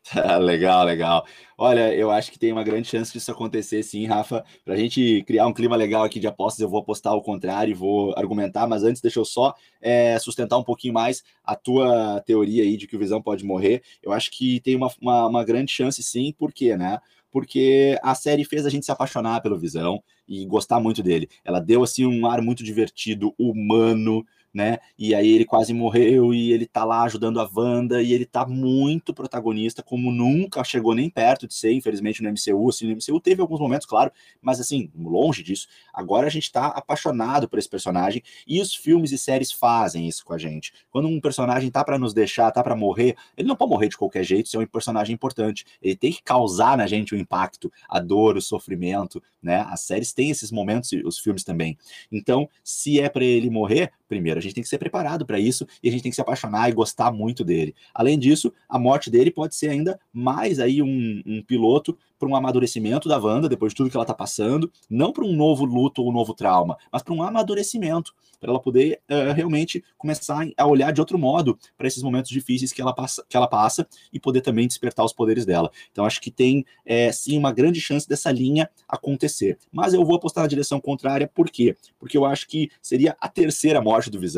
legal, 0.41 0.85
legal. 0.85 1.27
Olha, 1.57 1.95
eu 1.95 2.11
acho 2.11 2.31
que 2.31 2.39
tem 2.39 2.53
uma 2.53 2.63
grande 2.63 2.89
chance 2.89 3.13
disso 3.13 3.31
acontecer, 3.31 3.83
sim, 3.83 4.07
Rafa. 4.07 4.45
Para 4.65 4.75
a 4.75 4.77
gente 4.77 5.23
criar 5.27 5.47
um 5.47 5.53
clima 5.53 5.77
legal 5.77 6.05
aqui 6.05 6.21
de 6.21 6.27
apostas, 6.27 6.61
eu 6.61 6.69
vou 6.69 6.81
apostar 6.81 7.13
ao 7.13 7.23
contrário 7.23 7.71
e 7.71 7.75
vou 7.75 8.13
argumentar, 8.17 8.67
mas 8.67 8.85
antes 8.85 9.01
deixa 9.01 9.19
eu 9.19 9.25
só 9.25 9.55
é, 9.81 10.19
sustentar 10.19 10.59
um 10.59 10.65
pouquinho 10.65 10.93
mais 10.93 11.23
a 11.43 11.57
tua 11.57 12.21
teoria 12.27 12.63
aí 12.63 12.77
de 12.77 12.87
que 12.87 12.97
o 12.97 12.99
Visão 12.99 13.23
pode 13.23 13.45
morrer. 13.45 13.83
Eu 14.03 14.13
acho 14.13 14.31
que 14.31 14.61
tem 14.61 14.77
uma, 14.77 14.91
uma, 15.01 15.27
uma 15.27 15.45
grande 15.45 15.73
chance, 15.73 16.03
sim, 16.03 16.35
por 16.37 16.53
quê, 16.53 16.77
né? 16.77 17.01
Porque 17.35 17.99
a 18.01 18.15
série 18.15 18.45
fez 18.45 18.65
a 18.65 18.71
gente 18.71 18.87
se 18.87 18.93
apaixonar 18.93 19.43
pelo 19.43 19.59
Visão 19.59 20.01
e 20.27 20.47
gostar 20.47 20.79
muito 20.79 21.03
dele. 21.03 21.29
Ela 21.45 21.59
deu 21.59 21.83
assim 21.83 22.07
um 22.07 22.29
ar 22.29 22.41
muito 22.41 22.63
divertido, 22.63 23.35
humano, 23.37 24.25
né? 24.55 24.79
E 24.97 25.15
aí 25.17 25.33
ele 25.33 25.45
quase 25.45 25.75
morreu 25.75 26.33
e 26.33 26.53
ele 26.53 26.65
tá 26.65 26.85
lá 26.85 27.03
ajudando 27.03 27.41
a 27.41 27.51
Wanda 27.53 28.01
e 28.01 28.13
ele 28.13 28.25
tá 28.25 28.47
muito 28.47 29.13
protagonista, 29.13 29.83
como 29.83 30.13
nunca 30.13 30.63
chegou 30.63 30.95
nem 30.95 31.11
perto 31.11 31.49
de 31.49 31.55
ser, 31.55 31.73
infelizmente, 31.73 32.23
no 32.23 32.31
MCU. 32.31 32.69
Assim, 32.69 32.87
no 32.87 32.93
MCU 32.93 33.21
teve 33.21 33.41
alguns 33.41 33.59
momentos, 33.59 33.85
claro, 33.85 34.13
mas 34.41 34.61
assim, 34.61 34.91
longe 34.97 35.43
disso. 35.43 35.67
Agora 35.93 36.29
a 36.29 36.31
gente 36.31 36.53
tá 36.53 36.69
apaixonado 36.69 37.49
por 37.49 37.59
esse 37.59 37.69
personagem 37.69 38.23
e 38.47 38.61
os 38.61 38.73
filmes 38.73 39.11
e 39.11 39.19
séries 39.19 39.51
fazem 39.51 40.07
isso 40.07 40.25
com 40.25 40.33
a 40.33 40.39
gente. 40.39 40.73
Quando 40.89 41.09
um 41.09 41.21
personagem 41.21 41.69
tá 41.69 41.83
para 41.83 41.99
nos 41.99 42.15
deixar, 42.15 42.53
tá 42.53 42.63
para 42.63 42.77
morrer, 42.77 43.17
ele 43.37 43.49
não 43.49 43.57
pode 43.57 43.71
morrer 43.71 43.89
de 43.89 43.97
qualquer 43.97 44.23
jeito, 44.23 44.49
se 44.49 44.57
é 44.57 44.61
um 44.61 44.67
personagem 44.67 45.13
importante. 45.13 45.67
Ele 45.83 45.97
tem 45.97 46.13
que 46.13 46.23
causar 46.23 46.77
na 46.77 46.87
gente 46.87 47.13
o 47.13 47.19
impacto, 47.19 47.73
a 47.89 47.99
dor, 47.99 48.37
o 48.37 48.43
sofrimento, 48.43 49.21
né? 49.43 49.67
As 49.69 49.81
séries 49.81 50.13
têm 50.13 50.31
esses 50.31 50.53
momentos 50.53 50.93
e 50.93 51.03
os 51.05 51.19
filmes 51.19 51.43
também. 51.43 51.77
Então, 52.13 52.49
se 52.63 53.01
é 53.01 53.09
para 53.09 53.25
ele 53.25 53.51
morrer, 53.51 53.93
primeiro, 54.09 54.44
gente 54.45 54.55
tem 54.55 54.63
que 54.63 54.69
ser 54.69 54.79
preparado 54.79 55.27
para 55.27 55.39
isso 55.39 55.67
e 55.83 55.89
a 55.89 55.93
gente 55.93 56.03
tem 56.03 56.11
que 56.11 56.17
se 56.17 56.21
apaixonar 56.21 56.69
e 56.69 56.73
gostar 56.73 57.13
muito 57.13 57.45
dele. 57.45 57.75
Além 57.93 58.19
disso, 58.19 58.53
a 58.69 58.79
morte 58.79 59.11
dele 59.11 59.31
pode 59.31 59.55
ser 59.55 59.69
ainda 59.69 59.99
mais 60.13 60.61
aí 60.61 60.83
um, 60.83 61.23
um 61.27 61.43
piloto 61.43 61.97
para 62.19 62.29
um 62.29 62.37
amadurecimento 62.37 63.09
da 63.09 63.19
Wanda, 63.19 63.49
depois 63.49 63.73
de 63.73 63.77
tudo 63.77 63.91
que 63.91 63.97
ela 63.97 64.05
está 64.05 64.15
passando, 64.15 64.71
não 64.89 65.13
para 65.13 65.25
um 65.25 65.35
novo 65.35 65.65
luto 65.65 66.03
ou 66.03 66.09
um 66.09 66.13
novo 66.13 66.33
trauma, 66.33 66.77
mas 66.91 67.03
para 67.03 67.13
um 67.13 67.23
amadurecimento, 67.23 68.15
para 68.41 68.51
ela 68.51 68.61
poder 68.61 69.01
uh, 69.11 69.33
realmente 69.33 69.83
começar 69.97 70.47
a 70.57 70.67
olhar 70.67 70.93
de 70.93 71.01
outro 71.01 71.19
modo 71.19 71.59
para 71.77 71.87
esses 71.87 72.03
momentos 72.03 72.31
difíceis 72.31 72.73
que 72.73 72.81
ela, 72.81 72.95
passa, 72.95 73.25
que 73.29 73.37
ela 73.37 73.47
passa 73.47 73.87
e 74.13 74.19
poder 74.21 74.41
também 74.41 74.67
despertar 74.67 75.05
os 75.05 75.13
poderes 75.13 75.45
dela. 75.45 75.71
Então, 75.91 76.05
acho 76.05 76.21
que 76.21 76.31
tem, 76.31 76.65
é, 76.85 77.11
sim, 77.13 77.37
uma 77.39 77.53
grande 77.53 77.81
chance 77.81 78.09
dessa 78.09 78.31
linha 78.31 78.69
acontecer. 78.89 79.59
Mas 79.73 79.95
eu 79.95 80.05
vou 80.05 80.17
apostar 80.17 80.45
na 80.45 80.49
direção 80.49 80.81
contrária, 80.81 81.31
por 81.33 81.51
quê? 81.51 81.77
Porque 81.99 82.17
eu 82.17 82.25
acho 82.25 82.47
que 82.49 82.71
seria 82.81 83.17
a 83.21 83.29
terceira 83.29 83.81
morte 83.81 84.11
do 84.11 84.21
Visão, 84.21 84.34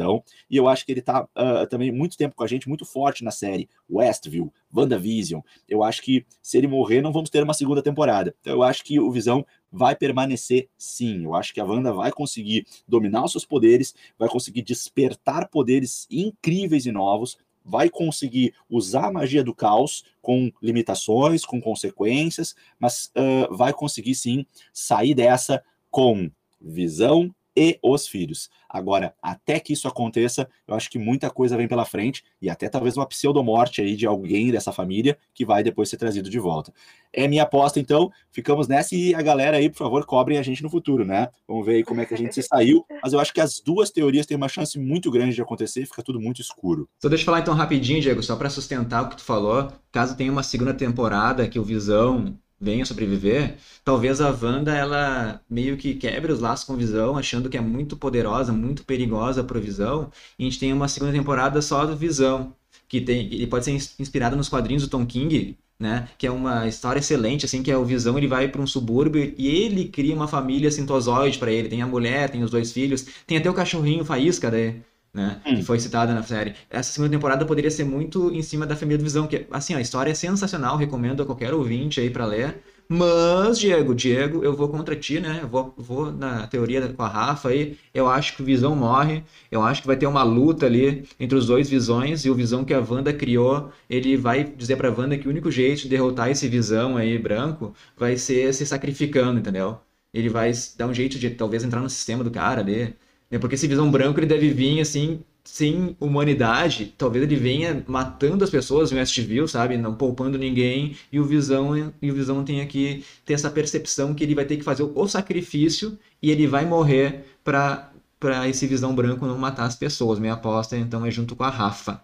e 0.51 0.57
eu 0.57 0.69
acho 0.69 0.85
que 0.85 0.93
ele 0.93 1.01
está 1.01 1.23
uh, 1.25 1.67
também 1.69 1.91
muito 1.91 2.17
tempo 2.17 2.35
com 2.35 2.45
a 2.45 2.47
gente, 2.47 2.69
muito 2.69 2.85
forte 2.85 3.25
na 3.25 3.31
série 3.31 3.69
Westview, 3.91 4.53
WandaVision. 4.75 5.41
Eu 5.69 5.83
acho 5.83 6.03
que 6.03 6.25
se 6.43 6.59
ele 6.59 6.67
morrer, 6.67 7.01
não 7.01 7.13
vamos 7.13 7.31
ter 7.31 7.43
uma 7.43 7.55
segunda 7.55 7.83
temporada. 7.83 8.35
Então 8.41 8.53
eu 8.53 8.63
acho 8.63 8.85
que 8.85 8.99
o 9.01 9.11
Visão 9.11 9.45
vai 9.71 9.95
permanecer 9.95 10.69
sim. 10.77 11.25
Eu 11.25 11.35
acho 11.35 11.53
que 11.53 11.61
a 11.61 11.65
Wanda 11.65 11.93
vai 11.93 12.11
conseguir 12.11 12.67
dominar 12.87 13.25
os 13.25 13.33
seus 13.33 13.45
poderes, 13.45 13.95
vai 14.19 14.29
conseguir 14.29 14.63
despertar 14.63 15.49
poderes 15.49 16.07
incríveis 16.11 16.87
e 16.87 16.93
novos, 16.93 17.39
vai 17.65 17.91
conseguir 17.91 18.55
usar 18.71 19.07
a 19.07 19.13
magia 19.13 19.43
do 19.43 19.55
caos 19.55 20.05
com 20.23 20.53
limitações, 20.63 21.45
com 21.45 21.61
consequências, 21.61 22.55
mas 22.79 23.11
uh, 23.17 23.55
vai 23.57 23.73
conseguir 23.73 24.15
sim 24.15 24.47
sair 24.73 25.15
dessa 25.15 25.63
com 25.91 26.31
visão 26.61 27.35
e 27.57 27.79
os 27.83 28.07
filhos. 28.07 28.51
Agora, 28.69 29.15
até 29.23 29.59
que 29.59 29.73
isso 29.73 29.89
aconteça, 29.89 30.49
eu 30.69 30.75
acho 30.75 30.91
que 30.91 30.99
muita 30.99 31.31
coisa 31.31 31.57
vem 31.57 31.67
pela 31.67 31.85
frente 31.85 32.23
e 32.43 32.51
até 32.51 32.69
talvez 32.69 32.97
uma 32.97 33.07
pseudomorte 33.07 33.81
aí 33.81 33.97
de 33.97 34.07
alguém 34.07 34.51
dessa 34.51 34.73
família 34.73 35.17
que 35.33 35.47
vai 35.47 35.63
depois 35.63 35.89
ser 35.89 35.97
trazido 35.97 36.29
de 36.29 36.39
volta. 36.39 36.73
É 37.13 37.27
minha 37.27 37.45
aposta, 37.45 37.81
então. 37.81 38.11
Ficamos 38.31 38.69
nessa 38.69 38.95
e 38.95 39.15
a 39.15 39.23
galera 39.23 39.57
aí, 39.57 39.71
por 39.71 39.79
favor, 39.79 40.05
cobrem 40.05 40.37
a 40.37 40.43
gente 40.43 40.63
no 40.63 40.69
futuro, 40.69 41.05
né? 41.05 41.29
Vamos 41.49 41.65
ver 41.65 41.77
aí 41.77 41.85
como 41.85 42.01
é 42.01 42.07
que 42.07 42.13
a 42.13 42.19
gente 42.19 42.35
se 42.35 42.43
saiu. 42.43 42.85
Mas 43.03 43.13
eu 43.13 43.21
acho 43.21 43.33
que 43.33 43.41
as 43.41 43.61
duas 43.61 43.91
teorias 43.91 44.27
têm 44.27 44.37
uma 44.37 44.49
chance 44.49 44.79
muito 44.79 45.11
grande 45.11 45.35
de 45.35 45.41
acontecer 45.41 45.87
fica 45.87 46.03
tudo 46.03 46.21
muito 46.21 46.41
escuro. 46.41 46.89
Só 47.01 47.09
deixa 47.09 47.23
eu 47.23 47.27
falar 47.27 47.41
então 47.41 47.55
rapidinho, 47.55 48.01
Diego, 48.01 48.23
só 48.23 48.37
para 48.37 48.51
sustentar 48.51 49.05
o 49.05 49.09
que 49.09 49.17
tu 49.17 49.23
falou. 49.23 49.73
Caso 49.91 50.17
tenha 50.17 50.31
uma 50.31 50.43
segunda 50.43 50.75
temporada 50.75 51.49
que 51.49 51.59
o 51.59 51.65
Visão 51.65 52.39
venha 52.61 52.87
sobreviver, 52.87 53.57
talvez 53.85 54.21
a 54.21 54.31
Wanda 54.31 54.75
ela 54.75 55.41
meio 55.49 55.77
que 55.77 55.95
quebre 55.95 56.33
os 56.33 56.41
laços 56.41 56.65
com 56.65 56.77
Visão, 56.77 57.17
achando 57.17 57.49
que 57.49 57.57
é 57.57 57.61
muito 57.61 57.97
poderosa, 57.97 58.53
muito 58.53 58.85
perigosa 58.85 59.45
pro 59.45 59.61
Visão, 59.61 60.11
e 60.39 60.45
a 60.45 60.47
gente 60.47 60.59
tem 60.59 60.73
uma 60.73 60.89
segunda 60.89 61.13
temporada 61.13 61.61
só 61.61 61.85
do 61.85 61.97
Visão, 61.97 62.55
que 62.89 63.01
tem, 63.01 63.27
ele 63.27 63.47
pode 63.47 63.65
ser 63.65 63.73
inspirado 63.99 64.37
nos 64.37 64.49
quadrinhos 64.49 64.83
do 64.83 64.89
Tom 64.89 65.05
King, 65.05 65.57
né? 65.79 66.09
Que 66.17 66.27
é 66.27 66.31
uma 66.31 66.67
história 66.67 67.01
excelente, 67.01 67.45
assim, 67.45 67.63
que 67.63 67.71
é 67.71 67.77
o 67.77 67.85
Visão, 67.85 68.17
ele 68.17 68.27
vai 68.27 68.49
para 68.49 68.63
um 68.63 68.67
subúrbio 68.67 69.35
e 69.37 69.49
ele 69.49 69.89
cria 69.89 70.15
uma 70.15 70.29
família 70.29 70.71
sintozoide 70.71 71.39
para 71.39 71.53
ele. 71.53 71.69
Tem 71.69 71.83
a 71.83 71.87
mulher, 71.87 72.31
tem 72.31 72.43
os 72.43 72.51
dois 72.51 72.73
filhos, 72.73 73.07
tem 73.27 73.37
até 73.39 73.51
o 73.51 73.55
cachorrinho 73.55 74.05
Faísca, 74.05 74.51
daí 74.51 74.73
né? 74.73 74.83
Hum. 75.17 75.41
Que 75.55 75.63
foi 75.63 75.79
citada 75.81 76.13
na 76.15 76.23
série. 76.23 76.55
Essa 76.71 76.93
segunda 76.93 77.11
temporada 77.11 77.45
poderia 77.47 77.71
ser 77.71 77.85
muito 77.85 78.31
em 78.33 78.43
cima 78.43 78.67
da 78.67 78.77
família 78.77 78.99
do 78.99 79.05
Visão, 79.05 79.27
que, 79.27 79.47
assim, 79.51 79.75
a 79.75 79.81
história 79.81 80.11
é 80.11 80.15
sensacional, 80.15 80.77
recomendo 80.77 81.23
a 81.23 81.27
qualquer 81.27 81.55
ouvinte 81.55 82.01
aí 82.01 82.11
para 82.11 82.27
ler, 82.27 82.63
Mas, 82.89 83.59
Diego, 83.59 83.95
Diego, 83.95 84.45
eu 84.45 84.55
vou 84.55 84.69
contra 84.69 84.95
ti, 84.95 85.19
né? 85.19 85.41
Eu 85.43 85.49
vou, 85.49 85.75
vou 85.77 86.13
na 86.13 86.47
teoria 86.47 86.87
com 86.93 87.03
a 87.03 87.09
Rafa 87.09 87.49
aí. 87.49 87.77
Eu 87.93 88.09
acho 88.09 88.37
que 88.37 88.43
o 88.43 88.45
Visão 88.45 88.77
morre. 88.77 89.25
Eu 89.51 89.63
acho 89.63 89.81
que 89.81 89.89
vai 89.89 89.97
ter 89.97 90.07
uma 90.07 90.23
luta 90.23 90.67
ali 90.67 91.05
entre 91.19 91.37
os 91.37 91.47
dois 91.47 91.69
Visões. 91.69 92.25
E 92.25 92.31
o 92.31 92.35
Visão 92.35 92.65
que 92.65 92.73
a 92.73 92.79
Wanda 92.81 93.13
criou, 93.13 93.73
ele 93.91 94.17
vai 94.17 94.45
dizer 94.45 94.77
pra 94.77 94.91
Wanda 94.91 95.19
que 95.19 95.27
o 95.27 95.31
único 95.31 95.51
jeito 95.51 95.83
de 95.83 95.89
derrotar 95.89 96.31
esse 96.31 96.49
Visão 96.49 96.97
aí 96.97 97.19
branco 97.19 97.75
vai 97.97 98.17
ser 98.17 98.53
se 98.55 98.65
sacrificando, 98.65 99.41
entendeu? 99.41 99.81
Ele 100.15 100.29
vai 100.29 100.53
dar 100.77 100.87
um 100.87 100.95
jeito 100.95 101.19
de 101.19 101.31
talvez 101.31 101.65
entrar 101.65 101.81
no 101.81 101.91
sistema 101.91 102.23
do 102.23 102.31
cara 102.31 102.61
ali. 102.61 102.95
Né? 103.31 103.39
Porque 103.39 103.55
esse 103.55 103.67
Visão 103.67 103.91
branco 103.91 104.19
ele 104.21 104.27
deve 104.27 104.51
vir 104.51 104.81
assim 104.81 105.23
sem 105.45 105.97
humanidade, 106.01 106.93
talvez 106.99 107.23
ele 107.23 107.37
venha 107.37 107.85
matando 107.87 108.43
as 108.43 108.51
pessoas 108.51 108.91
em 108.91 108.97
Westview, 108.97 109.47
sabe? 109.47 109.77
Não 109.77 109.95
poupando 109.95 110.37
ninguém, 110.37 110.97
e 111.13 111.21
o 111.21 111.25
Visão, 111.25 111.93
e 112.03 112.11
o 112.11 112.15
Visão 112.15 112.45
tenha 112.45 112.67
que 112.67 113.05
ter 113.25 113.35
essa 113.35 113.49
percepção 113.49 114.13
que 114.13 114.25
ele 114.25 114.35
vai 114.35 114.45
ter 114.45 114.57
que 114.57 114.65
fazer 114.65 114.83
o 114.83 115.09
sacrifício 115.09 115.97
e 116.21 116.33
ele 116.33 116.47
vai 116.49 116.67
morrer 116.67 117.25
para 117.45 117.93
para 118.19 118.49
esse 118.49 118.67
Visão 118.67 118.95
Branco 118.95 119.27
não 119.27 119.39
matar 119.39 119.67
as 119.67 119.77
pessoas. 119.77 120.19
Minha 120.19 120.35
aposta, 120.35 120.77
então, 120.77 121.05
é 121.05 121.11
junto 121.11 121.37
com 121.37 121.45
a 121.45 121.51
Rafa. 121.51 122.03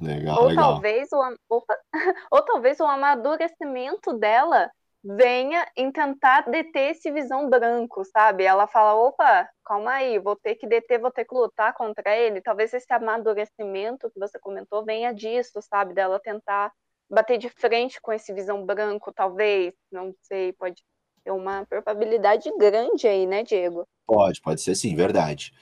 Legal, 0.00 0.42
ou 0.42 0.48
legal. 0.48 0.72
talvez 0.72 1.08
o, 1.12 1.36
opa, 1.48 1.76
ou 2.30 2.42
talvez 2.42 2.80
o 2.80 2.84
amadurecimento 2.84 4.14
dela 4.18 4.70
venha 5.04 5.66
em 5.76 5.92
tentar 5.92 6.48
deter 6.50 6.92
esse 6.92 7.10
visão 7.10 7.48
branco, 7.50 8.02
sabe? 8.06 8.44
Ela 8.44 8.66
fala, 8.66 8.94
opa, 8.94 9.46
calma 9.64 9.92
aí, 9.92 10.18
vou 10.18 10.34
ter 10.34 10.54
que 10.54 10.66
deter, 10.66 10.98
vou 10.98 11.10
ter 11.10 11.26
que 11.26 11.34
lutar 11.34 11.74
contra 11.74 12.16
ele. 12.16 12.40
Talvez 12.40 12.72
esse 12.72 12.90
amadurecimento 12.90 14.10
que 14.10 14.18
você 14.18 14.38
comentou 14.38 14.84
venha 14.84 15.12
disso, 15.12 15.60
sabe? 15.60 15.92
Dela 15.92 16.18
tentar 16.18 16.72
bater 17.10 17.36
de 17.36 17.50
frente 17.50 18.00
com 18.00 18.12
esse 18.12 18.32
visão 18.32 18.64
branco, 18.64 19.12
talvez, 19.12 19.74
não 19.92 20.14
sei, 20.22 20.54
pode 20.54 20.82
ter 21.22 21.30
uma 21.30 21.66
probabilidade 21.66 22.50
grande 22.58 23.06
aí, 23.06 23.26
né, 23.26 23.42
Diego? 23.42 23.86
Pode, 24.06 24.40
pode 24.40 24.62
ser 24.62 24.74
sim, 24.74 24.94
verdade. 24.96 25.52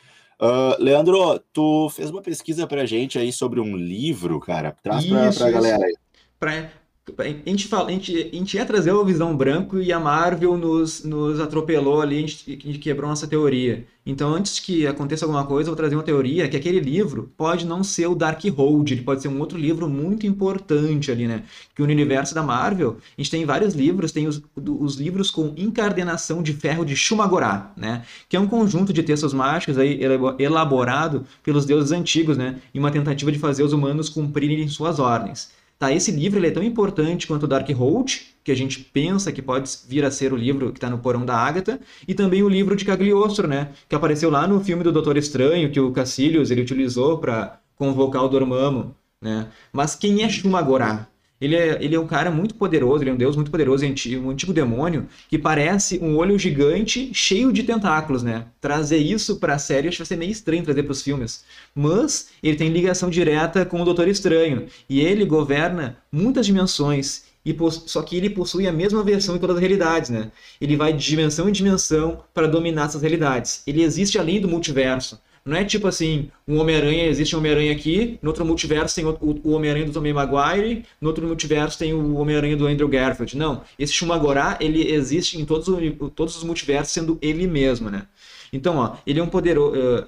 Uh, 0.41 0.75
Leandro, 0.79 1.39
tu 1.53 1.89
fez 1.91 2.11
uma 2.11 2.23
pesquisa 2.23 2.67
pra 2.67 2.87
gente 2.87 3.19
aí 3.19 3.33
sobre 3.33 3.61
um 3.61 3.77
livro, 3.77 4.41
cara. 4.41 4.75
Traz 4.83 5.07
pra, 5.07 5.29
Isso, 5.29 5.39
pra 5.39 5.51
isso. 5.51 5.61
galera 5.61 5.85
aí. 5.85 5.95
Pra, 6.39 6.71
a 7.19 7.51
gente, 7.51 7.69
fala, 7.69 7.89
a, 7.89 7.93
gente, 7.93 8.17
a 8.17 8.37
gente 8.37 8.57
ia 8.57 8.65
trazer 8.65 8.93
o 8.93 9.05
Visão 9.05 9.37
Branco 9.37 9.79
e 9.79 9.93
a 9.93 10.01
Marvel 10.01 10.57
nos, 10.57 11.05
nos 11.05 11.41
atropelou 11.41 12.01
ali, 12.01 12.17
a 12.17 12.21
gente, 12.21 12.59
a 12.63 12.67
gente 12.67 12.79
quebrou 12.79 13.09
nossa 13.09 13.27
teoria. 13.27 13.87
Então, 14.05 14.35
antes 14.35 14.59
que 14.59 14.85
aconteça 14.85 15.25
alguma 15.25 15.47
coisa, 15.47 15.69
eu 15.69 15.73
vou 15.73 15.77
trazer 15.77 15.95
uma 15.95 16.03
teoria 16.03 16.49
que 16.49 16.57
aquele 16.57 16.81
livro 16.81 17.33
pode 17.37 17.65
não 17.65 17.85
ser 17.85 18.07
o 18.09 18.17
Darkhold, 18.17 18.93
ele 18.93 19.03
pode 19.03 19.23
ser 19.23 19.29
um 19.29 19.39
outro 19.39 19.57
livro 19.57 19.89
muito 19.89 20.27
importante 20.27 21.11
ali, 21.13 21.29
né? 21.29 21.45
Que 21.75 21.83
o 21.83 21.85
universo 21.85 22.35
da 22.35 22.43
Marvel, 22.43 22.97
a 23.17 23.21
gente 23.23 23.31
tem 23.31 23.45
vários 23.45 23.75
livros, 23.75 24.11
tem 24.11 24.27
os, 24.27 24.43
os 24.57 24.97
livros 24.97 25.31
com 25.31 25.55
encardenação 25.57 26.43
de 26.43 26.53
ferro 26.53 26.85
de 26.85 26.97
Shumagorá, 26.97 27.73
né? 27.77 28.03
Que 28.29 28.37
é 28.37 28.41
um 28.41 28.49
conjunto 28.49 28.93
de 28.93 29.05
textos 29.05 29.33
mágicos 29.33 29.79
aí 29.79 30.01
elaborado 30.39 31.25
pelos 31.45 31.65
deuses 31.65 31.93
antigos, 31.93 32.37
né? 32.37 32.57
Em 32.75 32.81
uma 32.81 32.91
tentativa 32.91 33.31
de 33.31 33.39
fazer 33.39 33.63
os 33.63 33.73
humanos 33.73 34.09
cumprirem 34.09 34.67
suas 34.67 34.99
ordens. 34.99 35.51
Tá, 35.83 35.93
esse 35.93 36.13
livro 36.13 36.39
ele 36.39 36.47
é 36.47 36.51
tão 36.53 36.63
importante 36.63 37.27
quanto 37.27 37.43
o 37.43 37.49
Darkhold, 37.49 38.23
que 38.45 38.53
a 38.53 38.55
gente 38.55 38.79
pensa 38.79 39.33
que 39.33 39.43
pode 39.43 39.69
vir 39.89 40.05
a 40.05 40.13
ser 40.13 40.33
o 40.33 40.37
livro 40.37 40.71
que 40.71 40.79
está 40.79 40.89
no 40.89 40.99
porão 40.99 41.27
da 41.27 41.37
Ágata, 41.37 41.81
e 42.07 42.15
também 42.15 42.41
o 42.41 42.49
livro 42.49 42.77
de 42.77 42.85
Cagliostro, 42.85 43.49
né, 43.49 43.73
que 43.89 43.95
apareceu 43.97 44.31
lá 44.31 44.47
no 44.47 44.63
filme 44.63 44.85
do 44.85 44.93
Doutor 44.93 45.17
Estranho, 45.17 45.73
que 45.73 45.81
o 45.81 45.91
Cassilius 45.91 46.53
ele 46.53 46.63
utilizou 46.63 47.19
para 47.19 47.59
convocar 47.75 48.23
o 48.23 48.29
Dormammu, 48.29 48.95
né? 49.21 49.49
Mas 49.73 49.97
quem 49.97 50.23
é 50.23 50.29
Shumagorá? 50.29 51.09
Ele 51.43 51.57
é, 51.57 51.77
ele 51.83 51.97
é 51.97 51.99
um 51.99 52.07
cara 52.07 52.31
muito 52.31 52.55
poderoso, 52.55 53.03
ele 53.03 53.11
é 53.11 53.13
um 53.13 53.17
deus 53.17 53.35
muito 53.35 53.51
poderoso, 53.51 53.85
um 53.85 54.31
antigo 54.31 54.53
demônio, 54.53 55.09
que 55.29 55.37
parece 55.37 55.99
um 55.99 56.17
olho 56.17 56.39
gigante 56.39 57.11
cheio 57.13 57.53
de 57.53 57.65
tentáculos, 57.65 58.23
né? 58.23 58.47
Trazer 58.61 58.99
isso 58.99 59.41
pra 59.41 59.59
série 59.59 59.89
acho 59.89 59.97
que 59.97 60.03
vai 60.03 60.07
ser 60.07 60.17
meio 60.17 60.31
estranho 60.31 60.63
trazer 60.63 60.85
pros 60.85 61.03
filmes. 61.03 61.45
Mas 61.75 62.29
ele 62.41 62.57
tem 62.57 62.69
ligação 62.69 63.11
direta 63.11 63.67
com 63.67 63.83
o 63.83 63.85
Doutor 63.85 64.07
Estranho. 64.07 64.67
E 64.89 65.01
ele 65.01 65.25
governa 65.25 65.99
muitas 66.13 66.47
dimensões. 66.47 67.25
E 67.45 67.57
só 67.87 68.03
que 68.03 68.17
ele 68.17 68.31
possui 68.31 68.69
a 68.69 68.73
mesma 68.73 69.03
versão 69.03 69.35
em 69.35 69.39
todas 69.41 69.57
as 69.57 69.61
realidades, 69.61 70.11
né? 70.11 70.31
Ele 70.61 70.77
vai 70.77 70.93
de 70.93 71.05
dimensão 71.05 71.49
em 71.49 71.53
dimensão 71.53 72.23
para 72.33 72.47
dominar 72.47 72.85
essas 72.85 73.03
realidades. 73.03 73.65
Ele 73.67 73.83
existe 73.83 74.17
além 74.17 74.41
do 74.41 74.47
multiverso. 74.47 75.21
Não 75.45 75.57
é 75.57 75.65
tipo 75.65 75.89
assim, 75.89 76.31
um 76.47 76.59
Homem-Aranha, 76.59 77.07
existe 77.07 77.35
um 77.35 77.41
Homem-Aranha 77.41 77.73
aqui, 77.73 78.19
no 78.23 78.31
outro 78.31 78.45
multiverso 78.45 78.95
tem 78.95 79.05
o, 79.05 79.49
Homem-Aranha 79.51 79.87
do 79.87 79.93
Tobey 79.93 80.13
Maguire, 80.13 80.85
no 81.01 81.09
outro 81.09 81.27
multiverso 81.27 81.79
tem 81.79 81.93
o 81.93 82.15
Homem-Aranha 82.15 82.57
do 82.57 82.67
Andrew 82.67 82.89
Garfield. 82.89 83.37
Não, 83.37 83.63
esse 83.77 83.93
Shumagorá, 83.93 84.57
ele 84.61 84.93
existe 84.93 85.41
em 85.41 85.45
todos, 85.45 85.67
todos 86.15 86.37
os 86.37 86.45
multiversos, 86.45 86.93
sendo 86.93 87.19
ele 87.21 87.49
mesmo, 87.49 87.91
né? 87.91 88.07
Então, 88.53 88.77
ó, 88.77 88.97
ele 89.07 89.19
é 89.19 89.23
um 89.23 89.29
poderoso... 89.29 89.77
Uh, 89.77 90.07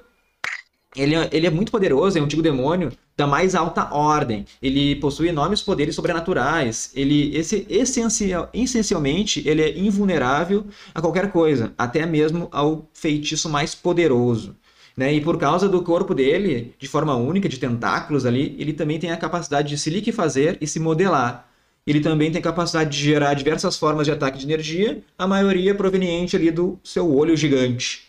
ele 0.97 1.17
é, 1.17 1.29
ele 1.33 1.47
é 1.47 1.51
muito 1.51 1.73
poderoso, 1.73 2.17
é 2.17 2.21
um 2.21 2.25
antigo 2.25 2.41
demônio 2.41 2.93
da 3.17 3.27
mais 3.27 3.57
alta 3.57 3.93
ordem. 3.93 4.45
Ele 4.63 4.95
possui 4.97 5.29
enormes 5.29 5.61
poderes 5.61 5.95
sobrenaturais. 5.97 6.93
Ele, 6.95 7.37
esse, 7.37 7.67
essencial, 7.69 8.49
essencialmente, 8.55 9.43
ele 9.45 9.63
é 9.63 9.77
invulnerável 9.77 10.65
a 10.95 11.01
qualquer 11.01 11.33
coisa, 11.33 11.75
até 11.77 12.07
mesmo 12.07 12.49
ao 12.53 12.89
feitiço 12.93 13.49
mais 13.49 13.75
poderoso. 13.75 14.55
Né? 14.97 15.15
E 15.15 15.21
por 15.21 15.37
causa 15.39 15.69
do 15.69 15.83
corpo 15.83 16.15
dele, 16.15 16.75
de 16.79 16.87
forma 16.87 17.17
única, 17.17 17.49
de 17.49 17.59
tentáculos 17.59 18.25
ali, 18.25 18.55
ele 18.59 18.73
também 18.73 18.99
tem 18.99 19.11
a 19.11 19.17
capacidade 19.17 19.69
de 19.69 19.79
se 19.79 19.91
liquefazer 19.91 20.57
e 20.61 20.67
se 20.67 20.79
modelar. 20.79 21.49
Ele 21.87 22.01
também 22.01 22.31
tem 22.31 22.39
a 22.39 22.43
capacidade 22.43 22.97
de 22.97 23.05
gerar 23.05 23.35
diversas 23.35 23.77
formas 23.77 24.07
de 24.07 24.13
ataque 24.13 24.39
de 24.39 24.47
energia, 24.47 25.03
a 25.19 25.27
maioria 25.27 25.75
proveniente 25.75 26.35
ali 26.35 26.51
do 26.51 26.79
seu 26.83 27.13
olho 27.15 27.37
gigante. 27.37 28.05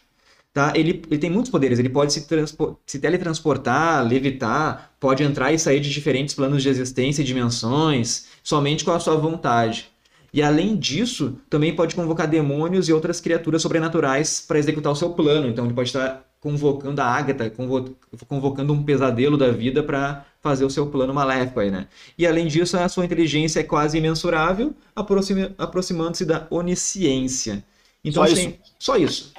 Tá? 0.53 0.71
Ele, 0.73 1.01
ele 1.11 1.19
tem 1.19 1.29
muitos 1.29 1.51
poderes, 1.51 1.79
ele 1.79 1.89
pode 1.89 2.13
se, 2.13 2.25
se 2.85 2.99
teletransportar, 2.99 4.07
levitar, 4.07 4.93
pode 5.01 5.21
entrar 5.21 5.51
e 5.51 5.59
sair 5.59 5.81
de 5.81 5.89
diferentes 5.89 6.33
planos 6.33 6.63
de 6.63 6.69
existência 6.69 7.21
e 7.21 7.25
dimensões, 7.25 8.27
somente 8.41 8.85
com 8.85 8.91
a 8.91 8.99
sua 8.99 9.17
vontade. 9.17 9.89
E 10.33 10.41
além 10.41 10.77
disso, 10.77 11.37
também 11.49 11.75
pode 11.75 11.95
convocar 11.95 12.27
demônios 12.27 12.87
e 12.87 12.93
outras 12.93 13.19
criaturas 13.19 13.61
sobrenaturais 13.61 14.43
para 14.47 14.59
executar 14.59 14.93
o 14.93 14.95
seu 14.95 15.09
plano. 15.09 15.49
Então 15.49 15.65
ele 15.65 15.73
pode 15.73 15.89
estar 15.89 16.25
convocando 16.45 17.01
a 17.01 17.05
Agatha, 17.05 17.51
convocando 18.27 18.71
um 18.71 18.83
pesadelo 18.83 19.35
da 19.35 19.49
vida 19.49 19.81
para 19.81 20.23
fazer 20.39 20.63
o 20.63 20.69
seu 20.69 20.85
plano 20.85 21.11
maléfico 21.11 21.59
aí, 21.59 21.71
né? 21.71 21.87
E 22.15 22.27
além 22.27 22.45
disso, 22.45 22.77
a 22.77 22.87
sua 22.87 23.03
inteligência 23.03 23.61
é 23.61 23.63
quase 23.63 23.97
imensurável, 23.97 24.71
aproximando-se 25.57 26.23
da 26.23 26.45
onisciência. 26.51 27.65
Então 28.03 28.27
só 28.27 28.35
tem 28.35 28.49
isso. 28.49 28.75
só 28.77 28.95
isso. 28.95 29.33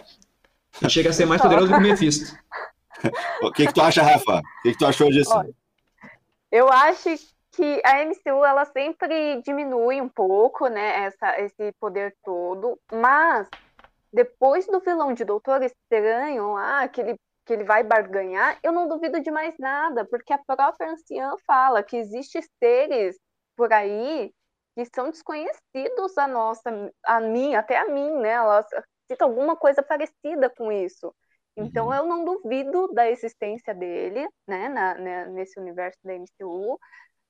E 0.82 0.90
chega 0.90 1.10
a 1.10 1.12
ser 1.12 1.26
mais 1.26 1.40
poderoso 1.40 1.68
do 1.68 1.74
que 1.74 1.78
o 1.78 1.82
Mephisto. 1.82 2.36
O 3.42 3.52
que, 3.52 3.66
que 3.66 3.74
tu 3.74 3.82
acha, 3.82 4.02
Rafa? 4.02 4.38
O 4.38 4.62
que, 4.62 4.72
que 4.72 4.78
tu 4.78 4.86
achou 4.86 5.10
disso? 5.10 5.30
Olha, 5.30 5.54
eu 6.50 6.72
acho 6.72 7.10
que 7.52 7.82
a 7.84 8.04
MCU 8.06 8.42
ela 8.42 8.64
sempre 8.64 9.42
diminui 9.42 10.00
um 10.00 10.08
pouco, 10.08 10.66
né, 10.66 11.04
essa, 11.04 11.38
esse 11.40 11.72
poder 11.78 12.16
todo, 12.24 12.78
mas 12.90 13.46
depois 14.12 14.66
do 14.66 14.80
vilão 14.80 15.12
de 15.14 15.24
Doutor 15.24 15.62
Estranho 15.62 16.52
lá, 16.54 16.88
que 16.88 17.00
ele, 17.00 17.16
que 17.44 17.52
ele 17.52 17.64
vai 17.64 17.82
barganhar, 17.84 18.58
eu 18.62 18.72
não 18.72 18.88
duvido 18.88 19.20
de 19.20 19.30
mais 19.30 19.56
nada, 19.58 20.04
porque 20.06 20.32
a 20.32 20.38
própria 20.38 20.90
anciã 20.92 21.34
fala 21.46 21.82
que 21.82 21.96
existem 21.96 22.42
seres 22.62 23.18
por 23.56 23.72
aí 23.72 24.32
que 24.74 24.84
são 24.94 25.10
desconhecidos 25.10 26.18
a 26.18 26.28
nossa, 26.28 26.70
a 27.04 27.20
mim, 27.20 27.54
até 27.54 27.78
a 27.78 27.86
mim, 27.86 28.10
né? 28.18 28.30
Ela 28.32 28.62
cita 29.10 29.24
alguma 29.24 29.56
coisa 29.56 29.82
parecida 29.82 30.50
com 30.50 30.70
isso. 30.70 31.14
Então 31.56 31.86
Uhum. 31.86 31.94
eu 31.94 32.06
não 32.06 32.24
duvido 32.24 32.88
da 32.92 33.08
existência 33.10 33.74
dele, 33.74 34.28
né, 34.46 34.68
na, 34.68 34.94
né, 34.96 35.26
nesse 35.26 35.58
universo 35.58 35.98
da 36.04 36.14
MCU, 36.14 36.78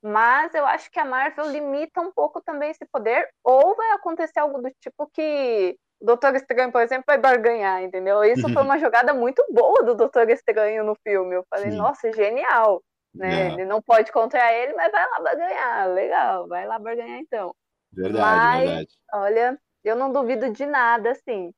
mas 0.03 0.55
eu 0.55 0.67
acho 0.67 0.91
que 0.91 0.99
a 1.01 1.05
Marvel 1.05 1.49
limita 1.51 2.01
um 2.01 2.13
pouco 2.13 2.41
também 2.43 2.71
esse 2.71 2.85
poder, 2.87 3.29
ou 3.45 3.77
vai 3.77 3.93
acontecer 3.93 4.41
algo 4.41 4.61
do 4.61 4.71
tipo 4.81 5.07
que 5.13 5.79
o 6.01 6.05
Doutor 6.07 6.35
Estranho, 6.35 6.71
por 6.73 6.81
exemplo, 6.83 7.05
vai 7.07 7.19
barganhar, 7.19 7.83
entendeu? 7.83 8.23
Isso 8.25 8.49
foi 8.53 8.63
uma 8.63 8.79
jogada 8.79 9.13
muito 9.15 9.45
boa 9.51 9.83
do 9.83 9.95
Doutor 9.95 10.29
Estranho 10.31 10.85
no 10.85 10.95
filme. 11.03 11.35
Eu 11.37 11.45
falei, 11.51 11.71
Sim. 11.71 11.77
nossa, 11.79 12.13
genial. 12.13 12.83
Né? 13.15 13.49
É. 13.49 13.53
Ele 13.53 13.65
não 13.65 13.81
pode 13.81 14.13
contra 14.13 14.53
ele, 14.53 14.75
mas 14.75 14.93
vai 14.93 15.09
lá 15.11 15.21
barganhar. 15.21 15.89
Legal, 15.89 16.47
vai 16.49 16.67
lá 16.67 16.79
barganhar 16.79 17.19
então. 17.19 17.55
Verdade, 17.93 18.21
Mas- 18.21 18.61
verdade. 18.69 18.89
Olha, 19.15 19.59
eu 19.85 19.97
não 19.97 20.13
duvido 20.13 20.51
de 20.51 20.67
nada, 20.67 21.13
assim. 21.13 21.53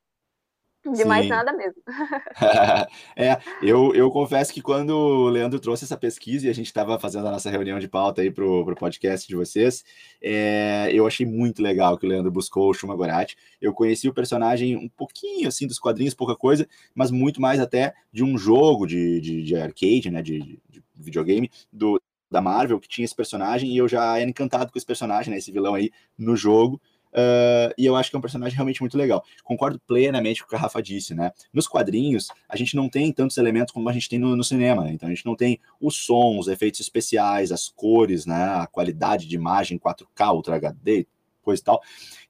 De 0.85 1.05
mais 1.05 1.25
Sim. 1.25 1.31
nada 1.31 1.53
mesmo. 1.53 1.83
é, 3.17 3.39
eu, 3.61 3.95
eu 3.95 4.11
confesso 4.11 4.53
que 4.53 4.63
quando 4.63 4.91
o 4.91 5.29
Leandro 5.29 5.59
trouxe 5.59 5.85
essa 5.85 5.97
pesquisa 5.97 6.47
e 6.47 6.51
a 6.51 6.55
gente 6.55 6.67
estava 6.67 6.99
fazendo 6.99 7.27
a 7.27 7.31
nossa 7.31 7.51
reunião 7.51 7.79
de 7.79 7.89
pauta 7.89 8.23
aí 8.23 8.31
pro, 8.31 8.65
pro 8.65 8.77
podcast 8.77 9.27
de 9.27 9.35
vocês, 9.35 9.85
é, 10.23 10.89
eu 10.93 11.07
achei 11.07 11.27
muito 11.27 11.63
legal 11.63 11.99
que 11.99 12.07
o 12.07 12.09
Leandro 12.09 12.31
buscou 12.31 12.71
o 12.71 12.75
Shuma 12.75 12.95
Gorath. 12.95 13.33
Eu 13.61 13.75
conheci 13.75 14.09
o 14.09 14.15
personagem 14.15 14.77
um 14.77 14.89
pouquinho 14.89 15.49
assim 15.49 15.67
dos 15.67 15.79
quadrinhos, 15.79 16.15
pouca 16.15 16.37
coisa, 16.37 16.67
mas 16.95 17.11
muito 17.11 17.41
mais 17.41 17.59
até 17.61 17.93
de 18.13 18.23
um 18.23 18.39
jogo 18.39 18.87
de, 18.87 19.21
de, 19.21 19.43
de 19.43 19.57
arcade, 19.57 20.11
né, 20.11 20.23
de, 20.23 20.61
de 20.69 20.83
videogame, 20.97 21.51
do, 21.73 22.01
da 22.31 22.41
Marvel, 22.41 22.79
que 22.79 22.89
tinha 22.89 23.05
esse 23.05 23.15
personagem, 23.15 23.71
e 23.71 23.79
eu 23.79 23.89
já 23.89 24.19
era 24.19 24.29
encantado 24.29 24.71
com 24.71 24.79
esse 24.79 24.87
personagem, 24.87 25.31
né, 25.31 25.39
esse 25.39 25.51
vilão 25.51 25.75
aí, 25.75 25.91
no 26.17 26.37
jogo. 26.37 26.81
Uh, 27.13 27.73
e 27.77 27.87
eu 27.87 27.97
acho 27.97 28.11
que 28.11 28.17
é 28.17 28.19
um 28.19 28.23
personagem 28.23 28.55
realmente 28.55 28.81
muito 28.81 28.97
legal. 28.97 29.25
Concordo 29.43 29.81
plenamente 29.87 30.41
com 30.41 30.47
o 30.47 30.49
que 30.51 30.57
a 30.57 30.59
Rafa 30.59 30.83
disse, 30.83 31.15
né? 31.15 31.33
Nos 31.53 31.67
quadrinhos, 31.67 32.29
a 32.49 32.57
gente 32.57 32.77
não 32.77 32.89
tem 32.89 33.13
tantos 33.13 33.37
elementos 33.39 33.73
como 33.73 33.89
a 33.89 33.93
gente 33.93 34.09
tem 34.09 34.19
no, 34.19 34.37
no 34.37 34.45
cinema, 34.45 34.85
né? 34.85 34.93
Então 34.93 35.09
a 35.09 35.13
gente 35.13 35.27
não 35.27 35.35
tem 35.35 35.59
os 35.81 35.97
sons, 35.97 36.41
os 36.41 36.49
efeitos 36.49 36.81
especiais, 36.81 37.53
as 37.53 37.69
cores, 37.69 38.27
né? 38.27 38.43
A 38.43 38.67
qualidade 38.67 39.27
de 39.27 39.35
imagem 39.35 39.79
4K, 39.79 40.35
Ultra 40.35 40.57
HD, 40.57 41.07
coisa 41.43 41.61
e 41.61 41.65
tal. 41.65 41.81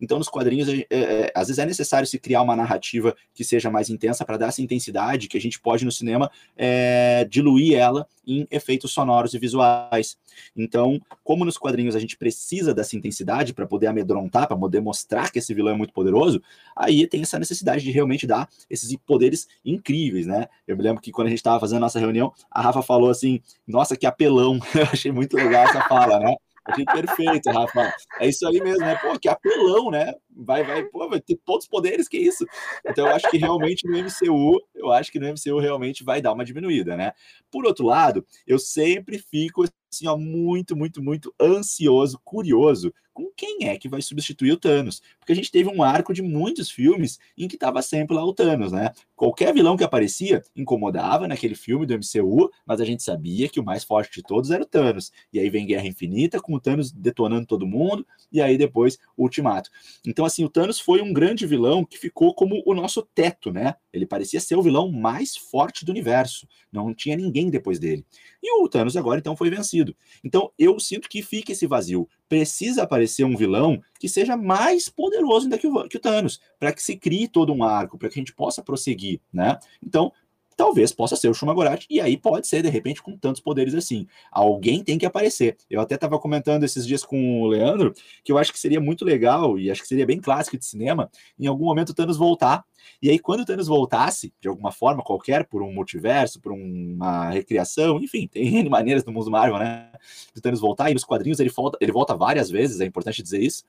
Então, 0.01 0.19
nos 0.19 0.29
quadrinhos, 0.29 0.69
é, 0.69 0.87
é, 0.91 1.33
às 1.35 1.49
vezes 1.49 1.59
é 1.59 1.67
necessário 1.67 2.07
se 2.07 2.19
criar 2.19 2.43
uma 2.43 2.55
narrativa 2.55 3.15
que 3.35 3.45
seja 3.45 3.71
mais 3.71 3.91
intensa 3.91 4.25
para 4.25 4.37
dar 4.37 4.49
essa 4.49 4.63
intensidade 4.63 5.29
que 5.29 5.37
a 5.37 5.41
gente 5.41 5.61
pode 5.61 5.85
no 5.85 5.93
cinema 5.93 6.31
é, 6.57 7.27
diluir 7.29 7.77
ela 7.77 8.07
em 8.27 8.47
efeitos 8.51 8.93
sonoros 8.93 9.33
e 9.35 9.39
visuais. 9.39 10.19
Então, 10.55 11.01
como 11.25 11.45
nos 11.45 11.57
quadrinhos 11.57 11.97
a 11.97 11.99
gente 11.99 12.17
precisa 12.17 12.75
dessa 12.75 12.95
intensidade 12.95 13.55
para 13.55 13.67
poder 13.67 13.87
amedrontar, 13.87 14.47
para 14.47 14.57
poder 14.57 14.81
mostrar 14.81 15.31
que 15.33 15.39
esse 15.39 15.55
vilão 15.55 15.75
é 15.75 15.77
muito 15.77 15.93
poderoso, 15.93 16.43
aí 16.77 17.07
tem 17.07 17.23
essa 17.23 17.39
necessidade 17.39 17.83
de 17.83 17.91
realmente 17.91 18.27
dar 18.27 18.49
esses 18.69 18.95
poderes 19.07 19.49
incríveis, 19.65 20.27
né? 20.27 20.47
Eu 20.67 20.77
me 20.77 20.83
lembro 20.83 21.03
que 21.03 21.11
quando 21.11 21.29
a 21.29 21.31
gente 21.31 21.39
estava 21.39 21.59
fazendo 21.59 21.81
nossa 21.81 21.99
reunião, 21.99 22.33
a 22.51 22.61
Rafa 22.61 22.83
falou 22.83 23.11
assim: 23.11 23.41
Nossa, 23.67 23.97
que 23.97 24.07
apelão! 24.07 24.59
Eu 24.75 24.85
achei 24.85 25.11
muito 25.11 25.37
legal 25.37 25.65
essa 25.65 25.83
fala, 25.89 26.19
né? 26.21 26.37
Achei 26.69 26.85
perfeito, 26.85 27.51
Rafa. 27.51 27.93
É 28.21 28.29
isso 28.29 28.47
aí 28.47 28.61
mesmo, 28.61 28.85
né? 28.85 28.97
Pô, 28.97 29.19
que 29.19 29.29
apelão, 29.29 29.91
né? 29.91 30.13
Vai, 30.31 30.63
vai, 30.63 30.85
pô, 30.85 31.09
vai 31.09 31.21
ter 31.21 31.37
todos 31.45 31.65
os 31.65 31.71
poderes, 31.71 32.09
que 32.09 32.19
isso? 32.19 32.45
Então 32.87 33.07
eu 33.07 33.15
acho 33.15 33.29
que 33.31 33.39
realmente 33.39 33.87
no 33.87 33.97
MCU, 33.97 34.61
eu 34.75 34.93
acho 34.93 35.11
que 35.11 35.19
no 35.19 35.27
MCU 35.27 35.59
realmente 35.59 36.05
vai 36.05 36.21
dar 36.21 36.33
uma 36.33 36.45
diminuída, 36.45 36.97
né? 36.97 37.13
Por 37.51 37.65
outro 37.67 37.87
lado, 37.87 38.25
eu 38.47 38.59
sempre 38.59 39.19
fico 39.19 39.65
assim, 39.93 40.07
ó, 40.07 40.17
muito, 40.17 40.77
muito, 40.77 41.03
muito 41.03 41.35
ansioso, 41.41 42.21
curioso 42.25 42.93
com 43.19 43.29
quem 43.37 43.67
é 43.67 43.77
que 43.77 43.89
vai 43.89 44.01
substituir 44.01 44.53
o 44.53 44.57
Thanos. 44.57 45.03
Porque 45.19 45.33
a 45.33 45.35
gente 45.35 45.51
teve 45.51 45.69
um 45.69 45.83
arco 45.83 46.15
de 46.15 46.23
muitos 46.23 46.71
filmes 46.71 47.19
em 47.37 47.49
que 47.49 47.57
estava 47.57 47.83
sempre 47.83 48.15
lá 48.15 48.25
o 48.25 48.33
Thanos, 48.33 48.71
né? 48.71 48.93
Qualquer 49.17 49.53
vilão 49.53 49.77
que 49.77 49.83
aparecia 49.83 50.41
incomodava 50.55 51.27
naquele 51.27 51.57
filme 51.57 51.85
do 51.85 51.95
MCU, 51.95 52.49
mas 52.65 52.81
a 52.81 52.85
gente 52.85 53.03
sabia 53.03 53.49
que 53.49 53.59
o 53.59 53.65
mais 53.65 53.83
forte 53.83 54.15
de 54.15 54.23
todos 54.23 54.53
era 54.53 54.63
o 54.63 54.67
Thanos. 54.67 55.11
E 55.33 55.41
aí 55.41 55.51
vem 55.51 55.67
Guerra 55.67 55.89
Infinita, 55.89 56.41
com 56.41 56.55
o 56.55 56.61
Thanos 56.61 56.93
detonando 56.93 57.45
todo 57.45 57.67
mundo, 57.67 58.07
e 58.31 58.41
aí 58.41 58.57
depois 58.57 58.97
Ultimato. 59.17 59.69
Então, 60.07 60.25
assim, 60.25 60.45
o 60.45 60.49
Thanos 60.49 60.79
foi 60.79 61.03
um 61.03 61.13
grande 61.13 61.45
vilão 61.45 61.85
que 61.85 61.99
ficou 61.99 62.33
como 62.33 62.63
o 62.65 62.73
nosso 62.73 63.03
teto, 63.03 63.51
né? 63.51 63.75
Ele 63.93 64.07
parecia 64.07 64.41
ser 64.41 64.57
o 64.57 64.63
vilão 64.63 64.91
mais 64.91 65.37
forte 65.37 65.85
do 65.85 65.91
universo. 65.91 66.47
Não 66.73 66.95
tinha 66.95 67.17
ninguém 67.17 67.51
depois 67.51 67.79
dele. 67.79 68.05
E 68.43 68.63
o 68.63 68.69
Thanos 68.69 68.97
agora, 68.97 69.19
então, 69.19 69.37
foi 69.37 69.51
vencido. 69.51 69.97
Então, 70.23 70.51
eu 70.59 70.79
sinto 70.79 71.09
que 71.09 71.23
fica 71.23 71.53
esse 71.53 71.67
vazio. 71.67 72.09
Precisa 72.29 72.83
aparecer 72.83 73.25
um 73.25 73.37
vilão 73.37 73.81
que 73.99 74.09
seja 74.09 74.37
mais 74.37 74.89
poderoso 74.89 75.47
ainda 75.47 75.59
que 75.59 75.67
o, 75.67 75.89
que 75.89 75.97
o 75.97 76.01
Thanos, 76.01 76.41
para 76.59 76.73
que 76.73 76.83
se 76.83 76.97
crie 76.97 77.29
todo 77.29 77.53
um 77.53 77.63
arco, 77.63 77.99
para 77.99 78.09
que 78.09 78.19
a 78.19 78.21
gente 78.21 78.35
possa 78.35 78.63
prosseguir, 78.63 79.21
né? 79.33 79.59
Então, 79.83 80.13
talvez 80.59 80.93
possa 80.93 81.15
ser 81.15 81.29
o 81.29 81.35
Shumagorat, 81.35 81.87
e 81.89 82.01
aí 82.01 82.17
pode 82.17 82.49
ser, 82.49 82.63
de 82.63 82.69
repente, 82.69 83.01
com 83.01 83.17
tantos 83.17 83.41
poderes 83.41 83.77
assim. 83.77 84.09
Alguém 84.29 84.83
tem 84.83 84.99
que 84.99 85.07
aparecer. 85.07 85.57
Eu 85.71 85.81
até 85.81 85.95
estava 85.95 86.19
comentando 86.19 86.65
esses 86.65 86.85
dias 86.85 87.05
com 87.05 87.43
o 87.43 87.47
Leandro, 87.47 87.95
que 88.25 88.33
eu 88.33 88.37
acho 88.37 88.53
que 88.53 88.59
seria 88.59 88.81
muito 88.81 89.05
legal, 89.05 89.57
e 89.57 89.71
acho 89.71 89.81
que 89.81 89.87
seria 89.87 90.05
bem 90.05 90.21
clássico 90.21 90.59
de 90.59 90.67
cinema, 90.67 91.09
em 91.39 91.47
algum 91.47 91.65
momento 91.65 91.91
o 91.91 91.95
Thanos 91.95 92.17
voltar, 92.17 92.65
e 93.01 93.09
aí 93.09 93.21
quando 93.21 93.43
o 93.43 93.45
Thanos 93.45 93.69
voltasse, 93.69 94.35
de 94.41 94.49
alguma 94.49 94.73
forma 94.73 95.01
qualquer, 95.01 95.47
por 95.47 95.63
um 95.63 95.73
multiverso, 95.73 96.41
por 96.41 96.51
uma 96.51 97.31
recriação, 97.31 97.99
enfim, 98.03 98.27
tem 98.27 98.67
maneiras 98.69 99.05
no 99.05 99.13
mundo 99.13 99.31
Marvel, 99.31 99.61
né, 99.61 99.93
do 100.35 100.41
Thanos 100.41 100.59
voltar, 100.59 100.91
e 100.91 100.95
nos 100.95 101.05
quadrinhos 101.05 101.39
ele 101.39 101.51
volta, 101.51 101.79
ele 101.81 101.93
volta 101.93 102.17
várias 102.17 102.51
vezes, 102.51 102.81
é 102.81 102.85
importante 102.85 103.23
dizer 103.23 103.41
isso, 103.41 103.63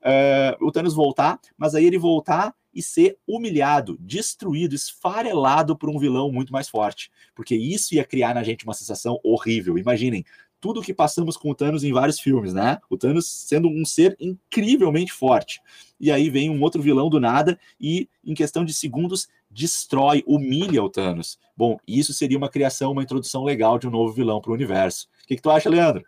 uh, 0.00 0.64
o 0.64 0.70
Thanos 0.70 0.94
voltar, 0.94 1.40
mas 1.58 1.74
aí 1.74 1.84
ele 1.84 1.98
voltar 1.98 2.54
e 2.76 2.82
ser 2.82 3.16
humilhado, 3.26 3.96
destruído, 3.98 4.74
esfarelado 4.74 5.74
por 5.74 5.88
um 5.88 5.98
vilão 5.98 6.30
muito 6.30 6.52
mais 6.52 6.68
forte. 6.68 7.10
Porque 7.34 7.56
isso 7.56 7.94
ia 7.94 8.04
criar 8.04 8.34
na 8.34 8.42
gente 8.42 8.64
uma 8.64 8.74
sensação 8.74 9.18
horrível. 9.24 9.78
Imaginem, 9.78 10.24
tudo 10.60 10.82
que 10.82 10.92
passamos 10.92 11.36
com 11.36 11.50
o 11.50 11.54
Thanos 11.54 11.84
em 11.84 11.92
vários 11.92 12.20
filmes, 12.20 12.52
né? 12.52 12.78
O 12.90 12.98
Thanos 12.98 13.26
sendo 13.26 13.68
um 13.68 13.84
ser 13.84 14.14
incrivelmente 14.20 15.12
forte. 15.12 15.60
E 15.98 16.10
aí 16.10 16.28
vem 16.28 16.50
um 16.50 16.60
outro 16.62 16.82
vilão 16.82 17.08
do 17.08 17.18
nada 17.18 17.58
e, 17.80 18.08
em 18.22 18.34
questão 18.34 18.64
de 18.64 18.74
segundos, 18.74 19.26
destrói, 19.50 20.22
humilha 20.26 20.82
o 20.82 20.90
Thanos. 20.90 21.38
Bom, 21.56 21.78
isso 21.88 22.12
seria 22.12 22.36
uma 22.36 22.50
criação, 22.50 22.92
uma 22.92 23.02
introdução 23.02 23.42
legal 23.42 23.78
de 23.78 23.88
um 23.88 23.90
novo 23.90 24.12
vilão 24.12 24.40
para 24.40 24.50
o 24.50 24.54
universo. 24.54 25.08
O 25.24 25.26
que, 25.26 25.36
que 25.36 25.42
tu 25.42 25.50
acha, 25.50 25.70
Leandro? 25.70 26.04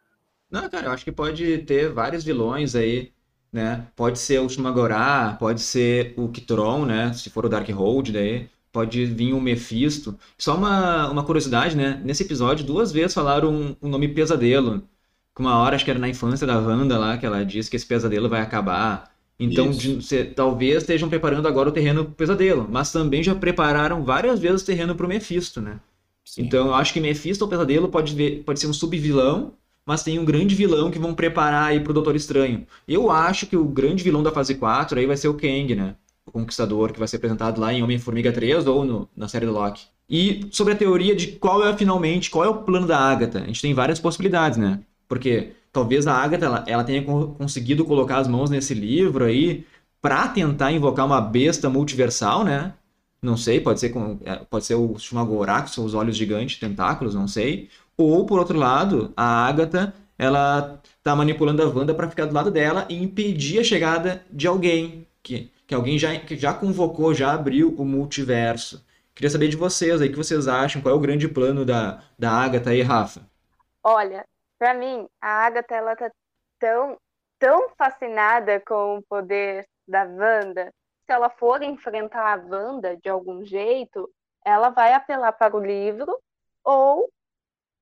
Não, 0.50 0.68
cara, 0.68 0.86
eu 0.88 0.92
acho 0.92 1.04
que 1.04 1.12
pode 1.12 1.58
ter 1.58 1.92
vários 1.92 2.24
vilões 2.24 2.74
aí 2.74 3.12
né? 3.52 3.86
Pode 3.96 4.18
ser 4.18 4.40
o 4.40 4.48
Shumagorá, 4.48 5.36
pode 5.38 5.60
ser 5.60 6.14
o 6.16 6.28
Kitron, 6.28 6.84
né? 6.84 7.12
Se 7.12 7.30
for 7.30 7.46
o 7.46 7.48
Darkhold, 7.48 8.12
daí 8.12 8.48
pode 8.72 9.06
vir 9.06 9.32
o 9.32 9.40
Mephisto. 9.40 10.16
Só 10.36 10.56
uma, 10.56 11.10
uma 11.10 11.24
curiosidade, 11.24 11.76
né? 11.76 12.00
Nesse 12.04 12.22
episódio, 12.22 12.64
duas 12.64 12.92
vezes 12.92 13.14
falaram 13.14 13.76
o 13.80 13.86
um, 13.86 13.88
nome 13.88 14.08
Pesadelo. 14.08 14.82
Uma 15.38 15.56
hora, 15.58 15.76
acho 15.76 15.84
que 15.84 15.90
era 15.90 16.00
na 16.00 16.08
infância 16.08 16.46
da 16.46 16.58
Wanda 16.58 16.98
lá, 16.98 17.16
que 17.16 17.24
ela 17.24 17.44
disse 17.44 17.70
que 17.70 17.76
esse 17.76 17.86
pesadelo 17.86 18.28
vai 18.28 18.40
acabar. 18.40 19.12
Então, 19.38 19.70
de, 19.70 20.02
se, 20.02 20.24
talvez 20.24 20.78
estejam 20.78 21.08
preparando 21.08 21.46
agora 21.46 21.68
o 21.68 21.72
terreno 21.72 22.04
pro 22.04 22.14
pesadelo, 22.14 22.66
mas 22.68 22.90
também 22.90 23.22
já 23.22 23.36
prepararam 23.36 24.04
várias 24.04 24.40
vezes 24.40 24.62
o 24.62 24.66
terreno 24.66 24.96
pro 24.96 25.06
Mephisto, 25.06 25.60
né? 25.60 25.78
Sim. 26.24 26.42
Então, 26.42 26.66
eu 26.66 26.74
acho 26.74 26.92
que 26.92 27.00
Mephisto 27.00 27.44
ou 27.44 27.48
pesadelo 27.48 27.88
pode, 27.88 28.16
ver, 28.16 28.42
pode 28.44 28.58
ser 28.58 28.66
um 28.66 28.72
subvilão 28.72 29.54
mas 29.88 30.02
tem 30.02 30.18
um 30.18 30.24
grande 30.24 30.54
vilão 30.54 30.90
que 30.90 30.98
vão 30.98 31.14
preparar 31.14 31.68
aí 31.68 31.80
pro 31.80 31.94
Doutor 31.94 32.14
Estranho. 32.14 32.66
Eu 32.86 33.10
acho 33.10 33.46
que 33.46 33.56
o 33.56 33.64
grande 33.64 34.04
vilão 34.04 34.22
da 34.22 34.30
fase 34.30 34.54
4 34.54 34.98
aí 34.98 35.06
vai 35.06 35.16
ser 35.16 35.28
o 35.28 35.34
Kang, 35.34 35.74
né? 35.74 35.94
O 36.26 36.30
Conquistador, 36.30 36.92
que 36.92 36.98
vai 36.98 37.08
ser 37.08 37.16
apresentado 37.16 37.58
lá 37.58 37.72
em 37.72 37.82
Homem-Formiga 37.82 38.30
3 38.30 38.66
ou 38.66 38.84
no, 38.84 39.08
na 39.16 39.28
série 39.28 39.46
do 39.46 39.52
Loki. 39.52 39.86
E 40.06 40.46
sobre 40.50 40.74
a 40.74 40.76
teoria 40.76 41.16
de 41.16 41.28
qual 41.28 41.66
é 41.66 41.74
finalmente, 41.74 42.28
qual 42.28 42.44
é 42.44 42.48
o 42.50 42.62
plano 42.64 42.86
da 42.86 42.98
Agatha, 42.98 43.40
a 43.40 43.46
gente 43.46 43.62
tem 43.62 43.72
várias 43.72 43.98
possibilidades, 43.98 44.58
né? 44.58 44.80
Porque 45.08 45.52
talvez 45.72 46.06
a 46.06 46.12
Agatha 46.12 46.44
ela, 46.44 46.64
ela 46.66 46.84
tenha 46.84 47.02
conseguido 47.02 47.82
colocar 47.86 48.18
as 48.18 48.28
mãos 48.28 48.50
nesse 48.50 48.74
livro 48.74 49.24
aí 49.24 49.64
para 50.02 50.28
tentar 50.28 50.70
invocar 50.70 51.06
uma 51.06 51.22
besta 51.22 51.70
multiversal, 51.70 52.44
né? 52.44 52.74
Não 53.22 53.38
sei, 53.38 53.58
pode 53.58 53.80
ser 53.80 53.88
com, 53.88 54.18
é, 54.22 54.36
pode 54.36 54.66
ser 54.66 54.74
o 54.74 54.98
Shumagorax, 54.98 55.78
os 55.78 55.94
olhos 55.94 56.14
gigantes, 56.14 56.60
tentáculos, 56.60 57.14
não 57.14 57.26
sei. 57.26 57.70
Ou, 57.98 58.24
por 58.24 58.38
outro 58.38 58.56
lado, 58.56 59.12
a 59.16 59.46
Agatha, 59.46 59.92
ela 60.16 60.80
tá 61.02 61.16
manipulando 61.16 61.62
a 61.62 61.66
Wanda 61.66 61.92
para 61.92 62.08
ficar 62.08 62.26
do 62.26 62.34
lado 62.34 62.48
dela 62.48 62.86
e 62.88 63.02
impedir 63.02 63.58
a 63.58 63.64
chegada 63.64 64.24
de 64.30 64.46
alguém, 64.46 65.04
que, 65.20 65.52
que 65.66 65.74
alguém 65.74 65.98
já, 65.98 66.16
que 66.18 66.36
já 66.36 66.54
convocou, 66.54 67.12
já 67.12 67.34
abriu 67.34 67.74
o 67.76 67.84
multiverso. 67.84 68.86
Queria 69.16 69.30
saber 69.30 69.48
de 69.48 69.56
vocês 69.56 70.00
aí, 70.00 70.08
o 70.08 70.10
que 70.12 70.16
vocês 70.16 70.46
acham, 70.46 70.80
qual 70.80 70.94
é 70.94 70.96
o 70.96 71.00
grande 71.00 71.26
plano 71.26 71.64
da, 71.64 72.00
da 72.16 72.30
Agatha 72.30 72.70
aí, 72.70 72.82
Rafa? 72.82 73.20
Olha, 73.82 74.24
para 74.58 74.74
mim, 74.74 75.08
a 75.20 75.46
Agatha, 75.46 75.74
ela 75.74 75.96
tá 75.96 76.08
tão, 76.60 76.96
tão 77.36 77.70
fascinada 77.76 78.60
com 78.60 78.98
o 78.98 79.02
poder 79.02 79.66
da 79.88 80.04
Wanda, 80.04 80.72
se 81.04 81.12
ela 81.12 81.30
for 81.30 81.62
enfrentar 81.62 82.34
a 82.34 82.36
Wanda 82.36 82.96
de 82.96 83.08
algum 83.08 83.44
jeito, 83.44 84.08
ela 84.44 84.68
vai 84.68 84.92
apelar 84.92 85.32
para 85.32 85.56
o 85.56 85.64
livro 85.64 86.16
ou 86.62 87.08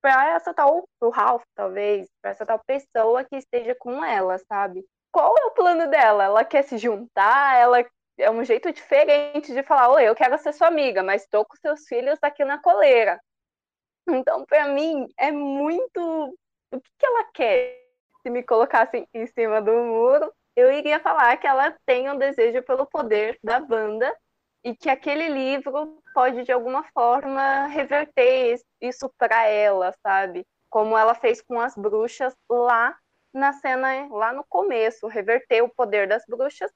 para 0.07 0.29
essa 0.29 0.53
tal, 0.53 0.87
pro 0.97 1.09
Ralph, 1.09 1.43
talvez, 1.53 2.07
para 2.21 2.31
essa 2.31 2.45
tal 2.45 2.61
pessoa 2.65 3.25
que 3.25 3.35
esteja 3.35 3.75
com 3.75 4.05
ela, 4.05 4.37
sabe? 4.47 4.85
Qual 5.11 5.35
é 5.37 5.45
o 5.47 5.51
plano 5.51 5.89
dela? 5.89 6.23
Ela 6.23 6.45
quer 6.45 6.63
se 6.63 6.77
juntar? 6.77 7.57
Ela 7.59 7.85
é 8.17 8.31
um 8.31 8.41
jeito 8.41 8.71
diferente 8.71 9.53
de 9.53 9.63
falar, 9.63 9.89
oi, 9.89 10.07
eu 10.07 10.15
quero 10.15 10.37
ser 10.37 10.53
sua 10.53 10.67
amiga, 10.67 11.03
mas 11.03 11.23
estou 11.23 11.43
com 11.43 11.57
seus 11.57 11.85
filhos 11.89 12.17
aqui 12.21 12.45
na 12.45 12.57
coleira. 12.57 13.19
Então, 14.07 14.45
para 14.45 14.69
mim, 14.69 15.09
é 15.17 15.29
muito. 15.29 15.99
O 16.71 16.79
que, 16.79 16.89
que 16.97 17.05
ela 17.05 17.25
quer? 17.33 17.77
Se 18.23 18.29
me 18.29 18.43
colocassem 18.43 19.05
em 19.13 19.27
cima 19.27 19.61
do 19.61 19.73
muro, 19.73 20.33
eu 20.55 20.71
iria 20.71 21.01
falar 21.01 21.35
que 21.35 21.47
ela 21.47 21.75
tem 21.85 22.09
um 22.09 22.17
desejo 22.17 22.63
pelo 22.63 22.85
poder 22.85 23.37
da 23.43 23.59
banda 23.59 24.15
e 24.63 24.73
que 24.73 24.89
aquele 24.89 25.27
livro 25.27 26.01
pode 26.17 26.43
de 26.43 26.51
alguma 26.51 26.83
forma 26.95 27.67
reverter 27.67 28.59
isso 28.81 29.07
para 29.19 29.45
ela, 29.45 29.93
sabe? 30.01 30.47
Como 30.67 30.97
ela 30.97 31.13
fez 31.13 31.43
com 31.43 31.59
as 31.59 31.75
bruxas 31.75 32.33
lá 32.49 32.97
na 33.31 33.53
cena, 33.53 34.07
lá 34.09 34.33
no 34.33 34.43
começo, 34.49 35.05
reverter 35.05 35.61
o 35.61 35.69
poder 35.69 36.07
das 36.07 36.23
bruxas 36.27 36.71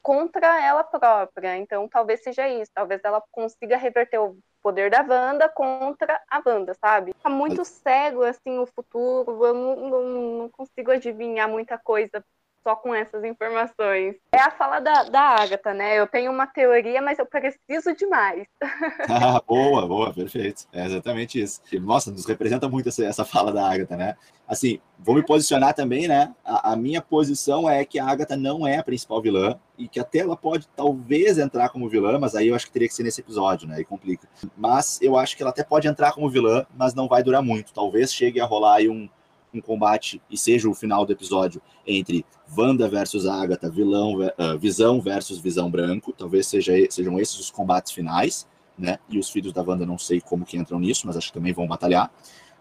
contra 0.00 0.64
ela 0.64 0.84
própria. 0.84 1.56
Então, 1.56 1.88
talvez 1.88 2.22
seja 2.22 2.48
isso. 2.48 2.70
Talvez 2.72 3.00
ela 3.02 3.20
consiga 3.32 3.76
reverter 3.76 4.18
o 4.20 4.38
poder 4.62 4.92
da 4.92 5.00
Wanda 5.00 5.48
contra 5.48 6.22
a 6.30 6.40
Wanda, 6.46 6.72
sabe? 6.74 7.14
Tá 7.14 7.28
muito 7.28 7.64
cego, 7.64 8.22
assim, 8.22 8.60
o 8.60 8.66
futuro. 8.66 9.44
Eu 9.44 9.54
não, 9.54 9.76
não, 9.90 10.04
não 10.38 10.48
consigo 10.50 10.92
adivinhar 10.92 11.48
muita 11.48 11.76
coisa 11.76 12.24
só 12.66 12.74
com 12.74 12.92
essas 12.92 13.22
informações. 13.22 14.16
É 14.32 14.40
a 14.40 14.50
fala 14.50 14.80
da, 14.80 15.04
da 15.04 15.20
Agatha, 15.20 15.72
né? 15.72 15.96
Eu 16.00 16.08
tenho 16.08 16.32
uma 16.32 16.48
teoria, 16.48 17.00
mas 17.00 17.16
eu 17.16 17.24
preciso 17.24 17.94
de 17.94 18.04
mais. 18.06 18.44
ah, 19.08 19.40
boa, 19.46 19.86
boa, 19.86 20.12
perfeito. 20.12 20.64
É 20.72 20.84
exatamente 20.84 21.40
isso. 21.40 21.60
Nossa, 21.74 22.10
nos 22.10 22.26
representa 22.26 22.68
muito 22.68 22.88
essa, 22.88 23.04
essa 23.04 23.24
fala 23.24 23.52
da 23.52 23.70
Agatha, 23.70 23.96
né? 23.96 24.16
Assim, 24.48 24.80
vou 24.98 25.14
me 25.14 25.24
posicionar 25.24 25.74
também, 25.74 26.08
né? 26.08 26.34
A, 26.44 26.72
a, 26.72 26.76
minha 26.76 27.00
posição 27.00 27.70
é 27.70 27.84
que 27.84 28.00
a 28.00 28.06
Agatha 28.06 28.36
não 28.36 28.66
é 28.66 28.78
a 28.78 28.82
principal 28.82 29.22
vilã 29.22 29.56
e 29.78 29.86
que 29.86 30.00
até 30.00 30.18
ela 30.18 30.36
pode 30.36 30.66
talvez 30.74 31.38
entrar 31.38 31.68
como 31.68 31.88
vilã, 31.88 32.18
mas 32.18 32.34
aí 32.34 32.48
eu 32.48 32.56
acho 32.56 32.66
que 32.66 32.72
teria 32.72 32.88
que 32.88 32.94
ser 32.94 33.04
nesse 33.04 33.20
episódio, 33.20 33.68
né? 33.68 33.76
Aí 33.76 33.84
complica. 33.84 34.26
Mas 34.56 35.00
eu 35.00 35.16
acho 35.16 35.36
que 35.36 35.42
ela 35.44 35.50
até 35.50 35.62
pode 35.62 35.86
entrar 35.86 36.12
como 36.12 36.28
vilã, 36.28 36.66
mas 36.76 36.94
não 36.94 37.06
vai 37.06 37.22
durar 37.22 37.42
muito. 37.42 37.72
Talvez 37.72 38.12
chegue 38.12 38.40
a 38.40 38.44
rolar 38.44 38.76
aí 38.78 38.88
um 38.88 39.08
um 39.52 39.60
combate 39.60 40.20
e 40.30 40.36
seja 40.36 40.68
o 40.68 40.74
final 40.74 41.04
do 41.04 41.12
episódio 41.12 41.60
entre 41.86 42.24
Wanda 42.56 42.88
versus 42.88 43.26
Agatha, 43.26 43.70
vilão, 43.70 44.18
uh, 44.20 44.58
Visão 44.58 45.00
versus 45.00 45.38
Visão 45.38 45.70
Branco. 45.70 46.12
Talvez 46.12 46.46
seja, 46.46 46.72
sejam 46.90 47.18
esses 47.18 47.38
os 47.38 47.50
combates 47.50 47.92
finais, 47.92 48.46
né? 48.78 48.98
E 49.08 49.18
os 49.18 49.30
filhos 49.30 49.52
da 49.52 49.62
Wanda 49.62 49.86
não 49.86 49.98
sei 49.98 50.20
como 50.20 50.44
que 50.44 50.56
entram 50.56 50.78
nisso, 50.78 51.06
mas 51.06 51.16
acho 51.16 51.28
que 51.28 51.34
também 51.34 51.52
vão 51.52 51.66
batalhar. 51.66 52.10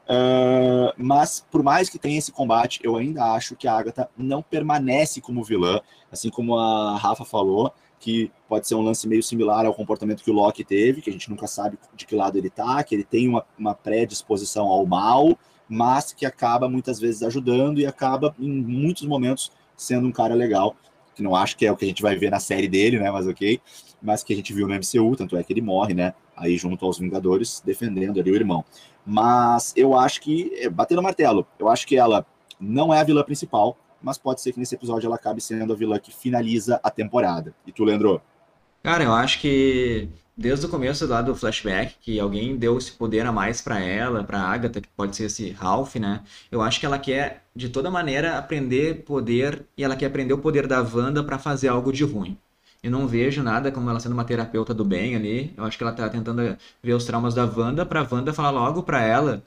Uh, 0.06 0.94
mas 0.98 1.46
por 1.50 1.64
mais 1.64 1.90
que 1.90 1.98
tenha 1.98 2.18
esse 2.18 2.32
combate, 2.32 2.80
eu 2.84 2.96
ainda 2.96 3.34
acho 3.34 3.56
que 3.56 3.68
a 3.68 3.74
Agatha 3.74 4.10
não 4.16 4.42
permanece 4.42 5.20
como 5.20 5.44
vilã, 5.44 5.82
assim 6.12 6.30
como 6.30 6.58
a 6.58 6.96
Rafa 6.98 7.26
falou, 7.26 7.74
que 8.00 8.32
pode 8.48 8.68
ser 8.68 8.76
um 8.76 8.82
lance 8.82 9.08
meio 9.08 9.24
similar 9.24 9.66
ao 9.66 9.74
comportamento 9.74 10.24
que 10.24 10.30
o 10.30 10.34
Loki 10.34 10.64
teve, 10.64 11.02
que 11.02 11.10
a 11.10 11.14
gente 11.14 11.30
nunca 11.30 11.48
sabe 11.48 11.80
de 11.96 12.06
que 12.06 12.16
lado 12.16 12.38
ele 12.38 12.52
tá, 12.52 12.84
que 12.84 12.94
ele 12.94 13.04
tem 13.04 13.28
uma, 13.28 13.44
uma 13.58 13.74
predisposição 13.74 14.68
ao 14.68 14.86
mal, 14.86 15.38
mas 15.68 16.14
que 16.14 16.26
acaba 16.26 16.70
muitas 16.70 17.00
vezes 17.00 17.24
ajudando 17.24 17.80
e 17.80 17.86
acaba, 17.86 18.36
em 18.40 18.50
muitos 18.50 19.06
momentos, 19.06 19.52
sendo 19.76 20.08
um 20.08 20.12
cara 20.12 20.34
legal, 20.34 20.76
que 21.16 21.24
não 21.24 21.36
acho 21.36 21.58
que 21.58 21.66
é 21.66 21.72
o 21.72 21.78
que 21.78 21.86
a 21.86 21.88
gente 21.88 22.02
vai 22.02 22.16
ver 22.16 22.30
na 22.30 22.40
série 22.40 22.68
dele, 22.68 23.00
né, 23.00 23.10
mas 23.10 23.26
ok, 23.26 23.60
mas 24.02 24.24
que 24.24 24.34
a 24.34 24.36
gente 24.36 24.54
viu 24.54 24.68
no 24.68 24.76
MCU, 24.76 25.16
tanto 25.16 25.38
é 25.38 25.44
que 25.44 25.54
ele 25.54 25.62
morre, 25.62 25.94
né, 25.94 26.14
aí 26.36 26.58
junto 26.58 26.86
aos 26.86 27.00
Vingadores, 27.00 27.62
defendendo 27.66 28.20
ali 28.20 28.32
o 28.32 28.36
irmão. 28.36 28.64
Mas 29.06 29.74
eu 29.76 29.98
acho 29.98 30.22
que, 30.22 30.52
é, 30.56 30.70
batendo 30.70 31.02
martelo, 31.02 31.48
eu 31.58 31.70
acho 31.70 31.88
que 31.88 31.98
ela 31.98 32.26
não 32.60 32.94
é 32.94 33.00
a 33.00 33.04
vilã 33.04 33.24
principal, 33.24 33.78
mas 34.02 34.18
pode 34.18 34.42
ser 34.42 34.54
que 34.54 34.60
nesse 34.60 34.76
episódio 34.76 35.08
ela 35.08 35.16
acabe 35.16 35.42
sendo 35.42 35.74
a 35.74 35.76
vilã 35.76 35.98
que 35.98 36.14
finaliza 36.14 36.80
a 36.84 36.92
temporada. 36.92 37.56
E 37.66 37.72
tu, 37.72 37.84
Leandro? 37.84 38.22
Cara, 38.84 39.04
eu 39.04 39.14
acho 39.14 39.40
que 39.40 40.10
desde 40.38 40.66
o 40.66 40.70
começo 40.70 41.06
lá 41.08 41.22
do 41.22 41.36
flashback, 41.36 41.96
que 42.02 42.20
alguém 42.20 42.58
deu 42.58 42.78
esse 42.78 42.92
poder 42.92 43.26
a 43.26 43.32
mais 43.32 43.62
para 43.62 43.80
ela, 43.80 44.24
para 44.24 44.40
Agatha, 44.40 44.82
que 44.82 44.88
pode 44.90 45.16
ser 45.16 45.26
esse 45.26 45.52
Ralph, 45.52 45.96
né? 45.96 46.24
Eu 46.52 46.62
acho 46.62 46.80
que 46.80 46.86
ela 46.86 47.00
quer 47.00 47.44
de 47.56 47.70
toda 47.70 47.90
maneira 47.90 48.38
aprender 48.38 49.04
poder 49.04 49.66
e 49.78 49.84
ela 49.84 49.96
quer 49.96 50.08
aprender 50.08 50.34
o 50.34 50.38
poder 50.38 50.68
da 50.68 50.82
Wanda 50.82 51.24
para 51.24 51.40
fazer 51.40 51.70
algo 51.70 51.92
de 51.92 52.04
ruim. 52.04 52.38
Eu 52.84 52.92
não 52.92 53.08
vejo 53.08 53.42
nada 53.42 53.72
como 53.72 53.90
ela 53.90 54.00
sendo 54.00 54.14
uma 54.14 54.26
terapeuta 54.26 54.74
do 54.74 54.86
bem 54.86 55.16
ali. 55.16 55.54
Eu 55.58 55.64
acho 55.64 55.78
que 55.78 55.84
ela 55.84 55.94
tá 55.94 56.08
tentando 56.10 56.58
ver 56.84 56.94
os 56.94 57.06
traumas 57.06 57.34
da 57.34 57.46
Wanda 57.46 57.86
para 57.86 58.08
Wanda 58.10 58.34
falar 58.34 58.52
logo 58.52 58.84
para 58.84 59.02
ela 59.02 59.44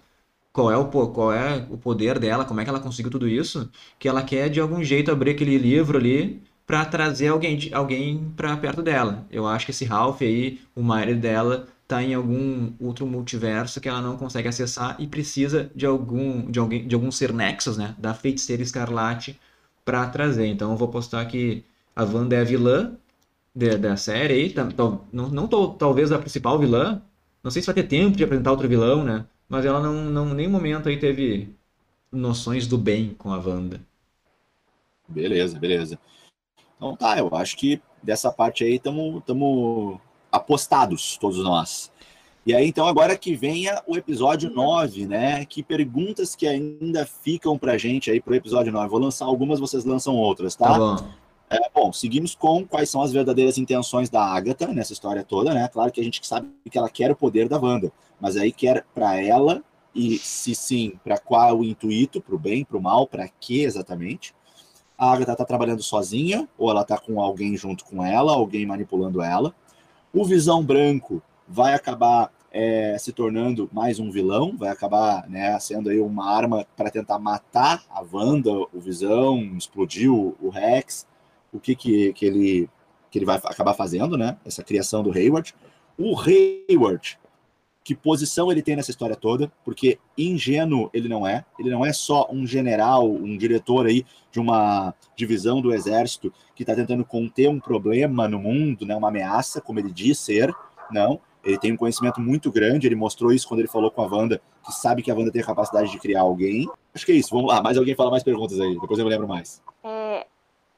qual 0.53 0.73
é 0.73 0.77
o 0.77 0.87
qual 0.87 1.33
é 1.33 1.67
o 1.71 1.79
poder 1.79 2.19
dela, 2.19 2.45
como 2.45 2.61
é 2.61 2.65
que 2.65 2.71
ela 2.71 2.81
conseguiu 2.81 3.11
tudo 3.13 3.29
isso, 3.29 3.71
que 3.99 4.09
ela 4.09 4.23
quer 4.23 4.49
de 4.49 4.61
algum 4.61 4.83
jeito 4.83 5.11
abrir 5.11 5.33
aquele 5.33 5.57
livro 5.57 5.99
ali 5.99 6.43
para 6.69 6.85
trazer 6.85 7.29
alguém, 7.29 7.59
alguém 7.73 8.31
para 8.37 8.55
perto 8.59 8.83
dela. 8.83 9.27
Eu 9.31 9.47
acho 9.47 9.65
que 9.67 9.71
esse 9.73 9.87
Ralph 9.87 10.21
aí, 10.21 10.61
o 10.77 10.83
marido 10.83 11.19
dela, 11.21 11.67
tá 11.89 12.03
em 12.03 12.13
algum 12.15 12.75
outro 12.79 13.07
multiverso 13.07 13.81
que 13.81 13.89
ela 13.89 14.03
não 14.03 14.19
consegue 14.19 14.49
acessar 14.49 14.95
e 15.01 15.07
precisa 15.07 15.71
de 15.75 15.87
algum 15.87 16.51
de 16.51 16.59
alguém 16.59 16.87
de 16.87 16.95
algum 16.95 17.11
ser 17.11 17.33
Nexus, 17.33 17.79
né, 17.79 17.95
da 17.99 18.13
feiticeira 18.15 18.63
escarlate 18.63 19.41
para 19.85 20.07
trazer. 20.11 20.47
Então 20.47 20.73
eu 20.73 20.77
vou 20.77 20.89
postar 20.89 21.25
que 21.27 21.65
a 21.97 22.05
Wanda 22.05 22.37
é 22.37 22.43
a 22.43 22.45
vilã 22.45 22.93
de, 23.55 23.79
da 23.79 23.97
série 23.97 24.35
aí, 24.35 24.55
não, 25.13 25.31
não 25.31 25.49
tô, 25.49 25.71
talvez 25.71 26.13
a 26.13 26.19
principal 26.19 26.59
vilã. 26.59 27.03
Não 27.43 27.51
sei 27.51 27.63
se 27.63 27.67
vai 27.67 27.75
ter 27.77 27.85
tempo 27.85 28.17
de 28.17 28.25
apresentar 28.25 28.51
outro 28.53 28.69
vilão, 28.69 29.05
né? 29.05 29.27
Mas 29.49 29.65
ela 29.65 29.81
não, 29.83 29.95
não 30.11 30.35
nem 30.35 30.49
momento 30.49 30.89
aí 30.89 30.99
teve 30.99 31.55
noções 32.13 32.67
do 32.67 32.79
bem 32.79 33.15
com 33.19 33.33
a 33.33 33.39
Wanda. 33.39 33.81
Beleza, 35.09 35.59
beleza. 35.59 35.99
Então 36.79 36.97
tá, 36.97 37.19
eu 37.19 37.29
acho 37.35 37.57
que 37.57 37.83
dessa 38.03 38.33
parte 38.33 38.65
aí 38.65 38.77
estamos 38.77 40.01
apostados, 40.33 41.19
todos 41.19 41.43
nós. 41.43 41.93
E 42.47 42.55
aí, 42.55 42.67
então, 42.67 42.87
agora 42.89 43.15
que 43.15 43.35
venha 43.35 43.83
o 43.87 43.95
episódio 43.95 44.49
9, 44.49 45.07
né? 45.07 45.45
Que 45.45 45.63
perguntas 45.63 46.35
que 46.35 46.47
ainda 46.47 47.05
ficam 47.05 47.59
pra 47.59 47.77
gente 47.77 48.11
aí 48.11 48.23
pro 48.23 48.35
episódio 48.35 48.73
9. 48.73 48.89
Vou 48.89 48.99
lançar 48.99 49.27
algumas, 49.27 49.61
vocês 49.61 49.85
lançam 49.85 50.17
outras, 50.17 50.57
tá? 50.57 50.73
Tá 50.73 50.79
bom. 50.79 50.97
É, 51.51 51.59
bom, 51.75 51.93
seguimos 51.93 52.35
com 52.35 52.67
quais 52.67 52.89
são 52.89 53.03
as 53.03 53.13
verdadeiras 53.13 53.59
intenções 53.59 54.09
da 54.09 54.23
Agatha 54.23 54.67
nessa 54.69 54.95
história 54.95 55.25
toda, 55.25 55.53
né? 55.53 55.69
Claro 55.69 55.91
que 55.93 56.01
a 56.01 56.05
gente 56.05 56.27
sabe 56.27 56.49
que 56.71 56.79
ela 56.79 56.89
quer 56.89 57.11
o 57.11 57.17
poder 57.17 57.49
da 57.49 57.59
Wanda, 57.59 57.93
mas 58.21 58.37
aí 58.37 58.53
quer 58.53 58.85
para 58.95 59.21
ela 59.21 59.63
e 59.95 60.19
se 60.19 60.55
sim, 60.55 60.99
para 61.03 61.19
qual 61.19 61.59
o 61.59 61.65
intuito, 61.65 62.21
para 62.21 62.35
o 62.35 62.39
bem, 62.39 62.65
para 62.65 62.77
o 62.77 62.83
mal, 62.83 63.07
para 63.07 63.29
que 63.29 63.63
exatamente? 63.63 64.35
A 64.99 65.13
Agatha 65.13 65.33
está 65.33 65.45
trabalhando 65.45 65.83
sozinha, 65.83 66.49
ou 66.59 66.71
ela 66.71 66.83
está 66.83 66.99
com 66.99 67.21
alguém 67.21 67.57
junto 67.57 67.85
com 67.85 68.05
ela, 68.05 68.33
alguém 68.33 68.67
manipulando 68.67 69.23
ela. 69.23 69.55
O 70.13 70.25
Visão 70.25 70.65
Branco 70.65 71.23
vai 71.47 71.73
acabar 71.73 72.33
é, 72.51 72.97
se 72.99 73.13
tornando 73.13 73.71
mais 73.73 74.01
um 74.01 74.11
vilão, 74.11 74.57
vai 74.57 74.71
acabar 74.71 75.29
né, 75.29 75.57
sendo 75.61 75.91
aí 75.91 76.01
uma 76.01 76.29
arma 76.29 76.67
para 76.77 76.91
tentar 76.91 77.19
matar 77.19 77.85
a 77.89 78.03
Wanda, 78.13 78.51
o 78.51 78.81
Visão, 78.81 79.39
explodir 79.57 80.13
o, 80.13 80.37
o 80.41 80.49
Rex, 80.49 81.07
o 81.53 81.61
que, 81.61 81.77
que, 81.77 82.13
que, 82.13 82.27
ele, 82.27 82.71
que 83.11 83.19
ele 83.19 83.27
vai 83.27 83.37
acabar 83.37 83.75
fazendo, 83.75 84.17
né? 84.17 84.37
Essa 84.45 84.65
criação 84.65 85.03
do 85.03 85.13
Hayward. 85.13 85.55
O 85.97 86.15
Hayward 86.19 87.19
que 87.89 87.95
posição 87.95 88.53
ele 88.53 88.61
tem 88.61 88.77
nessa 88.77 88.91
história 88.91 89.17
toda, 89.17 89.51
porque 89.65 89.99
ingênuo 90.19 90.91
ele 90.93 91.09
não 91.09 91.27
é. 91.27 91.43
Ele 91.59 91.71
não 91.71 91.87
é 91.87 91.91
só 91.91 92.29
um 92.31 92.47
general, 92.47 93.11
um 93.11 93.35
diretor 93.35 93.87
aí 93.87 94.05
de 94.31 94.39
uma 94.39 94.93
divisão 95.17 95.63
do 95.63 95.73
exército 95.73 96.31
que 96.55 96.65
está 96.65 96.75
tentando 96.75 97.03
conter 97.03 97.49
um 97.49 97.59
problema 97.59 98.29
no 98.29 98.39
mundo, 98.39 98.85
né, 98.85 98.95
uma 98.95 99.09
ameaça, 99.09 99.63
como 99.63 99.79
ele 99.79 99.91
diz 99.91 100.19
ser. 100.19 100.55
Não. 100.91 101.19
Ele 101.43 101.57
tem 101.57 101.73
um 101.73 101.79
conhecimento 101.79 102.21
muito 102.21 102.53
grande, 102.53 102.87
ele 102.87 102.95
mostrou 102.95 103.33
isso 103.33 103.49
quando 103.49 103.61
ele 103.61 103.69
falou 103.69 103.91
com 103.91 104.03
a 104.03 104.07
Wanda, 104.07 104.39
que 104.63 104.71
sabe 104.71 105.03
que 105.03 105.11
a 105.11 105.15
Wanda 105.15 105.33
tem 105.33 105.41
a 105.41 105.47
capacidade 105.47 105.91
de 105.91 105.99
criar 105.99 106.21
alguém. 106.21 106.69
Acho 106.95 107.07
que 107.07 107.13
é 107.13 107.15
isso, 107.15 107.31
vamos 107.31 107.49
lá, 107.51 107.63
mais 107.63 107.79
alguém 107.79 107.95
fala 107.95 108.11
mais 108.11 108.23
perguntas 108.23 108.61
aí, 108.61 108.79
depois 108.79 108.99
eu 108.99 109.07
me 109.07 109.11
lembro 109.11 109.27
mais. 109.27 109.63
É, 109.83 110.27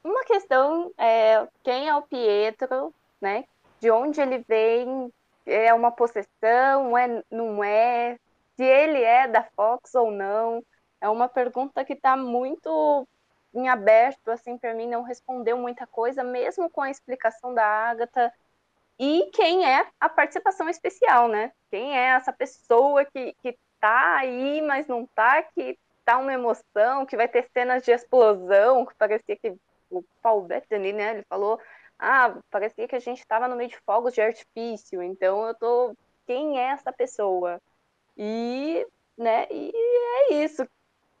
uma 0.01 0.23
questão 0.23 0.93
é 0.97 1.45
quem 1.61 1.89
é 1.89 1.93
o 1.93 2.03
Pietro, 2.03 2.93
né? 3.19 3.43
De 3.81 3.91
onde 3.91 4.21
ele 4.21 4.45
vem, 4.47 5.11
é 5.45 5.73
uma 5.73 5.91
possessão, 5.91 6.97
é, 6.97 7.23
não 7.29 7.63
é, 7.63 8.17
se 8.55 8.63
ele 8.63 9.01
é 9.01 9.27
da 9.27 9.43
Fox 9.43 9.95
ou 9.95 10.11
não. 10.11 10.63
É 10.99 11.09
uma 11.09 11.27
pergunta 11.27 11.83
que 11.83 11.93
está 11.93 12.15
muito 12.15 13.07
em 13.53 13.67
aberto, 13.67 14.29
assim, 14.29 14.57
para 14.57 14.73
mim 14.73 14.87
não 14.87 15.01
respondeu 15.01 15.57
muita 15.57 15.85
coisa, 15.87 16.23
mesmo 16.23 16.69
com 16.69 16.81
a 16.81 16.89
explicação 16.89 17.53
da 17.53 17.65
Agatha. 17.65 18.31
E 18.99 19.29
quem 19.33 19.65
é 19.65 19.85
a 19.99 20.07
participação 20.07 20.69
especial, 20.69 21.27
né? 21.27 21.51
Quem 21.69 21.97
é 21.97 22.09
essa 22.09 22.31
pessoa 22.31 23.03
que, 23.05 23.33
que 23.41 23.57
tá 23.79 24.17
aí, 24.17 24.61
mas 24.61 24.87
não 24.87 25.05
tá, 25.07 25.41
que 25.41 25.77
tá 26.05 26.17
uma 26.17 26.33
emoção, 26.33 27.05
que 27.05 27.17
vai 27.17 27.27
ter 27.27 27.49
cenas 27.51 27.83
de 27.83 27.91
explosão, 27.91 28.85
que 28.85 28.93
parecia 28.95 29.35
que 29.35 29.55
o 29.89 30.03
Paul 30.21 30.43
Bettany, 30.43 30.93
né, 30.93 31.11
ele 31.11 31.25
falou, 31.27 31.59
ah, 32.01 32.35
parecia 32.49 32.87
que 32.87 32.95
a 32.95 32.99
gente 32.99 33.19
estava 33.19 33.47
no 33.47 33.55
meio 33.55 33.69
de 33.69 33.77
fogos 33.85 34.13
de 34.13 34.21
artifício, 34.21 35.03
então 35.03 35.47
eu 35.47 35.53
tô, 35.53 35.95
quem 36.25 36.59
é 36.59 36.71
essa 36.71 36.91
pessoa? 36.91 37.61
E, 38.17 38.85
né, 39.15 39.47
e 39.51 39.71
é 40.31 40.33
isso. 40.43 40.67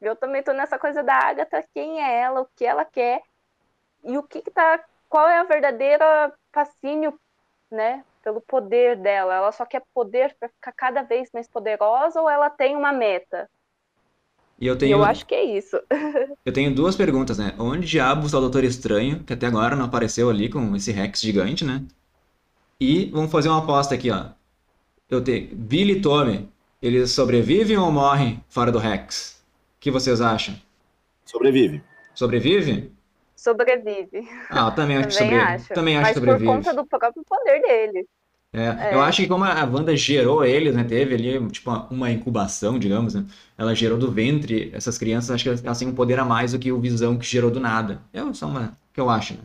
Eu 0.01 0.15
também 0.15 0.41
tô 0.41 0.51
nessa 0.53 0.79
coisa 0.79 1.03
da 1.03 1.13
Agatha, 1.13 1.63
quem 1.73 2.03
é 2.03 2.21
ela, 2.21 2.41
o 2.41 2.49
que 2.55 2.65
ela 2.65 2.83
quer 2.83 3.21
e 4.03 4.17
o 4.17 4.23
que, 4.23 4.41
que 4.41 4.49
tá, 4.49 4.83
qual 5.07 5.29
é 5.29 5.37
a 5.37 5.43
verdadeira 5.43 6.33
fascínio, 6.51 7.19
né, 7.69 8.03
pelo 8.23 8.41
poder 8.41 8.97
dela? 8.97 9.35
Ela 9.35 9.51
só 9.51 9.65
quer 9.67 9.83
poder 9.93 10.35
para 10.39 10.49
ficar 10.49 10.71
cada 10.71 11.03
vez 11.03 11.29
mais 11.31 11.47
poderosa 11.47 12.19
ou 12.19 12.27
ela 12.27 12.49
tem 12.49 12.75
uma 12.75 12.91
meta? 12.91 13.47
E 14.61 14.67
eu 14.67 14.77
tenho. 14.77 14.91
Eu 14.91 15.03
acho 15.03 15.25
que 15.25 15.33
é 15.33 15.43
isso. 15.43 15.75
eu 16.45 16.53
tenho 16.53 16.73
duas 16.73 16.95
perguntas, 16.95 17.39
né? 17.39 17.55
Onde 17.57 17.87
diabos 17.87 18.25
está 18.25 18.37
o 18.37 18.41
Doutor 18.41 18.63
Estranho, 18.63 19.23
que 19.23 19.33
até 19.33 19.47
agora 19.47 19.75
não 19.75 19.85
apareceu 19.85 20.29
ali 20.29 20.47
com 20.49 20.75
esse 20.75 20.91
Rex 20.91 21.19
gigante, 21.19 21.65
né? 21.65 21.83
E 22.79 23.05
vamos 23.05 23.31
fazer 23.31 23.49
uma 23.49 23.57
aposta 23.57 23.95
aqui, 23.95 24.11
ó. 24.11 24.25
Eu 25.09 25.23
tenho. 25.23 25.49
Billy 25.55 25.93
e 25.93 26.01
Tommy, 26.01 26.47
eles 26.79 27.09
sobrevivem 27.09 27.75
ou 27.75 27.91
morrem 27.91 28.43
fora 28.49 28.71
do 28.71 28.77
Rex? 28.77 29.43
O 29.77 29.79
que 29.79 29.89
vocês 29.89 30.21
acham? 30.21 30.55
Sobrevive. 31.25 31.81
Sobrevive? 32.13 32.91
Sobrevive. 33.35 34.29
Ah, 34.51 34.67
eu 34.67 34.75
também 34.75 34.97
acho 34.97 35.07
que 35.07 35.13
sobrevive. 35.15 35.41
Acho. 35.41 35.73
Também 35.73 35.95
acho 35.95 36.03
Mas 36.03 36.13
que 36.13 36.19
sobrevive. 36.19 36.45
por 36.45 36.55
conta 36.55 36.73
do 36.75 36.85
próprio 36.85 37.23
poder 37.27 37.61
dele. 37.61 38.07
É, 38.53 38.93
Eu 38.93 39.01
acho 39.01 39.21
que 39.21 39.27
como 39.29 39.45
a 39.45 39.63
Wanda 39.63 39.95
gerou 39.95 40.43
eles, 40.43 40.75
né? 40.75 40.83
Teve 40.83 41.15
ali, 41.15 41.47
tipo, 41.49 41.71
uma 41.89 42.11
incubação, 42.11 42.77
digamos, 42.77 43.13
né? 43.13 43.25
Ela 43.57 43.73
gerou 43.73 43.97
do 43.97 44.11
ventre 44.11 44.69
essas 44.73 44.97
crianças, 44.97 45.31
acho 45.31 45.43
que 45.43 45.65
elas 45.65 45.79
têm 45.79 45.87
um 45.87 45.95
poder 45.95 46.19
a 46.19 46.25
mais 46.25 46.51
do 46.51 46.59
que 46.59 46.71
o 46.71 46.79
Visão 46.79 47.17
que 47.17 47.25
gerou 47.25 47.49
do 47.49 47.59
nada. 47.59 48.01
É 48.11 48.21
só 48.33 48.47
uma 48.47 48.77
que 48.93 48.99
eu 48.99 49.09
acho, 49.09 49.33
né? 49.35 49.39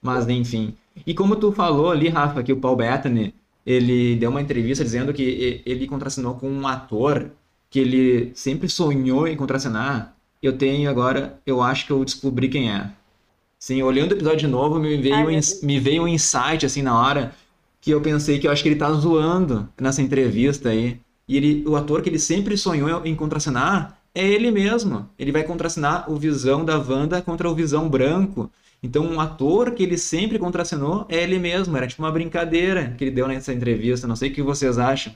Mas, 0.00 0.28
enfim. 0.28 0.74
E 1.06 1.14
como 1.14 1.34
tu 1.36 1.50
falou 1.50 1.90
ali, 1.90 2.08
Rafa, 2.08 2.42
que 2.42 2.52
o 2.52 2.60
Paul 2.60 2.76
Bettany, 2.76 3.34
ele 3.66 4.16
deu 4.16 4.30
uma 4.30 4.40
entrevista 4.42 4.84
dizendo 4.84 5.12
que 5.12 5.62
ele 5.66 5.86
contracenou 5.88 6.34
com 6.34 6.48
um 6.48 6.66
ator 6.68 7.30
que 7.70 7.80
ele 7.80 8.30
sempre 8.34 8.68
sonhou 8.68 9.26
em 9.26 9.36
contracenar. 9.36 10.14
Eu 10.40 10.56
tenho 10.56 10.88
agora, 10.88 11.40
eu 11.44 11.60
acho 11.62 11.86
que 11.86 11.92
eu 11.92 12.04
descobri 12.04 12.48
quem 12.48 12.70
é. 12.70 12.90
Sim, 13.58 13.82
olhando 13.82 14.12
o 14.12 14.14
episódio 14.14 14.40
de 14.40 14.46
novo, 14.46 14.78
me 14.78 14.96
veio, 14.98 15.14
Ai, 15.14 15.38
um, 15.38 15.66
me 15.66 15.80
veio 15.80 16.02
um 16.02 16.08
insight, 16.08 16.66
assim, 16.66 16.82
na 16.82 17.00
hora, 17.00 17.34
que 17.84 17.90
eu 17.90 18.00
pensei 18.00 18.38
que 18.38 18.46
eu 18.46 18.50
acho 18.50 18.62
que 18.62 18.70
ele 18.70 18.78
tá 18.78 18.90
zoando 18.92 19.68
nessa 19.78 20.00
entrevista 20.00 20.70
aí. 20.70 20.98
E 21.28 21.36
ele, 21.36 21.68
o 21.68 21.76
ator 21.76 22.00
que 22.00 22.08
ele 22.08 22.18
sempre 22.18 22.56
sonhou 22.56 23.04
em 23.04 23.14
contracenar 23.14 23.98
é 24.14 24.26
ele 24.26 24.50
mesmo. 24.50 25.06
Ele 25.18 25.30
vai 25.30 25.42
contracenar 25.42 26.10
o 26.10 26.16
Visão 26.16 26.64
da 26.64 26.78
Wanda 26.78 27.20
contra 27.20 27.46
o 27.46 27.54
Visão 27.54 27.86
Branco. 27.86 28.50
Então, 28.82 29.04
um 29.04 29.20
ator 29.20 29.72
que 29.72 29.82
ele 29.82 29.98
sempre 29.98 30.38
contracenou 30.38 31.04
é 31.10 31.16
ele 31.16 31.38
mesmo. 31.38 31.76
Era 31.76 31.86
tipo 31.86 32.02
uma 32.02 32.10
brincadeira 32.10 32.94
que 32.96 33.04
ele 33.04 33.10
deu 33.10 33.28
nessa 33.28 33.52
entrevista. 33.52 34.06
Não 34.06 34.16
sei 34.16 34.30
o 34.30 34.32
que 34.32 34.42
vocês 34.42 34.78
acham. 34.78 35.14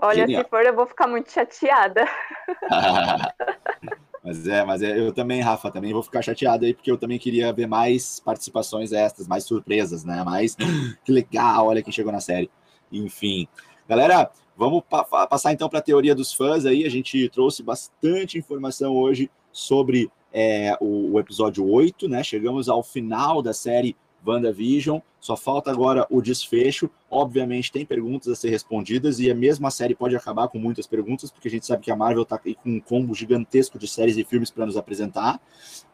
Olha, 0.00 0.20
Genial. 0.20 0.42
se 0.42 0.48
for, 0.48 0.64
eu 0.64 0.74
vou 0.74 0.86
ficar 0.86 1.06
muito 1.06 1.30
chateada. 1.30 2.08
mas 4.22 4.46
é, 4.46 4.64
mas 4.64 4.82
é, 4.82 4.98
eu 4.98 5.12
também, 5.12 5.40
Rafa, 5.40 5.70
também 5.70 5.92
vou 5.92 6.02
ficar 6.02 6.22
chateado 6.22 6.64
aí, 6.64 6.74
porque 6.74 6.90
eu 6.90 6.98
também 6.98 7.18
queria 7.18 7.52
ver 7.52 7.66
mais 7.66 8.20
participações 8.20 8.92
extras, 8.92 9.26
mais 9.26 9.44
surpresas, 9.44 10.04
né? 10.04 10.22
Mais 10.24 10.54
que 11.04 11.10
legal, 11.12 11.68
olha 11.68 11.82
quem 11.82 11.92
chegou 11.92 12.12
na 12.12 12.20
série. 12.20 12.50
Enfim. 12.92 13.48
Galera, 13.88 14.30
vamos 14.56 14.82
pa- 14.88 15.04
passar 15.26 15.52
então 15.52 15.68
para 15.68 15.78
a 15.78 15.82
teoria 15.82 16.14
dos 16.14 16.32
fãs 16.32 16.66
aí. 16.66 16.84
A 16.84 16.90
gente 16.90 17.28
trouxe 17.30 17.62
bastante 17.62 18.36
informação 18.38 18.94
hoje 18.94 19.30
sobre 19.52 20.10
é, 20.32 20.76
o, 20.80 21.12
o 21.12 21.18
episódio 21.18 21.66
8, 21.66 22.08
né? 22.08 22.22
Chegamos 22.22 22.68
ao 22.68 22.82
final 22.82 23.42
da 23.42 23.52
série 23.54 23.96
WandaVision. 24.26 25.00
Só 25.20 25.36
falta 25.36 25.70
agora 25.70 26.06
o 26.10 26.22
desfecho. 26.22 26.90
Obviamente, 27.10 27.70
tem 27.70 27.84
perguntas 27.84 28.28
a 28.28 28.34
ser 28.34 28.50
respondidas 28.50 29.18
e 29.20 29.30
a 29.30 29.34
mesma 29.34 29.70
série 29.70 29.94
pode 29.94 30.16
acabar 30.16 30.48
com 30.48 30.58
muitas 30.58 30.86
perguntas, 30.86 31.30
porque 31.30 31.48
a 31.48 31.50
gente 31.50 31.66
sabe 31.66 31.82
que 31.82 31.90
a 31.90 31.96
Marvel 31.96 32.22
está 32.22 32.38
com 32.38 32.52
um 32.64 32.80
combo 32.80 33.14
gigantesco 33.14 33.78
de 33.78 33.86
séries 33.86 34.16
e 34.16 34.24
filmes 34.24 34.50
para 34.50 34.66
nos 34.66 34.76
apresentar. 34.76 35.40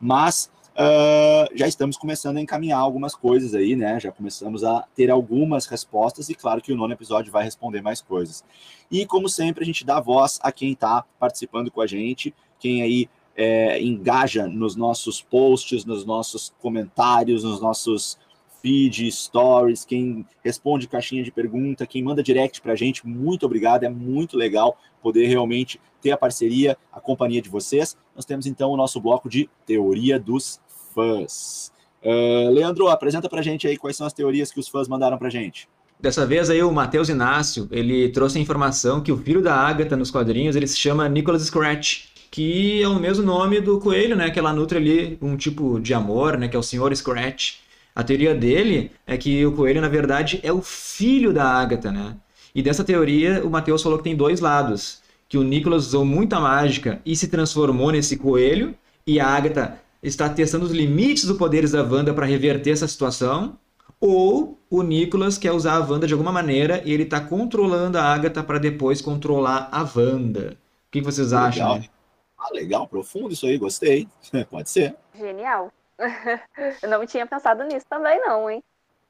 Mas 0.01 0.51
ah, 0.79 1.49
já 1.55 1.67
estamos 1.67 1.97
começando 1.97 2.37
a 2.37 2.41
encaminhar 2.41 2.79
algumas 2.79 3.15
coisas 3.15 3.55
aí, 3.55 3.75
né? 3.75 3.99
Já 3.99 4.13
começamos 4.13 4.63
a 4.63 4.87
ter 4.95 5.11
algumas 5.11 5.65
respostas 5.65 6.29
e 6.29 6.35
claro 6.35 6.61
que 6.61 6.71
o 6.71 6.77
nono 6.77 6.93
episódio 6.93 7.33
vai 7.33 7.45
responder 7.45 7.81
mais 7.81 8.03
coisas. 8.03 8.45
E 8.91 9.07
como 9.07 9.27
sempre, 9.27 9.63
a 9.65 9.67
gente 9.67 9.87
dá 9.87 9.99
voz 10.01 10.39
a 10.43 10.53
quem 10.53 10.73
está 10.73 11.03
participando 11.19 11.71
com 11.71 11.81
a 11.81 11.87
gente, 11.87 12.35
quem 12.59 12.83
aí 12.83 13.09
é, 13.37 13.83
engaja 13.83 14.47
nos 14.47 14.75
nossos 14.75 15.21
posts, 15.21 15.85
nos 15.85 16.05
nossos 16.05 16.53
comentários, 16.61 17.45
nos 17.45 17.61
nossos 17.61 18.19
feed, 18.63 19.13
stories, 19.13 19.85
quem 19.85 20.27
responde 20.43 20.89
caixinha 20.89 21.23
de 21.23 21.31
pergunta, 21.31 21.87
quem 21.87 22.03
manda 22.03 22.23
direct 22.23 22.61
para 22.61 22.73
a 22.73 22.77
gente, 22.77 23.07
muito 23.07 23.47
obrigado, 23.47 23.85
é 23.85 23.89
muito 23.89 24.37
legal 24.37 24.77
poder 25.03 25.27
realmente 25.27 25.81
ter 26.01 26.11
a 26.11 26.17
parceria, 26.17 26.77
a 26.93 27.01
companhia 27.01 27.41
de 27.41 27.49
vocês. 27.49 27.97
Nós 28.15 28.25
temos 28.25 28.47
então 28.47 28.71
o 28.71 28.77
nosso 28.77 29.01
bloco 29.01 29.29
de 29.29 29.49
teoria 29.65 30.19
dos 30.19 30.61
fãs. 30.95 31.71
Uh, 32.03 32.51
Leandro, 32.51 32.89
apresenta 32.89 33.29
para 33.29 33.41
a 33.41 33.43
gente 33.43 33.69
aí 33.69 33.77
quais 33.77 33.97
são 33.97 34.07
as 34.07 34.13
teorias 34.13 34.51
que 34.51 34.59
os 34.59 34.69
fãs 34.69 34.89
mandaram 34.89 35.19
para 35.19 35.29
a 35.29 35.31
gente. 35.31 35.69
Dessa 35.99 36.27
vez 36.27 36.51
aí 36.51 36.63
o 36.63 36.71
Matheus 36.71 37.09
Inácio, 37.09 37.69
ele 37.71 38.11
trouxe 38.11 38.39
a 38.39 38.41
informação 38.41 39.01
que 39.01 39.11
o 39.11 39.17
filho 39.17 39.43
da 39.43 39.55
Agatha 39.55 39.97
nos 39.97 40.11
quadrinhos, 40.11 40.55
ele 40.55 40.67
se 40.67 40.77
chama 40.77 41.09
Nicholas 41.09 41.43
Scratch, 41.43 42.09
que 42.37 42.83
é 42.83 42.87
o 42.87 43.01
mesmo 43.01 43.25
nome 43.25 43.63
do 43.63 43.81
coelho, 43.81 44.15
né, 44.15 44.29
que 44.29 44.39
ela 44.39 44.53
nutre 44.53 44.77
ali 44.77 45.19
um 45.23 45.39
tipo 45.39 45.81
de 45.81 45.95
amor, 45.95 46.37
né, 46.37 46.49
que 46.49 46.55
é 46.55 46.59
o 46.59 46.63
Sr. 46.63 46.95
Scratch. 46.95 47.61
A 47.95 48.05
teoria 48.05 48.35
dele 48.35 48.91
é 49.07 49.17
que 49.17 49.47
o 49.47 49.53
coelho, 49.53 49.81
na 49.81 49.89
verdade, 49.89 50.39
é 50.43 50.53
o 50.53 50.61
filho 50.61 51.33
da 51.33 51.45
Agatha, 51.45 51.91
né? 51.91 52.15
E 52.55 52.61
dessa 52.61 52.85
teoria, 52.85 53.43
o 53.43 53.49
Matheus 53.49 53.83
falou 53.83 53.97
que 53.97 54.05
tem 54.05 54.15
dois 54.15 54.41
lados, 54.41 55.01
que 55.31 55.39
o 55.39 55.43
Nicholas 55.43 55.87
usou 55.87 56.05
muita 56.05 56.39
mágica 56.39 57.01
e 57.07 57.17
se 57.17 57.29
transformou 57.29 57.91
nesse 57.91 58.19
coelho, 58.19 58.75
e 59.07 59.19
a 59.19 59.27
Agatha 59.27 59.81
está 60.03 60.29
testando 60.29 60.67
os 60.67 60.73
limites 60.73 61.25
dos 61.25 61.39
poderes 61.39 61.71
da 61.71 61.83
Wanda 61.83 62.13
para 62.13 62.27
reverter 62.27 62.73
essa 62.73 62.87
situação, 62.87 63.57
ou 63.99 64.61
o 64.69 64.83
Nicholas 64.83 65.39
quer 65.39 65.53
usar 65.53 65.77
a 65.77 65.81
Wanda 65.91 66.07
de 66.07 66.13
alguma 66.13 66.33
maneira 66.33 66.83
e 66.85 66.93
ele 66.93 67.05
está 67.05 67.19
controlando 67.19 67.97
a 67.97 68.03
Agatha 68.03 68.43
para 68.43 68.59
depois 68.59 69.01
controlar 69.01 69.71
a 69.73 69.81
Wanda. 69.81 70.59
O 70.87 70.93
que 70.93 71.01
vocês 71.01 71.33
acham? 71.33 71.67
Legal. 71.67 71.81
né? 71.81 71.96
Ah, 72.39 72.49
legal, 72.53 72.87
profundo 72.87 73.33
isso 73.33 73.47
aí, 73.47 73.57
gostei. 73.59 74.07
Pode 74.51 74.71
ser. 74.71 74.95
Genial. 75.15 75.73
eu 76.83 76.89
não 76.91 77.07
tinha 77.07 77.27
pensado 77.27 77.65
nisso 77.65 77.87
também, 77.89 78.21
não, 78.21 78.51
hein? 78.51 78.63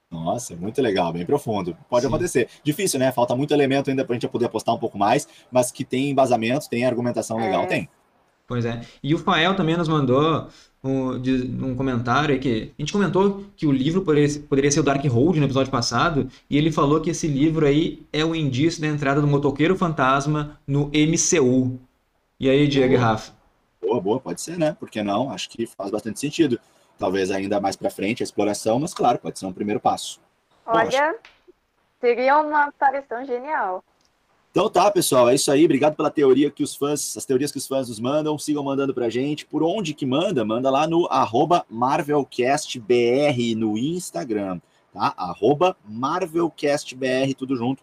Nossa, 0.09 0.55
muito 0.55 0.81
legal, 0.81 1.13
bem 1.13 1.27
profundo. 1.27 1.77
Pode 1.91 2.03
Sim. 2.03 2.09
acontecer. 2.09 2.49
Difícil, 2.63 3.01
né? 3.01 3.11
Falta 3.11 3.35
muito 3.35 3.53
elemento 3.53 3.91
ainda 3.91 4.05
para 4.05 4.15
a 4.15 4.19
gente 4.19 4.29
poder 4.31 4.47
apostar 4.47 4.73
um 4.75 4.79
pouco 4.79 4.97
mais, 4.97 5.27
mas 5.51 5.73
que 5.73 5.85
tem 5.85 6.11
embasamento, 6.11 6.69
tem 6.71 6.87
argumentação 6.87 7.39
legal, 7.39 7.65
É. 7.65 7.67
tem. 7.67 7.89
Pois 8.47 8.65
é. 8.65 8.81
E 9.03 9.13
o 9.13 9.19
Fael 9.19 9.57
também 9.57 9.77
nos 9.77 9.89
mandou 9.89 10.47
um, 10.85 11.21
de- 11.21 11.51
um 11.61 11.75
comentário 11.75 12.33
aí 12.33 12.39
que 12.41 12.73
a 12.79 12.81
gente 12.83 12.93
comentou 12.93 13.45
que 13.57 13.67
o 13.67 13.73
livro 13.73 14.03
poderia, 14.03 14.29
ser- 14.29 14.41
poderia 14.43 14.71
ser 14.71 14.79
o 14.79 14.85
Darkhold 14.85 15.41
no 15.41 15.45
episódio 15.47 15.73
passado, 15.73 16.29
e 16.49 16.57
ele 16.57 16.71
falou 16.71 17.01
que 17.01 17.11
esse 17.11 17.27
livro 17.27 17.67
aí 17.67 18.07
é 18.13 18.25
o 18.25 18.37
indício 18.37 18.81
da 18.81 18.87
entrada 18.87 19.21
do 19.21 19.27
Motoqueiro 19.27 19.75
Fantasma 19.75 20.61
no 20.65 20.89
MCU. 20.95 21.81
E 22.39 22.51
aí, 22.51 22.69
Diego 22.69 22.93
e 22.93 22.97
Boa. 22.97 23.09
Rafa? 23.09 23.33
Boa, 23.81 24.01
boa, 24.01 24.21
pode 24.21 24.41
ser, 24.41 24.59
né? 24.59 24.77
Por 24.79 24.91
que 24.91 25.03
não? 25.03 25.31
Acho 25.31 25.49
que 25.49 25.67
faz 25.67 25.91
bastante 25.91 26.21
sentido. 26.21 26.61
Talvez 26.99 27.31
ainda 27.31 27.61
mais 27.61 27.77
para 27.77 27.91
frente 27.91 28.23
a 28.23 28.25
exploração, 28.25 28.79
mas 28.79 28.93
claro, 28.93 29.19
pode 29.19 29.39
ser 29.39 29.47
um 29.47 29.53
primeiro 29.53 29.81
passo. 29.81 30.21
Olha, 30.67 31.15
seria 32.01 32.39
uma 32.39 32.65
aparição 32.65 33.25
genial. 33.25 33.85
Então 34.51 34.71
tá, 34.71 34.91
pessoal, 34.91 35.29
é 35.29 35.35
isso 35.35 35.53
aí. 35.53 35.67
Obrigado 35.67 35.95
pela 35.95 36.11
teoria 36.11 36.51
que 36.51 36.63
os 36.63 36.75
fãs, 36.75 37.17
as 37.17 37.27
teorias 37.27 37.53
que 37.53 37.59
os 37.59 37.67
fãs 37.67 37.89
nos 37.89 38.01
mandam. 38.01 38.39
Sigam 38.39 38.65
mandando 38.65 38.95
pra 38.95 39.11
gente. 39.11 39.45
Por 39.45 39.63
onde 39.63 39.93
que 39.93 40.07
manda? 40.07 40.45
Manda 40.45 40.71
lá 40.71 40.87
no 40.87 41.07
arroba 41.11 41.67
MarvelCastBR 41.69 43.55
no 43.55 43.77
Instagram, 43.77 44.59
tá? 44.93 45.13
Arroba 45.17 45.77
MarvelCastBR, 45.87 47.35
tudo 47.35 47.55
junto, 47.55 47.83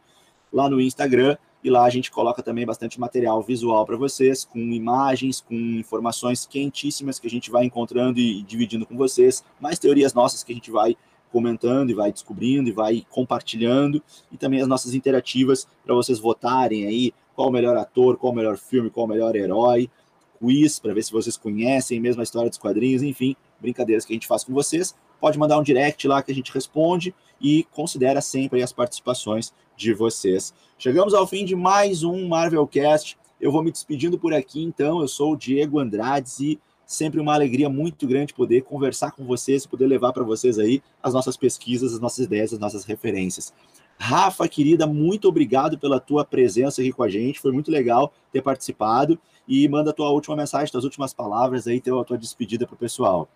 lá 0.52 0.68
no 0.68 0.82
Instagram. 0.82 1.38
E 1.64 1.69
lá 1.69 1.85
a 1.85 1.90
gente 1.90 2.11
coloca 2.11 2.44
também 2.44 2.65
bastante 2.65 2.99
material 2.99 3.41
visual 3.41 3.85
para 3.85 3.95
vocês, 3.95 4.44
com 4.44 4.60
imagens, 4.60 5.40
com 5.40 5.56
informações 5.56 6.45
quentíssimas 6.45 7.19
que 7.19 7.27
a 7.27 7.30
gente 7.30 7.49
vai 7.49 7.64
encontrando 7.64 8.19
e 8.19 8.44
dividindo 8.44 8.85
com 8.85 8.98
vocês. 8.98 9.44
Mais 9.61 9.80
teorias 9.80 10.14
nossas 10.14 10.44
que 10.44 10.52
a 10.52 10.56
gente 10.56 10.69
vai 10.69 10.98
comentando 11.31 11.90
e 11.90 11.94
vai 11.94 12.11
descobrindo 12.11 12.69
e 12.69 12.72
vai 12.72 13.06
compartilhando 13.10 14.03
e 14.31 14.38
também 14.38 14.61
as 14.61 14.68
nossas 14.68 14.94
interativas 14.94 15.68
para 15.84 15.95
vocês 15.95 16.19
votarem 16.19 16.85
aí 16.85 17.14
qual 17.34 17.49
o 17.49 17.52
melhor 17.52 17.76
ator, 17.76 18.18
qual 18.18 18.31
o 18.31 18.35
melhor 18.35 18.57
filme, 18.57 18.91
qual 18.91 19.07
o 19.07 19.10
melhor 19.10 19.35
herói, 19.35 19.90
quiz 20.38 20.77
para 20.77 20.94
ver 20.94 21.03
se 21.03 21.11
vocês 21.11 21.35
conhecem 21.35 21.99
mesmo 21.99 22.22
a 22.22 22.23
história 22.23 22.49
dos 22.49 22.60
quadrinhos, 22.60 23.02
enfim, 23.02 23.35
brincadeiras 23.60 24.06
que 24.06 24.14
a 24.14 24.15
gente 24.15 24.27
faz 24.27 24.44
com 24.44 24.53
vocês. 24.53 24.94
Pode 25.24 25.40
mandar 25.40 25.58
um 25.58 25.64
direct 25.64 26.06
lá 26.06 26.22
que 26.22 26.34
a 26.34 26.36
gente 26.36 26.52
responde 26.52 27.16
e 27.40 27.64
considera 27.72 28.20
sempre 28.20 28.62
as 28.62 28.74
participações 28.74 29.54
de 29.74 29.94
vocês. 29.94 30.54
Chegamos 30.78 31.14
ao 31.14 31.26
fim 31.26 31.45
de 31.45 31.56
mais 31.56 32.04
um 32.04 32.28
Marvelcast. 32.28 33.18
Eu 33.40 33.50
vou 33.50 33.64
me 33.64 33.72
despedindo 33.72 34.20
por 34.20 34.34
aqui, 34.34 34.62
então. 34.62 35.00
Eu 35.00 35.08
sou 35.08 35.32
o 35.32 35.38
Diego 35.38 35.80
Andrades 35.80 36.41
e 36.41 36.60
sempre 36.86 37.22
uma 37.22 37.34
alegria 37.34 37.70
muito 37.70 38.06
grande 38.06 38.34
poder 38.34 38.64
conversar 38.64 39.12
com 39.12 39.24
vocês 39.24 39.64
e 39.64 39.70
poder 39.70 39.88
levar 39.88 40.12
para 40.12 40.26
vocês 40.26 40.60
aí 40.60 40.84
as 41.02 41.14
nossas 41.14 41.38
pesquisas, 41.38 41.94
as 41.94 42.02
nossas 42.02 42.26
ideias, 42.26 42.52
as 42.52 42.60
nossas 42.60 42.84
referências. 42.84 43.54
Rafa, 43.98 44.45
querida, 44.50 44.86
muito 44.86 45.30
obrigado 45.30 45.78
pela 45.78 46.02
tua 46.02 46.26
presença 46.26 46.82
aqui 46.82 46.91
com 46.91 47.02
a 47.02 47.08
gente. 47.08 47.40
Foi 47.40 47.54
muito 47.54 47.72
legal 47.72 48.12
ter 48.30 48.41
participado. 48.41 49.18
E 49.48 49.70
manda 49.70 49.91
a 49.91 49.94
tua 49.94 50.10
última 50.10 50.36
mensagem, 50.36 50.70
tuas 50.70 50.84
últimas 50.84 51.14
palavras 51.14 51.66
aí, 51.66 51.82
a 51.82 52.04
tua 52.04 52.18
despedida 52.18 52.68
para 52.68 52.76
o 52.76 52.78
pessoal. 52.78 53.30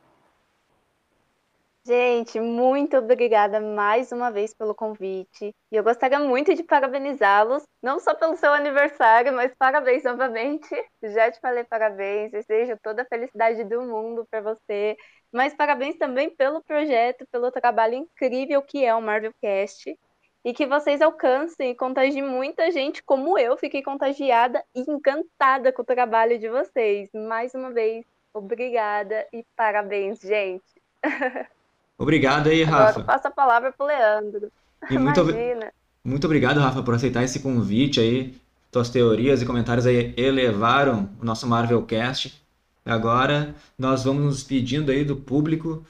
Gente, 1.87 2.37
muito 2.37 2.97
obrigada 2.97 3.61
mais 3.61 4.11
uma 4.11 4.29
vez 4.29 4.53
pelo 4.53 4.75
convite. 4.75 5.55
E 5.71 5.75
eu 5.77 5.81
gostaria 5.81 6.19
muito 6.19 6.53
de 6.53 6.61
parabenizá-los, 6.61 7.63
não 7.81 7.97
só 7.97 8.13
pelo 8.13 8.35
seu 8.35 8.51
aniversário, 8.51 9.31
mas 9.31 9.55
parabéns 9.57 10.03
novamente. 10.03 10.67
Já 11.01 11.31
te 11.31 11.39
falei 11.39 11.63
parabéns, 11.63 12.29
desejo 12.31 12.77
toda 12.83 13.03
a 13.03 13.05
felicidade 13.05 13.63
do 13.63 13.81
mundo 13.83 14.27
para 14.29 14.41
você. 14.41 14.97
Mas 15.31 15.53
parabéns 15.53 15.95
também 15.97 16.29
pelo 16.29 16.61
projeto, 16.61 17.25
pelo 17.31 17.49
trabalho 17.53 17.93
incrível 17.93 18.61
que 18.61 18.83
é 18.83 18.93
o 18.93 19.01
Marvelcast. 19.01 19.97
E 20.43 20.53
que 20.53 20.67
vocês 20.67 21.01
alcancem 21.01 21.71
e 21.71 21.75
contagiem 21.75 22.21
muita 22.21 22.69
gente, 22.69 23.01
como 23.01 23.39
eu 23.39 23.55
fiquei 23.55 23.81
contagiada 23.81 24.61
e 24.75 24.81
encantada 24.81 25.71
com 25.71 25.83
o 25.83 25.85
trabalho 25.85 26.37
de 26.37 26.49
vocês. 26.49 27.09
Mais 27.13 27.53
uma 27.53 27.71
vez, 27.71 28.05
obrigada 28.33 29.25
e 29.31 29.45
parabéns, 29.55 30.19
gente. 30.19 30.65
Obrigado 31.97 32.47
aí, 32.47 32.63
Agora 32.63 32.81
eu 32.81 32.85
Rafa. 32.87 33.03
passo 33.03 33.27
a 33.27 33.31
palavra 33.31 33.71
pro 33.71 33.85
Leandro. 33.85 34.51
E 34.89 34.97
muito, 34.97 35.19
Imagina. 35.21 35.71
Muito 36.03 36.25
obrigado, 36.25 36.59
Rafa, 36.59 36.83
por 36.83 36.93
aceitar 36.93 37.23
esse 37.23 37.39
convite 37.39 37.99
aí. 37.99 38.35
Tuas 38.71 38.89
teorias 38.89 39.41
e 39.41 39.45
comentários 39.45 39.85
aí 39.85 40.13
elevaram 40.15 41.09
o 41.21 41.25
nosso 41.25 41.47
Marvelcast. 41.47 42.39
Agora 42.85 43.53
nós 43.77 44.03
vamos 44.03 44.23
nos 44.23 44.35
despedindo 44.35 44.91
aí 44.91 45.03
do 45.03 45.15
público. 45.15 45.85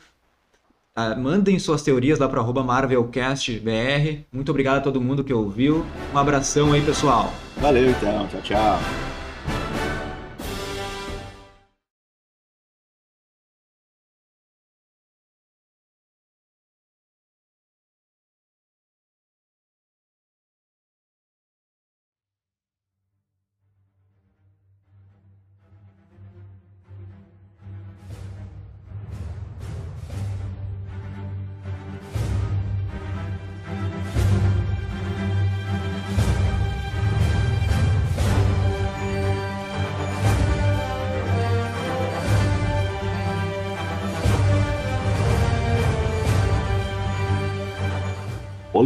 Ah, 0.96 1.16
mandem 1.16 1.60
suas 1.60 1.84
teorias 1.84 2.18
lá 2.18 2.28
para 2.28 2.42
MarvelCastBR. 2.42 4.26
Muito 4.32 4.50
obrigado 4.50 4.78
a 4.78 4.82
todo 4.82 5.00
mundo 5.00 5.24
que 5.24 5.32
ouviu. 5.34 5.86
Um 6.12 6.18
abração 6.18 6.74
aí, 6.74 6.82
pessoal. 6.84 7.32
Valeu 7.58 7.92
então. 7.92 8.28
Tchau, 8.28 8.42
tchau. 8.42 9.17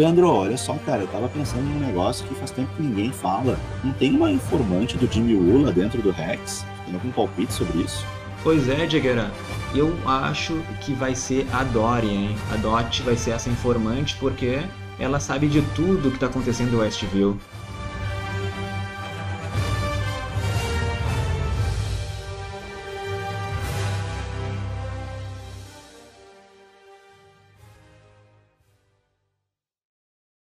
Leandro, 0.01 0.27
olha 0.27 0.57
só, 0.57 0.73
cara, 0.83 1.03
eu 1.03 1.07
tava 1.09 1.29
pensando 1.29 1.61
num 1.61 1.79
negócio 1.79 2.25
que 2.25 2.33
faz 2.33 2.49
tempo 2.49 2.75
que 2.75 2.81
ninguém 2.81 3.11
fala. 3.11 3.55
Não 3.83 3.93
tem 3.93 4.15
uma 4.15 4.31
informante 4.31 4.97
do 4.97 5.05
Jimmy 5.05 5.35
lá 5.63 5.69
dentro 5.69 6.01
do 6.01 6.09
Rex? 6.09 6.65
Tem 6.85 6.95
algum 6.95 7.11
palpite 7.11 7.53
sobre 7.53 7.83
isso? 7.83 8.03
Pois 8.41 8.67
é, 8.67 8.87
Diegueira. 8.87 9.29
Eu 9.75 9.95
acho 10.03 10.59
que 10.81 10.91
vai 10.93 11.13
ser 11.13 11.45
a 11.53 11.63
Dory, 11.63 12.09
hein? 12.09 12.35
A 12.51 12.57
Dot 12.57 13.03
vai 13.03 13.15
ser 13.15 13.29
essa 13.29 13.47
informante 13.47 14.17
porque 14.19 14.63
ela 14.97 15.19
sabe 15.19 15.47
de 15.47 15.61
tudo 15.75 16.09
que 16.09 16.17
tá 16.17 16.25
acontecendo 16.25 16.71
no 16.71 16.79
Westview. 16.79 17.37